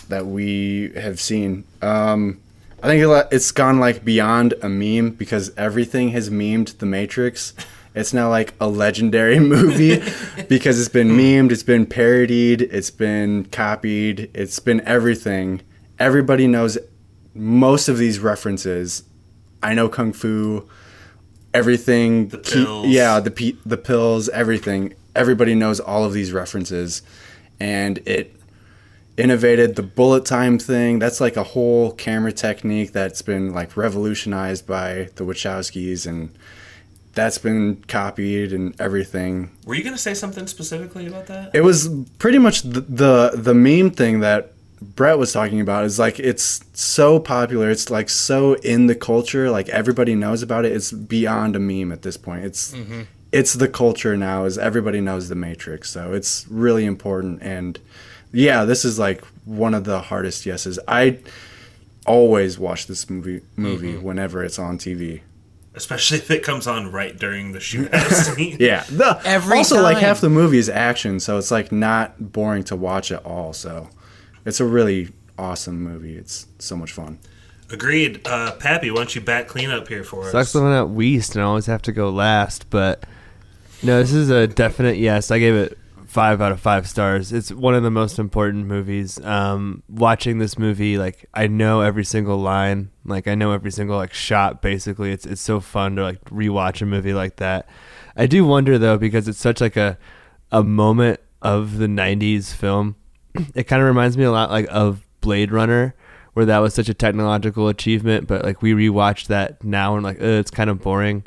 that 0.10 0.26
we 0.26 0.92
have 0.96 1.22
seen. 1.22 1.64
Um, 1.82 2.42
I 2.82 2.88
think 2.88 3.02
it's 3.32 3.52
gone 3.54 3.80
like 3.80 4.04
beyond 4.04 4.56
a 4.62 4.68
meme 4.68 5.12
because 5.12 5.54
everything 5.56 6.10
has 6.10 6.30
memed 6.30 6.80
The 6.80 6.86
Matrix. 6.86 7.54
It's 7.96 8.14
now 8.14 8.30
like 8.30 8.54
a 8.60 8.68
legendary 8.68 9.40
movie 9.56 10.02
because 10.50 10.80
it's 10.80 10.90
been 10.90 11.10
memed, 11.10 11.52
it's 11.52 11.64
been 11.64 11.86
parodied, 11.86 12.62
it's 12.62 12.90
been 12.90 13.46
copied, 13.46 14.32
it's 14.34 14.60
been 14.60 14.82
everything. 14.82 15.62
Everybody 16.00 16.48
knows 16.48 16.78
most 17.36 17.88
of 17.88 17.98
these 17.98 18.20
references 18.20 19.04
I 19.64 19.74
know 19.74 19.88
kung 19.88 20.12
fu, 20.12 20.68
everything. 21.54 22.28
The 22.28 22.38
pills. 22.38 22.88
yeah, 22.88 23.22
the 23.22 23.32
pe- 23.32 23.56
the 23.66 23.78
pills, 23.78 24.28
everything. 24.30 24.94
Everybody 25.16 25.56
knows 25.56 25.80
all 25.80 26.04
of 26.04 26.12
these 26.12 26.34
references, 26.34 27.02
and 27.60 28.00
it 28.00 28.36
innovated 29.16 29.76
the 29.76 29.84
bullet 29.84 30.26
time 30.26 30.60
thing. 30.60 31.00
That's 31.00 31.22
like 31.22 31.38
a 31.38 31.44
whole 31.44 31.94
camera 31.94 32.34
technique 32.34 32.92
that's 32.92 33.22
been 33.22 33.54
like 33.54 33.78
revolutionized 33.78 34.68
by 34.68 35.10
the 35.16 35.24
Wachowskis, 35.24 36.06
and 36.06 36.38
that's 37.14 37.38
been 37.38 37.84
copied 37.88 38.54
and 38.54 38.80
everything. 38.82 39.52
Were 39.66 39.76
you 39.76 39.84
going 39.84 39.96
to 39.96 40.02
say 40.02 40.14
something 40.14 40.48
specifically 40.48 41.08
about 41.08 41.28
that? 41.28 41.52
It 41.54 41.62
was 41.62 41.90
pretty 42.18 42.40
much 42.40 42.64
the, 42.64 42.82
the 42.82 43.32
the 43.36 43.54
meme 43.54 43.92
thing 43.92 44.20
that 44.22 44.54
Brett 44.82 45.18
was 45.18 45.32
talking 45.32 45.62
about 45.62 45.86
is 45.86 46.00
like 46.00 46.20
it's 46.20 46.62
so 46.74 47.20
popular. 47.20 47.70
It's 47.70 47.90
like 47.90 48.10
so 48.10 48.56
in 48.56 48.88
the 48.88 48.96
culture. 48.96 49.50
Like 49.50 49.70
everybody 49.70 50.16
knows 50.16 50.42
about 50.42 50.66
it. 50.66 50.72
It's 50.72 50.92
beyond 50.92 51.56
a 51.56 51.60
meme 51.60 51.92
at 51.92 52.02
this 52.02 52.18
point. 52.18 52.46
It's 52.46 52.74
mm-hmm. 52.74 53.04
it's 53.32 53.54
the 53.54 53.68
culture 53.68 54.18
now. 54.18 54.46
Is 54.46 54.58
everybody 54.58 55.00
knows 55.00 55.30
the 55.30 55.36
Matrix. 55.36 55.90
So 55.92 56.14
it's 56.14 56.48
really 56.50 56.86
important. 56.86 57.42
And 57.44 57.80
yeah, 58.32 58.66
this 58.66 58.84
is 58.84 58.98
like 58.98 59.24
one 59.46 59.74
of 59.74 59.84
the 59.84 60.02
hardest 60.02 60.46
yeses. 60.46 60.80
I 60.88 61.20
always 62.06 62.60
watch 62.60 62.88
this 62.88 63.10
movie 63.10 63.42
movie 63.56 63.94
mm-hmm. 63.94 64.04
whenever 64.04 64.44
it's 64.44 64.58
on 64.58 64.80
TV. 64.80 65.22
Especially 65.76 66.18
if 66.18 66.30
it 66.30 66.44
comes 66.44 66.68
on 66.68 66.92
right 66.92 67.18
during 67.18 67.52
the 67.52 67.60
shootout 67.60 68.12
scene. 68.36 68.58
Yeah. 68.60 68.84
The, 68.90 69.20
Every 69.26 69.58
also, 69.58 69.82
like 69.82 69.98
half 69.98 70.22
the 70.22 70.30
movie 70.30 70.60
is 70.60 70.70
action, 70.70 71.20
so 71.20 71.38
it's 71.38 71.50
like 71.50 71.72
not 71.72 72.32
boring 72.32 72.64
to 72.66 72.76
watch 72.76 73.12
at 73.12 73.26
all. 73.26 73.54
So 73.54 73.90
it's 74.46 74.60
a 74.60 74.66
really 74.66 75.10
awesome 75.38 75.82
movie. 75.82 76.16
It's 76.16 76.48
so 76.60 76.76
much 76.76 76.92
fun. 76.92 77.20
Agreed. 77.72 78.22
Uh, 78.28 78.52
Pappy, 78.52 78.92
why 78.92 78.98
don't 78.98 79.16
you 79.16 79.22
back 79.22 79.48
clean 79.48 79.72
up 79.72 79.88
here 79.88 80.04
for 80.04 80.26
us? 80.26 80.32
Sucks 80.32 80.54
living 80.54 80.72
out 80.74 80.90
west 80.90 81.36
and 81.36 81.44
I 81.44 81.48
always 81.48 81.66
have 81.66 81.82
to 81.84 81.92
go 81.92 82.10
last, 82.12 82.70
but 82.70 83.04
no, 83.82 84.00
this 84.00 84.14
is 84.14 84.30
a 84.30 84.48
definite 84.48 84.98
yes. 84.98 85.32
I 85.32 85.40
gave 85.40 85.56
it 85.56 85.78
five 86.14 86.42
out 86.42 86.52
of 86.52 86.60
five 86.60 86.88
stars. 86.88 87.34
It's 87.34 87.52
one 87.52 87.74
of 87.74 87.82
the 87.82 87.90
most 87.90 88.20
important 88.20 88.68
movies. 88.68 89.20
Um, 89.26 89.82
watching 89.90 90.38
this 90.38 90.60
movie, 90.60 90.98
like 90.98 91.26
I 91.34 91.48
know 91.48 91.82
every 91.82 92.06
single 92.06 92.38
line, 92.38 92.92
like 93.04 93.28
I 93.28 93.34
know 93.34 93.52
every 93.52 93.72
single 93.72 93.98
like 93.98 94.14
shot. 94.14 94.62
Basically, 94.62 95.12
it's 95.12 95.26
it's 95.26 95.42
so 95.42 95.60
fun 95.60 95.96
to 95.96 96.04
like 96.04 96.24
rewatch 96.26 96.84
a 96.84 96.86
movie 96.86 97.14
like 97.14 97.38
that. 97.38 97.68
I 98.16 98.28
do 98.28 98.46
wonder 98.46 98.78
though 98.78 99.00
because 99.00 99.28
it's 99.28 99.40
such 99.40 99.60
like 99.60 99.76
a 99.76 99.98
a 100.52 100.64
moment 100.64 101.20
of 101.42 101.80
the 101.80 101.88
'90s 101.88 102.54
film. 102.54 102.96
It 103.56 103.64
kind 103.64 103.82
of 103.82 103.88
reminds 103.88 104.16
me 104.16 104.24
a 104.24 104.32
lot 104.32 104.52
like 104.52 104.68
of 104.70 105.04
Blade 105.20 105.52
Runner 105.52 105.96
where 106.34 106.46
that 106.46 106.60
was 106.60 106.74
such 106.74 106.90
a 106.90 106.94
technological 106.94 107.68
achievement, 107.68 108.28
but 108.28 108.44
like 108.44 108.62
we 108.62 108.74
rewatched 108.74 109.28
that 109.28 109.64
now 109.64 109.96
and 109.96 110.04
like 110.04 110.20
it's 110.20 110.52
kind 110.52 110.70
of 110.70 110.80
boring. 110.82 111.24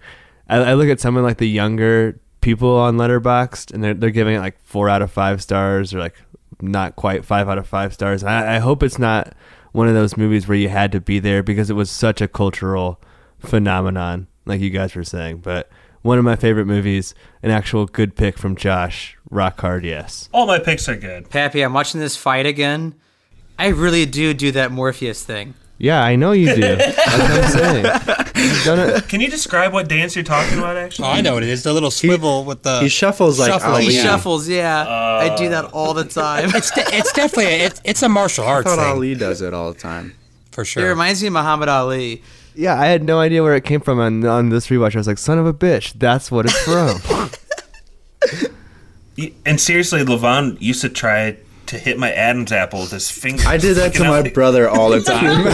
I, 0.48 0.58
I 0.58 0.74
look 0.74 0.88
at 0.88 1.00
someone 1.00 1.24
like 1.24 1.38
the 1.38 1.48
younger 1.48 2.20
people 2.40 2.76
on 2.76 2.96
Letterboxd 2.96 3.72
and 3.72 3.82
they're 3.82 3.94
they're 3.94 4.10
giving 4.10 4.36
it 4.36 4.40
like 4.40 4.58
four 4.62 4.88
out 4.88 5.02
of 5.02 5.10
five 5.10 5.42
stars 5.42 5.92
or 5.92 5.98
like 5.98 6.14
not 6.60 6.96
quite 6.96 7.24
five 7.24 7.48
out 7.48 7.58
of 7.58 7.66
five 7.66 7.92
stars. 7.92 8.24
I, 8.24 8.56
I 8.56 8.58
hope 8.58 8.82
it's 8.82 8.98
not 8.98 9.34
one 9.72 9.88
of 9.88 9.94
those 9.94 10.16
movies 10.16 10.48
where 10.48 10.56
you 10.56 10.68
had 10.68 10.92
to 10.92 11.00
be 11.00 11.18
there 11.18 11.42
because 11.42 11.68
it 11.68 11.74
was 11.74 11.90
such 11.90 12.20
a 12.20 12.28
cultural 12.28 13.00
phenomenon, 13.38 14.26
like 14.46 14.60
you 14.60 14.70
guys 14.70 14.94
were 14.94 15.04
saying. 15.04 15.38
But 15.38 15.68
one 16.02 16.18
of 16.18 16.24
my 16.24 16.36
favorite 16.36 16.66
movies, 16.66 17.14
an 17.42 17.50
actual 17.50 17.84
good 17.86 18.16
pick 18.16 18.38
from 18.38 18.56
Josh. 18.56 19.18
Rock 19.28 19.60
hard, 19.60 19.84
yes. 19.84 20.28
All 20.32 20.46
my 20.46 20.58
picks 20.58 20.88
are 20.88 20.96
good. 20.96 21.28
Pappy, 21.28 21.62
I'm 21.62 21.74
watching 21.74 22.00
this 22.00 22.16
fight 22.16 22.46
again. 22.46 22.94
I 23.58 23.68
really 23.68 24.06
do 24.06 24.32
do 24.32 24.52
that 24.52 24.70
Morpheus 24.70 25.24
thing. 25.24 25.54
Yeah, 25.78 26.02
I 26.02 26.16
know 26.16 26.32
you 26.32 26.54
do. 26.54 26.60
That's 26.76 26.96
what 26.96 27.30
I'm 27.30 27.50
saying. 27.50 27.84
You've 28.36 28.64
done 28.64 28.78
it. 28.78 29.08
Can 29.08 29.20
you 29.20 29.28
describe 29.28 29.72
what 29.74 29.88
dance 29.88 30.14
you're 30.16 30.24
talking 30.24 30.58
about, 30.58 30.76
actually? 30.76 31.08
Oh, 31.08 31.10
I 31.10 31.20
know 31.20 31.34
what 31.34 31.42
it 31.42 31.50
is. 31.50 31.64
The 31.64 31.72
little 31.74 31.90
swivel 31.90 32.44
with 32.44 32.62
the. 32.62 32.80
He 32.80 32.88
shuffles 32.88 33.38
like 33.38 33.50
Shuffling, 33.52 33.72
Ali. 33.74 33.84
He 33.86 33.96
yeah. 33.96 34.02
shuffles, 34.02 34.48
yeah. 34.48 34.80
Uh, 34.82 35.30
I 35.32 35.36
do 35.36 35.50
that 35.50 35.66
all 35.74 35.92
the 35.92 36.04
time. 36.04 36.50
It's 36.54 36.70
de- 36.70 36.96
it's 36.96 37.12
definitely 37.12 37.52
a, 37.52 37.58
it's 37.66 37.80
it's 37.84 38.02
a 38.02 38.08
martial 38.08 38.44
I 38.44 38.48
arts 38.48 38.68
thought 38.70 38.76
thing 38.78 38.86
Ali 38.96 39.14
does 39.14 39.42
it 39.42 39.52
all 39.52 39.72
the 39.72 39.78
time. 39.78 40.14
for 40.50 40.64
sure. 40.64 40.82
It 40.82 40.84
sure. 40.84 40.90
reminds 40.90 41.20
me 41.20 41.26
of 41.28 41.34
Muhammad 41.34 41.68
Ali. 41.68 42.22
Yeah, 42.54 42.80
I 42.80 42.86
had 42.86 43.04
no 43.04 43.20
idea 43.20 43.42
where 43.42 43.54
it 43.54 43.64
came 43.64 43.80
from 43.82 43.98
on, 44.00 44.24
on 44.24 44.48
this 44.48 44.68
rewatch. 44.68 44.94
I 44.94 44.98
was 44.98 45.06
like, 45.06 45.18
son 45.18 45.36
of 45.38 45.44
a 45.44 45.52
bitch, 45.52 45.92
that's 45.98 46.30
what 46.30 46.46
it's 46.46 46.58
from. 46.62 47.30
Y- 49.18 49.32
And 49.44 49.60
seriously, 49.60 50.02
Levon 50.04 50.60
used 50.60 50.80
to 50.82 50.88
try 50.88 51.36
to 51.68 51.78
hit 51.78 51.98
my 51.98 52.12
Adam's 52.12 52.52
apple 52.52 52.80
with 52.80 52.90
his 52.90 53.10
finger. 53.10 53.42
I 53.46 53.56
did 53.56 53.76
that 53.76 53.94
to 53.94 54.00
my 54.04 54.18
out 54.18 54.24
like- 54.24 54.34
brother 54.34 54.68
all 54.70 54.90
the 54.90 55.00
time. 55.00 55.46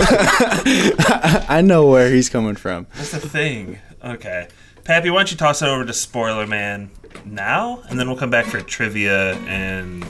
I 1.48 1.60
know 1.62 1.86
where 1.88 2.10
he's 2.10 2.28
coming 2.28 2.56
from. 2.56 2.86
That's 2.96 3.10
the 3.12 3.20
thing. 3.20 3.78
Okay. 4.04 4.48
Pappy, 4.84 5.10
why 5.10 5.18
don't 5.20 5.30
you 5.30 5.36
toss 5.36 5.62
it 5.62 5.68
over 5.68 5.84
to 5.84 5.92
Spoiler 5.92 6.46
Man 6.46 6.90
now? 7.24 7.82
And 7.88 7.98
then 7.98 8.08
we'll 8.08 8.16
come 8.18 8.30
back 8.30 8.46
for 8.46 8.60
trivia 8.60 9.34
and 9.46 10.02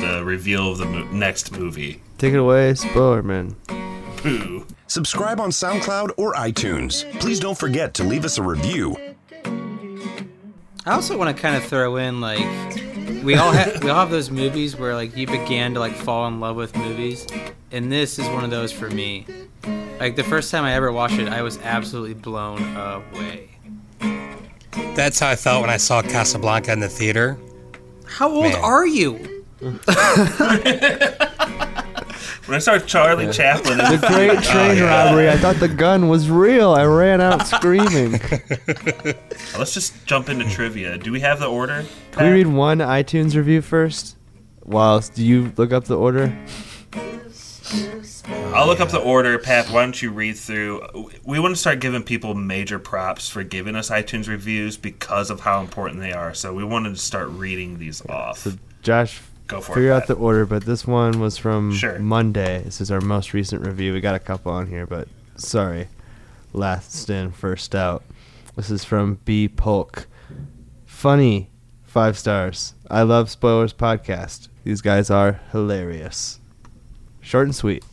the 0.00 0.22
reveal 0.24 0.72
of 0.72 0.78
the 0.78 0.86
mo- 0.86 1.04
next 1.12 1.52
movie. 1.52 2.00
Take 2.18 2.32
it 2.32 2.38
away, 2.38 2.74
spoiler 2.74 3.22
man. 3.22 3.54
Boo. 4.22 4.66
Subscribe 4.86 5.40
on 5.40 5.50
SoundCloud 5.50 6.12
or 6.16 6.34
iTunes. 6.34 7.04
Please 7.20 7.38
don't 7.38 7.58
forget 7.58 7.92
to 7.94 8.04
leave 8.04 8.24
us 8.24 8.38
a 8.38 8.42
review. 8.42 8.96
I 10.86 10.92
also 10.92 11.16
want 11.18 11.34
to 11.34 11.40
kind 11.42 11.56
of 11.56 11.64
throw 11.64 11.96
in 11.96 12.20
like 12.20 12.38
we 13.22 13.36
all 13.36 13.52
have 13.52 13.82
we 13.82 13.90
all 13.90 14.00
have 14.00 14.10
those 14.10 14.30
movies 14.30 14.76
where 14.76 14.94
like 14.94 15.16
you 15.16 15.26
began 15.26 15.74
to 15.74 15.80
like 15.80 15.94
fall 15.94 16.26
in 16.28 16.40
love 16.40 16.56
with 16.56 16.76
movies, 16.76 17.26
and 17.72 17.90
this 17.90 18.18
is 18.18 18.26
one 18.28 18.44
of 18.44 18.50
those 18.50 18.72
for 18.72 18.90
me. 18.90 19.26
Like 19.98 20.16
the 20.16 20.24
first 20.24 20.50
time 20.50 20.64
I 20.64 20.74
ever 20.74 20.92
watched 20.92 21.18
it, 21.18 21.28
I 21.28 21.42
was 21.42 21.58
absolutely 21.58 22.14
blown 22.14 22.62
away. 22.76 23.50
That's 24.94 25.18
how 25.18 25.30
I 25.30 25.36
felt 25.36 25.60
when 25.60 25.70
I 25.70 25.76
saw 25.76 26.02
Casablanca 26.02 26.72
in 26.72 26.80
the 26.80 26.88
theater. 26.88 27.38
How 28.06 28.30
old 28.30 28.44
Man. 28.44 28.62
are 28.62 28.86
you? 28.86 29.44
When 32.46 32.54
I 32.56 32.58
saw 32.58 32.78
Charlie 32.78 33.32
Chaplin, 33.32 33.78
The 33.78 33.96
the 33.96 34.06
great 34.06 34.42
train 34.42 34.70
Oh, 34.70 34.72
yeah. 34.72 35.04
robbery. 35.06 35.30
I 35.30 35.36
thought 35.38 35.56
the 35.56 35.68
gun 35.68 36.08
was 36.08 36.28
real. 36.28 36.72
I 36.72 36.84
ran 36.84 37.20
out 37.22 37.46
screaming. 37.46 38.20
Let's 39.58 39.72
just 39.72 40.04
jump 40.06 40.28
into 40.28 40.48
trivia. 40.50 40.98
Do 40.98 41.10
we 41.10 41.20
have 41.20 41.40
the 41.40 41.46
order? 41.46 41.84
Can 42.12 42.24
we 42.26 42.32
read 42.32 42.46
one 42.48 42.78
iTunes 42.78 43.34
review 43.34 43.62
first? 43.62 44.16
Whilst 44.62 45.14
do 45.14 45.24
you 45.24 45.52
look 45.56 45.72
up 45.72 45.84
the 45.84 45.96
order? 45.96 46.36
I'll 48.54 48.66
look 48.66 48.80
up 48.80 48.90
the 48.90 49.00
order. 49.00 49.38
Pat, 49.38 49.68
why 49.70 49.82
don't 49.82 50.00
you 50.00 50.10
read 50.10 50.36
through? 50.36 51.10
We 51.24 51.38
want 51.40 51.54
to 51.54 51.60
start 51.60 51.80
giving 51.80 52.02
people 52.02 52.34
major 52.34 52.78
props 52.78 53.28
for 53.28 53.42
giving 53.42 53.74
us 53.74 53.90
iTunes 53.90 54.28
reviews 54.28 54.76
because 54.76 55.30
of 55.30 55.40
how 55.40 55.60
important 55.60 56.00
they 56.00 56.12
are. 56.12 56.34
So 56.34 56.52
we 56.54 56.62
wanted 56.64 56.90
to 56.90 57.00
start 57.00 57.28
reading 57.30 57.78
these 57.78 58.04
off. 58.06 58.46
Josh, 58.82 59.20
Go 59.46 59.60
for 59.60 59.74
figure 59.74 59.90
it. 59.90 59.94
out 59.94 60.06
the 60.06 60.14
order, 60.14 60.46
but 60.46 60.64
this 60.64 60.86
one 60.86 61.20
was 61.20 61.36
from 61.36 61.72
Sure. 61.72 61.98
Monday. 61.98 62.62
This 62.64 62.80
is 62.80 62.90
our 62.90 63.00
most 63.00 63.34
recent 63.34 63.66
review. 63.66 63.92
We 63.92 64.00
got 64.00 64.14
a 64.14 64.18
couple 64.20 64.52
on 64.52 64.66
here, 64.68 64.86
but 64.86 65.08
sorry. 65.36 65.88
Last 66.52 67.10
in, 67.10 67.30
first 67.32 67.74
out. 67.74 68.02
This 68.56 68.70
is 68.70 68.84
from 68.84 69.18
B 69.24 69.48
Polk. 69.48 70.06
Funny, 70.86 71.50
five 71.82 72.16
stars. 72.16 72.74
I 72.90 73.02
love 73.02 73.28
Spoilers 73.28 73.74
Podcast. 73.74 74.48
These 74.62 74.80
guys 74.80 75.10
are 75.10 75.40
hilarious. 75.52 76.40
Short 77.20 77.46
and 77.46 77.54
sweet. 77.54 77.84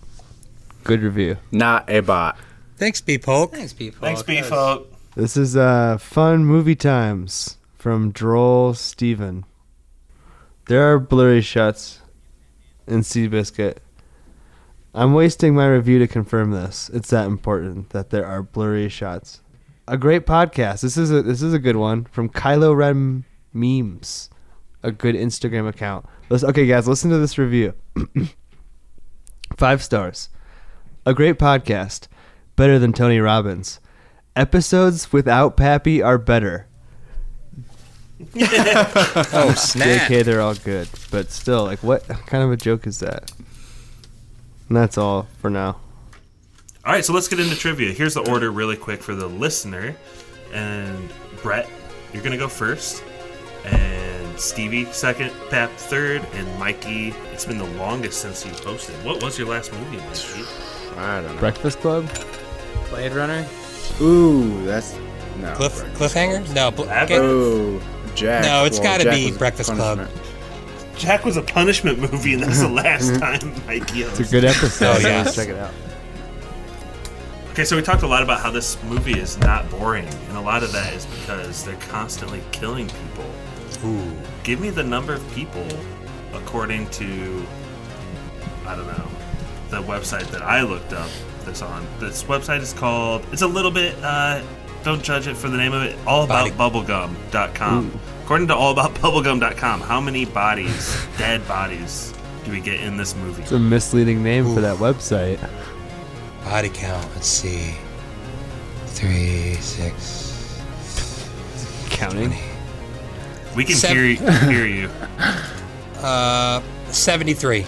Good 0.84 1.02
review. 1.02 1.38
Not 1.52 1.90
a 1.90 2.00
bot. 2.02 2.38
Thanks, 2.78 3.02
B 3.02 3.18
Polk. 3.18 3.52
Thanks, 3.52 3.74
B 3.74 3.92
Polk. 3.92 4.02
Thanks, 4.02 4.24
B 4.24 4.42
Polk. 4.44 4.88
This 5.16 5.36
is 5.36 5.58
uh, 5.58 5.98
Fun 5.98 6.46
Movie 6.46 6.76
Times 6.76 7.58
from 7.78 8.12
Droll 8.12 8.74
Steven. 8.74 9.44
There 10.72 10.90
are 10.90 11.00
blurry 11.00 11.42
shots 11.42 12.00
in 12.88 13.02
Seabiscuit. 13.02 13.80
I'm 14.96 15.14
wasting 15.14 15.54
my 15.54 15.68
review 15.68 16.00
to 16.00 16.08
confirm 16.08 16.52
this. 16.52 16.90
It's 16.94 17.10
that 17.10 17.28
important 17.28 17.90
that 17.90 18.10
there 18.10 18.26
are 18.26 18.42
blurry 18.42 18.88
shots. 18.88 19.42
A 19.86 19.98
great 19.98 20.26
podcast. 20.26 20.80
This 20.80 20.96
is 20.96 21.12
a 21.12 21.24
this 21.24 21.42
is 21.42 21.54
a 21.54 21.60
good 21.60 21.76
one 21.76 22.06
from 22.06 22.30
Kylo 22.30 22.74
Ren 22.74 23.26
memes. 23.52 24.30
A 24.82 24.94
good 24.94 25.14
Instagram 25.14 25.68
account. 25.68 26.06
Listen, 26.30 26.50
okay, 26.52 26.66
guys, 26.66 26.88
listen 26.88 27.10
to 27.10 27.18
this 27.18 27.38
review. 27.38 27.74
Five 29.58 29.84
stars. 29.84 30.30
A 31.06 31.14
great 31.14 31.38
podcast. 31.38 32.08
Better 32.56 32.80
than 32.80 32.94
Tony 32.94 33.20
Robbins. 33.20 33.82
Episodes 34.38 35.12
without 35.12 35.58
Pappy 35.58 36.02
are 36.02 36.18
better. 36.18 36.70
Oh, 38.36 39.30
oh 39.34 39.54
snap! 39.54 40.10
JK, 40.10 40.24
they're 40.24 40.42
all 40.42 40.56
good, 40.56 40.88
but 41.12 41.32
still, 41.32 41.64
like, 41.64 41.84
what 41.84 42.08
kind 42.08 42.44
of 42.44 42.52
a 42.52 42.58
joke 42.58 42.88
is 42.88 43.00
that? 43.00 43.32
And 44.68 44.78
that's 44.78 44.98
all 44.98 45.28
for 45.40 45.50
now. 45.50 45.78
All 46.86 46.94
right, 46.94 47.04
so 47.06 47.14
let's 47.14 47.28
get 47.28 47.40
into 47.40 47.56
trivia. 47.56 47.92
Here's 47.94 48.14
the 48.16 48.28
order 48.32 48.52
really 48.52 48.76
quick 48.78 49.02
for 49.04 49.14
the 49.14 49.28
listener. 49.28 49.96
And 50.54 51.12
Brett, 51.44 51.70
you're 52.14 52.24
going 52.24 52.32
to 52.32 52.38
go 52.38 52.48
first. 52.48 53.04
And 53.66 54.40
Stevie 54.40 54.86
second, 54.86 55.32
Pap 55.50 55.70
third, 55.72 56.26
and 56.34 56.60
Mikey, 56.60 57.10
it's 57.32 57.46
been 57.46 57.58
the 57.60 57.70
longest 57.78 58.22
since 58.22 58.46
you 58.46 58.52
posted. 58.54 58.96
What 59.06 59.22
was 59.22 59.38
your 59.38 59.48
last 59.48 59.72
movie, 59.74 59.98
Mikey? 59.98 60.44
I 60.98 61.22
don't 61.22 61.36
know. 61.36 61.40
Breakfast 61.40 61.80
Club. 61.80 62.10
Blade 62.90 63.12
Runner. 63.14 63.46
Ooh, 64.02 64.66
that's 64.66 64.98
no. 65.40 65.54
Cliff, 65.56 65.74
cliffhanger? 65.94 66.52
No. 66.56 66.72
Bl- 66.72 66.84
Oh, 66.90 67.82
Jack. 68.16 68.44
No, 68.44 68.66
it's 68.66 68.80
Well, 68.80 68.98
got 68.98 69.04
to 69.04 69.10
be 69.12 69.32
Breakfast 69.38 69.72
Club. 69.72 70.08
Jack 70.98 71.26
was 71.26 71.38
a 71.38 71.42
punishment 71.42 72.00
movie, 72.00 72.34
and 72.34 72.44
that's 72.44 72.60
the 72.62 72.68
last 72.84 73.20
time 73.20 73.54
Mikey. 73.66 74.04
It's 74.04 74.20
a 74.20 74.24
good 74.24 74.46
episode. 74.46 74.98
Oh, 74.98 75.00
yeah. 75.00 75.24
Check 75.24 75.50
it 75.50 75.56
out. 75.58 75.74
Okay, 77.52 77.66
so 77.66 77.76
we 77.76 77.82
talked 77.82 78.04
a 78.04 78.08
lot 78.08 78.24
about 78.24 78.40
how 78.40 78.50
this 78.52 78.82
movie 78.84 79.20
is 79.20 79.38
not 79.40 79.70
boring, 79.70 80.08
and 80.30 80.38
a 80.38 80.42
lot 80.42 80.64
of 80.64 80.72
that 80.72 80.94
is 80.94 81.06
because 81.06 81.66
they're 81.66 81.76
constantly 81.90 82.42
killing 82.52 82.88
people. 82.88 83.26
Ooh. 83.86 84.12
Give 84.44 84.62
me 84.62 84.70
the 84.70 84.84
number 84.84 85.14
of 85.14 85.32
people 85.34 85.68
according 86.34 86.88
to 86.92 87.46
I 88.66 88.76
don't 88.76 88.88
know 88.88 89.08
the 89.70 89.82
website 89.82 90.28
that 90.28 90.42
I 90.42 90.62
looked 90.62 90.94
up 90.94 91.10
this 91.46 91.62
on. 91.62 91.86
This 92.00 92.24
website 92.24 92.62
is 92.62 92.74
called 92.74 93.26
it's 93.32 93.42
a 93.42 93.48
little 93.48 93.72
bit 93.72 93.96
uh 94.04 94.42
don't 94.84 95.04
judge 95.04 95.28
it 95.28 95.36
for 95.36 95.48
the 95.50 95.58
name 95.58 95.74
of 95.74 95.84
it, 95.84 95.96
allaboutbubblegum.com. 96.06 98.00
According 98.24 98.48
to 98.48 98.54
allaboutbubblegum.com, 98.54 99.82
how 99.82 100.00
many 100.02 100.26
bodies, 100.26 101.06
dead 101.18 101.46
bodies 101.48 102.14
do 102.46 102.52
we 102.52 102.60
get 102.60 102.80
in 102.82 102.98
this 102.98 103.16
movie? 103.16 103.42
It's 103.44 103.52
a 103.52 103.60
misleading 103.60 104.24
name 104.24 104.54
for 104.54 104.62
that 104.62 104.78
website. 104.78 105.40
Body 106.44 106.70
count. 106.70 107.08
Let's 107.14 107.28
see. 107.28 107.76
Three, 108.88 109.54
six. 109.56 110.62
Counting. 111.90 112.34
We 113.56 113.66
can 113.66 113.76
Seven- 113.76 114.16
hear 114.16 114.32
hear 114.52 114.66
you. 114.66 114.90
Uh, 115.98 116.62
73. 116.90 117.66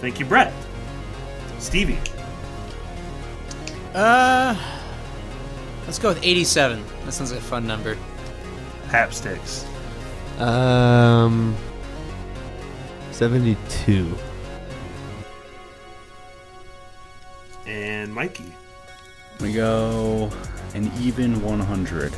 Thank 0.00 0.20
you, 0.20 0.26
Brett. 0.26 0.52
Stevie. 1.58 1.98
Uh, 3.94 4.54
let's 5.88 5.98
go 5.98 6.10
with 6.10 6.22
87. 6.22 6.84
That 7.06 7.12
sounds 7.12 7.32
like 7.32 7.40
a 7.40 7.44
fun 7.44 7.66
number. 7.66 7.96
Hap 8.88 9.14
sticks. 9.14 9.64
Um, 10.38 11.56
seventy-two. 13.10 14.14
And 17.66 18.14
Mikey. 18.14 18.52
We 19.40 19.54
go 19.54 20.30
an 20.74 20.92
even 21.00 21.42
100. 21.42 22.12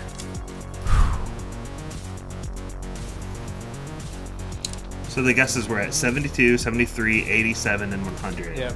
So 5.09 5.23
the 5.23 5.33
guesses 5.33 5.69
were 5.69 5.79
at 5.79 5.95
72, 5.95 6.59
73, 6.59 7.29
87, 7.29 7.93
and 7.93 8.05
100. 8.05 8.59
Yeah. 8.59 8.73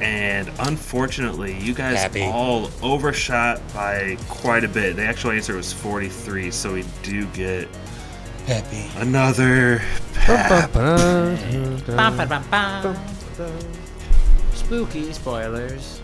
And 0.00 0.50
unfortunately, 0.60 1.58
you 1.58 1.74
guys 1.74 1.96
Happy. 1.98 2.22
all 2.22 2.70
overshot 2.82 3.60
by 3.74 4.16
quite 4.28 4.64
a 4.64 4.68
bit. 4.68 4.96
The 4.96 5.04
actual 5.04 5.32
answer 5.32 5.54
was 5.56 5.72
43, 5.72 6.50
so 6.50 6.72
we 6.74 6.84
do 7.02 7.26
get 7.26 7.68
Happy. 8.46 8.86
another 8.96 9.82
Spooky 14.54 15.12
spoilers. 15.12 16.00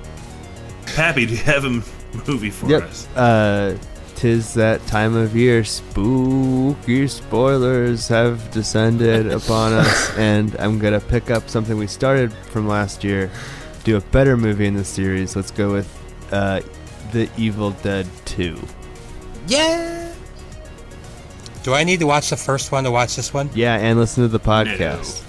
Pappy. 0.94 1.26
Do 1.26 1.32
you 1.32 1.38
have 1.44 1.64
a 1.64 1.68
m- 1.68 1.84
movie 2.26 2.50
for 2.50 2.68
Yep. 2.68 2.82
us? 2.82 3.06
Uh, 3.16 3.76
tis 4.14 4.54
that 4.54 4.86
time 4.86 5.14
of 5.14 5.36
year. 5.36 5.64
Spooky 5.64 7.06
spoilers 7.08 8.08
have 8.08 8.50
descended 8.50 9.30
upon 9.32 9.72
us, 9.72 10.10
and 10.16 10.56
I'm 10.58 10.78
gonna 10.78 11.00
pick 11.00 11.30
up 11.30 11.48
something 11.50 11.76
we 11.76 11.86
started 11.86 12.32
from 12.50 12.66
last 12.68 13.04
year. 13.04 13.30
Do 13.86 13.96
a 13.96 14.00
better 14.00 14.36
movie 14.36 14.66
in 14.66 14.74
the 14.74 14.84
series. 14.84 15.36
Let's 15.36 15.52
go 15.52 15.72
with 15.72 15.88
uh, 16.32 16.60
The 17.12 17.30
Evil 17.36 17.70
Dead 17.70 18.04
2. 18.24 18.60
Yeah. 19.46 20.12
Do 21.62 21.72
I 21.72 21.84
need 21.84 22.00
to 22.00 22.06
watch 22.08 22.30
the 22.30 22.36
first 22.36 22.72
one 22.72 22.82
to 22.82 22.90
watch 22.90 23.14
this 23.14 23.32
one? 23.32 23.48
Yeah, 23.54 23.76
and 23.76 23.96
listen 23.96 24.24
to 24.24 24.28
the 24.28 24.40
podcast. 24.40 25.22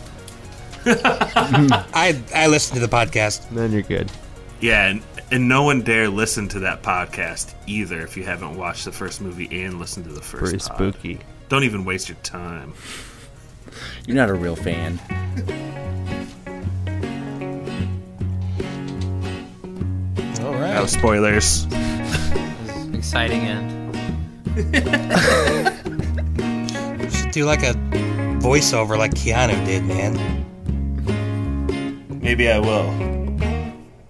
I 1.93 2.19
I 2.33 2.47
listened 2.47 2.81
to 2.81 2.87
the 2.87 2.91
podcast. 2.91 3.47
Then 3.51 3.71
you're 3.71 3.83
good. 3.83 4.11
Yeah, 4.59 4.87
and, 4.87 5.03
and 5.29 5.47
no 5.47 5.61
one 5.61 5.83
dare 5.83 6.09
listen 6.09 6.47
to 6.47 6.59
that 6.61 6.81
podcast 6.81 7.53
either 7.67 8.01
if 8.01 8.17
you 8.17 8.23
haven't 8.23 8.57
watched 8.57 8.85
the 8.85 8.91
first 8.91 9.21
movie 9.21 9.65
and 9.65 9.77
listened 9.77 10.05
to 10.05 10.11
the 10.11 10.21
first 10.21 10.43
Pretty 10.43 10.57
pod. 10.57 10.75
spooky. 10.95 11.19
Don't 11.47 11.63
even 11.63 11.85
waste 11.85 12.09
your 12.09 12.17
time. 12.23 12.73
You're 14.07 14.17
not 14.17 14.31
a 14.31 14.33
real 14.33 14.55
fan. 14.55 14.99
All 20.47 20.53
No 20.53 20.85
spoilers. 20.85 21.65
Exciting 22.93 23.41
end. 23.41 23.73
Should 27.11 27.31
do 27.31 27.43
like 27.45 27.63
a 27.63 27.73
voiceover 28.39 28.97
like 28.97 29.11
Keanu 29.13 29.65
did, 29.65 29.83
man. 29.83 30.15
Maybe 32.21 32.49
I 32.49 32.59
will. 32.59 32.89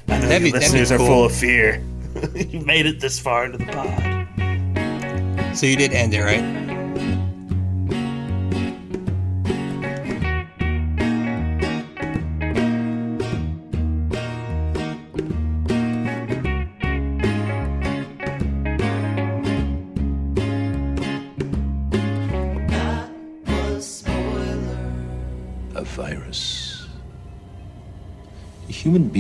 I 0.09 0.19
know 0.19 0.27
That'd 0.27 0.27
you 0.27 0.27
be- 0.27 0.27
that'd 0.27 0.43
be 0.43 0.51
listeners 0.51 0.91
are 0.91 0.99
full 0.99 1.25
of 1.25 1.35
fear. 1.35 1.81
you 2.35 2.59
made 2.61 2.85
it 2.85 2.99
this 2.99 3.17
far 3.19 3.45
into 3.45 3.57
the 3.57 3.65
pod. 3.65 3.97
So 5.57 5.65
you 5.65 5.75
did 5.75 5.91
end 5.93 6.13
it, 6.13 6.21
right? 6.21 6.66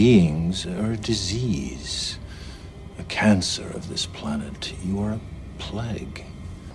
Beings 0.07 0.65
are 0.65 0.93
a 0.93 0.95
disease, 0.95 2.17
a 2.97 3.03
cancer 3.03 3.67
of 3.71 3.89
this 3.89 4.05
planet. 4.05 4.73
You 4.81 5.01
are 5.01 5.11
a 5.11 5.19
plague. 5.59 6.23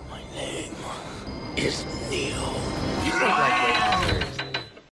My 0.07 0.21
name 0.35 0.75
is 1.57 1.83
Neo. 2.11 3.72